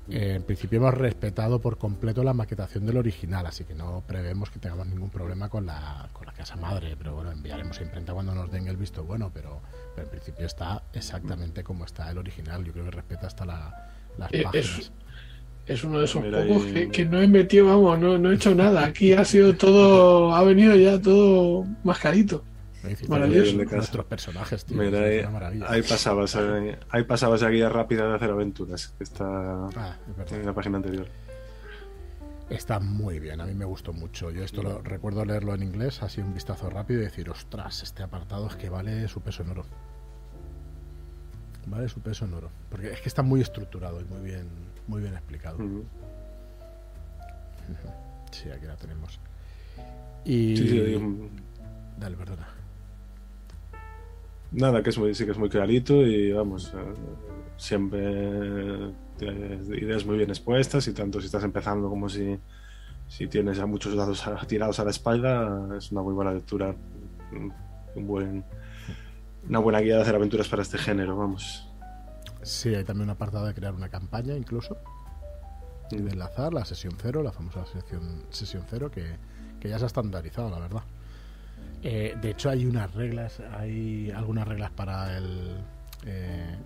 Eh, 0.08 0.34
en 0.36 0.42
principio 0.42 0.78
hemos 0.78 0.94
respetado 0.94 1.60
por 1.60 1.78
completo 1.78 2.24
la 2.24 2.32
maquetación 2.34 2.84
del 2.86 2.96
original, 2.96 3.46
así 3.46 3.64
que 3.64 3.74
no 3.74 4.02
prevemos 4.06 4.50
que 4.50 4.58
tengamos 4.58 4.86
ningún 4.88 5.10
problema 5.10 5.48
con 5.48 5.66
la, 5.66 6.08
con 6.12 6.26
la 6.26 6.32
casa 6.32 6.56
madre, 6.56 6.96
pero 6.98 7.14
bueno, 7.14 7.30
enviaremos 7.30 7.78
a 7.78 7.82
imprenta 7.84 8.12
cuando 8.12 8.34
nos 8.34 8.50
den 8.50 8.66
el 8.66 8.76
visto 8.76 9.04
bueno, 9.04 9.30
pero, 9.32 9.60
pero 9.94 10.06
en 10.06 10.10
principio 10.10 10.46
está 10.46 10.82
exactamente 10.94 11.62
como 11.62 11.84
está 11.84 12.10
el 12.10 12.18
original. 12.18 12.64
Yo 12.64 12.72
creo 12.72 12.86
que 12.86 12.90
respeta 12.92 13.26
hasta 13.28 13.44
la, 13.44 13.90
las 14.18 14.32
Eh, 14.32 14.42
páginas. 14.42 14.78
es- 14.78 14.92
Es 15.66 15.84
uno 15.84 16.00
de 16.00 16.06
esos 16.06 16.22
Mira, 16.24 16.44
pocos 16.44 16.66
y- 16.66 16.72
que, 16.72 16.88
que 16.88 17.04
no 17.04 17.20
he 17.20 17.28
metido, 17.28 17.66
vamos, 17.66 18.00
no, 18.00 18.18
no 18.18 18.32
he 18.32 18.34
hecho 18.34 18.52
nada. 18.56 18.84
Aquí 18.86 19.12
ha 19.12 19.24
sido 19.24 19.54
todo, 19.54 20.34
ha 20.34 20.42
venido 20.42 20.74
ya 20.74 21.00
todo 21.00 21.64
mascarito. 21.84 22.42
Maravilloso. 23.08 23.56
"Oye, 23.56 23.66
Nuestros 23.76 24.04
personajes, 24.06 24.64
tío, 24.64 24.76
Mira, 24.78 25.00
ahí, 25.00 25.60
ahí 25.66 25.82
pasabas, 25.82 26.34
eh, 26.36 26.78
ahí 26.90 27.04
pasabas 27.04 27.42
la 27.42 27.50
guía 27.50 27.68
rápida 27.68 28.08
de 28.08 28.14
hacer 28.16 28.30
aventuras, 28.30 28.88
que 28.96 29.04
está 29.04 29.66
Ah, 29.76 29.96
es 30.24 30.32
en 30.32 30.46
la 30.46 30.52
página 30.54 30.76
anterior. 30.76 31.06
Está 32.48 32.80
muy 32.80 33.20
bien, 33.20 33.40
a 33.40 33.46
mí 33.46 33.54
me 33.54 33.64
gustó 33.64 33.92
mucho. 33.92 34.30
Yo 34.32 34.42
esto 34.42 34.62
lo 34.62 34.82
recuerdo 34.82 35.24
leerlo 35.24 35.54
en 35.54 35.62
inglés, 35.62 36.02
así 36.02 36.20
un 36.20 36.34
vistazo 36.34 36.68
rápido 36.68 37.00
y 37.00 37.04
decir, 37.04 37.30
ostras, 37.30 37.82
este 37.84 38.02
apartado 38.02 38.48
es 38.48 38.56
que 38.56 38.68
vale 38.68 39.06
su 39.08 39.20
peso 39.20 39.42
en 39.44 39.50
oro. 39.50 39.64
Vale 41.66 41.88
su 41.88 42.00
peso 42.00 42.24
en 42.24 42.34
oro. 42.34 42.50
Porque 42.68 42.90
es 42.90 43.00
que 43.00 43.08
está 43.08 43.22
muy 43.22 43.40
estructurado 43.40 44.00
y 44.00 44.04
muy 44.04 44.20
bien, 44.22 44.48
muy 44.88 45.00
bien 45.00 45.14
explicado. 45.14 45.58
Sí, 48.32 48.48
aquí 48.50 48.66
la 48.66 48.76
tenemos. 48.76 49.18
Y. 50.24 50.56
Sí, 50.56 50.68
sí, 50.68 50.94
um, 50.94 51.28
Dale, 51.98 52.16
perdona. 52.16 52.48
Nada, 54.52 54.82
que 54.82 54.90
es 54.90 54.98
muy, 54.98 55.14
sí 55.14 55.24
que 55.24 55.30
es 55.30 55.38
muy 55.38 55.48
clarito 55.48 56.02
y 56.02 56.32
vamos, 56.32 56.72
eh, 56.74 56.94
siempre 57.56 58.92
ideas 59.20 60.04
muy 60.06 60.16
bien 60.16 60.30
expuestas 60.30 60.88
y 60.88 60.92
tanto 60.94 61.20
si 61.20 61.26
estás 61.26 61.44
empezando 61.44 61.88
como 61.88 62.08
si, 62.08 62.38
si 63.06 63.26
tienes 63.28 63.58
ya 63.58 63.66
muchos 63.66 63.94
dados 63.94 64.26
a- 64.26 64.36
tirados 64.46 64.80
a 64.80 64.84
la 64.84 64.90
espalda, 64.90 65.76
es 65.76 65.92
una 65.92 66.02
muy 66.02 66.14
buena 66.14 66.32
lectura, 66.32 66.74
un 67.32 67.52
un 67.96 68.06
buen, 68.06 68.44
una 69.48 69.58
buena 69.58 69.80
guía 69.80 69.96
de 69.96 70.02
hacer 70.02 70.14
aventuras 70.14 70.48
para 70.48 70.62
este 70.62 70.78
género, 70.78 71.16
vamos. 71.16 71.68
Sí, 72.42 72.72
hay 72.72 72.84
también 72.84 73.08
un 73.08 73.10
apartado 73.10 73.46
de 73.46 73.52
crear 73.52 73.74
una 73.74 73.88
campaña, 73.88 74.36
incluso. 74.36 74.76
Y 75.90 75.96
de 75.96 76.12
enlazar 76.12 76.54
la 76.54 76.64
sesión 76.64 76.94
cero, 77.02 77.24
la 77.24 77.32
famosa 77.32 77.66
sesión, 77.66 78.26
sesión 78.30 78.62
cero, 78.70 78.92
que, 78.92 79.16
que 79.58 79.68
ya 79.68 79.76
se 79.78 79.84
ha 79.84 79.86
estandarizado, 79.88 80.50
la 80.50 80.60
verdad. 80.60 80.82
Eh, 81.82 82.16
de 82.20 82.30
hecho, 82.30 82.50
hay 82.50 82.66
unas 82.66 82.92
reglas, 82.94 83.40
hay 83.52 84.10
algunas 84.10 84.46
reglas 84.46 84.70
para 84.70 85.16
el, 85.16 85.56
eh, 86.04 86.56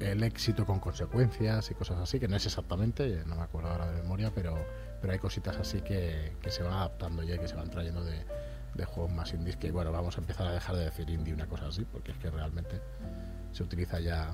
el 0.00 0.22
éxito 0.22 0.66
con 0.66 0.80
consecuencias 0.80 1.70
y 1.70 1.74
cosas 1.74 1.98
así, 1.98 2.20
que 2.20 2.28
no 2.28 2.36
es 2.36 2.44
exactamente, 2.44 3.22
no 3.26 3.36
me 3.36 3.42
acuerdo 3.42 3.70
ahora 3.70 3.90
de 3.90 4.02
memoria, 4.02 4.30
pero, 4.34 4.54
pero 5.00 5.12
hay 5.12 5.18
cositas 5.18 5.56
así 5.56 5.80
que, 5.80 6.36
que 6.42 6.50
se 6.50 6.62
van 6.62 6.74
adaptando 6.74 7.22
ya, 7.22 7.36
y 7.36 7.38
que 7.38 7.48
se 7.48 7.54
van 7.54 7.70
trayendo 7.70 8.04
de, 8.04 8.18
de 8.74 8.84
juegos 8.84 9.12
más 9.12 9.32
indies, 9.32 9.56
que 9.56 9.70
bueno, 9.70 9.92
vamos 9.92 10.18
a 10.18 10.20
empezar 10.20 10.46
a 10.46 10.52
dejar 10.52 10.76
de 10.76 10.84
decir 10.84 11.08
indie 11.08 11.32
una 11.32 11.46
cosa 11.46 11.68
así, 11.68 11.86
porque 11.90 12.12
es 12.12 12.18
que 12.18 12.28
realmente 12.28 12.80
se 13.52 13.62
utiliza 13.62 13.98
ya 14.00 14.30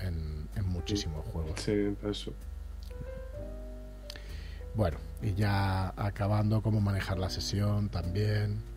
en, 0.00 0.48
en 0.56 0.66
muchísimos 0.66 1.24
juegos. 1.26 1.60
Sí, 1.60 1.96
eso. 2.02 2.32
Bueno, 4.74 4.96
y 5.22 5.34
ya 5.34 5.90
acabando 5.96 6.62
cómo 6.62 6.80
manejar 6.80 7.18
la 7.18 7.30
sesión 7.30 7.90
también. 7.90 8.73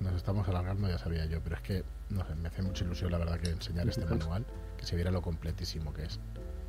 Nos 0.00 0.14
estamos 0.14 0.48
alargando, 0.48 0.88
ya 0.88 0.98
sabía 0.98 1.26
yo, 1.26 1.40
pero 1.42 1.56
es 1.56 1.62
que 1.62 1.84
no 2.10 2.24
sé, 2.24 2.34
me 2.36 2.48
hace 2.48 2.62
mucha 2.62 2.84
ilusión 2.84 3.10
la 3.10 3.18
verdad 3.18 3.38
que 3.40 3.50
enseñar 3.50 3.88
este 3.88 4.04
manual, 4.04 4.44
que 4.76 4.86
se 4.86 4.94
viera 4.96 5.10
lo 5.10 5.22
completísimo 5.22 5.92
que 5.92 6.04
es. 6.04 6.18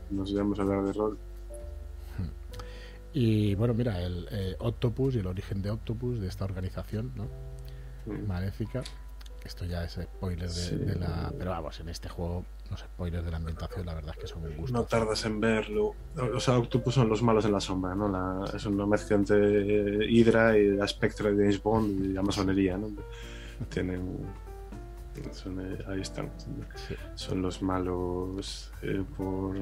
Nos 0.10 0.32
íbamos 0.32 0.60
a 0.60 0.64
hablar 0.64 0.84
de 0.84 0.94
rol. 0.94 1.18
Y 3.12 3.56
bueno, 3.56 3.74
mira, 3.74 4.00
el 4.02 4.28
eh, 4.32 4.56
Octopus 4.60 5.16
y 5.16 5.20
el 5.20 5.28
origen 5.28 5.64
de 5.64 5.72
Octopus, 5.72 6.20
de 6.20 6.28
esta 6.28 6.46
organización, 6.46 7.12
¿no? 7.16 7.26
Mm. 8.06 8.28
Maléfica. 8.28 8.84
Esto 9.46 9.66
ya 9.66 9.84
es 9.84 9.94
spoiler 9.94 10.48
de, 10.48 10.54
Sí. 10.54 10.76
de 10.76 10.96
la. 10.96 11.32
Pero 11.38 11.52
vamos, 11.52 11.80
en 11.80 11.90
este 11.90 12.08
juego, 12.10 12.46
los 12.70 12.80
spoilers 12.82 13.24
de 13.26 13.32
la 13.32 13.38
ambientación, 13.38 13.86
la 13.86 13.94
verdad 13.96 14.14
es 14.16 14.22
que 14.22 14.28
son 14.28 14.44
un 14.46 14.56
gusto. 14.58 14.74
No 14.78 14.84
tardas 14.84 15.26
en 15.26 15.40
verlo. 15.40 15.94
O 16.36 16.40
sea, 16.40 16.58
Octopus 16.58 16.94
son 16.96 17.10
los 17.10 17.24
malos 17.24 17.46
en 17.46 17.54
la 17.54 17.60
sombra, 17.62 17.96
¿no? 17.96 18.08
La- 18.10 18.46
es 18.56 18.66
una 18.66 18.86
mezcla 18.86 19.16
entre 19.16 20.06
Hydra 20.12 20.58
y 20.58 20.72
la 20.76 20.88
Spectre 20.88 21.32
de 21.34 21.38
James 21.44 21.64
Bond 21.64 22.06
y 22.06 22.14
la 22.14 22.22
masonería, 22.22 22.78
¿no? 22.78 22.90
Tienen. 23.70 24.18
son, 25.32 25.60
eh, 25.60 25.84
ahí 25.88 26.00
están. 26.02 26.30
Sí. 26.88 26.96
Son 27.16 27.42
los 27.42 27.62
malos 27.62 28.72
eh, 28.82 29.04
por, 29.18 29.56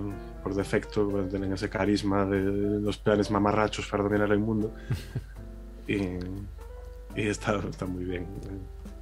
por 0.44 0.54
defecto, 0.54 1.08
tienen 1.30 1.54
ese 1.54 1.68
carisma 1.70 2.26
de 2.26 2.40
los 2.80 2.98
planes 3.00 3.32
mamarrachos 3.32 3.88
para 3.88 4.04
dominar 4.04 4.32
el 4.32 4.40
mundo. 4.40 4.72
y 5.88 5.96
y 7.16 7.28
está, 7.28 7.56
está 7.68 7.86
muy 7.88 8.04
bien. 8.04 8.28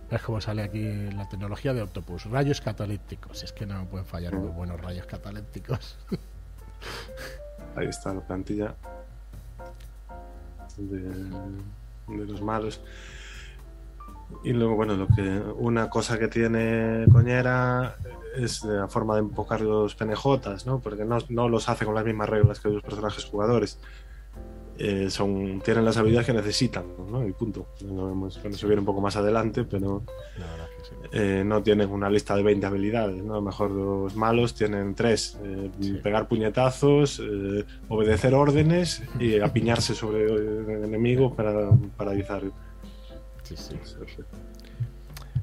Es 0.09 0.21
como 0.21 0.39
sale 0.39 0.63
aquí 0.63 1.09
la 1.11 1.27
tecnología 1.27 1.73
de 1.73 1.81
Octopus. 1.81 2.25
Rayos 2.25 2.61
catalíticos. 2.61 3.43
Es 3.43 3.51
que 3.51 3.65
no 3.65 3.85
pueden 3.85 4.05
fallar 4.05 4.35
muy 4.35 4.49
buenos 4.49 4.79
rayos 4.79 5.05
catalíticos. 5.05 5.97
Ahí 7.75 7.87
está 7.87 8.13
la 8.13 8.21
plantilla 8.21 8.75
de, 10.77 10.99
de 10.99 12.25
los 12.25 12.41
malos. 12.41 12.81
Y 14.43 14.53
luego, 14.53 14.75
bueno, 14.75 14.95
lo 14.95 15.07
que 15.07 15.41
una 15.57 15.89
cosa 15.89 16.17
que 16.17 16.27
tiene 16.27 17.05
Coñera 17.11 17.95
es 18.35 18.63
la 18.63 18.87
forma 18.87 19.15
de 19.15 19.21
enfocar 19.21 19.61
los 19.61 19.95
PNJs, 19.95 20.65
¿no? 20.65 20.79
Porque 20.79 21.05
no, 21.05 21.17
no 21.29 21.49
los 21.49 21.69
hace 21.69 21.85
con 21.85 21.95
las 21.95 22.05
mismas 22.05 22.29
reglas 22.29 22.59
que 22.59 22.69
los 22.69 22.83
personajes 22.83 23.25
jugadores. 23.25 23.79
Eh, 24.77 25.09
son, 25.09 25.61
tienen 25.61 25.85
las 25.85 25.95
habilidades 25.95 26.25
que 26.27 26.33
necesitan, 26.33 26.83
¿no? 27.09 27.25
Y 27.25 27.31
punto. 27.31 27.67
Lo 27.81 28.07
vemos 28.07 28.37
cuando 28.39 28.57
se 28.57 28.65
viene 28.67 28.81
un 28.81 28.85
poco 28.85 28.99
más 28.99 29.15
adelante, 29.15 29.63
pero 29.63 30.03
que 30.05 30.83
sí. 30.83 30.91
eh, 31.13 31.43
no 31.45 31.63
tienen 31.63 31.89
una 31.89 32.09
lista 32.09 32.35
de 32.35 32.43
20 32.43 32.65
habilidades, 32.65 33.23
¿no? 33.23 33.33
A 33.33 33.37
lo 33.37 33.41
mejor 33.41 33.71
los 33.71 34.15
malos 34.17 34.53
tienen 34.53 34.93
tres: 34.93 35.37
eh, 35.43 35.71
Sí. 35.79 35.93
pegar 36.03 36.27
puñetazos, 36.27 37.21
eh, 37.23 37.63
obedecer 37.87 38.33
órdenes 38.33 39.01
y 39.17 39.39
apiñarse 39.39 39.95
sobre 39.95 40.25
el 40.25 40.83
enemigo 40.83 41.33
para 41.33 41.69
paralizar. 41.95 42.41
Sí, 43.43 43.55
sí. 43.55 43.75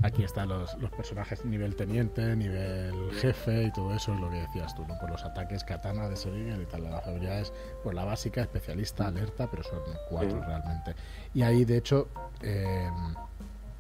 Aquí 0.03 0.25
están 0.25 0.49
los, 0.49 0.75
los 0.79 0.91
personajes 0.91 1.45
nivel 1.45 1.77
teniente, 1.77 2.35
nivel 2.35 2.93
jefe 3.21 3.65
y 3.65 3.73
todo 3.73 3.95
eso 3.95 4.13
es 4.15 4.21
lo 4.21 4.29
que 4.31 4.37
decías 4.41 4.75
tú, 4.75 4.85
¿no? 4.87 4.99
Por 4.99 5.11
los 5.11 5.25
ataques 5.25 5.63
katana 5.65 6.09
de 6.09 6.17
Serigen 6.17 6.61
y 6.61 6.67
tal, 6.67 6.85
las 6.85 7.07
habilidades, 7.07 7.53
pues 7.85 7.95
la 7.95 8.05
básica, 8.05 8.41
especialista, 8.43 9.07
alerta, 9.07 9.49
pero 9.51 9.63
son 9.63 9.79
cuatro 10.11 10.31
Sí. 10.41 10.45
realmente. 10.47 10.95
Y 11.35 11.43
ahí, 11.43 11.65
de 11.65 11.77
hecho, 11.77 12.09
eh, 12.43 12.91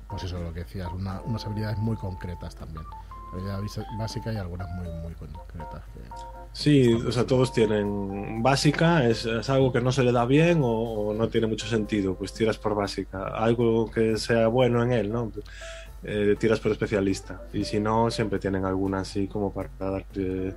pues 0.09 0.23
eso, 0.25 0.39
lo 0.39 0.53
que 0.53 0.61
decías, 0.61 0.89
una- 0.93 1.20
unas 1.23 1.45
habilidades 1.45 1.79
muy 1.79 1.97
concretas 1.97 2.55
también. 2.55 2.85
Habilidad 3.33 3.61
básica- 3.61 3.87
básica 3.99 4.33
y 4.33 4.37
algunas 4.37 4.68
muy, 4.70 4.87
muy 4.89 5.14
concretas. 5.14 5.83
que- 5.95 6.03
Sí, 6.55 6.93
o 6.93 7.11
sea, 7.11 7.27
todos 7.27 7.51
tienen 7.55 8.43
básica, 8.43 9.07
es, 9.09 9.25
es 9.25 9.49
algo 9.49 9.73
que 9.73 9.81
no 9.81 9.91
se 9.91 10.03
le 10.03 10.12
da 10.12 10.27
bien 10.27 10.61
o, 10.62 10.68
o 10.68 11.14
no 11.14 11.29
tiene 11.29 11.47
mucho 11.47 11.66
sentido, 11.66 12.14
pues 12.14 12.35
tiras 12.35 12.59
por 12.59 12.75
básica. 12.75 13.23
Algo 13.29 13.91
que 13.91 14.18
sea 14.18 14.49
bueno 14.49 14.83
en 14.83 14.93
él, 14.93 15.11
¿no? 15.11 15.33
Eh, 16.05 16.35
tiras 16.39 16.59
por 16.61 16.73
especialista. 16.73 17.43
Y 17.53 17.65
si 17.65 17.79
no, 17.79 18.11
siempre 18.11 18.39
tienen 18.41 18.65
alguna 18.65 19.01
así 19.01 19.29
como 19.29 19.53
para 19.53 19.71
darle, 19.79 20.53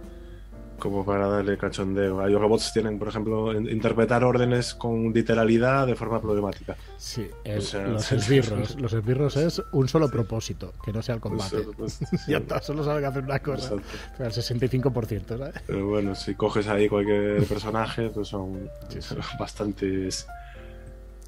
como 0.80 1.06
para 1.06 1.28
darle 1.28 1.56
cachondeo. 1.56 2.20
Hay 2.20 2.34
robots 2.34 2.68
que 2.68 2.82
tienen, 2.82 2.98
por 2.98 3.10
ejemplo, 3.10 3.54
in- 3.54 3.70
interpretar 3.70 4.24
órdenes 4.24 4.74
con 4.74 5.14
literalidad 5.14 5.86
de 5.86 5.94
forma 5.96 6.20
problemática. 6.20 6.76
Sí, 6.98 7.28
el- 7.44 7.60
O 7.60 7.62
sea, 7.62 7.86
los 7.88 8.04
sí. 8.06 8.16
esbirros. 8.16 8.76
Los 8.82 8.92
esbirros 8.94 9.38
es 9.38 9.62
un 9.72 9.88
solo 9.88 10.10
propósito, 10.10 10.74
que 10.84 10.92
no 10.92 11.04
sea 11.04 11.14
el 11.16 11.22
combate. 11.22 11.58
Pues, 11.78 12.00
pues, 12.10 12.26
ya 12.28 12.38
está, 12.40 12.60
solo 12.62 12.84
saben 12.84 13.06
hacer 13.06 13.24
una 13.24 13.38
cosa. 13.40 13.76
Pero 14.18 14.26
al 14.26 14.34
65%, 14.34 15.38
¿sabes? 15.38 15.54
Pero 15.68 15.88
bueno, 15.88 16.16
si 16.16 16.34
coges 16.34 16.68
ahí 16.68 16.90
cualquier 16.90 17.44
personaje, 17.46 18.10
pues 18.10 18.28
son 18.30 18.68
Sí, 18.90 19.00
sí. 19.00 19.16
bastantes 19.40 20.26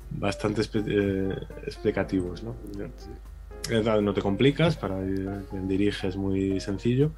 bastante 0.10 0.62
eh, 0.88 1.36
explicativos, 1.66 2.42
¿no? 2.42 2.56
Eh, 2.80 2.90
claro, 3.68 4.02
No 4.02 4.14
te 4.14 4.22
complicas, 4.22 4.78
para 4.78 4.98
quien 5.50 5.68
dirige 5.68 6.08
es 6.08 6.16
muy 6.16 6.60
sencillo 6.60 7.12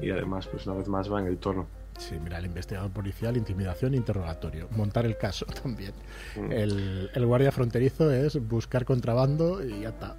y 0.00 0.10
además, 0.10 0.46
pues 0.46 0.66
una 0.66 0.76
vez 0.76 0.88
más 0.88 1.12
va 1.12 1.20
en 1.20 1.26
el 1.26 1.38
tono. 1.38 1.66
Sí, 1.98 2.14
mira, 2.22 2.38
el 2.38 2.46
investigador 2.46 2.90
policial, 2.92 3.36
intimidación, 3.36 3.94
interrogatorio. 3.94 4.68
Montar 4.70 5.04
el 5.04 5.16
caso 5.16 5.46
también. 5.62 5.92
Mm. 6.36 6.52
El, 6.52 7.10
el 7.12 7.26
guardia 7.26 7.50
fronterizo 7.50 8.10
es 8.12 8.38
buscar 8.48 8.84
contrabando 8.84 9.64
y 9.64 9.80
ya 9.80 9.88
está. 9.88 10.16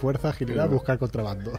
Fuerza, 0.00 0.30
agilidad, 0.30 0.68
buscar 0.68 0.98
contrabando. 0.98 1.52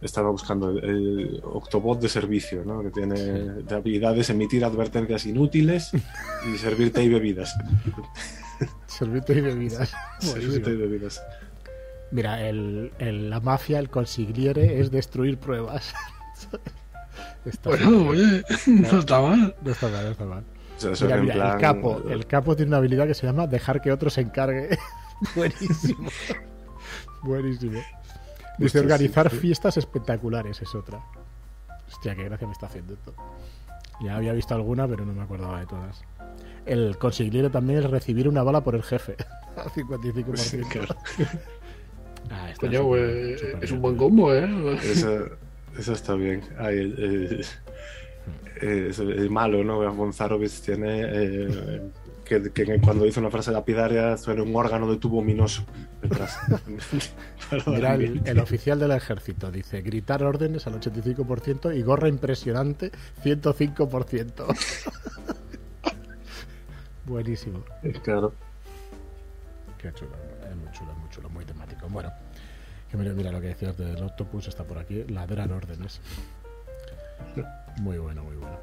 Estaba 0.00 0.30
buscando 0.30 0.70
el, 0.70 0.84
el 0.84 1.40
Octobot 1.42 2.00
de 2.00 2.08
servicio, 2.10 2.62
¿no? 2.64 2.82
Que 2.82 2.90
tiene 2.90 3.14
de 3.14 3.74
habilidades 3.74 4.28
emitir 4.28 4.64
advertencias 4.64 5.24
inútiles 5.24 5.92
y 6.46 6.58
servirte 6.58 7.02
y 7.02 7.08
bebidas. 7.08 7.54
Servirte 8.86 9.32
y 9.34 9.40
bebidas. 9.40 9.92
servirte 10.20 10.70
y 10.70 10.76
bebidas. 10.76 11.22
Mira, 12.10 12.40
el, 12.48 12.92
el- 12.98 13.30
la 13.30 13.40
mafia, 13.40 13.78
el 13.78 13.90
consigliere, 13.90 14.80
es 14.80 14.90
destruir 14.90 15.38
pruebas. 15.38 15.94
Está 17.44 17.70
Bueno, 17.70 18.08
oye, 18.08 18.42
no 18.66 18.98
está 18.98 19.20
mal. 19.20 19.54
No 19.62 19.70
está 19.70 19.88
mal, 19.88 20.04
no 20.04 20.10
está 20.12 20.24
mal. 20.24 20.44
Mira, 21.02 21.16
mira, 21.18 21.34
plan- 21.34 21.52
el 21.54 21.60
capo, 21.60 22.02
el 22.08 22.26
capo 22.26 22.56
tiene 22.56 22.70
una 22.70 22.78
habilidad 22.78 23.06
que 23.06 23.14
se 23.14 23.26
llama 23.26 23.46
dejar 23.46 23.80
que 23.82 23.92
otro 23.92 24.08
se 24.10 24.22
encargue. 24.22 24.78
Buenísimo. 25.36 26.08
Buenísimo. 27.22 27.80
Dice 28.58 28.78
Hostia, 28.78 28.80
organizar 28.82 29.30
sí, 29.30 29.36
sí. 29.36 29.40
fiestas 29.42 29.76
espectaculares, 29.76 30.60
es 30.62 30.74
otra. 30.74 31.00
Hostia, 31.88 32.14
qué 32.14 32.24
gracia 32.24 32.46
me 32.46 32.52
está 32.54 32.66
haciendo 32.66 32.94
esto. 32.94 33.14
Ya 34.00 34.16
había 34.16 34.32
visto 34.32 34.54
alguna, 34.54 34.88
pero 34.88 35.04
no 35.04 35.12
me 35.12 35.22
acordaba 35.22 35.60
de 35.60 35.66
todas. 35.66 36.02
El 36.66 36.96
consigliere 36.98 37.50
también 37.50 37.80
es 37.80 37.90
recibir 37.90 38.26
una 38.28 38.42
bala 38.42 38.62
por 38.62 38.74
el 38.74 38.82
jefe. 38.82 39.16
Al 39.56 39.70
55%. 39.70 40.36
Sí, 40.36 40.58
claro. 40.62 40.96
Ah, 42.30 42.50
está 42.50 42.66
Coño, 42.66 42.84
pues 42.88 43.42
es 43.60 43.70
un 43.70 43.80
buen 43.82 43.96
combo, 43.96 44.34
¿eh? 44.34 44.78
Eso, 44.82 45.26
eso 45.78 45.92
está 45.92 46.14
bien. 46.14 46.42
Ay, 46.58 46.78
el, 46.78 46.98
el- 46.98 47.46
eh, 48.62 48.86
es 48.90 48.98
el 48.98 49.30
malo, 49.30 49.62
¿no? 49.64 49.92
Gonzarovich 49.94 50.60
tiene 50.60 51.02
eh, 51.02 51.82
que, 52.24 52.50
que 52.52 52.80
cuando 52.80 53.04
dice 53.04 53.20
una 53.20 53.30
frase 53.30 53.50
lapidaria 53.50 54.16
suena 54.16 54.42
un 54.42 54.54
órgano 54.56 54.90
de 54.90 54.96
tubo 54.96 55.18
ominoso 55.18 55.64
detrás. 56.00 56.38
Mira, 57.66 57.94
el, 57.94 58.38
oficial 58.38 58.78
del 58.78 58.92
ejército 58.92 59.50
dice 59.50 59.82
gritar 59.82 60.22
órdenes 60.22 60.66
al 60.66 60.80
85% 60.80 61.76
y 61.76 61.82
gorra 61.82 62.08
impresionante 62.08 62.90
105%. 63.22 64.46
Buenísimo. 67.06 67.62
Claro. 68.02 68.32
Qué 69.78 69.92
chulo, 69.92 70.12
es 70.48 70.56
muy 70.56 70.70
chulo, 70.72 70.92
es 70.92 70.98
muy 70.98 71.10
chulo. 71.10 71.28
Bueno, 71.94 72.12
que 72.90 72.96
mira, 72.96 73.12
mira 73.14 73.30
lo 73.32 73.40
que 73.40 73.46
decías 73.46 73.76
del 73.78 74.02
Octopus, 74.02 74.48
está 74.48 74.64
por 74.64 74.78
aquí, 74.78 75.04
ladran 75.04 75.52
órdenes. 75.52 76.00
Muy 77.80 77.98
bueno, 77.98 78.24
muy 78.24 78.36
bueno. 78.36 78.58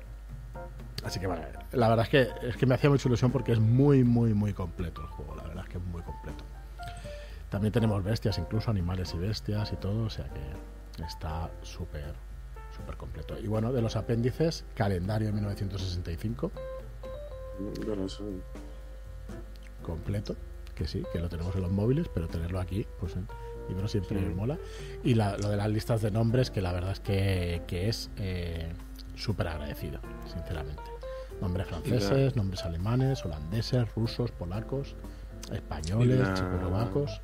Así 1.04 1.20
que 1.20 1.28
bueno, 1.28 1.42
la 1.72 1.88
verdad 1.90 2.06
es 2.06 2.10
que, 2.10 2.48
es 2.48 2.58
que 2.58 2.66
me 2.66 2.76
hacía 2.76 2.90
mucha 2.90 3.08
ilusión 3.08 3.32
porque 3.32 3.54
es 3.54 3.60
muy, 3.60 4.04
muy, 4.04 4.34
muy 4.34 4.54
completo 4.54 5.02
el 5.02 5.08
juego, 5.08 5.36
la 5.36 5.44
verdad 5.44 5.64
es 5.64 5.70
que 5.72 5.78
es 5.78 5.84
muy 5.86 6.02
completo. 6.04 6.44
También 7.50 7.72
tenemos 7.74 8.04
bestias, 8.04 8.38
incluso 8.38 8.70
animales 8.70 9.14
y 9.14 9.18
bestias 9.18 9.72
y 9.74 9.78
todo, 9.78 10.04
o 10.06 10.10
sea 10.10 10.26
que 10.26 11.04
está 11.04 11.50
súper, 11.64 12.14
súper 12.76 12.98
completo. 12.98 13.40
Y 13.40 13.48
bueno, 13.48 13.72
de 13.74 13.82
los 13.82 13.96
apéndices, 13.96 14.64
calendario 14.76 15.28
de 15.28 15.34
1965, 15.34 16.52
Bueno, 17.86 18.06
eso- 18.06 18.24
completo, 19.82 20.36
que 20.74 20.88
sí, 20.88 21.04
que 21.14 21.20
lo 21.20 21.30
tenemos 21.30 21.56
en 21.56 21.62
los 21.62 21.72
móviles, 21.72 22.08
pero 22.14 22.28
tenerlo 22.28 22.60
aquí, 22.60 22.86
pues 23.00 23.16
en 23.16 23.28
libro 23.70 23.88
siempre 23.88 24.20
Sí. 24.20 24.26
mola. 24.26 24.58
Y 25.04 25.14
la- 25.16 25.38
lo 25.38 25.50
de 25.50 25.58
las 25.58 25.70
listas 25.70 26.02
de 26.02 26.12
nombres, 26.12 26.50
que 26.52 26.62
la 26.62 26.72
verdad 26.74 26.92
es 26.92 27.00
que, 27.00 27.62
que 27.68 27.88
es 27.90 28.10
eh, 28.18 28.72
súper 29.16 29.48
agradecido, 29.48 30.00
sinceramente. 30.32 30.82
Nombres 31.42 31.68
franceses, 31.68 32.36
nombres 32.36 32.64
alemanes, 32.66 33.24
holandeses, 33.26 33.94
rusos, 33.96 34.32
polacos, 34.32 34.96
españoles, 35.52 36.20
la- 36.20 36.34
checoslovacos. 36.34 37.22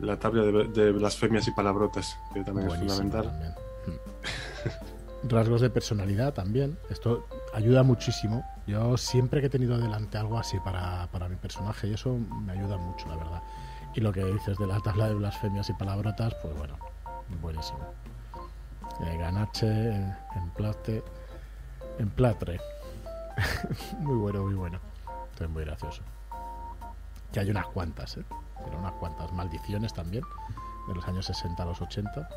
la 0.00 0.18
tabla 0.18 0.42
de, 0.44 0.64
de 0.68 0.92
blasfemias 0.92 1.48
y 1.48 1.50
palabrotas, 1.52 2.16
que 2.34 2.44
también 2.44 2.68
es 2.68 2.74
fundamental. 2.78 3.24
también. 3.24 3.52
Mm. 3.86 5.28
Rasgos 5.28 5.60
de 5.60 5.70
personalidad 5.70 6.34
también. 6.34 6.78
Esto 6.90 7.26
ayuda 7.54 7.82
muchísimo. 7.82 8.44
Yo 8.66 8.96
siempre 8.96 9.40
que 9.40 9.46
he 9.46 9.50
tenido 9.50 9.78
delante 9.78 10.18
algo 10.18 10.38
así 10.38 10.58
para, 10.60 11.08
para 11.08 11.28
mi 11.28 11.36
personaje 11.36 11.88
y 11.88 11.94
eso 11.94 12.18
me 12.42 12.52
ayuda 12.52 12.76
mucho, 12.76 13.08
la 13.08 13.16
verdad. 13.16 13.42
Y 13.94 14.00
lo 14.00 14.12
que 14.12 14.24
dices 14.24 14.56
de 14.58 14.66
la 14.66 14.80
tabla 14.80 15.08
de 15.08 15.14
blasfemias 15.14 15.68
y 15.70 15.72
palabrotas, 15.72 16.34
pues 16.42 16.56
bueno, 16.56 16.76
buenísimo. 17.40 17.80
Eh, 19.00 19.16
ganache, 19.16 19.66
eh, 19.66 20.16
emplate, 20.36 21.02
emplatre. 21.98 22.60
muy 23.98 24.16
bueno, 24.16 24.44
muy 24.44 24.54
bueno. 24.54 24.80
Esto 25.30 25.44
es 25.44 25.50
muy 25.50 25.64
gracioso. 25.64 26.02
Que 27.32 27.40
hay 27.40 27.50
unas 27.50 27.66
cuantas, 27.66 28.16
¿eh? 28.16 28.24
Pero 28.64 28.78
unas 28.78 28.92
cuantas 28.94 29.32
maldiciones 29.32 29.92
también, 29.94 30.24
de 30.88 30.94
los 30.94 31.06
años 31.06 31.26
60 31.26 31.62
a 31.62 31.66
los 31.66 31.80
80. 31.80 32.28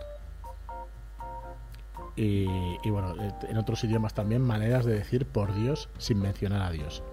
Y, 2.16 2.46
y 2.84 2.90
bueno, 2.90 3.16
en 3.48 3.58
otros 3.58 3.84
idiomas 3.84 4.14
también 4.14 4.42
maneras 4.42 4.86
de 4.86 4.94
decir 4.94 5.26
por 5.26 5.54
Dios 5.56 5.90
sin 5.98 6.20
mencionar 6.20 6.62
a 6.62 6.72
Dios. 6.72 7.04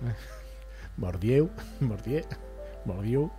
Mordieu, 0.96 1.48
mordieu, 1.80 2.24
mordieu, 2.84 3.30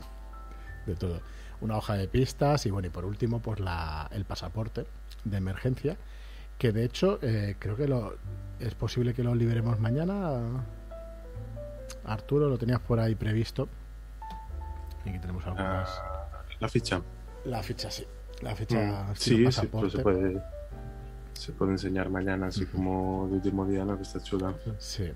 de 0.85 0.95
todo. 0.95 1.19
Una 1.61 1.75
hoja 1.77 1.95
de 1.95 2.07
pistas 2.07 2.65
y 2.65 2.71
bueno, 2.71 2.87
y 2.87 2.89
por 2.89 3.03
último, 3.03 3.39
pues 3.41 3.59
la, 3.59 4.07
el 4.13 4.23
pasaporte 4.23 4.85
de 5.25 5.37
emergencia, 5.37 5.97
que 6.57 6.71
de 6.71 6.85
hecho 6.85 7.19
eh, 7.21 7.55
creo 7.59 7.75
que 7.75 7.87
lo 7.87 8.15
es 8.61 8.75
posible 8.75 9.13
que 9.13 9.23
lo 9.23 9.35
liberemos 9.35 9.77
mañana. 9.79 10.63
Arturo, 12.05 12.47
lo 12.49 12.57
tenías 12.57 12.79
por 12.79 12.99
ahí 12.99 13.15
previsto. 13.15 13.67
Y 15.05 15.09
aquí 15.09 15.19
tenemos 15.19 15.45
algunas. 15.45 15.89
Ah, 16.01 16.29
la 16.59 16.69
ficha. 16.69 17.01
La 17.45 17.61
ficha 17.61 17.91
sí. 17.91 18.05
La 18.41 18.55
ficha 18.55 18.77
Mm, 18.77 19.15
Sí, 19.15 19.51
sí, 19.51 19.67
pues 19.67 19.91
se 19.91 19.99
puede, 19.99 20.41
se 21.39 21.51
puede 21.53 21.71
enseñar 21.71 22.09
mañana, 22.09 22.47
así 22.47 22.65
como 22.65 23.27
de 23.29 23.35
último 23.35 23.65
día, 23.65 23.85
¿no? 23.85 23.95
Que 23.95 24.03
está 24.03 24.21
chula. 24.21 24.53
Sí. 24.77 25.11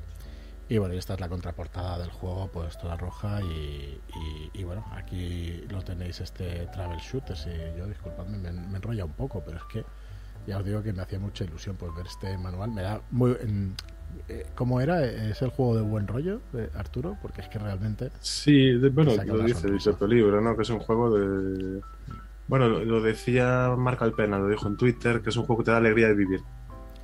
Y 0.70 0.78
bueno, 0.78 0.94
y 0.94 0.98
esta 0.98 1.14
es 1.16 1.20
la 1.20 1.28
contraportada 1.30 2.00
del 2.00 2.10
juego, 2.10 2.50
pues 2.52 2.78
toda 2.78 2.96
roja 2.96 3.42
y, 3.42 4.00
y- 4.16 4.52
y 4.54 4.64
bueno, 4.64 4.86
aquí 4.94 5.64
lo 5.70 5.82
tenéis 5.82 6.22
este 6.22 6.68
Travel 6.68 7.00
Shooter. 7.00 7.36
Sí, 7.36 7.50
yo 7.78 7.86
disculpadme, 7.86 8.38
me, 8.38 8.52
me 8.52 8.78
enrolla 8.78 9.04
un 9.06 9.12
poco, 9.12 9.44
pero 9.46 9.58
es 9.58 9.64
que 9.66 9.84
ya 10.48 10.58
os 10.58 10.66
digo 10.66 10.82
que 10.82 10.94
me 10.94 11.02
hacía 11.02 11.20
mucha 11.20 11.44
ilusión 11.44 11.76
pues 11.76 11.94
ver 11.96 12.08
este 12.08 12.38
manual. 12.38 12.72
Me 12.72 12.82
da 12.82 13.02
muy... 13.12 13.36
eh, 14.30 14.46
¿Cómo 14.56 14.80
era? 14.80 15.04
¿Es 15.06 15.42
el 15.42 15.50
juego 15.50 15.76
de 15.76 15.82
buen 15.82 16.08
rollo, 16.08 16.40
Arturo? 16.76 17.18
Porque 17.22 17.42
es 17.42 17.50
que 17.50 17.60
realmente... 17.60 18.10
Sí, 18.22 18.72
de- 18.78 18.90
bueno, 18.90 19.12
lo 19.26 19.40
dice, 19.44 19.70
dice 19.70 19.94
tu 19.94 20.08
libro, 20.08 20.40
¿no? 20.42 20.56
Que 20.56 20.62
es 20.64 20.70
un 20.70 20.80
juego 20.80 21.18
de... 21.18 21.82
Bueno, 22.48 22.68
lo, 22.68 22.84
lo 22.84 23.02
decía 23.02 23.74
Marc 23.78 24.02
Alpena, 24.02 24.38
lo 24.38 24.48
dijo 24.48 24.68
en 24.68 24.78
Twitter, 24.78 25.22
que 25.22 25.30
es 25.30 25.38
un 25.38 25.46
juego 25.46 25.62
que 25.62 25.66
te 25.66 25.72
da 25.72 25.78
alegría 25.78 26.08
de 26.08 26.16
vivir. 26.16 26.42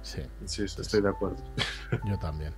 Sí, 0.01 0.21
Sí, 0.45 0.67
sí, 0.67 0.81
estoy 0.81 1.01
de 1.01 1.09
acuerdo. 1.09 1.37
yo 2.05 2.17
también. 2.17 2.53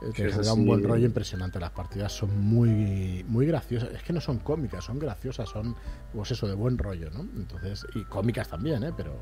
Que 0.00 0.24
Te 0.24 0.30
genera 0.30 0.52
un 0.52 0.64
buen 0.64 0.84
rollo 0.84 1.06
impresionante. 1.06 1.58
Las 1.58 1.72
partidas 1.72 2.12
son 2.12 2.38
muy 2.40 3.24
muy 3.26 3.46
graciosas. 3.46 3.90
Es 3.90 4.02
que 4.02 4.12
no 4.12 4.20
son 4.20 4.38
cómicas, 4.38 4.84
son 4.84 4.98
graciosas, 4.98 5.48
son 5.48 5.74
pues 6.12 6.30
eso, 6.30 6.46
de 6.46 6.54
buen 6.54 6.78
rollo, 6.78 7.10
¿no? 7.10 7.20
Entonces, 7.36 7.84
y 7.94 8.04
cómicas 8.04 8.48
también, 8.48 8.84
¿eh? 8.84 8.92
Pero, 8.96 9.16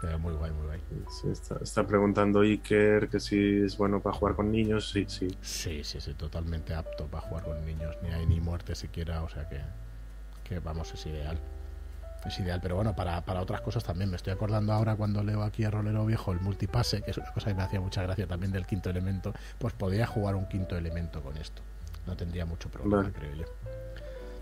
pero 0.00 0.18
muy 0.20 0.32
guay, 0.34 0.52
muy 0.52 0.66
guay. 0.66 0.80
Sí, 1.10 1.28
está, 1.28 1.56
está 1.60 1.84
preguntando 1.84 2.42
Iker 2.42 3.08
que 3.08 3.18
si 3.18 3.62
es 3.64 3.76
bueno 3.76 4.00
para 4.00 4.16
jugar 4.16 4.36
con 4.36 4.52
niños. 4.52 4.90
Sí, 4.90 5.06
sí. 5.08 5.26
Sí, 5.40 5.82
sí, 5.82 6.00
sí, 6.00 6.14
totalmente 6.14 6.72
apto 6.72 7.06
para 7.06 7.26
jugar 7.26 7.44
con 7.44 7.66
niños. 7.66 7.96
Ni 8.00 8.10
hay 8.10 8.26
ni 8.26 8.40
muerte 8.40 8.76
siquiera, 8.76 9.24
o 9.24 9.28
sea 9.28 9.48
que, 9.48 9.60
que 10.48 10.60
vamos, 10.60 10.94
es 10.94 11.04
ideal. 11.06 11.40
Es 12.26 12.38
ideal, 12.40 12.58
pero 12.62 12.76
bueno, 12.76 12.96
para, 12.96 13.20
para 13.20 13.40
otras 13.42 13.60
cosas 13.60 13.84
también. 13.84 14.10
Me 14.10 14.16
estoy 14.16 14.32
acordando 14.32 14.72
ahora 14.72 14.96
cuando 14.96 15.22
leo 15.22 15.42
aquí 15.42 15.64
a 15.64 15.70
Rolero 15.70 16.06
Viejo 16.06 16.32
el 16.32 16.40
multipase, 16.40 17.02
que 17.02 17.10
es 17.10 17.18
una 17.18 17.30
cosa 17.32 17.48
que 17.50 17.54
me 17.54 17.62
hacía 17.62 17.80
mucha 17.80 18.02
gracia 18.02 18.26
también 18.26 18.50
del 18.52 18.66
quinto 18.66 18.88
elemento. 18.90 19.32
Pues 19.58 19.74
podría 19.74 20.06
jugar 20.06 20.34
un 20.34 20.46
quinto 20.48 20.76
elemento 20.76 21.20
con 21.22 21.36
esto. 21.36 21.62
No 22.06 22.16
tendría 22.16 22.44
mucho 22.46 22.68
problema, 22.70 23.02
Vale. 23.02 23.12
creo 23.12 23.34
yo. 23.34 23.44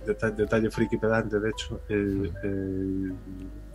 Deta- 0.06 0.30
detalle 0.30 0.68
friki 0.70 0.96
pedante, 0.96 1.38
de 1.38 1.50
hecho, 1.50 1.80
el, 1.88 2.32
el 2.42 3.14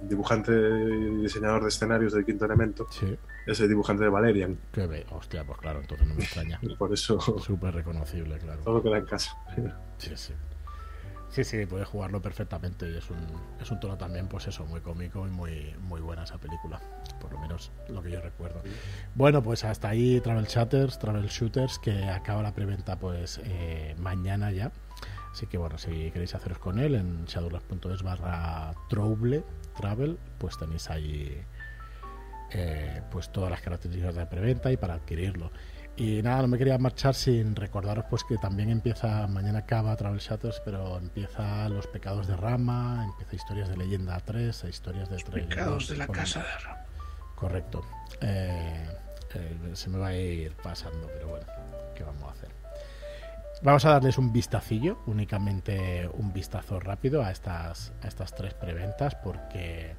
dibujante 0.10 0.52
y 0.52 1.22
diseñador 1.24 1.62
de 1.64 1.70
escenarios 1.70 2.12
del 2.14 2.26
Quinto 2.26 2.44
Elemento 2.44 2.86
Sí, 2.92 3.18
es 3.46 3.60
el 3.62 3.70
dibujante 3.70 4.04
de 4.04 4.10
Valerian. 4.10 4.58
que 4.74 4.86
ve. 4.88 5.06
Hostia, 5.12 5.46
pues 5.46 5.58
claro, 5.60 5.80
entonces 5.80 6.06
no 6.06 6.16
me 6.16 6.24
extraña. 6.24 6.60
Por 6.78 6.92
eso 6.94 7.18
Súper 7.40 7.74
reconocible, 7.76 8.38
claro. 8.40 8.62
todo 8.62 8.84
queda 8.84 8.98
en 8.98 9.06
casa. 9.06 9.32
Sí, 10.00 10.12
sí. 10.16 10.34
Sí, 11.30 11.44
sí, 11.44 11.66
puedes 11.66 11.88
jugarlo 11.88 12.22
perfectamente 12.22 12.90
y 12.90 12.98
es 12.98 13.10
un, 13.10 13.18
es 13.62 13.70
un 13.70 13.80
tono 13.80 13.98
también, 13.98 14.28
pues 14.28 14.48
eso, 14.48 14.66
muy 14.66 14.82
cómico 14.82 15.28
y 15.28 15.30
muy, 15.30 15.76
muy 15.82 16.02
buena 16.02 16.24
esa 16.24 16.38
película. 16.38 16.80
Por 17.20 17.32
lo 17.34 17.40
menos 17.40 17.72
lo 17.90 18.02
que 18.02 18.12
yo 18.12 18.22
recuerdo. 18.22 18.62
Bueno, 19.16 19.44
pues 19.44 19.64
hasta 19.64 19.90
ahí 19.90 20.22
Travel 20.22 20.46
Shatters, 20.46 21.00
Travel 21.00 21.28
Shooters, 21.28 21.80
que 21.80 22.06
acaba 22.06 22.42
la 22.42 22.54
preventa 22.54 22.98
pues 22.98 23.40
eh, 23.44 23.96
mañana 24.00 24.52
ya. 24.52 24.72
Así 25.32 25.46
que 25.46 25.58
bueno, 25.58 25.78
si 25.78 26.10
queréis 26.12 26.34
haceros 26.34 26.58
con 26.58 26.80
él 26.80 26.96
en 26.96 27.26
shadowless.es 27.26 28.02
barra 28.02 28.74
trouble, 28.90 29.44
travel, 29.76 30.18
pues 30.40 30.58
tenéis 30.58 30.90
ahí 30.90 31.44
eh, 32.52 33.02
pues 33.12 33.32
todas 33.32 33.52
las 33.52 33.62
características 33.62 34.16
de 34.16 34.22
la 34.22 34.30
preventa 34.30 34.72
y 34.72 34.78
para 34.78 34.96
adquirirlo. 34.96 35.52
Y 35.98 36.22
nada, 36.22 36.44
no 36.44 36.48
me 36.48 36.60
quería 36.60 36.78
marchar 36.78 37.16
sin 37.16 37.56
recordaros 37.56 38.06
pues 38.08 38.24
que 38.24 38.38
también 38.38 38.70
empieza, 38.70 39.26
mañana 39.26 39.60
acaba 39.60 39.96
Travel 39.96 40.20
Shatters, 40.20 40.62
pero 40.64 41.00
empieza 41.00 41.68
Los 41.70 41.88
Pecados 41.88 42.28
de 42.28 42.38
Rama, 42.38 43.04
empieza 43.04 43.36
Historias 43.36 43.68
de 43.68 43.78
Leyenda 43.78 44.20
3, 44.20 44.64
e 44.64 44.70
Historias 44.70 45.10
de 45.10 45.18
Trail 45.18 45.48
Pecados 45.48 45.88
2, 45.88 45.90
de 45.90 45.98
la 45.98 46.08
casa 46.08 46.42
de 46.42 46.60
Ram. 46.64 46.78
Correcto. 47.36 47.84
Eh, 48.22 48.88
eh, 49.34 49.58
se 49.74 49.90
me 49.90 49.98
va 49.98 50.10
a 50.10 50.16
ir 50.16 50.54
pasando, 50.62 51.10
pero 51.16 51.30
bueno, 51.30 51.48
¿qué 51.96 52.04
vamos 52.04 52.30
a 52.30 52.32
hacer? 52.32 52.50
Vamos 53.64 53.84
a 53.86 53.90
darles 53.90 54.20
un 54.20 54.32
vistacillo, 54.32 55.00
únicamente 55.08 56.08
un 56.14 56.32
vistazo 56.32 56.80
rápido 56.80 57.24
a 57.24 57.32
estas, 57.32 57.92
a 58.04 58.08
estas 58.08 58.36
tres 58.36 58.54
preventas, 58.54 59.16
porque 59.16 59.96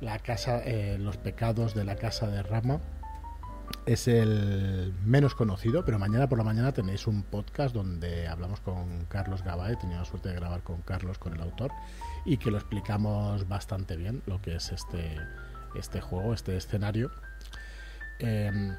la 0.00 0.18
casa, 0.18 0.62
eh, 0.64 0.96
los 0.98 1.16
pecados 1.16 1.76
de 1.76 1.84
la 1.84 1.94
casa 1.94 2.26
de 2.26 2.42
Rama 2.42 2.80
es 3.86 4.08
el 4.08 4.92
menos 5.04 5.34
conocido, 5.34 5.84
pero 5.84 5.98
mañana 5.98 6.28
por 6.28 6.38
la 6.38 6.44
mañana 6.44 6.72
tenéis 6.72 7.06
un 7.06 7.22
podcast 7.22 7.74
donde 7.74 8.26
hablamos 8.28 8.60
con 8.60 9.06
Carlos 9.06 9.42
Gabay, 9.42 9.72
he 9.74 9.76
tenido 9.76 10.00
la 10.00 10.04
suerte 10.04 10.28
de 10.28 10.34
grabar 10.34 10.62
con 10.62 10.82
Carlos, 10.82 11.18
con 11.18 11.34
el 11.34 11.40
autor, 11.40 11.70
y 12.24 12.36
que 12.36 12.50
lo 12.50 12.58
explicamos 12.58 13.48
bastante 13.48 13.96
bien, 13.96 14.22
lo 14.26 14.40
que 14.42 14.56
es 14.56 14.72
este, 14.72 15.16
este 15.74 16.00
juego, 16.00 16.34
este 16.34 16.56
escenario. 16.56 17.10
Eh, 18.18 18.74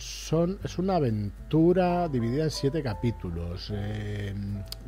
son, 0.00 0.58
es 0.64 0.78
una 0.78 0.96
aventura 0.96 2.08
dividida 2.08 2.44
en 2.44 2.50
siete 2.50 2.82
capítulos. 2.82 3.70
Eh, 3.72 4.34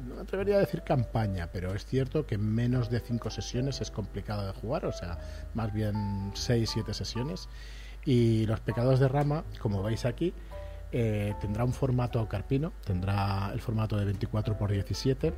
no 0.09 0.15
me 0.15 0.23
atrevería 0.23 0.57
a 0.57 0.61
decir 0.61 0.83
campaña, 0.83 1.51
pero 1.53 1.75
es 1.75 1.85
cierto 1.85 2.27
que 2.27 2.39
menos 2.39 2.91
de 2.91 3.01
cinco 3.01 3.31
sesiones 3.31 3.81
es 3.81 3.91
complicado 3.91 4.47
de 4.47 4.53
jugar, 4.53 4.87
o 4.87 4.93
sea, 4.93 5.19
más 5.55 5.73
bien 5.73 6.33
seis, 6.35 6.71
siete 6.73 6.95
sesiones. 6.95 7.49
Y 8.05 8.47
los 8.47 8.61
pecados 8.61 9.01
de 9.01 9.09
rama, 9.09 9.45
como 9.61 9.83
veis 9.83 10.05
aquí, 10.05 10.35
eh, 10.91 11.35
tendrá 11.41 11.65
un 11.65 11.73
formato 11.73 12.29
carpino, 12.29 12.73
tendrá 12.85 13.51
el 13.53 13.61
formato 13.61 13.97
de 13.97 14.05
24 14.05 14.55
x 14.55 14.85
17. 14.85 15.33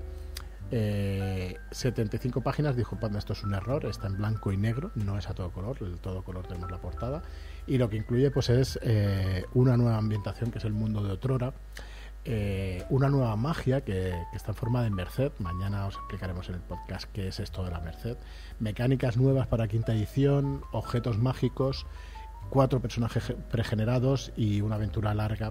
eh, 0.71 1.57
75 1.71 2.41
páginas, 2.41 2.75
disculpadme, 2.75 3.19
esto 3.19 3.35
es 3.35 3.45
un 3.45 3.55
error, 3.55 3.85
está 3.87 4.09
en 4.09 4.17
blanco 4.17 4.51
y 4.51 4.57
negro, 4.57 4.91
no 4.95 5.17
es 5.19 5.29
a 5.29 5.35
todo 5.35 5.51
color, 5.51 5.77
el 5.83 6.01
todo 6.01 6.23
color 6.25 6.47
tenemos 6.47 6.71
la 6.71 6.79
portada. 6.79 7.23
Y 7.67 7.79
lo 7.79 7.89
que 7.89 7.97
incluye 7.97 8.31
pues 8.31 8.51
es 8.51 8.79
eh, 8.83 9.45
una 9.55 9.77
nueva 9.77 9.99
ambientación 9.99 10.51
que 10.51 10.59
es 10.59 10.65
el 10.65 10.73
mundo 10.73 11.03
de 11.03 11.13
Otrora, 11.13 11.53
eh, 12.25 12.85
una 12.89 13.09
nueva 13.11 13.37
magia 13.37 13.83
que, 13.83 14.15
que 14.31 14.37
está 14.37 14.53
en 14.53 14.57
forma 14.57 14.83
de 14.83 14.91
merced, 14.91 15.31
mañana 15.39 15.87
os 15.87 15.95
explicaremos 15.95 16.49
en 16.49 16.55
el 16.57 16.63
podcast 16.63 17.05
qué 17.13 17.29
es 17.29 17.39
esto 17.39 17.63
de 17.65 17.71
la 17.71 17.81
merced, 17.81 18.17
mecánicas 18.59 19.19
nuevas 19.19 19.47
para 19.47 19.69
quinta 19.69 19.93
edición, 19.93 20.63
objetos 20.73 21.19
mágicos, 21.19 21.87
cuatro 22.55 22.81
personajes 22.81 23.25
ge- 23.25 23.37
pregenerados 23.51 24.33
y 24.37 24.61
una 24.61 24.77
aventura 24.77 25.13
larga 25.13 25.51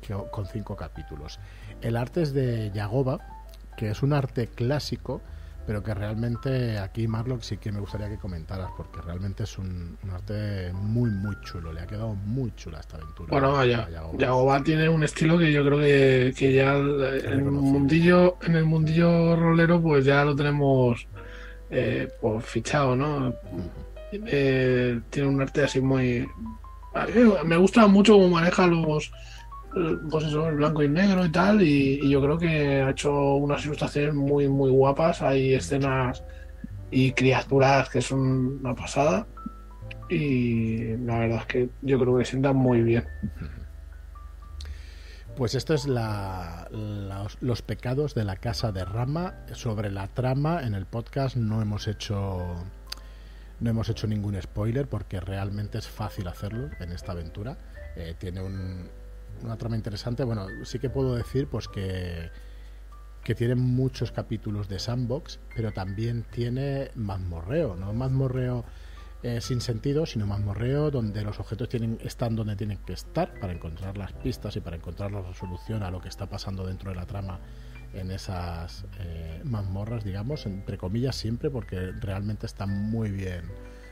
que- 0.00 0.14
con 0.30 0.46
cinco 0.46 0.76
capítulos. 0.76 1.40
El 1.82 1.96
arte 1.96 2.22
es 2.22 2.32
de 2.32 2.70
Yagoba, 2.72 3.18
que 3.76 3.90
es 3.90 4.02
un 4.02 4.12
arte 4.12 4.46
clásico, 4.46 5.20
pero 5.66 5.82
que 5.82 5.92
realmente 5.92 6.78
aquí 6.78 7.06
Marlock 7.08 7.42
sí 7.42 7.56
que 7.58 7.70
me 7.72 7.80
gustaría 7.80 8.08
que 8.08 8.16
comentaras, 8.16 8.70
porque 8.76 9.00
realmente 9.02 9.42
es 9.42 9.58
un, 9.58 9.98
un 10.04 10.10
arte 10.10 10.72
muy, 10.72 11.10
muy 11.10 11.36
chulo. 11.42 11.72
Le 11.72 11.80
ha 11.80 11.86
quedado 11.86 12.14
muy 12.14 12.52
chula 12.54 12.78
esta 12.80 12.96
aventura. 12.96 13.28
Bueno, 13.30 13.64
ya, 13.64 13.88
Yagoba. 13.90 14.18
Yagoba 14.18 14.62
tiene 14.62 14.88
un 14.88 15.02
estilo 15.04 15.36
que 15.38 15.52
yo 15.52 15.64
creo 15.64 15.78
que, 15.78 16.32
que 16.36 16.52
ya 16.54 16.76
en 16.76 17.24
el 17.32 17.42
mundillo, 17.42 18.38
en 18.42 18.54
el 18.56 18.64
mundillo 18.64 19.34
rolero, 19.36 19.80
pues 19.82 20.04
ya 20.04 20.24
lo 20.24 20.34
tenemos 20.36 21.06
eh, 21.70 22.08
pues 22.20 22.44
fichado, 22.46 22.94
¿no? 22.96 23.34
Eh, 24.12 25.00
tiene 25.10 25.28
un 25.28 25.40
arte 25.40 25.64
así 25.64 25.80
muy. 25.80 26.20
mí 27.14 27.32
Me 27.44 27.56
gusta 27.56 27.86
mucho 27.86 28.14
cómo 28.14 28.28
maneja 28.28 28.66
los. 28.66 29.12
Pues 30.10 30.24
eso, 30.24 30.50
blanco 30.52 30.82
y 30.82 30.88
negro 30.88 31.24
y 31.24 31.30
tal. 31.30 31.62
Y, 31.62 32.08
yo 32.10 32.20
creo 32.20 32.38
que 32.38 32.82
ha 32.82 32.90
hecho 32.90 33.36
unas 33.36 33.64
ilustraciones 33.64 34.14
muy, 34.14 34.48
muy 34.48 34.70
guapas. 34.70 35.22
Hay 35.22 35.54
escenas 35.54 36.24
y 36.90 37.12
criaturas 37.12 37.88
que 37.88 38.02
son 38.02 38.58
una 38.60 38.74
pasada. 38.74 39.26
Y 40.08 40.96
la 40.96 41.20
verdad 41.20 41.38
es 41.38 41.46
que 41.46 41.68
yo 41.82 42.00
creo 42.00 42.18
que 42.18 42.24
sientan 42.24 42.56
muy 42.56 42.82
bien. 42.82 43.04
Pues 45.36 45.54
esto 45.54 45.72
es 45.72 45.86
la- 45.86 46.68
los 47.40 47.62
pecados 47.62 48.14
de 48.14 48.24
la 48.24 48.36
casa 48.36 48.72
de 48.72 48.84
Rama. 48.84 49.34
Sobre 49.52 49.90
la 49.90 50.08
trama 50.08 50.62
en 50.64 50.74
el 50.74 50.86
podcast 50.86 51.36
no 51.36 51.62
hemos 51.62 51.86
hecho 51.86 52.56
no 53.60 53.70
hemos 53.70 53.88
hecho 53.88 54.06
ningún 54.06 54.40
spoiler 54.40 54.88
porque 54.88 55.20
realmente 55.20 55.78
es 55.78 55.86
fácil 55.88 56.26
hacerlo 56.28 56.70
en 56.80 56.92
esta 56.92 57.12
aventura. 57.12 57.58
Eh, 57.96 58.14
tiene 58.18 58.42
un- 58.42 58.88
una 59.42 59.56
trama 59.56 59.76
interesante. 59.76 60.24
Bueno, 60.24 60.46
sí 60.64 60.78
que 60.78 60.90
puedo 60.90 61.14
decir 61.14 61.46
pues 61.48 61.68
que 61.68 62.30
que 63.22 63.34
tiene 63.34 63.54
muchos 63.54 64.12
capítulos 64.12 64.66
de 64.70 64.78
sandbox, 64.78 65.40
pero 65.54 65.72
también 65.72 66.24
tiene 66.30 66.90
mazmorreo, 66.94 67.76
no 67.76 67.92
mazmorreo 67.92 68.64
eh, 69.22 69.42
sin 69.42 69.60
sentido, 69.60 70.06
sino 70.06 70.26
mazmorreo 70.26 70.90
donde 70.90 71.22
los 71.22 71.38
objetos 71.38 71.68
tienen, 71.68 71.98
están 72.02 72.34
donde 72.34 72.56
tienen 72.56 72.78
que 72.78 72.94
estar 72.94 73.38
para 73.38 73.52
encontrar 73.52 73.98
las 73.98 74.14
pistas 74.14 74.56
y 74.56 74.60
para 74.60 74.76
encontrar 74.76 75.12
la 75.12 75.20
resolución 75.20 75.82
a 75.82 75.90
lo 75.90 76.00
que 76.00 76.08
está 76.08 76.24
pasando 76.30 76.66
dentro 76.66 76.88
de 76.90 76.96
la 76.96 77.04
trama 77.04 77.40
en 77.94 78.10
esas 78.10 78.84
eh, 79.00 79.40
mazmorras, 79.44 80.04
digamos, 80.04 80.46
entre 80.46 80.78
comillas 80.78 81.16
siempre, 81.16 81.50
porque 81.50 81.92
realmente 82.00 82.46
están 82.46 82.70
muy 82.70 83.10
bien, 83.10 83.42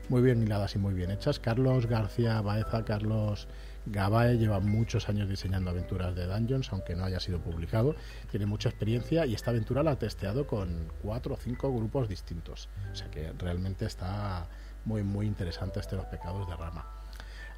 muy 0.08 0.22
bien 0.22 0.42
hiladas 0.42 0.74
y 0.74 0.78
muy 0.78 0.94
bien 0.94 1.10
hechas. 1.10 1.38
Carlos 1.38 1.86
García 1.86 2.40
Baeza, 2.40 2.84
Carlos 2.84 3.48
Gabae 3.86 4.36
lleva 4.36 4.60
muchos 4.60 5.08
años 5.08 5.28
diseñando 5.28 5.70
aventuras 5.70 6.14
de 6.14 6.26
Dungeons, 6.26 6.72
aunque 6.72 6.94
no 6.94 7.04
haya 7.04 7.20
sido 7.20 7.40
publicado. 7.40 7.94
Tiene 8.30 8.46
mucha 8.46 8.68
experiencia 8.68 9.26
y 9.26 9.34
esta 9.34 9.50
aventura 9.50 9.82
la 9.82 9.92
ha 9.92 9.98
testeado 9.98 10.46
con 10.46 10.92
cuatro 11.02 11.34
o 11.34 11.36
cinco 11.36 11.74
grupos 11.74 12.08
distintos. 12.08 12.68
O 12.92 12.94
sea 12.94 13.10
que 13.10 13.32
realmente 13.38 13.86
está 13.86 14.46
muy, 14.84 15.02
muy 15.02 15.26
interesante 15.26 15.80
este 15.80 15.96
Los 15.96 16.06
Pecados 16.06 16.48
de 16.48 16.56
Rama. 16.56 16.86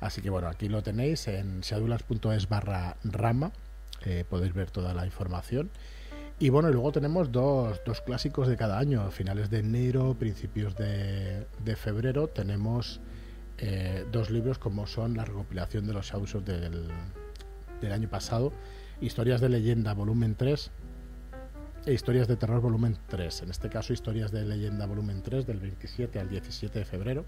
Así 0.00 0.22
que 0.22 0.30
bueno, 0.30 0.48
aquí 0.48 0.68
lo 0.68 0.82
tenéis 0.82 1.28
en 1.28 1.62
seadulas.es 1.62 2.48
barra 2.48 2.96
rama. 3.04 3.52
Eh, 4.04 4.24
podéis 4.28 4.54
ver 4.54 4.70
toda 4.70 4.94
la 4.94 5.04
información. 5.04 5.70
Y 6.42 6.48
bueno, 6.48 6.70
y 6.70 6.72
luego 6.72 6.90
tenemos 6.90 7.30
dos, 7.30 7.82
dos 7.84 8.00
clásicos 8.00 8.48
de 8.48 8.56
cada 8.56 8.78
año. 8.78 9.10
finales 9.10 9.50
de 9.50 9.58
enero, 9.58 10.16
principios 10.18 10.74
de, 10.74 11.44
febrero, 11.76 12.28
tenemos 12.28 12.98
eh, 13.58 14.06
dos 14.10 14.30
libros 14.30 14.58
como 14.58 14.86
son 14.86 15.18
la 15.18 15.26
recopilación 15.26 15.86
de 15.86 15.92
los 15.92 16.14
ausos 16.14 16.42
del, 16.42 16.88
del 17.82 17.92
año 17.92 18.08
pasado, 18.08 18.54
Historias 19.02 19.42
de 19.42 19.50
leyenda, 19.50 19.92
volumen 19.92 20.34
3, 20.34 20.70
e 21.84 21.92
Historias 21.92 22.26
de 22.26 22.36
terror, 22.36 22.62
volumen 22.62 22.96
3. 23.08 23.42
En 23.42 23.50
este 23.50 23.68
caso, 23.68 23.92
Historias 23.92 24.32
de 24.32 24.46
leyenda, 24.46 24.86
volumen 24.86 25.20
3, 25.20 25.46
del 25.46 25.60
27 25.60 26.20
al 26.20 26.30
17 26.30 26.78
de 26.78 26.84
febrero. 26.86 27.26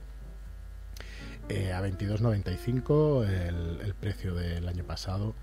Eh, 1.51 1.71
a 1.75 1.83
22.95 1.83 3.27
el, 3.27 3.81
el 3.83 3.95
precio 3.95 4.35
del 4.35 4.67
año 4.69 4.85
pasado 4.85 5.35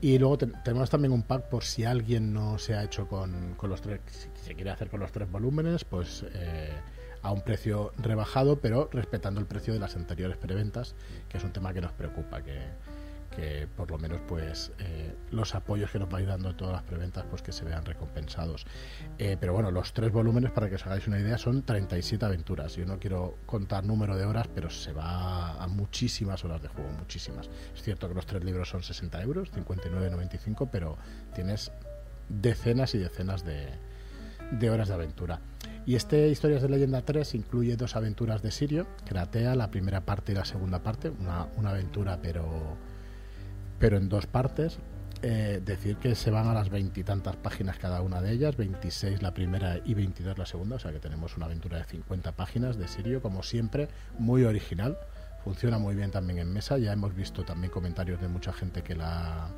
y 0.00 0.18
luego 0.18 0.38
tenemos 0.38 0.90
también 0.90 1.12
un 1.12 1.22
pack 1.22 1.48
por 1.48 1.64
si 1.64 1.84
alguien 1.84 2.32
no 2.32 2.58
se 2.58 2.74
ha 2.74 2.84
hecho 2.84 3.08
con, 3.08 3.54
con 3.56 3.70
los 3.70 3.80
tres, 3.80 4.00
se 4.34 4.54
quiere 4.54 4.70
hacer 4.70 4.88
con 4.88 5.00
los 5.00 5.12
tres 5.12 5.30
volúmenes, 5.30 5.84
pues 5.84 6.24
eh, 6.34 6.72
a 7.22 7.32
un 7.32 7.42
precio 7.42 7.92
rebajado, 7.96 8.60
pero 8.60 8.88
respetando 8.92 9.40
el 9.40 9.46
precio 9.46 9.74
de 9.74 9.80
las 9.80 9.96
anteriores 9.96 10.36
preventas, 10.36 10.94
que 11.28 11.38
es 11.38 11.44
un 11.44 11.52
tema 11.52 11.72
que 11.72 11.80
nos 11.80 11.92
preocupa, 11.92 12.42
que, 12.42 12.58
que 13.38 13.68
por 13.68 13.88
lo 13.88 13.98
menos 13.98 14.20
pues 14.26 14.72
eh, 14.80 15.14
los 15.30 15.54
apoyos 15.54 15.92
que 15.92 16.00
nos 16.00 16.10
vais 16.10 16.26
dando 16.26 16.50
en 16.50 16.56
todas 16.56 16.72
las 16.72 16.82
preventas 16.82 17.24
pues 17.30 17.40
que 17.40 17.52
se 17.52 17.64
vean 17.64 17.84
recompensados. 17.84 18.66
Eh, 19.16 19.36
pero 19.38 19.52
bueno 19.52 19.70
los 19.70 19.92
tres 19.92 20.10
volúmenes 20.10 20.50
para 20.50 20.68
que 20.68 20.74
os 20.74 20.84
hagáis 20.86 21.06
una 21.06 21.20
idea 21.20 21.38
son 21.38 21.62
37 21.62 22.24
aventuras. 22.24 22.74
Yo 22.74 22.84
no 22.84 22.98
quiero 22.98 23.38
contar 23.46 23.84
número 23.84 24.16
de 24.16 24.24
horas 24.24 24.48
pero 24.52 24.70
se 24.70 24.92
va 24.92 25.62
a 25.62 25.68
muchísimas 25.68 26.44
horas 26.44 26.62
de 26.62 26.68
juego 26.68 26.90
muchísimas. 26.98 27.48
Es 27.74 27.82
cierto 27.82 28.08
que 28.08 28.14
los 28.14 28.26
tres 28.26 28.42
libros 28.42 28.68
son 28.68 28.82
60 28.82 29.22
euros 29.22 29.52
59,95 29.52 30.68
pero 30.72 30.98
tienes 31.32 31.70
decenas 32.28 32.96
y 32.96 32.98
decenas 32.98 33.44
de, 33.44 33.68
de 34.50 34.70
horas 34.70 34.88
de 34.88 34.94
aventura. 34.94 35.40
Y 35.86 35.94
este 35.94 36.28
Historias 36.28 36.60
de 36.60 36.68
Leyenda 36.68 37.02
3 37.02 37.36
incluye 37.36 37.76
dos 37.76 37.94
aventuras 37.94 38.42
de 38.42 38.50
Sirio, 38.50 38.88
Kratea, 39.06 39.54
la 39.54 39.70
primera 39.70 40.04
parte 40.04 40.32
y 40.32 40.34
la 40.34 40.44
segunda 40.44 40.82
parte, 40.82 41.08
una, 41.08 41.46
una 41.56 41.70
aventura 41.70 42.18
pero 42.20 42.76
pero 43.78 43.96
en 43.96 44.08
dos 44.08 44.26
partes. 44.26 44.78
Eh, 45.20 45.60
decir 45.64 45.96
que 45.96 46.14
se 46.14 46.30
van 46.30 46.46
a 46.46 46.54
las 46.54 46.70
veintitantas 46.70 47.34
páginas 47.34 47.76
cada 47.76 48.02
una 48.02 48.22
de 48.22 48.30
ellas, 48.30 48.56
26 48.56 49.20
la 49.20 49.34
primera 49.34 49.80
y 49.84 49.94
22 49.94 50.38
la 50.38 50.46
segunda, 50.46 50.76
o 50.76 50.78
sea 50.78 50.92
que 50.92 51.00
tenemos 51.00 51.36
una 51.36 51.46
aventura 51.46 51.78
de 51.78 51.84
50 51.84 52.30
páginas 52.36 52.78
de 52.78 52.86
Sirio, 52.86 53.20
como 53.20 53.42
siempre, 53.42 53.88
muy 54.16 54.44
original, 54.44 54.96
funciona 55.42 55.78
muy 55.78 55.96
bien 55.96 56.12
también 56.12 56.38
en 56.38 56.52
mesa, 56.52 56.78
ya 56.78 56.92
hemos 56.92 57.16
visto 57.16 57.44
también 57.44 57.72
comentarios 57.72 58.20
de 58.20 58.28
mucha 58.28 58.52
gente 58.52 58.82
que 58.82 58.94
la, 58.94 59.48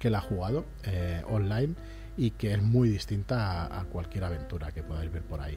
que 0.00 0.10
la 0.10 0.18
ha 0.18 0.22
jugado 0.22 0.64
eh, 0.82 1.22
online 1.28 1.76
y 2.16 2.32
que 2.32 2.54
es 2.54 2.60
muy 2.60 2.88
distinta 2.88 3.66
a, 3.66 3.82
a, 3.82 3.84
cualquier 3.84 4.24
aventura 4.24 4.72
que 4.72 4.82
podáis 4.82 5.12
ver 5.12 5.22
por 5.22 5.40
ahí. 5.40 5.56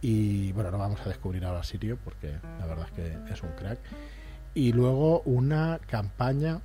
Y 0.00 0.50
bueno, 0.50 0.72
no 0.72 0.78
vamos 0.78 1.00
a 1.02 1.08
descubrir 1.08 1.44
ahora 1.44 1.62
Sirio 1.62 1.96
porque 2.02 2.38
la 2.58 2.66
verdad 2.66 2.86
es 2.86 2.92
que 2.92 3.32
es 3.32 3.40
un 3.44 3.50
crack 3.50 3.78
y 4.54 4.72
luego 4.72 5.20
una 5.22 5.80
campaña, 5.86 6.60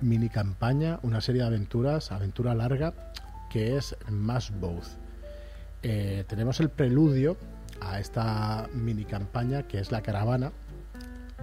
mini 0.00 0.28
campaña, 0.28 0.98
una 1.02 1.20
serie 1.20 1.42
de 1.42 1.48
aventuras, 1.48 2.12
aventura 2.12 2.54
larga, 2.54 2.94
que 3.50 3.76
es 3.76 3.96
Más 4.10 4.58
Both. 4.58 4.86
Eh, 5.82 6.24
tenemos 6.28 6.60
el 6.60 6.70
preludio 6.70 7.36
a 7.80 8.00
esta 8.00 8.68
mini 8.72 9.04
campaña 9.04 9.64
que 9.64 9.78
es 9.78 9.92
la 9.92 10.02
caravana, 10.02 10.52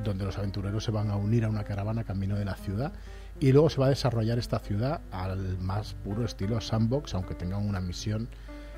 donde 0.04 0.26
los 0.26 0.38
aventureros 0.38 0.84
se 0.84 0.92
van 0.92 1.12
a 1.12 1.16
unir 1.16 1.46
a 1.46 1.50
una 1.50 1.64
caravana 1.64 2.04
camino 2.04 2.36
de 2.36 2.46
la 2.46 2.56
ciudad 2.56 2.94
y 3.40 3.52
luego 3.52 3.70
se 3.70 3.80
va 3.80 3.88
a 3.88 3.90
desarrollar 3.90 4.40
esta 4.40 4.60
ciudad 4.60 5.02
al 5.12 5.58
más 5.60 5.94
puro 5.94 6.26
estilo 6.26 6.60
sandbox, 6.62 7.14
aunque 7.14 7.36
tengan 7.36 7.68
una 7.68 7.80
misión 7.80 8.28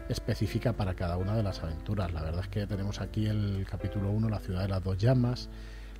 específica 0.09 0.73
para 0.73 0.93
cada 0.93 1.17
una 1.17 1.35
de 1.35 1.43
las 1.43 1.63
aventuras. 1.63 2.13
La 2.13 2.21
verdad 2.21 2.41
es 2.41 2.47
que 2.47 2.67
tenemos 2.67 3.01
aquí 3.01 3.25
el 3.25 3.65
capítulo 3.69 4.11
1, 4.11 4.29
la 4.29 4.39
ciudad 4.39 4.61
de 4.61 4.67
las 4.67 4.83
dos 4.83 4.97
llamas, 4.97 5.49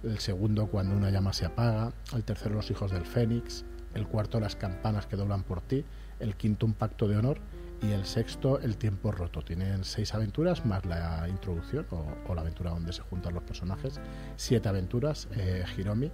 el 0.06 0.20
segundo 0.20 0.68
cuando 0.68 0.96
una 0.96 1.10
llama 1.10 1.34
se 1.34 1.46
apaga, 1.46 1.94
el 2.14 2.24
tercero 2.24 2.56
los 2.56 2.70
hijos 2.72 2.92
del 2.92 3.06
Fénix, 3.06 3.66
el 3.94 4.08
cuarto 4.08 4.40
las 4.40 4.56
campanas 4.56 5.08
que 5.08 5.16
doblan 5.16 5.44
por 5.44 5.62
ti, 5.62 5.84
el 6.20 6.36
quinto 6.36 6.66
un 6.66 6.74
pacto 6.74 7.08
de 7.08 7.18
honor 7.18 7.40
y 7.82 7.92
el 7.92 8.06
sexto 8.06 8.60
el 8.60 8.78
tiempo 8.78 9.12
roto. 9.12 9.42
Tienen 9.42 9.84
seis 9.84 10.14
aventuras 10.14 10.66
más 10.66 10.86
la 10.86 11.28
introducción 11.30 11.86
o, 11.92 12.34
la 12.34 12.42
aventura 12.42 12.72
donde 12.72 12.94
se 12.94 13.02
juntan 13.02 13.34
los 13.34 13.44
personajes, 13.44 14.00
siete 14.36 14.70
aventuras, 14.70 15.28
eh, 15.36 15.64
Hiromi, 15.78 16.12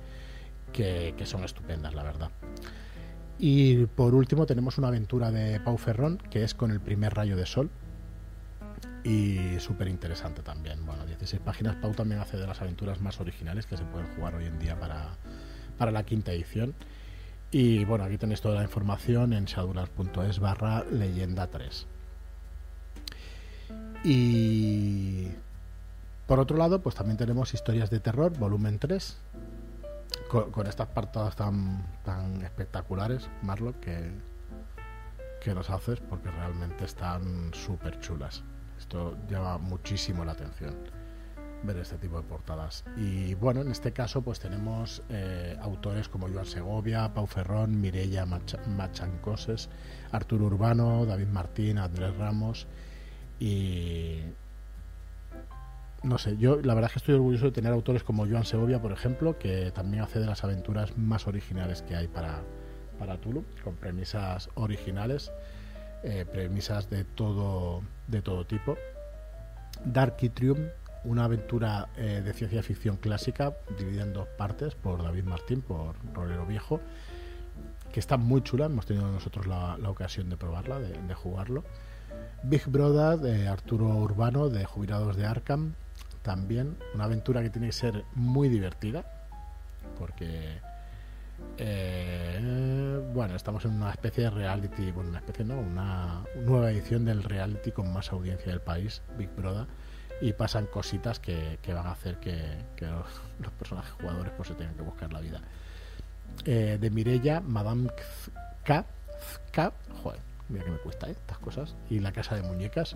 que, 0.71 1.13
que 1.17 1.25
son 1.25 1.43
estupendas, 1.43 1.93
la 1.93 2.03
verdad. 2.03 2.31
Y 3.37 3.87
por 3.87 4.13
último 4.13 4.45
tenemos 4.45 4.77
una 4.77 4.89
aventura 4.89 5.31
de 5.31 5.59
Pau 5.59 5.77
Ferrón, 5.77 6.19
que 6.29 6.43
es 6.43 6.53
con 6.53 6.71
el 6.71 6.79
primer 6.79 7.15
rayo 7.15 7.35
de 7.35 7.45
sol, 7.47 7.71
y 9.03 9.59
súper 9.59 9.87
interesante 9.87 10.41
también. 10.41 10.85
Bueno, 10.85 11.05
16 11.05 11.41
páginas. 11.41 11.75
Pau 11.75 11.93
también 11.93 12.21
hace 12.21 12.37
de 12.37 12.47
las 12.47 12.61
aventuras 12.61 13.01
más 13.01 13.19
originales 13.19 13.65
que 13.65 13.77
se 13.77 13.83
pueden 13.83 14.07
jugar 14.15 14.35
hoy 14.35 14.45
en 14.45 14.59
día 14.59 14.79
para, 14.79 15.15
para 15.77 15.91
la 15.91 16.03
quinta 16.03 16.31
edición. 16.31 16.75
Y 17.51 17.83
bueno, 17.85 18.05
aquí 18.05 18.17
tenéis 18.17 18.41
toda 18.41 18.55
la 18.55 18.63
información 18.63 19.33
en 19.33 19.45
shadular.es 19.45 20.39
barra 20.39 20.85
leyenda 20.85 21.47
3. 21.47 21.87
Y 24.03 25.27
por 26.27 26.39
otro 26.39 26.57
lado, 26.57 26.81
pues 26.81 26.95
también 26.95 27.17
tenemos 27.17 27.53
historias 27.53 27.89
de 27.89 27.99
terror, 27.99 28.37
volumen 28.37 28.79
3, 28.79 29.17
con, 30.29 30.65
estas 30.65 30.87
partadas 30.87 31.35
tan, 31.35 31.85
tan 32.05 32.41
espectaculares, 32.41 33.29
Marlo, 33.41 33.79
que, 33.81 34.11
que 35.41 35.53
nos 35.53 35.69
haces, 35.69 35.99
porque 35.99 36.31
realmente 36.31 36.85
están 36.85 37.53
súper 37.53 37.99
chulas. 37.99 38.43
Esto 38.91 39.15
llama 39.29 39.57
muchísimo 39.57 40.25
la 40.25 40.33
atención 40.33 40.75
ver 41.63 41.77
este 41.77 41.97
tipo 41.97 42.17
de 42.17 42.23
portadas. 42.23 42.83
Y 42.97 43.35
bueno, 43.35 43.61
en 43.61 43.71
este 43.71 43.93
caso 43.93 44.21
pues 44.21 44.41
tenemos 44.41 45.01
eh, 45.07 45.55
autores 45.61 46.09
como 46.09 46.27
Joan 46.27 46.45
Segovia, 46.45 47.13
Pau 47.13 47.25
Ferrón, 47.25 47.79
Mireia 47.79 48.25
Machancoses, 48.25 49.69
Arturo 50.11 50.47
Urbano, 50.47 51.05
David 51.05 51.27
Martín, 51.27 51.77
Andrés 51.77 52.17
Ramos 52.17 52.67
y... 53.39 54.17
No 56.03 56.17
sé, 56.17 56.35
yo 56.35 56.57
la 56.61 56.73
verdad 56.73 56.89
es 56.89 56.93
que 56.95 56.99
estoy 56.99 57.15
orgulloso 57.15 57.45
de 57.45 57.51
tener 57.51 57.71
autores 57.71 58.03
como 58.03 58.27
Joan 58.27 58.43
Segovia, 58.43 58.81
por 58.81 58.91
ejemplo, 58.91 59.39
que 59.39 59.71
también 59.71 60.03
hace 60.03 60.19
de 60.19 60.25
las 60.25 60.43
aventuras 60.43 60.97
más 60.97 61.27
originales 61.27 61.81
que 61.81 61.95
hay 61.95 62.09
para, 62.09 62.41
para 62.99 63.21
Tulu, 63.21 63.45
con 63.63 63.77
premisas 63.77 64.49
originales 64.55 65.31
eh, 66.03 66.25
premisas 66.25 66.89
de 66.89 67.03
todo, 67.03 67.83
de 68.11 68.21
todo 68.21 68.45
tipo. 68.45 68.77
Dark 69.83 70.17
Trium, 70.33 70.67
una 71.03 71.23
aventura 71.23 71.89
eh, 71.97 72.21
de 72.23 72.33
ciencia 72.33 72.61
ficción 72.61 72.97
clásica, 72.97 73.55
dividida 73.77 74.03
en 74.03 74.13
dos 74.13 74.27
partes 74.37 74.75
por 74.75 75.01
David 75.01 75.23
Martín, 75.23 75.61
por 75.61 75.95
Rolero 76.13 76.45
Viejo, 76.45 76.79
que 77.91 77.99
está 77.99 78.17
muy 78.17 78.41
chula, 78.43 78.65
hemos 78.65 78.85
tenido 78.85 79.07
nosotros 79.11 79.47
la, 79.47 79.77
la 79.77 79.89
ocasión 79.89 80.29
de 80.29 80.37
probarla, 80.37 80.79
de, 80.79 80.93
de, 80.93 81.13
jugarlo. 81.13 81.63
Big 82.43 82.67
Brother 82.67 83.19
de 83.19 83.47
Arturo 83.47 83.87
Urbano, 83.87 84.49
de 84.49 84.65
Jubilados 84.65 85.15
de 85.15 85.25
Arkham, 85.25 85.73
también 86.21 86.77
una 86.93 87.05
aventura 87.05 87.41
que 87.41 87.49
tiene 87.49 87.67
que 87.67 87.73
ser 87.73 88.05
muy 88.13 88.47
divertida, 88.47 89.03
porque 89.97 90.59
eh, 91.57 93.01
bueno, 93.13 93.35
estamos 93.35 93.65
en 93.65 93.71
una 93.71 93.91
especie 93.91 94.25
de 94.25 94.29
reality, 94.31 94.91
bueno, 94.91 95.09
una 95.09 95.19
especie 95.19 95.45
no, 95.45 95.59
una 95.59 96.23
nueva 96.45 96.71
edición 96.71 97.05
del 97.05 97.23
reality 97.23 97.71
con 97.71 97.91
más 97.91 98.11
audiencia 98.11 98.51
del 98.51 98.61
país, 98.61 99.01
Big 99.17 99.29
Brother, 99.35 99.67
y 100.21 100.33
pasan 100.33 100.65
cositas 100.67 101.19
que, 101.19 101.57
van 101.67 101.87
a 101.87 101.91
hacer 101.91 102.17
que, 102.17 102.57
los, 102.79 103.51
personajes 103.53 103.91
jugadores 103.91 104.33
pues 104.37 104.49
se 104.49 104.55
tengan 104.55 104.75
que 104.75 104.83
buscar 104.83 105.11
la 105.11 105.19
vida. 105.19 105.41
Eh, 106.45 106.77
de 106.79 106.89
Mirella, 106.89 107.41
Madame 107.41 107.89
K, 108.63 108.85
joder, 110.01 110.19
mira 110.49 110.65
que 110.65 110.71
me 110.71 110.77
cuesta 110.77 111.07
¿eh? 111.07 111.11
estas 111.11 111.37
cosas, 111.39 111.75
y 111.89 111.99
La 111.99 112.11
Casa 112.11 112.35
de 112.35 112.43
Muñecas, 112.43 112.95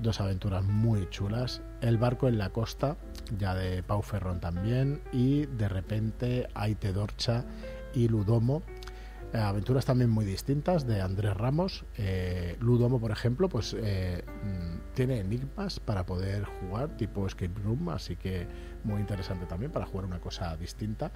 dos 0.00 0.20
aventuras 0.20 0.64
muy 0.64 1.08
chulas. 1.10 1.62
El 1.80 1.98
barco 1.98 2.28
en 2.28 2.38
la 2.38 2.50
costa, 2.50 2.96
ya 3.38 3.54
de 3.54 3.82
Pau 3.82 4.02
Ferrón 4.02 4.40
también, 4.40 5.02
y 5.12 5.46
de 5.46 5.68
repente 5.68 6.48
Aite 6.54 6.92
Dorcha 6.92 7.44
y 7.94 8.08
Ludomo. 8.08 8.62
Eh, 9.32 9.38
aventuras 9.38 9.84
también 9.84 10.10
muy 10.10 10.24
distintas 10.24 10.86
de 10.86 11.00
Andrés 11.00 11.36
Ramos. 11.36 11.84
Eh, 11.96 12.56
Ludomo, 12.60 13.00
por 13.00 13.12
ejemplo, 13.12 13.48
pues 13.48 13.76
eh, 13.78 14.24
mm, 14.26 14.94
tiene 14.94 15.20
enigmas 15.20 15.78
para 15.78 16.04
poder 16.04 16.44
jugar, 16.44 16.96
tipo 16.96 17.26
escape 17.26 17.60
room, 17.62 17.90
así 17.90 18.16
que 18.16 18.48
muy 18.82 19.00
interesante 19.00 19.46
también 19.46 19.70
para 19.70 19.86
jugar 19.86 20.06
una 20.06 20.20
cosa 20.20 20.56
distinta. 20.56 21.12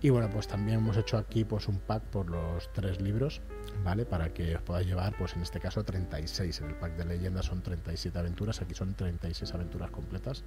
Y 0.00 0.10
bueno, 0.10 0.28
pues 0.30 0.48
también 0.48 0.78
hemos 0.78 0.96
hecho 0.96 1.16
aquí 1.16 1.44
pues 1.44 1.68
un 1.68 1.78
pack 1.78 2.02
por 2.04 2.28
los 2.28 2.72
tres 2.72 3.00
libros, 3.00 3.40
¿vale? 3.84 4.04
Para 4.04 4.32
que 4.32 4.56
os 4.56 4.62
podáis 4.62 4.86
llevar, 4.86 5.16
pues 5.16 5.34
en 5.34 5.42
este 5.42 5.60
caso 5.60 5.84
36. 5.84 6.60
En 6.60 6.68
el 6.68 6.74
pack 6.76 6.96
de 6.96 7.04
leyendas 7.04 7.46
son 7.46 7.62
37 7.62 8.18
aventuras, 8.18 8.60
aquí 8.60 8.74
son 8.74 8.94
36 8.94 9.52
aventuras 9.54 9.90
completas 9.90 10.44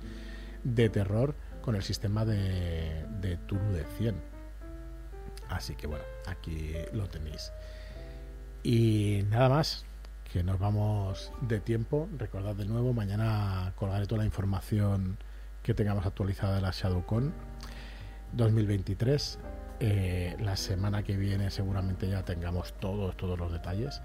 de 0.64 0.90
terror 0.90 1.36
con 1.62 1.76
el 1.76 1.84
sistema 1.84 2.26
de, 2.26 3.06
de 3.22 3.38
Tulu 3.38 3.72
de 3.72 3.86
100. 3.98 4.16
Así 5.50 5.76
que 5.76 5.88
bueno, 5.88 6.04
aquí 6.28 6.74
lo 6.94 7.08
tenéis. 7.08 7.52
Y 8.64 9.24
nada 9.30 9.50
más, 9.50 9.86
que 10.32 10.44
nos 10.44 10.60
vamos 10.60 11.32
de 11.42 11.60
tiempo. 11.60 12.10
Recordad 12.18 12.56
de 12.56 12.66
nuevo, 12.66 12.94
mañana 12.94 13.72
colgaré 13.76 14.06
toda 14.06 14.20
la 14.20 14.26
información 14.26 15.18
que 15.64 15.74
tengamos 15.74 16.06
actualizada 16.06 16.56
de 16.56 16.62
la 16.62 16.72
ShadowCon 16.72 17.34
2023. 18.34 19.40
Eh, 19.80 20.36
la 20.40 20.56
semana 20.56 21.04
que 21.04 21.18
viene 21.18 21.52
seguramente 21.52 22.10
ya 22.10 22.24
tengamos 22.24 22.74
todos, 22.80 23.16
todos 23.18 23.38
los 23.38 23.52
detalles. 23.52 24.02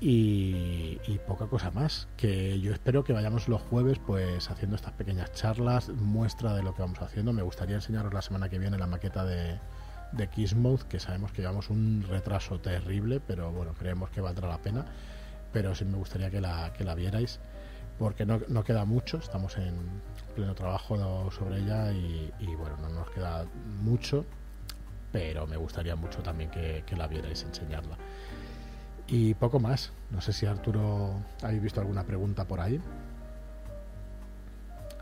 Y, 0.00 0.98
poca 1.26 1.46
cosa 1.46 1.70
más. 1.70 2.08
Que 2.16 2.60
yo 2.60 2.72
espero 2.72 3.04
que 3.04 3.12
vayamos 3.12 3.48
los 3.48 3.62
jueves 3.62 3.98
pues 3.98 4.50
haciendo 4.50 4.76
estas 4.76 4.92
pequeñas 4.92 5.32
charlas, 5.32 5.88
muestra 5.88 6.54
de 6.54 6.62
lo 6.62 6.74
que 6.74 6.82
vamos 6.82 7.00
haciendo. 7.00 7.32
Me 7.32 7.42
gustaría 7.42 7.76
enseñaros 7.76 8.12
la 8.12 8.22
semana 8.22 8.48
que 8.48 8.58
viene 8.58 8.78
la 8.78 8.86
maqueta 8.86 9.24
de, 9.24 9.58
de 10.12 10.28
que 10.28 11.00
sabemos 11.00 11.32
que 11.32 11.42
llevamos 11.42 11.70
un 11.70 12.04
retraso 12.08 12.60
terrible, 12.60 13.20
pero 13.26 13.50
bueno, 13.52 13.74
creemos 13.74 14.10
que 14.10 14.20
valdrá 14.20 14.48
la 14.48 14.58
pena. 14.58 14.84
Pero 15.52 15.74
sí 15.74 15.84
me 15.84 15.96
gustaría 15.96 16.30
que 16.30 16.40
la, 16.40 16.72
que 16.74 16.84
la 16.84 16.94
vierais, 16.94 17.40
porque 17.98 18.26
no, 18.26 18.40
no 18.48 18.64
queda 18.64 18.84
mucho, 18.84 19.18
estamos 19.18 19.56
en 19.56 19.74
pleno 20.34 20.54
trabajo 20.54 21.30
sobre 21.30 21.58
ella 21.60 21.92
y, 21.92 22.30
y, 22.40 22.54
bueno, 22.56 22.76
no 22.76 22.90
nos 22.90 23.10
queda 23.10 23.46
mucho, 23.82 24.26
pero 25.12 25.46
me 25.46 25.56
gustaría 25.56 25.96
mucho 25.96 26.22
también 26.22 26.50
que, 26.50 26.82
que 26.86 26.96
la 26.96 27.06
vierais 27.06 27.42
enseñarla. 27.42 27.96
Y 29.08 29.34
poco 29.34 29.60
más. 29.60 29.92
No 30.10 30.20
sé 30.20 30.32
si 30.32 30.46
Arturo 30.46 31.14
habéis 31.42 31.62
visto 31.62 31.80
alguna 31.80 32.04
pregunta 32.04 32.44
por 32.44 32.60
ahí. 32.60 32.80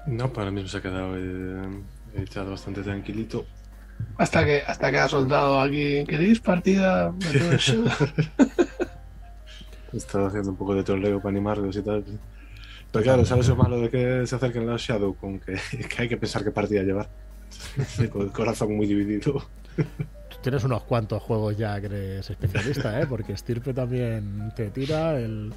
No, 0.06 0.32
para 0.32 0.50
mí 0.50 0.66
se 0.68 0.78
ha 0.78 0.82
quedado 0.82 1.16
eh, 1.16 1.82
echado 2.14 2.50
bastante 2.50 2.82
tranquilito. 2.82 3.46
Hasta 4.18 4.44
que, 4.44 4.62
hasta 4.66 4.90
que 4.90 4.98
ha 4.98 5.08
soltado 5.08 5.60
aquí. 5.60 6.04
¿Queréis 6.06 6.40
partida? 6.40 7.14
He 9.92 9.96
estado 9.96 10.26
haciendo 10.26 10.50
un 10.50 10.56
poco 10.56 10.74
de 10.74 10.82
troleo 10.82 11.18
para 11.18 11.30
animarlos 11.30 11.76
y 11.76 11.82
tal. 11.82 12.04
Pero 12.92 13.02
claro, 13.02 13.24
¿sabes 13.24 13.48
lo 13.48 13.56
malo 13.56 13.80
de 13.80 13.90
que 13.90 14.26
se 14.26 14.36
acerquen 14.36 14.66
los 14.66 14.82
Shadow? 14.82 15.14
Con 15.14 15.40
que, 15.40 15.54
que 15.88 16.02
hay 16.02 16.08
que 16.08 16.16
pensar 16.16 16.44
qué 16.44 16.50
partida 16.50 16.82
llevar. 16.82 17.08
Con 18.12 18.22
el 18.22 18.32
corazón 18.32 18.76
muy 18.76 18.86
dividido. 18.86 19.46
Tienes 20.42 20.64
unos 20.64 20.82
cuantos 20.82 21.22
juegos 21.22 21.56
ya 21.56 21.80
que 21.80 21.86
eres 21.86 22.28
especialista, 22.28 23.00
¿eh? 23.00 23.06
Porque 23.06 23.36
Stirpe 23.36 23.72
también 23.72 24.52
te 24.54 24.70
tira, 24.70 25.18
el 25.18 25.52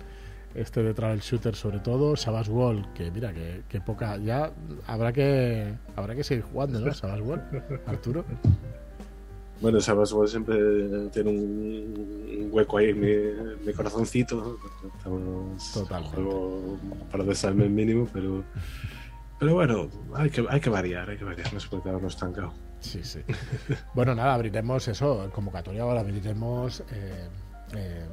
este 0.56 0.81
de 0.81 0.94
Travel 0.94 1.19
Shooter 1.19 1.56
sobre 1.56 1.80
todo, 1.80 2.15
Savage 2.15 2.49
Wall, 2.49 2.88
que 2.94 3.11
mira, 3.11 3.34
que, 3.34 3.64
que, 3.68 3.81
poca, 3.81 4.18
ya 4.18 4.52
habrá 4.88 5.11
que 5.11 5.73
habrá 5.95 6.15
que 6.15 6.23
seguir 6.23 6.45
jugando, 6.45 6.80
¿no? 6.80 6.94
Savage 6.94 7.22
Wall, 7.22 7.41
Arturo. 7.85 8.26
Bueno, 9.60 9.81
Savage 9.81 10.14
Wall 10.14 10.27
siempre 10.27 10.57
tiene 11.11 11.31
un 11.31 12.49
hueco 12.52 12.77
ahí 12.77 12.89
en 12.89 12.99
mi, 12.99 13.65
mi 13.65 13.73
corazoncito. 13.73 14.57
Totalmente. 15.73 16.15
Juego 16.15 16.77
para 17.11 17.23
desarme 17.23 17.65
el 17.65 17.72
mínimo, 17.72 18.07
pero 18.14 18.44
pero 19.39 19.53
bueno, 19.53 19.89
hay 20.15 20.30
que, 20.30 20.45
hay 20.49 20.60
que 20.60 20.69
variar, 20.69 21.10
hay 21.10 21.18
que 21.18 21.23
variar, 21.23 21.53
no 21.53 21.60
se 21.60 21.68
puede 21.69 21.84
quedar 21.84 22.03
estancado. 22.03 22.53
Sí, 22.79 23.03
sí. 23.03 23.21
bueno, 23.93 24.15
nada, 24.15 24.33
abriremos 24.33 24.87
eso, 24.87 25.29
convocatoria 25.33 25.81
ahora 25.81 26.01
abriremos, 26.01 26.81
eh, 26.91 27.27
eh, 27.73 28.05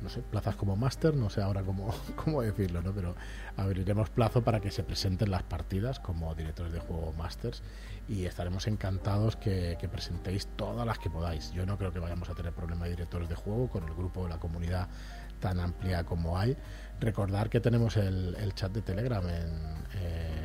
no 0.00 0.08
sé, 0.08 0.22
plazas 0.22 0.56
como 0.56 0.76
máster, 0.76 1.14
no 1.14 1.28
sé 1.28 1.42
ahora 1.42 1.62
cómo, 1.62 1.92
cómo 2.16 2.42
decirlo, 2.42 2.82
¿no? 2.82 2.92
Pero 2.92 3.14
abriremos 3.56 4.10
plazo 4.10 4.42
para 4.42 4.60
que 4.60 4.70
se 4.70 4.82
presenten 4.82 5.30
las 5.30 5.42
partidas 5.42 6.00
como 6.00 6.34
directores 6.34 6.72
de 6.72 6.80
juego 6.80 7.12
masters 7.18 7.62
y 8.08 8.24
estaremos 8.24 8.66
encantados 8.66 9.36
que, 9.36 9.76
presentéis 9.90 10.46
todas 10.56 10.86
las 10.86 10.98
que 10.98 11.10
podáis. 11.10 11.52
Yo 11.52 11.66
no 11.66 11.76
creo 11.76 11.92
que 11.92 11.98
vayamos 11.98 12.30
a 12.30 12.34
tener 12.34 12.52
problema 12.52 12.84
de 12.84 12.90
directores 12.90 13.28
de 13.28 13.34
juego 13.34 13.68
con 13.68 13.84
el 13.84 13.94
grupo 13.94 14.24
de 14.24 14.30
la 14.30 14.38
comunidad 14.38 14.88
tan 15.40 15.60
amplia 15.60 16.04
como 16.04 16.38
hay. 16.38 16.56
Recordar 17.00 17.48
que 17.48 17.60
tenemos 17.60 17.96
el, 17.96 18.36
el 18.36 18.54
chat 18.54 18.72
de 18.72 18.82
Telegram 18.82 19.26
en, 19.28 19.84
eh, 19.94 20.44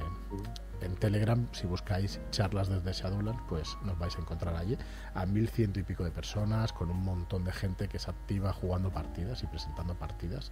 en 0.82 0.96
Telegram, 0.96 1.48
si 1.52 1.68
buscáis 1.68 2.20
charlas 2.32 2.70
desde 2.70 2.94
Shadowlands, 2.94 3.42
pues 3.48 3.78
nos 3.84 3.98
vais 3.98 4.16
a 4.16 4.22
encontrar 4.22 4.56
allí 4.56 4.78
a 5.14 5.26
mil 5.26 5.48
ciento 5.48 5.80
y 5.80 5.84
pico 5.84 6.04
de 6.04 6.12
personas, 6.12 6.74
con 6.74 6.90
un 6.90 7.04
montón 7.04 7.44
de 7.44 7.52
gente 7.52 7.88
que 7.88 8.00
se 8.00 8.10
activa 8.10 8.54
jugando 8.54 8.92
partidas 8.92 9.44
y 9.44 9.48
presentando 9.48 9.96
partidas. 9.96 10.52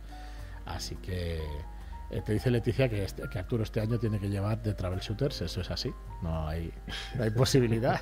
Así 0.65 0.95
que 0.97 1.41
eh, 2.09 2.21
te 2.25 2.33
dice 2.33 2.51
Leticia 2.51 2.89
que, 2.89 3.03
este, 3.03 3.23
que 3.29 3.39
Arturo 3.39 3.63
este 3.63 3.81
año 3.81 3.99
tiene 3.99 4.19
que 4.19 4.29
llevar 4.29 4.61
de 4.61 4.73
Travel 4.73 4.99
Shooters, 4.99 5.41
eso 5.41 5.61
es 5.61 5.71
así, 5.71 5.91
no 6.21 6.47
hay, 6.47 6.71
no 7.15 7.23
hay 7.23 7.31
posibilidad. 7.31 7.99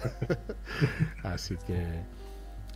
así 1.24 1.58
que 1.66 2.04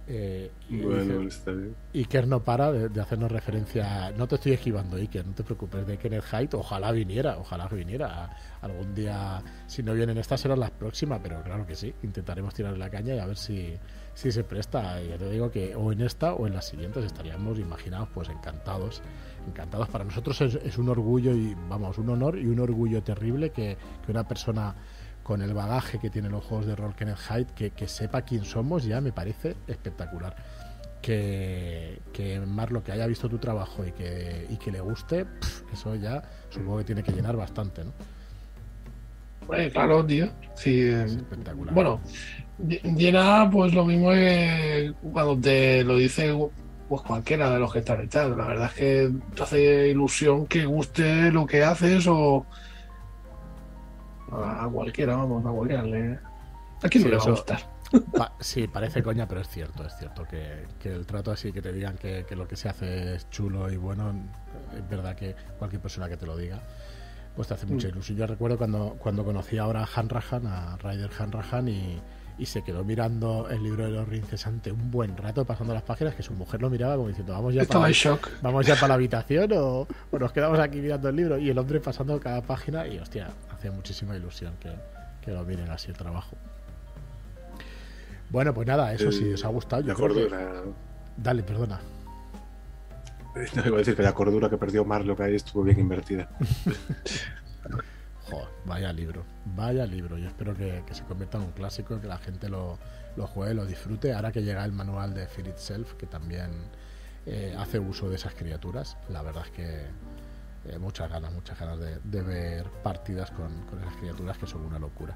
eh, 0.07 0.51
y, 0.69 0.81
bueno, 0.81 1.19
dice, 1.19 1.37
está 1.37 1.51
bien. 1.51 1.75
Iker 1.93 2.27
no 2.27 2.43
para 2.43 2.71
de, 2.71 2.89
de, 2.89 3.01
hacernos 3.01 3.31
referencia. 3.31 4.11
No 4.11 4.27
te 4.27 4.35
estoy 4.35 4.53
esquivando, 4.53 4.97
Iker, 4.97 5.25
no 5.25 5.33
te 5.33 5.43
preocupes 5.43 5.85
de 5.87 5.97
Kenneth 5.97 6.25
Height. 6.31 6.53
Ojalá 6.53 6.91
viniera, 6.91 7.37
ojalá 7.37 7.67
viniera. 7.67 8.29
Algún 8.65 8.95
día, 8.95 9.41
si 9.67 9.83
no 9.83 9.93
vienen 9.93 10.17
estas, 10.17 10.41
serán 10.41 10.59
las 10.59 10.71
próximas, 10.71 11.19
pero 11.21 11.41
claro 11.43 11.65
que 11.65 11.75
sí. 11.75 11.93
Intentaremos 12.03 12.53
tirarle 12.53 12.79
la 12.79 12.89
caña 12.89 13.15
y 13.15 13.19
a 13.19 13.25
ver 13.25 13.37
si, 13.37 13.73
si 14.13 14.31
se 14.31 14.43
presta. 14.43 15.01
Ya 15.01 15.17
te 15.17 15.29
digo 15.29 15.51
que 15.51 15.75
o 15.75 15.91
en 15.91 16.01
esta 16.01 16.33
o 16.33 16.47
en 16.47 16.53
las 16.53 16.65
siguientes 16.65 17.05
estaríamos 17.05 17.59
imaginados, 17.59 18.09
pues 18.13 18.29
encantados. 18.29 19.01
Encantados. 19.47 19.87
Para 19.89 20.03
nosotros 20.03 20.41
es, 20.41 20.55
es 20.55 20.77
un 20.77 20.89
orgullo 20.89 21.33
y, 21.33 21.55
vamos, 21.69 21.97
un 21.99 22.09
honor 22.09 22.39
y 22.39 22.47
un 22.47 22.59
orgullo 22.59 23.03
terrible 23.03 23.51
que, 23.51 23.77
que 24.03 24.11
una 24.11 24.27
persona 24.27 24.75
con 25.25 25.41
el 25.41 25.55
bagaje 25.55 25.97
que 25.97 26.11
tienen 26.11 26.31
los 26.31 26.43
juegos 26.43 26.67
de 26.67 26.75
rol 26.75 26.95
Kenneth 26.95 27.17
Hyde, 27.17 27.47
que, 27.55 27.71
que, 27.71 27.87
sepa 27.87 28.21
quién 28.21 28.45
somos, 28.45 28.83
ya 28.83 29.01
me 29.01 29.11
parece 29.11 29.55
espectacular. 29.65 30.35
Que, 31.01 31.99
que 32.13 32.39
Marlo 32.41 32.83
que 32.83 32.91
haya 32.91 33.07
visto 33.07 33.27
tu 33.27 33.39
trabajo 33.39 33.83
y 33.83 33.91
que, 33.91 34.45
y 34.49 34.57
que 34.57 34.71
le 34.71 34.81
guste, 34.81 35.25
pff, 35.25 35.73
eso 35.73 35.95
ya 35.95 36.21
supongo 36.49 36.77
que 36.77 36.83
tiene 36.83 37.01
que 37.01 37.11
llenar 37.11 37.35
bastante, 37.35 37.83
¿no? 37.83 37.91
Bueno, 39.47 39.71
claro, 39.71 40.05
tío. 40.05 40.29
Sí, 40.55 40.81
es 40.81 41.15
espectacular. 41.15 41.73
Bueno, 41.73 41.99
llena 42.57 43.49
pues 43.51 43.73
lo 43.73 43.85
mismo 43.85 44.11
que 44.11 44.93
cuando 45.11 45.37
te 45.37 45.83
lo 45.83 45.97
dice 45.97 46.33
pues 46.87 47.01
cualquiera 47.01 47.49
de 47.51 47.59
los 47.59 47.73
que 47.73 47.79
están 47.79 48.07
chat. 48.09 48.29
La 48.37 48.47
verdad 48.47 48.67
es 48.67 48.73
que 48.73 49.11
te 49.35 49.43
hace 49.43 49.89
ilusión 49.89 50.45
que 50.47 50.65
guste 50.65 51.31
lo 51.31 51.45
que 51.45 51.63
haces 51.63 52.05
o 52.07 52.45
a 54.31 54.67
cualquiera, 54.71 55.15
vamos, 55.15 55.45
a 55.45 55.49
cualquiera 55.49 55.83
le... 55.83 56.19
¿A 56.83 56.89
quién 56.89 57.03
sí, 57.03 57.09
le 57.09 57.17
va 57.17 57.23
a 57.23 57.29
gustar? 57.29 57.59
Pa 58.17 58.33
sí, 58.39 58.67
parece 58.67 59.01
coña, 59.01 59.27
pero 59.27 59.41
es 59.41 59.47
cierto, 59.47 59.85
es 59.85 59.95
cierto 59.97 60.25
que, 60.25 60.65
que 60.79 60.89
el 60.89 61.05
trato 61.05 61.31
así, 61.31 61.51
que 61.51 61.61
te 61.61 61.71
digan 61.71 61.95
que, 61.97 62.25
que, 62.27 62.35
lo 62.35 62.47
que 62.47 62.55
se 62.55 62.67
hace 62.67 63.15
es 63.15 63.29
chulo 63.29 63.71
y 63.71 63.77
bueno, 63.77 64.13
es 64.75 64.87
verdad 64.89 65.15
que 65.15 65.35
cualquier 65.57 65.81
persona 65.81 66.09
que 66.09 66.17
te 66.17 66.25
lo 66.25 66.35
diga, 66.35 66.59
pues 67.35 67.47
te 67.47 67.53
hace 67.53 67.65
mucha 67.65 67.87
ilusión. 67.87 68.17
Yo 68.17 68.27
recuerdo 68.27 68.57
cuando, 68.57 68.95
cuando 68.99 69.23
conocí 69.23 69.57
ahora 69.57 69.83
a 69.83 69.89
Hanrahan, 69.93 70.47
a 70.47 70.77
Ryder 70.77 71.09
Hanrahan, 71.19 71.67
y, 71.67 71.99
y 72.37 72.45
se 72.45 72.63
quedó 72.63 72.83
mirando 72.83 73.47
el 73.49 73.63
libro 73.63 73.85
de 73.85 73.91
los 73.91 74.11
incesante 74.13 74.71
un 74.71 74.91
buen 74.91 75.15
rato 75.15 75.45
pasando 75.45 75.73
las 75.73 75.83
páginas 75.83 76.15
que 76.15 76.23
su 76.23 76.33
mujer 76.33 76.61
lo 76.61 76.69
miraba 76.69 76.95
como 76.95 77.07
diciendo 77.07 77.33
vamos 77.33 77.53
ya 77.53 77.61
Estaba 77.61 77.83
para, 77.83 77.89
en 77.89 77.93
shock. 77.93 78.29
vamos 78.41 78.65
ya 78.65 78.75
para 78.75 78.89
la 78.89 78.93
habitación 78.95 79.51
o, 79.53 79.87
o, 80.11 80.19
nos 80.19 80.31
quedamos 80.33 80.59
aquí 80.59 80.79
mirando 80.81 81.09
el 81.09 81.15
libro 81.15 81.37
y 81.37 81.49
el 81.49 81.57
hombre 81.57 81.79
pasando 81.79 82.19
cada 82.19 82.41
página 82.41 82.87
y 82.87 82.99
hostia 82.99 83.29
hace 83.53 83.71
muchísima 83.71 84.15
ilusión 84.17 84.53
que, 84.59 84.69
que 85.21 85.31
lo 85.31 85.43
miren 85.45 85.69
así 85.69 85.91
el 85.91 85.97
trabajo 85.97 86.35
bueno 88.29 88.53
pues 88.53 88.67
nada 88.67 88.93
eso 88.93 89.11
sí 89.11 89.31
os 89.31 89.45
ha 89.45 89.49
gustado 89.49 89.81
yo 89.83 89.93
cordura 89.93 90.37
que... 90.37 90.69
dale 91.17 91.41
perdona 91.43 91.79
no 93.65 93.75
decir 93.77 93.95
que 93.95 94.03
la 94.03 94.13
cordura 94.13 94.49
que 94.49 94.57
perdió 94.57 94.85
Marlo 94.85 95.15
que 95.15 95.23
ahí 95.23 95.35
estuvo 95.35 95.63
bien 95.63 95.79
invertida 95.79 96.29
Joder, 98.29 98.47
vaya 98.65 98.91
libro, 98.91 99.23
vaya 99.55 99.85
libro. 99.85 100.17
Yo 100.17 100.27
espero 100.27 100.55
que, 100.55 100.83
que, 100.87 100.95
se 100.95 101.03
convierta 101.03 101.37
en 101.37 101.43
un 101.43 101.51
clásico, 101.51 102.01
que 102.01 102.07
la 102.07 102.17
gente 102.17 102.49
lo, 102.49 102.79
lo, 103.15 103.27
juegue, 103.27 103.53
lo 103.53 103.67
disfrute. 103.67 104.13
Ahora 104.13 104.31
que 104.31 104.41
llega 104.41 104.65
el 104.65 104.71
manual 104.71 105.13
de 105.13 105.27
Fear 105.27 105.49
Itself, 105.49 105.93
que 105.93 106.07
también 106.07 106.49
eh, 107.27 107.55
hace 107.57 107.77
uso 107.77 108.09
de 108.09 108.15
esas 108.15 108.33
criaturas, 108.33 108.97
la 109.09 109.21
verdad 109.21 109.43
es 109.45 109.51
que 109.51 109.85
eh, 110.65 110.79
muchas 110.79 111.09
ganas, 111.09 111.31
muchas 111.33 111.59
ganas 111.59 111.79
de, 111.79 111.99
de 112.03 112.21
ver 112.23 112.65
partidas 112.83 113.29
con, 113.29 113.65
con, 113.67 113.79
esas 113.79 113.95
criaturas 113.97 114.37
que 114.39 114.47
son 114.47 114.65
una 114.65 114.79
locura. 114.79 115.15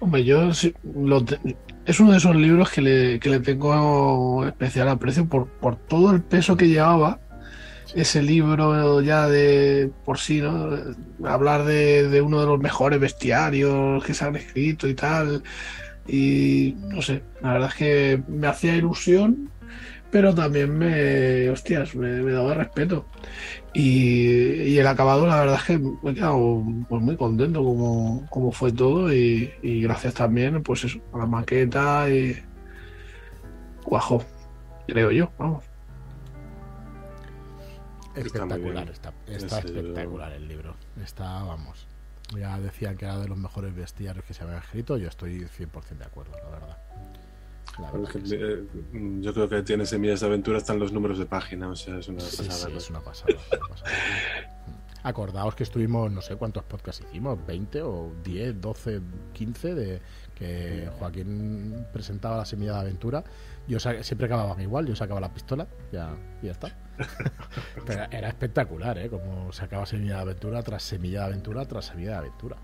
Hombre, 0.00 0.24
yo 0.24 0.50
lo 0.94 1.24
te, 1.24 1.38
es 1.86 2.00
uno 2.00 2.12
de 2.12 2.18
esos 2.18 2.34
libros 2.34 2.70
que 2.70 2.82
le, 2.82 3.20
que 3.20 3.30
le 3.30 3.40
tengo 3.40 4.44
especial 4.46 4.88
aprecio 4.88 5.26
por, 5.26 5.46
por 5.46 5.76
todo 5.76 6.10
el 6.10 6.20
peso 6.20 6.56
que 6.56 6.68
llevaba 6.68 7.20
ese 7.94 8.22
libro 8.22 9.00
ya 9.00 9.28
de 9.28 9.90
por 10.04 10.18
sí, 10.18 10.40
¿no? 10.40 10.68
Hablar 11.24 11.64
de, 11.64 12.08
de, 12.08 12.20
uno 12.20 12.40
de 12.40 12.46
los 12.46 12.60
mejores 12.60 13.00
bestiarios 13.00 14.04
que 14.04 14.12
se 14.14 14.24
han 14.24 14.36
escrito 14.36 14.88
y 14.88 14.94
tal. 14.94 15.42
Y 16.06 16.74
no 16.88 17.00
sé, 17.02 17.22
la 17.40 17.54
verdad 17.54 17.68
es 17.70 17.74
que 17.74 18.22
me 18.28 18.48
hacía 18.48 18.76
ilusión, 18.76 19.50
pero 20.10 20.34
también 20.34 20.76
me, 20.76 21.50
hostias, 21.50 21.94
me, 21.94 22.22
me 22.22 22.32
daba 22.32 22.54
respeto. 22.54 23.06
Y, 23.74 24.62
y 24.62 24.78
el 24.78 24.86
acabado, 24.86 25.26
la 25.26 25.40
verdad 25.40 25.56
es 25.56 25.64
que 25.64 25.78
me 25.78 26.10
he 26.10 26.14
quedado 26.14 26.64
pues, 26.88 27.02
muy 27.02 27.16
contento 27.16 27.62
como, 27.62 28.26
como 28.30 28.52
fue 28.52 28.72
todo 28.72 29.12
y, 29.12 29.52
y 29.62 29.82
gracias 29.82 30.14
también, 30.14 30.62
pues 30.62 30.84
eso, 30.84 31.00
a 31.12 31.18
la 31.18 31.26
maqueta 31.26 32.08
y 32.08 32.36
guajo, 33.84 34.24
creo 34.86 35.10
yo, 35.10 35.30
vamos. 35.38 35.64
Espectacular, 38.14 38.88
está, 38.88 39.12
está 39.26 39.58
Es, 39.58 39.64
espectacular 39.66 40.32
el 40.32 40.48
libro. 40.48 40.74
Está, 41.02 41.42
vamos. 41.42 41.86
Ya 42.34 42.58
decían 42.58 42.96
que 42.96 43.04
era 43.04 43.18
de 43.18 43.28
los 43.28 43.36
mejores 43.36 43.74
bestiarios 43.74 44.24
que 44.24 44.32
se 44.32 44.42
habían 44.42 44.58
escrito. 44.58 44.96
Yo 44.96 45.08
estoy 45.08 45.40
100% 45.40 45.98
de 45.98 46.04
acuerdo, 46.04 46.32
la 46.42 46.50
verdad. 46.50 46.85
La 47.78 47.90
Pero 47.90 48.02
verdad 48.04 48.16
es 48.16 48.22
que 48.22 48.22
que, 48.22 48.28
sí. 48.28 48.36
eh, 48.94 49.20
yo 49.20 49.34
creo 49.34 49.48
que 49.48 49.62
tiene 49.62 49.84
semillas 49.86 50.20
de 50.20 50.26
aventura 50.26 50.58
están 50.58 50.78
los 50.78 50.92
números 50.92 51.18
de 51.18 51.26
página, 51.26 51.68
o 51.68 51.76
sea, 51.76 51.98
es 51.98 52.08
una 52.08 52.20
Sí, 52.20 52.38
pasada. 52.38 52.52
sí, 52.66 52.72
¿no? 52.72 52.78
es 52.78 52.90
una 52.90 53.00
pasada. 53.00 53.32
es 53.32 53.58
una 53.58 53.68
pasada. 53.68 53.90
Acordaos 55.02 55.54
que 55.54 55.62
estuvimos, 55.62 56.10
no 56.10 56.20
sé 56.20 56.34
cuántos 56.34 56.64
podcasts 56.64 57.04
hicimos, 57.08 57.38
20 57.46 57.80
o 57.82 58.12
10, 58.24 58.60
12, 58.60 59.00
15, 59.34 59.74
de 59.76 60.02
que 60.34 60.90
Joaquín 60.98 61.86
presentaba 61.92 62.38
la 62.38 62.44
semilla 62.44 62.72
de 62.72 62.80
aventura. 62.80 63.22
Yo 63.68 63.78
siempre 63.78 64.26
acababan 64.26 64.60
igual, 64.60 64.84
yo 64.86 64.96
sacaba 64.96 65.20
la 65.20 65.32
pistola 65.32 65.68
ya, 65.92 66.10
y 66.42 66.46
ya 66.46 66.52
está. 66.52 66.76
Pero 67.86 68.04
era 68.10 68.28
espectacular, 68.28 68.98
¿eh? 68.98 69.08
Como 69.08 69.52
sacaba 69.52 69.86
semilla 69.86 70.16
de 70.16 70.20
aventura 70.22 70.62
tras 70.64 70.82
semilla 70.82 71.20
de 71.20 71.26
aventura 71.26 71.64
tras 71.66 71.84
semilla 71.86 72.10
de 72.12 72.16
aventura. 72.16 72.56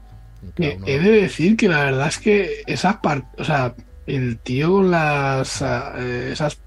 Eh, 0.58 0.74
uno- 0.78 0.86
He 0.88 0.98
de 0.98 1.10
decir 1.22 1.56
que 1.56 1.68
la 1.68 1.84
verdad 1.84 2.08
es 2.08 2.18
que 2.18 2.62
esas 2.66 2.96
par- 2.96 3.30
o 3.38 3.44
sea, 3.44 3.76
el 4.06 4.38
tío 4.38 4.72
con 4.72 4.90
las 4.90 5.62
eh, 5.62 6.30
esas 6.32 6.60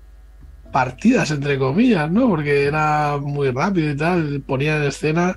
partidas 0.71 1.31
entre 1.31 1.57
comillas, 1.57 2.11
¿no? 2.11 2.27
Porque 2.27 2.65
era 2.65 3.17
muy 3.17 3.49
rápido 3.51 3.91
y 3.91 3.95
tal, 3.95 4.43
ponía 4.45 4.77
en 4.77 4.83
escena, 4.83 5.35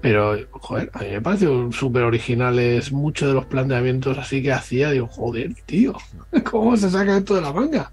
pero 0.00 0.36
joder, 0.50 0.90
a 0.92 0.98
mí 0.98 1.10
me 1.12 1.20
pareció 1.20 1.70
súper 1.72 2.02
originales 2.02 2.92
muchos 2.92 3.28
de 3.28 3.34
los 3.34 3.46
planteamientos 3.46 4.18
así 4.18 4.42
que 4.42 4.52
hacía, 4.52 4.90
digo, 4.90 5.06
joder, 5.06 5.54
tío, 5.66 5.96
¿cómo 6.50 6.76
se 6.76 6.90
saca 6.90 7.16
esto 7.16 7.36
de 7.36 7.42
la 7.42 7.52
manga? 7.52 7.92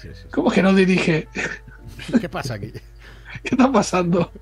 Sí, 0.00 0.08
sí, 0.08 0.14
sí. 0.22 0.28
¿Cómo 0.32 0.50
que 0.50 0.62
no 0.62 0.72
dirige? 0.74 1.28
¿Qué 2.20 2.28
pasa 2.28 2.54
aquí? 2.54 2.72
¿Qué 2.72 3.50
está 3.50 3.70
pasando? 3.70 4.32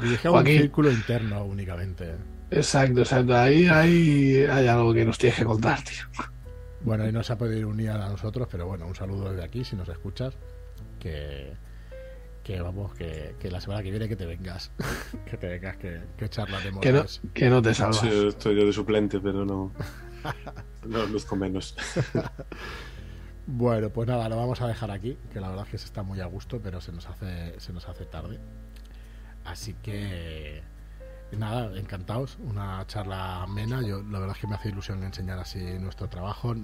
Dirige 0.00 0.28
a 0.28 0.30
un 0.30 0.46
círculo 0.46 0.90
interno 0.90 1.44
únicamente. 1.44 2.14
Exacto, 2.50 3.00
exacto, 3.00 3.36
ahí 3.36 3.66
hay, 3.66 4.46
hay 4.50 4.66
algo 4.66 4.94
que 4.94 5.04
nos 5.04 5.18
tienes 5.18 5.38
que 5.38 5.44
contar, 5.44 5.82
tío. 5.82 6.04
Bueno, 6.88 7.06
y 7.06 7.12
no 7.12 7.22
se 7.22 7.34
ha 7.34 7.36
podido 7.36 7.68
unir 7.68 7.90
a 7.90 8.08
nosotros, 8.08 8.48
pero 8.50 8.66
bueno, 8.66 8.86
un 8.86 8.94
saludo 8.94 9.30
desde 9.30 9.44
aquí 9.44 9.62
si 9.62 9.76
nos 9.76 9.90
escuchas. 9.90 10.34
Que, 10.98 11.52
que 12.42 12.62
vamos, 12.62 12.94
que, 12.94 13.36
que 13.38 13.50
la 13.50 13.60
semana 13.60 13.82
que 13.82 13.90
viene 13.90 14.08
que 14.08 14.16
te 14.16 14.24
vengas. 14.24 14.72
que 15.30 15.36
te 15.36 15.48
vengas, 15.48 15.76
que, 15.76 16.00
que 16.16 16.30
charlaremos. 16.30 16.80
Que 16.80 16.92
no, 16.92 17.04
que 17.34 17.50
no 17.50 17.60
te 17.60 17.74
salvas. 17.74 18.00
Sí, 18.00 18.08
estoy 18.28 18.56
yo 18.56 18.64
de 18.64 18.72
suplente, 18.72 19.20
pero 19.20 19.44
no. 19.44 19.70
No 20.86 21.04
luzco 21.06 21.36
menos. 21.36 21.76
Bueno, 23.50 23.88
pues 23.88 24.06
nada, 24.06 24.28
lo 24.28 24.36
vamos 24.36 24.60
a 24.60 24.68
dejar 24.68 24.90
aquí, 24.90 25.16
que 25.32 25.40
la 25.40 25.48
verdad 25.48 25.64
es 25.64 25.70
que 25.70 25.78
se 25.78 25.86
está 25.86 26.02
muy 26.02 26.20
a 26.20 26.26
gusto, 26.26 26.60
pero 26.62 26.82
se 26.82 26.92
nos 26.92 27.06
hace, 27.08 27.58
se 27.58 27.72
nos 27.72 27.88
hace 27.88 28.04
tarde. 28.04 28.38
Así 29.42 29.72
que 29.82 30.62
nada, 31.36 31.78
encantados, 31.78 32.38
una 32.40 32.86
charla 32.86 33.42
amena. 33.42 33.82
Yo 33.82 34.02
la 34.02 34.18
verdad 34.18 34.36
es 34.36 34.40
que 34.40 34.46
me 34.46 34.54
hace 34.54 34.70
ilusión 34.70 35.02
enseñar 35.02 35.38
así 35.38 35.58
nuestro 35.78 36.08
trabajo. 36.08 36.54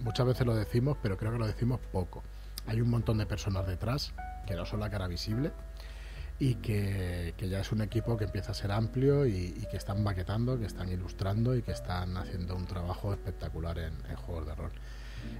Muchas 0.00 0.26
veces 0.26 0.46
lo 0.46 0.54
decimos, 0.54 0.96
pero 1.02 1.16
creo 1.16 1.32
que 1.32 1.38
lo 1.38 1.46
decimos 1.46 1.80
poco. 1.92 2.22
Hay 2.66 2.80
un 2.80 2.90
montón 2.90 3.18
de 3.18 3.26
personas 3.26 3.66
detrás 3.66 4.14
que 4.46 4.54
no 4.54 4.64
son 4.64 4.80
la 4.80 4.90
cara 4.90 5.08
visible 5.08 5.52
y 6.38 6.56
que, 6.56 7.34
que 7.36 7.48
ya 7.48 7.60
es 7.60 7.70
un 7.72 7.82
equipo 7.82 8.16
que 8.16 8.24
empieza 8.24 8.52
a 8.52 8.54
ser 8.54 8.72
amplio 8.72 9.26
y, 9.26 9.66
que 9.70 9.76
están 9.76 10.02
maquetando, 10.02 10.58
que 10.58 10.66
están 10.66 10.88
ilustrando 10.88 11.54
y 11.54 11.62
que 11.62 11.72
están 11.72 12.16
haciendo 12.16 12.56
un 12.56 12.66
trabajo 12.66 13.12
espectacular 13.12 13.78
en, 13.78 13.94
juegos 14.16 14.46
de 14.46 14.54
rol. 14.54 14.72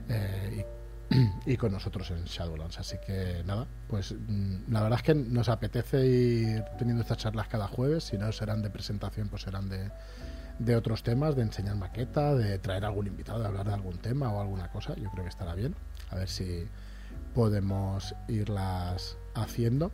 Eh, 0.08 0.64
y 1.46 1.56
con 1.56 1.72
nosotros 1.72 2.10
en 2.10 2.24
Shadowlands. 2.24 2.78
Así 2.78 2.96
que 3.04 3.42
nada, 3.44 3.66
pues 3.88 4.12
mm, 4.12 4.72
la 4.72 4.82
verdad 4.82 4.98
es 4.98 5.02
que 5.02 5.14
nos 5.14 5.48
apetece 5.48 6.06
ir 6.06 6.64
teniendo 6.78 7.02
estas 7.02 7.18
charlas 7.18 7.48
cada 7.48 7.68
jueves. 7.68 8.04
Si 8.04 8.18
no 8.18 8.30
serán 8.32 8.62
de 8.62 8.70
presentación, 8.70 9.28
pues 9.28 9.42
serán 9.42 9.68
de, 9.68 9.90
de 10.58 10.76
otros 10.76 11.02
temas, 11.02 11.36
de 11.36 11.42
enseñar 11.42 11.76
maqueta, 11.76 12.34
de 12.34 12.58
traer 12.58 12.84
algún 12.84 13.06
invitado, 13.06 13.40
de 13.40 13.46
hablar 13.46 13.66
de 13.66 13.74
algún 13.74 13.98
tema 13.98 14.32
o 14.32 14.40
alguna 14.40 14.68
cosa. 14.68 14.94
Yo 14.96 15.10
creo 15.10 15.24
que 15.24 15.30
estará 15.30 15.54
bien. 15.54 15.74
A 16.10 16.16
ver 16.16 16.28
si 16.28 16.66
podemos 17.34 18.14
irlas 18.28 19.16
haciendo. 19.34 19.90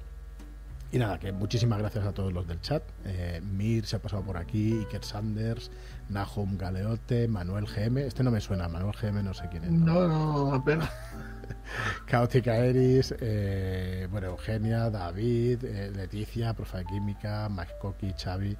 Y 0.90 0.98
nada, 0.98 1.18
que 1.18 1.32
muchísimas 1.32 1.78
gracias 1.78 2.06
a 2.06 2.12
todos 2.12 2.32
los 2.32 2.46
del 2.48 2.60
chat. 2.62 2.82
Eh, 3.04 3.42
Mir 3.42 3.84
se 3.84 3.96
ha 3.96 3.98
pasado 3.98 4.22
por 4.22 4.38
aquí, 4.38 4.78
Iker 4.78 5.04
Sanders, 5.04 5.70
Nahum 6.08 6.56
Galeote, 6.56 7.28
Manuel 7.28 7.66
GM. 7.66 7.98
Este 8.06 8.22
no 8.22 8.30
me 8.30 8.40
suena, 8.40 8.68
Manuel 8.68 8.94
GM 9.00 9.22
no 9.22 9.34
sé 9.34 9.48
quién 9.50 9.64
es. 9.64 9.70
¿no? 9.72 10.06
No, 10.06 10.08
no, 10.48 10.54
apenas. 10.54 10.90
Caótica 12.06 12.56
Eris, 12.56 13.14
eh, 13.20 14.06
bueno, 14.10 14.28
Eugenia, 14.28 14.88
David, 14.90 15.64
eh, 15.64 15.90
Leticia, 15.94 16.54
profe 16.54 16.78
de 16.78 16.84
química, 16.86 17.48
Mike 17.50 17.74
Coqui, 17.80 18.14
Xavi, 18.16 18.56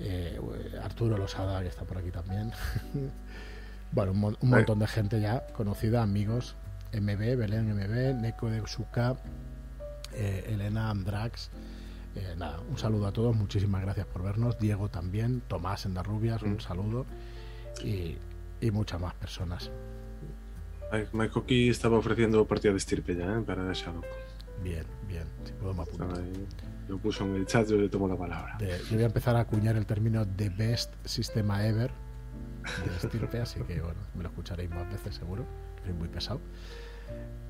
eh, 0.00 0.40
Arturo 0.82 1.16
Losada, 1.16 1.60
que 1.62 1.68
está 1.68 1.84
por 1.84 1.98
aquí 1.98 2.10
también. 2.10 2.50
bueno, 3.92 4.12
un, 4.12 4.18
mon- 4.18 4.36
un 4.40 4.50
montón 4.50 4.78
de 4.80 4.86
gente 4.88 5.20
ya 5.20 5.46
conocida, 5.48 6.02
amigos, 6.02 6.56
MB, 6.92 7.36
Belén 7.36 7.74
MB, 7.76 8.20
Neko 8.20 8.50
de 8.50 8.60
Usuka, 8.60 9.16
Elena 10.14 10.90
Andrax. 10.90 11.50
Eh, 12.14 12.34
nada, 12.36 12.60
un 12.68 12.76
saludo 12.78 13.06
a 13.06 13.12
todos, 13.12 13.34
muchísimas 13.34 13.82
gracias 13.82 14.06
por 14.06 14.22
vernos. 14.22 14.58
Diego 14.58 14.88
también, 14.90 15.42
Tomás 15.48 15.86
en 15.86 15.94
Rubias, 15.96 16.42
un 16.42 16.54
Mm. 16.56 16.60
saludo. 16.60 17.06
Y, 17.82 18.16
y 18.60 18.70
muchas 18.70 19.00
más 19.00 19.14
personas. 19.14 19.70
Mike 20.92 21.08
Mike 21.12 21.32
Oki 21.38 21.68
estaba 21.70 21.96
ofreciendo 21.96 22.46
partida 22.46 22.72
de 22.72 22.78
estirpe 22.78 23.16
ya, 23.16 23.38
¿eh? 23.38 23.40
Para 23.40 23.72
Shadow. 23.72 24.02
Bien, 24.62 24.84
bien, 25.08 25.24
si 25.44 25.52
puedo 25.54 25.72
me 25.72 25.82
Estaba 25.84 26.12
apunto. 26.12 26.20
ahí. 26.22 26.46
Lo 26.88 26.98
puso 26.98 27.24
en 27.24 27.36
el 27.36 27.46
chat, 27.46 27.66
yo 27.68 27.76
le 27.76 27.88
tomo 27.88 28.06
la 28.06 28.16
palabra. 28.16 28.56
De- 28.58 28.78
yo 28.90 28.94
voy 28.96 29.02
a 29.04 29.06
empezar 29.06 29.34
a 29.36 29.40
acuñar 29.40 29.76
el 29.76 29.86
término 29.86 30.26
The 30.28 30.50
Best 30.50 30.92
Sistema 31.06 31.66
Ever 31.66 31.90
de 32.84 32.96
estirpe, 32.96 33.40
así 33.40 33.60
que 33.62 33.80
bueno, 33.80 34.00
me 34.14 34.22
lo 34.22 34.28
escucharéis 34.28 34.68
más 34.70 34.88
veces 34.92 35.14
seguro, 35.14 35.44
soy 35.82 35.94
muy 35.94 36.08
pesado. 36.08 36.40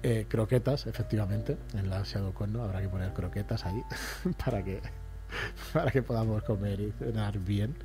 Eh, 0.04 0.26
croquetas, 0.28 0.86
efectivamente, 0.88 1.56
en 1.74 1.88
la 1.88 2.02
Shadowcon 2.02 2.52
¿no? 2.52 2.64
habrá 2.64 2.80
que 2.82 2.88
poner 2.88 3.12
croquetas 3.12 3.64
ahí 3.66 3.80
para 4.44 4.62
que 4.64 4.80
para 5.72 5.90
que 5.92 6.02
podamos 6.02 6.42
comer 6.42 6.80
y 6.80 6.92
cenar 6.98 7.38
bien. 7.38 7.76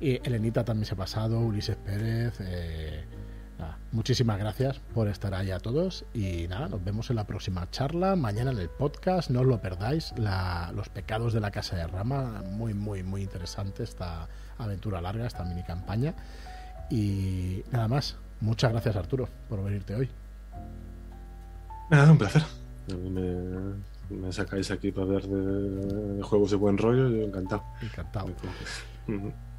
Y 0.00 0.20
Elenita 0.26 0.64
también 0.64 0.86
se 0.86 0.94
ha 0.94 0.96
pasado, 0.96 1.38
Ulises 1.40 1.76
Pérez. 1.76 2.34
eh, 2.40 3.04
nada, 3.58 3.76
muchísimas 3.92 4.38
gracias 4.38 4.78
por 4.94 5.08
estar 5.08 5.34
ahí 5.34 5.50
a 5.50 5.58
todos. 5.58 6.04
Y 6.14 6.46
nada, 6.48 6.68
nos 6.68 6.82
vemos 6.84 7.10
en 7.10 7.16
la 7.16 7.26
próxima 7.26 7.68
charla. 7.70 8.14
Mañana 8.16 8.52
en 8.52 8.58
el 8.58 8.68
podcast, 8.70 9.28
no 9.30 9.40
os 9.40 9.46
lo 9.46 9.60
perdáis. 9.60 10.14
La- 10.16 10.72
los 10.74 10.88
pecados 10.88 11.32
de 11.34 11.40
la 11.40 11.50
Casa 11.50 11.76
de 11.76 11.86
Rama, 11.88 12.42
muy, 12.46 12.72
muy, 12.72 13.02
muy 13.02 13.22
interesante 13.22 13.82
esta 13.82 14.28
aventura 14.58 15.00
larga, 15.00 15.26
esta 15.26 15.44
mini 15.44 15.62
campaña. 15.64 16.14
Y 16.88 17.64
nada 17.72 17.88
más, 17.88 18.16
muchas 18.40 18.70
gracias 18.72 18.96
Arturo 18.96 19.28
por 19.48 19.62
venirte 19.62 19.94
hoy. 19.96 20.08
Nada, 21.92 22.10
un 22.10 22.16
placer. 22.16 22.42
A 22.90 22.94
mí 22.94 23.10
me, 23.10 23.74
me 24.08 24.32
sacáis 24.32 24.70
aquí 24.70 24.90
para 24.90 25.06
ver 25.08 25.26
de, 25.28 26.16
de 26.16 26.22
juegos 26.22 26.50
de 26.50 26.56
buen 26.56 26.78
rollo, 26.78 27.10
yo 27.10 27.22
encantado. 27.22 27.62
Encantado. 27.82 28.28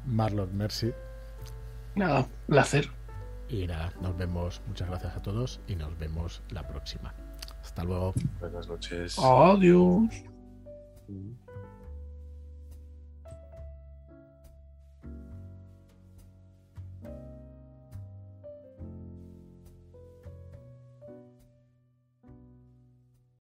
Marlon, 0.04 0.50
merci. 0.56 0.92
Nada, 1.94 2.26
placer. 2.48 2.90
Y 3.48 3.68
nada, 3.68 3.92
nos 4.00 4.16
vemos. 4.16 4.62
Muchas 4.66 4.88
gracias 4.88 5.14
a 5.16 5.22
todos 5.22 5.60
y 5.68 5.76
nos 5.76 5.96
vemos 5.96 6.42
la 6.50 6.66
próxima. 6.66 7.14
Hasta 7.62 7.84
luego. 7.84 8.14
Buenas 8.40 8.66
noches. 8.66 9.16
Adiós. 9.16 10.02
Mm. 11.06 11.43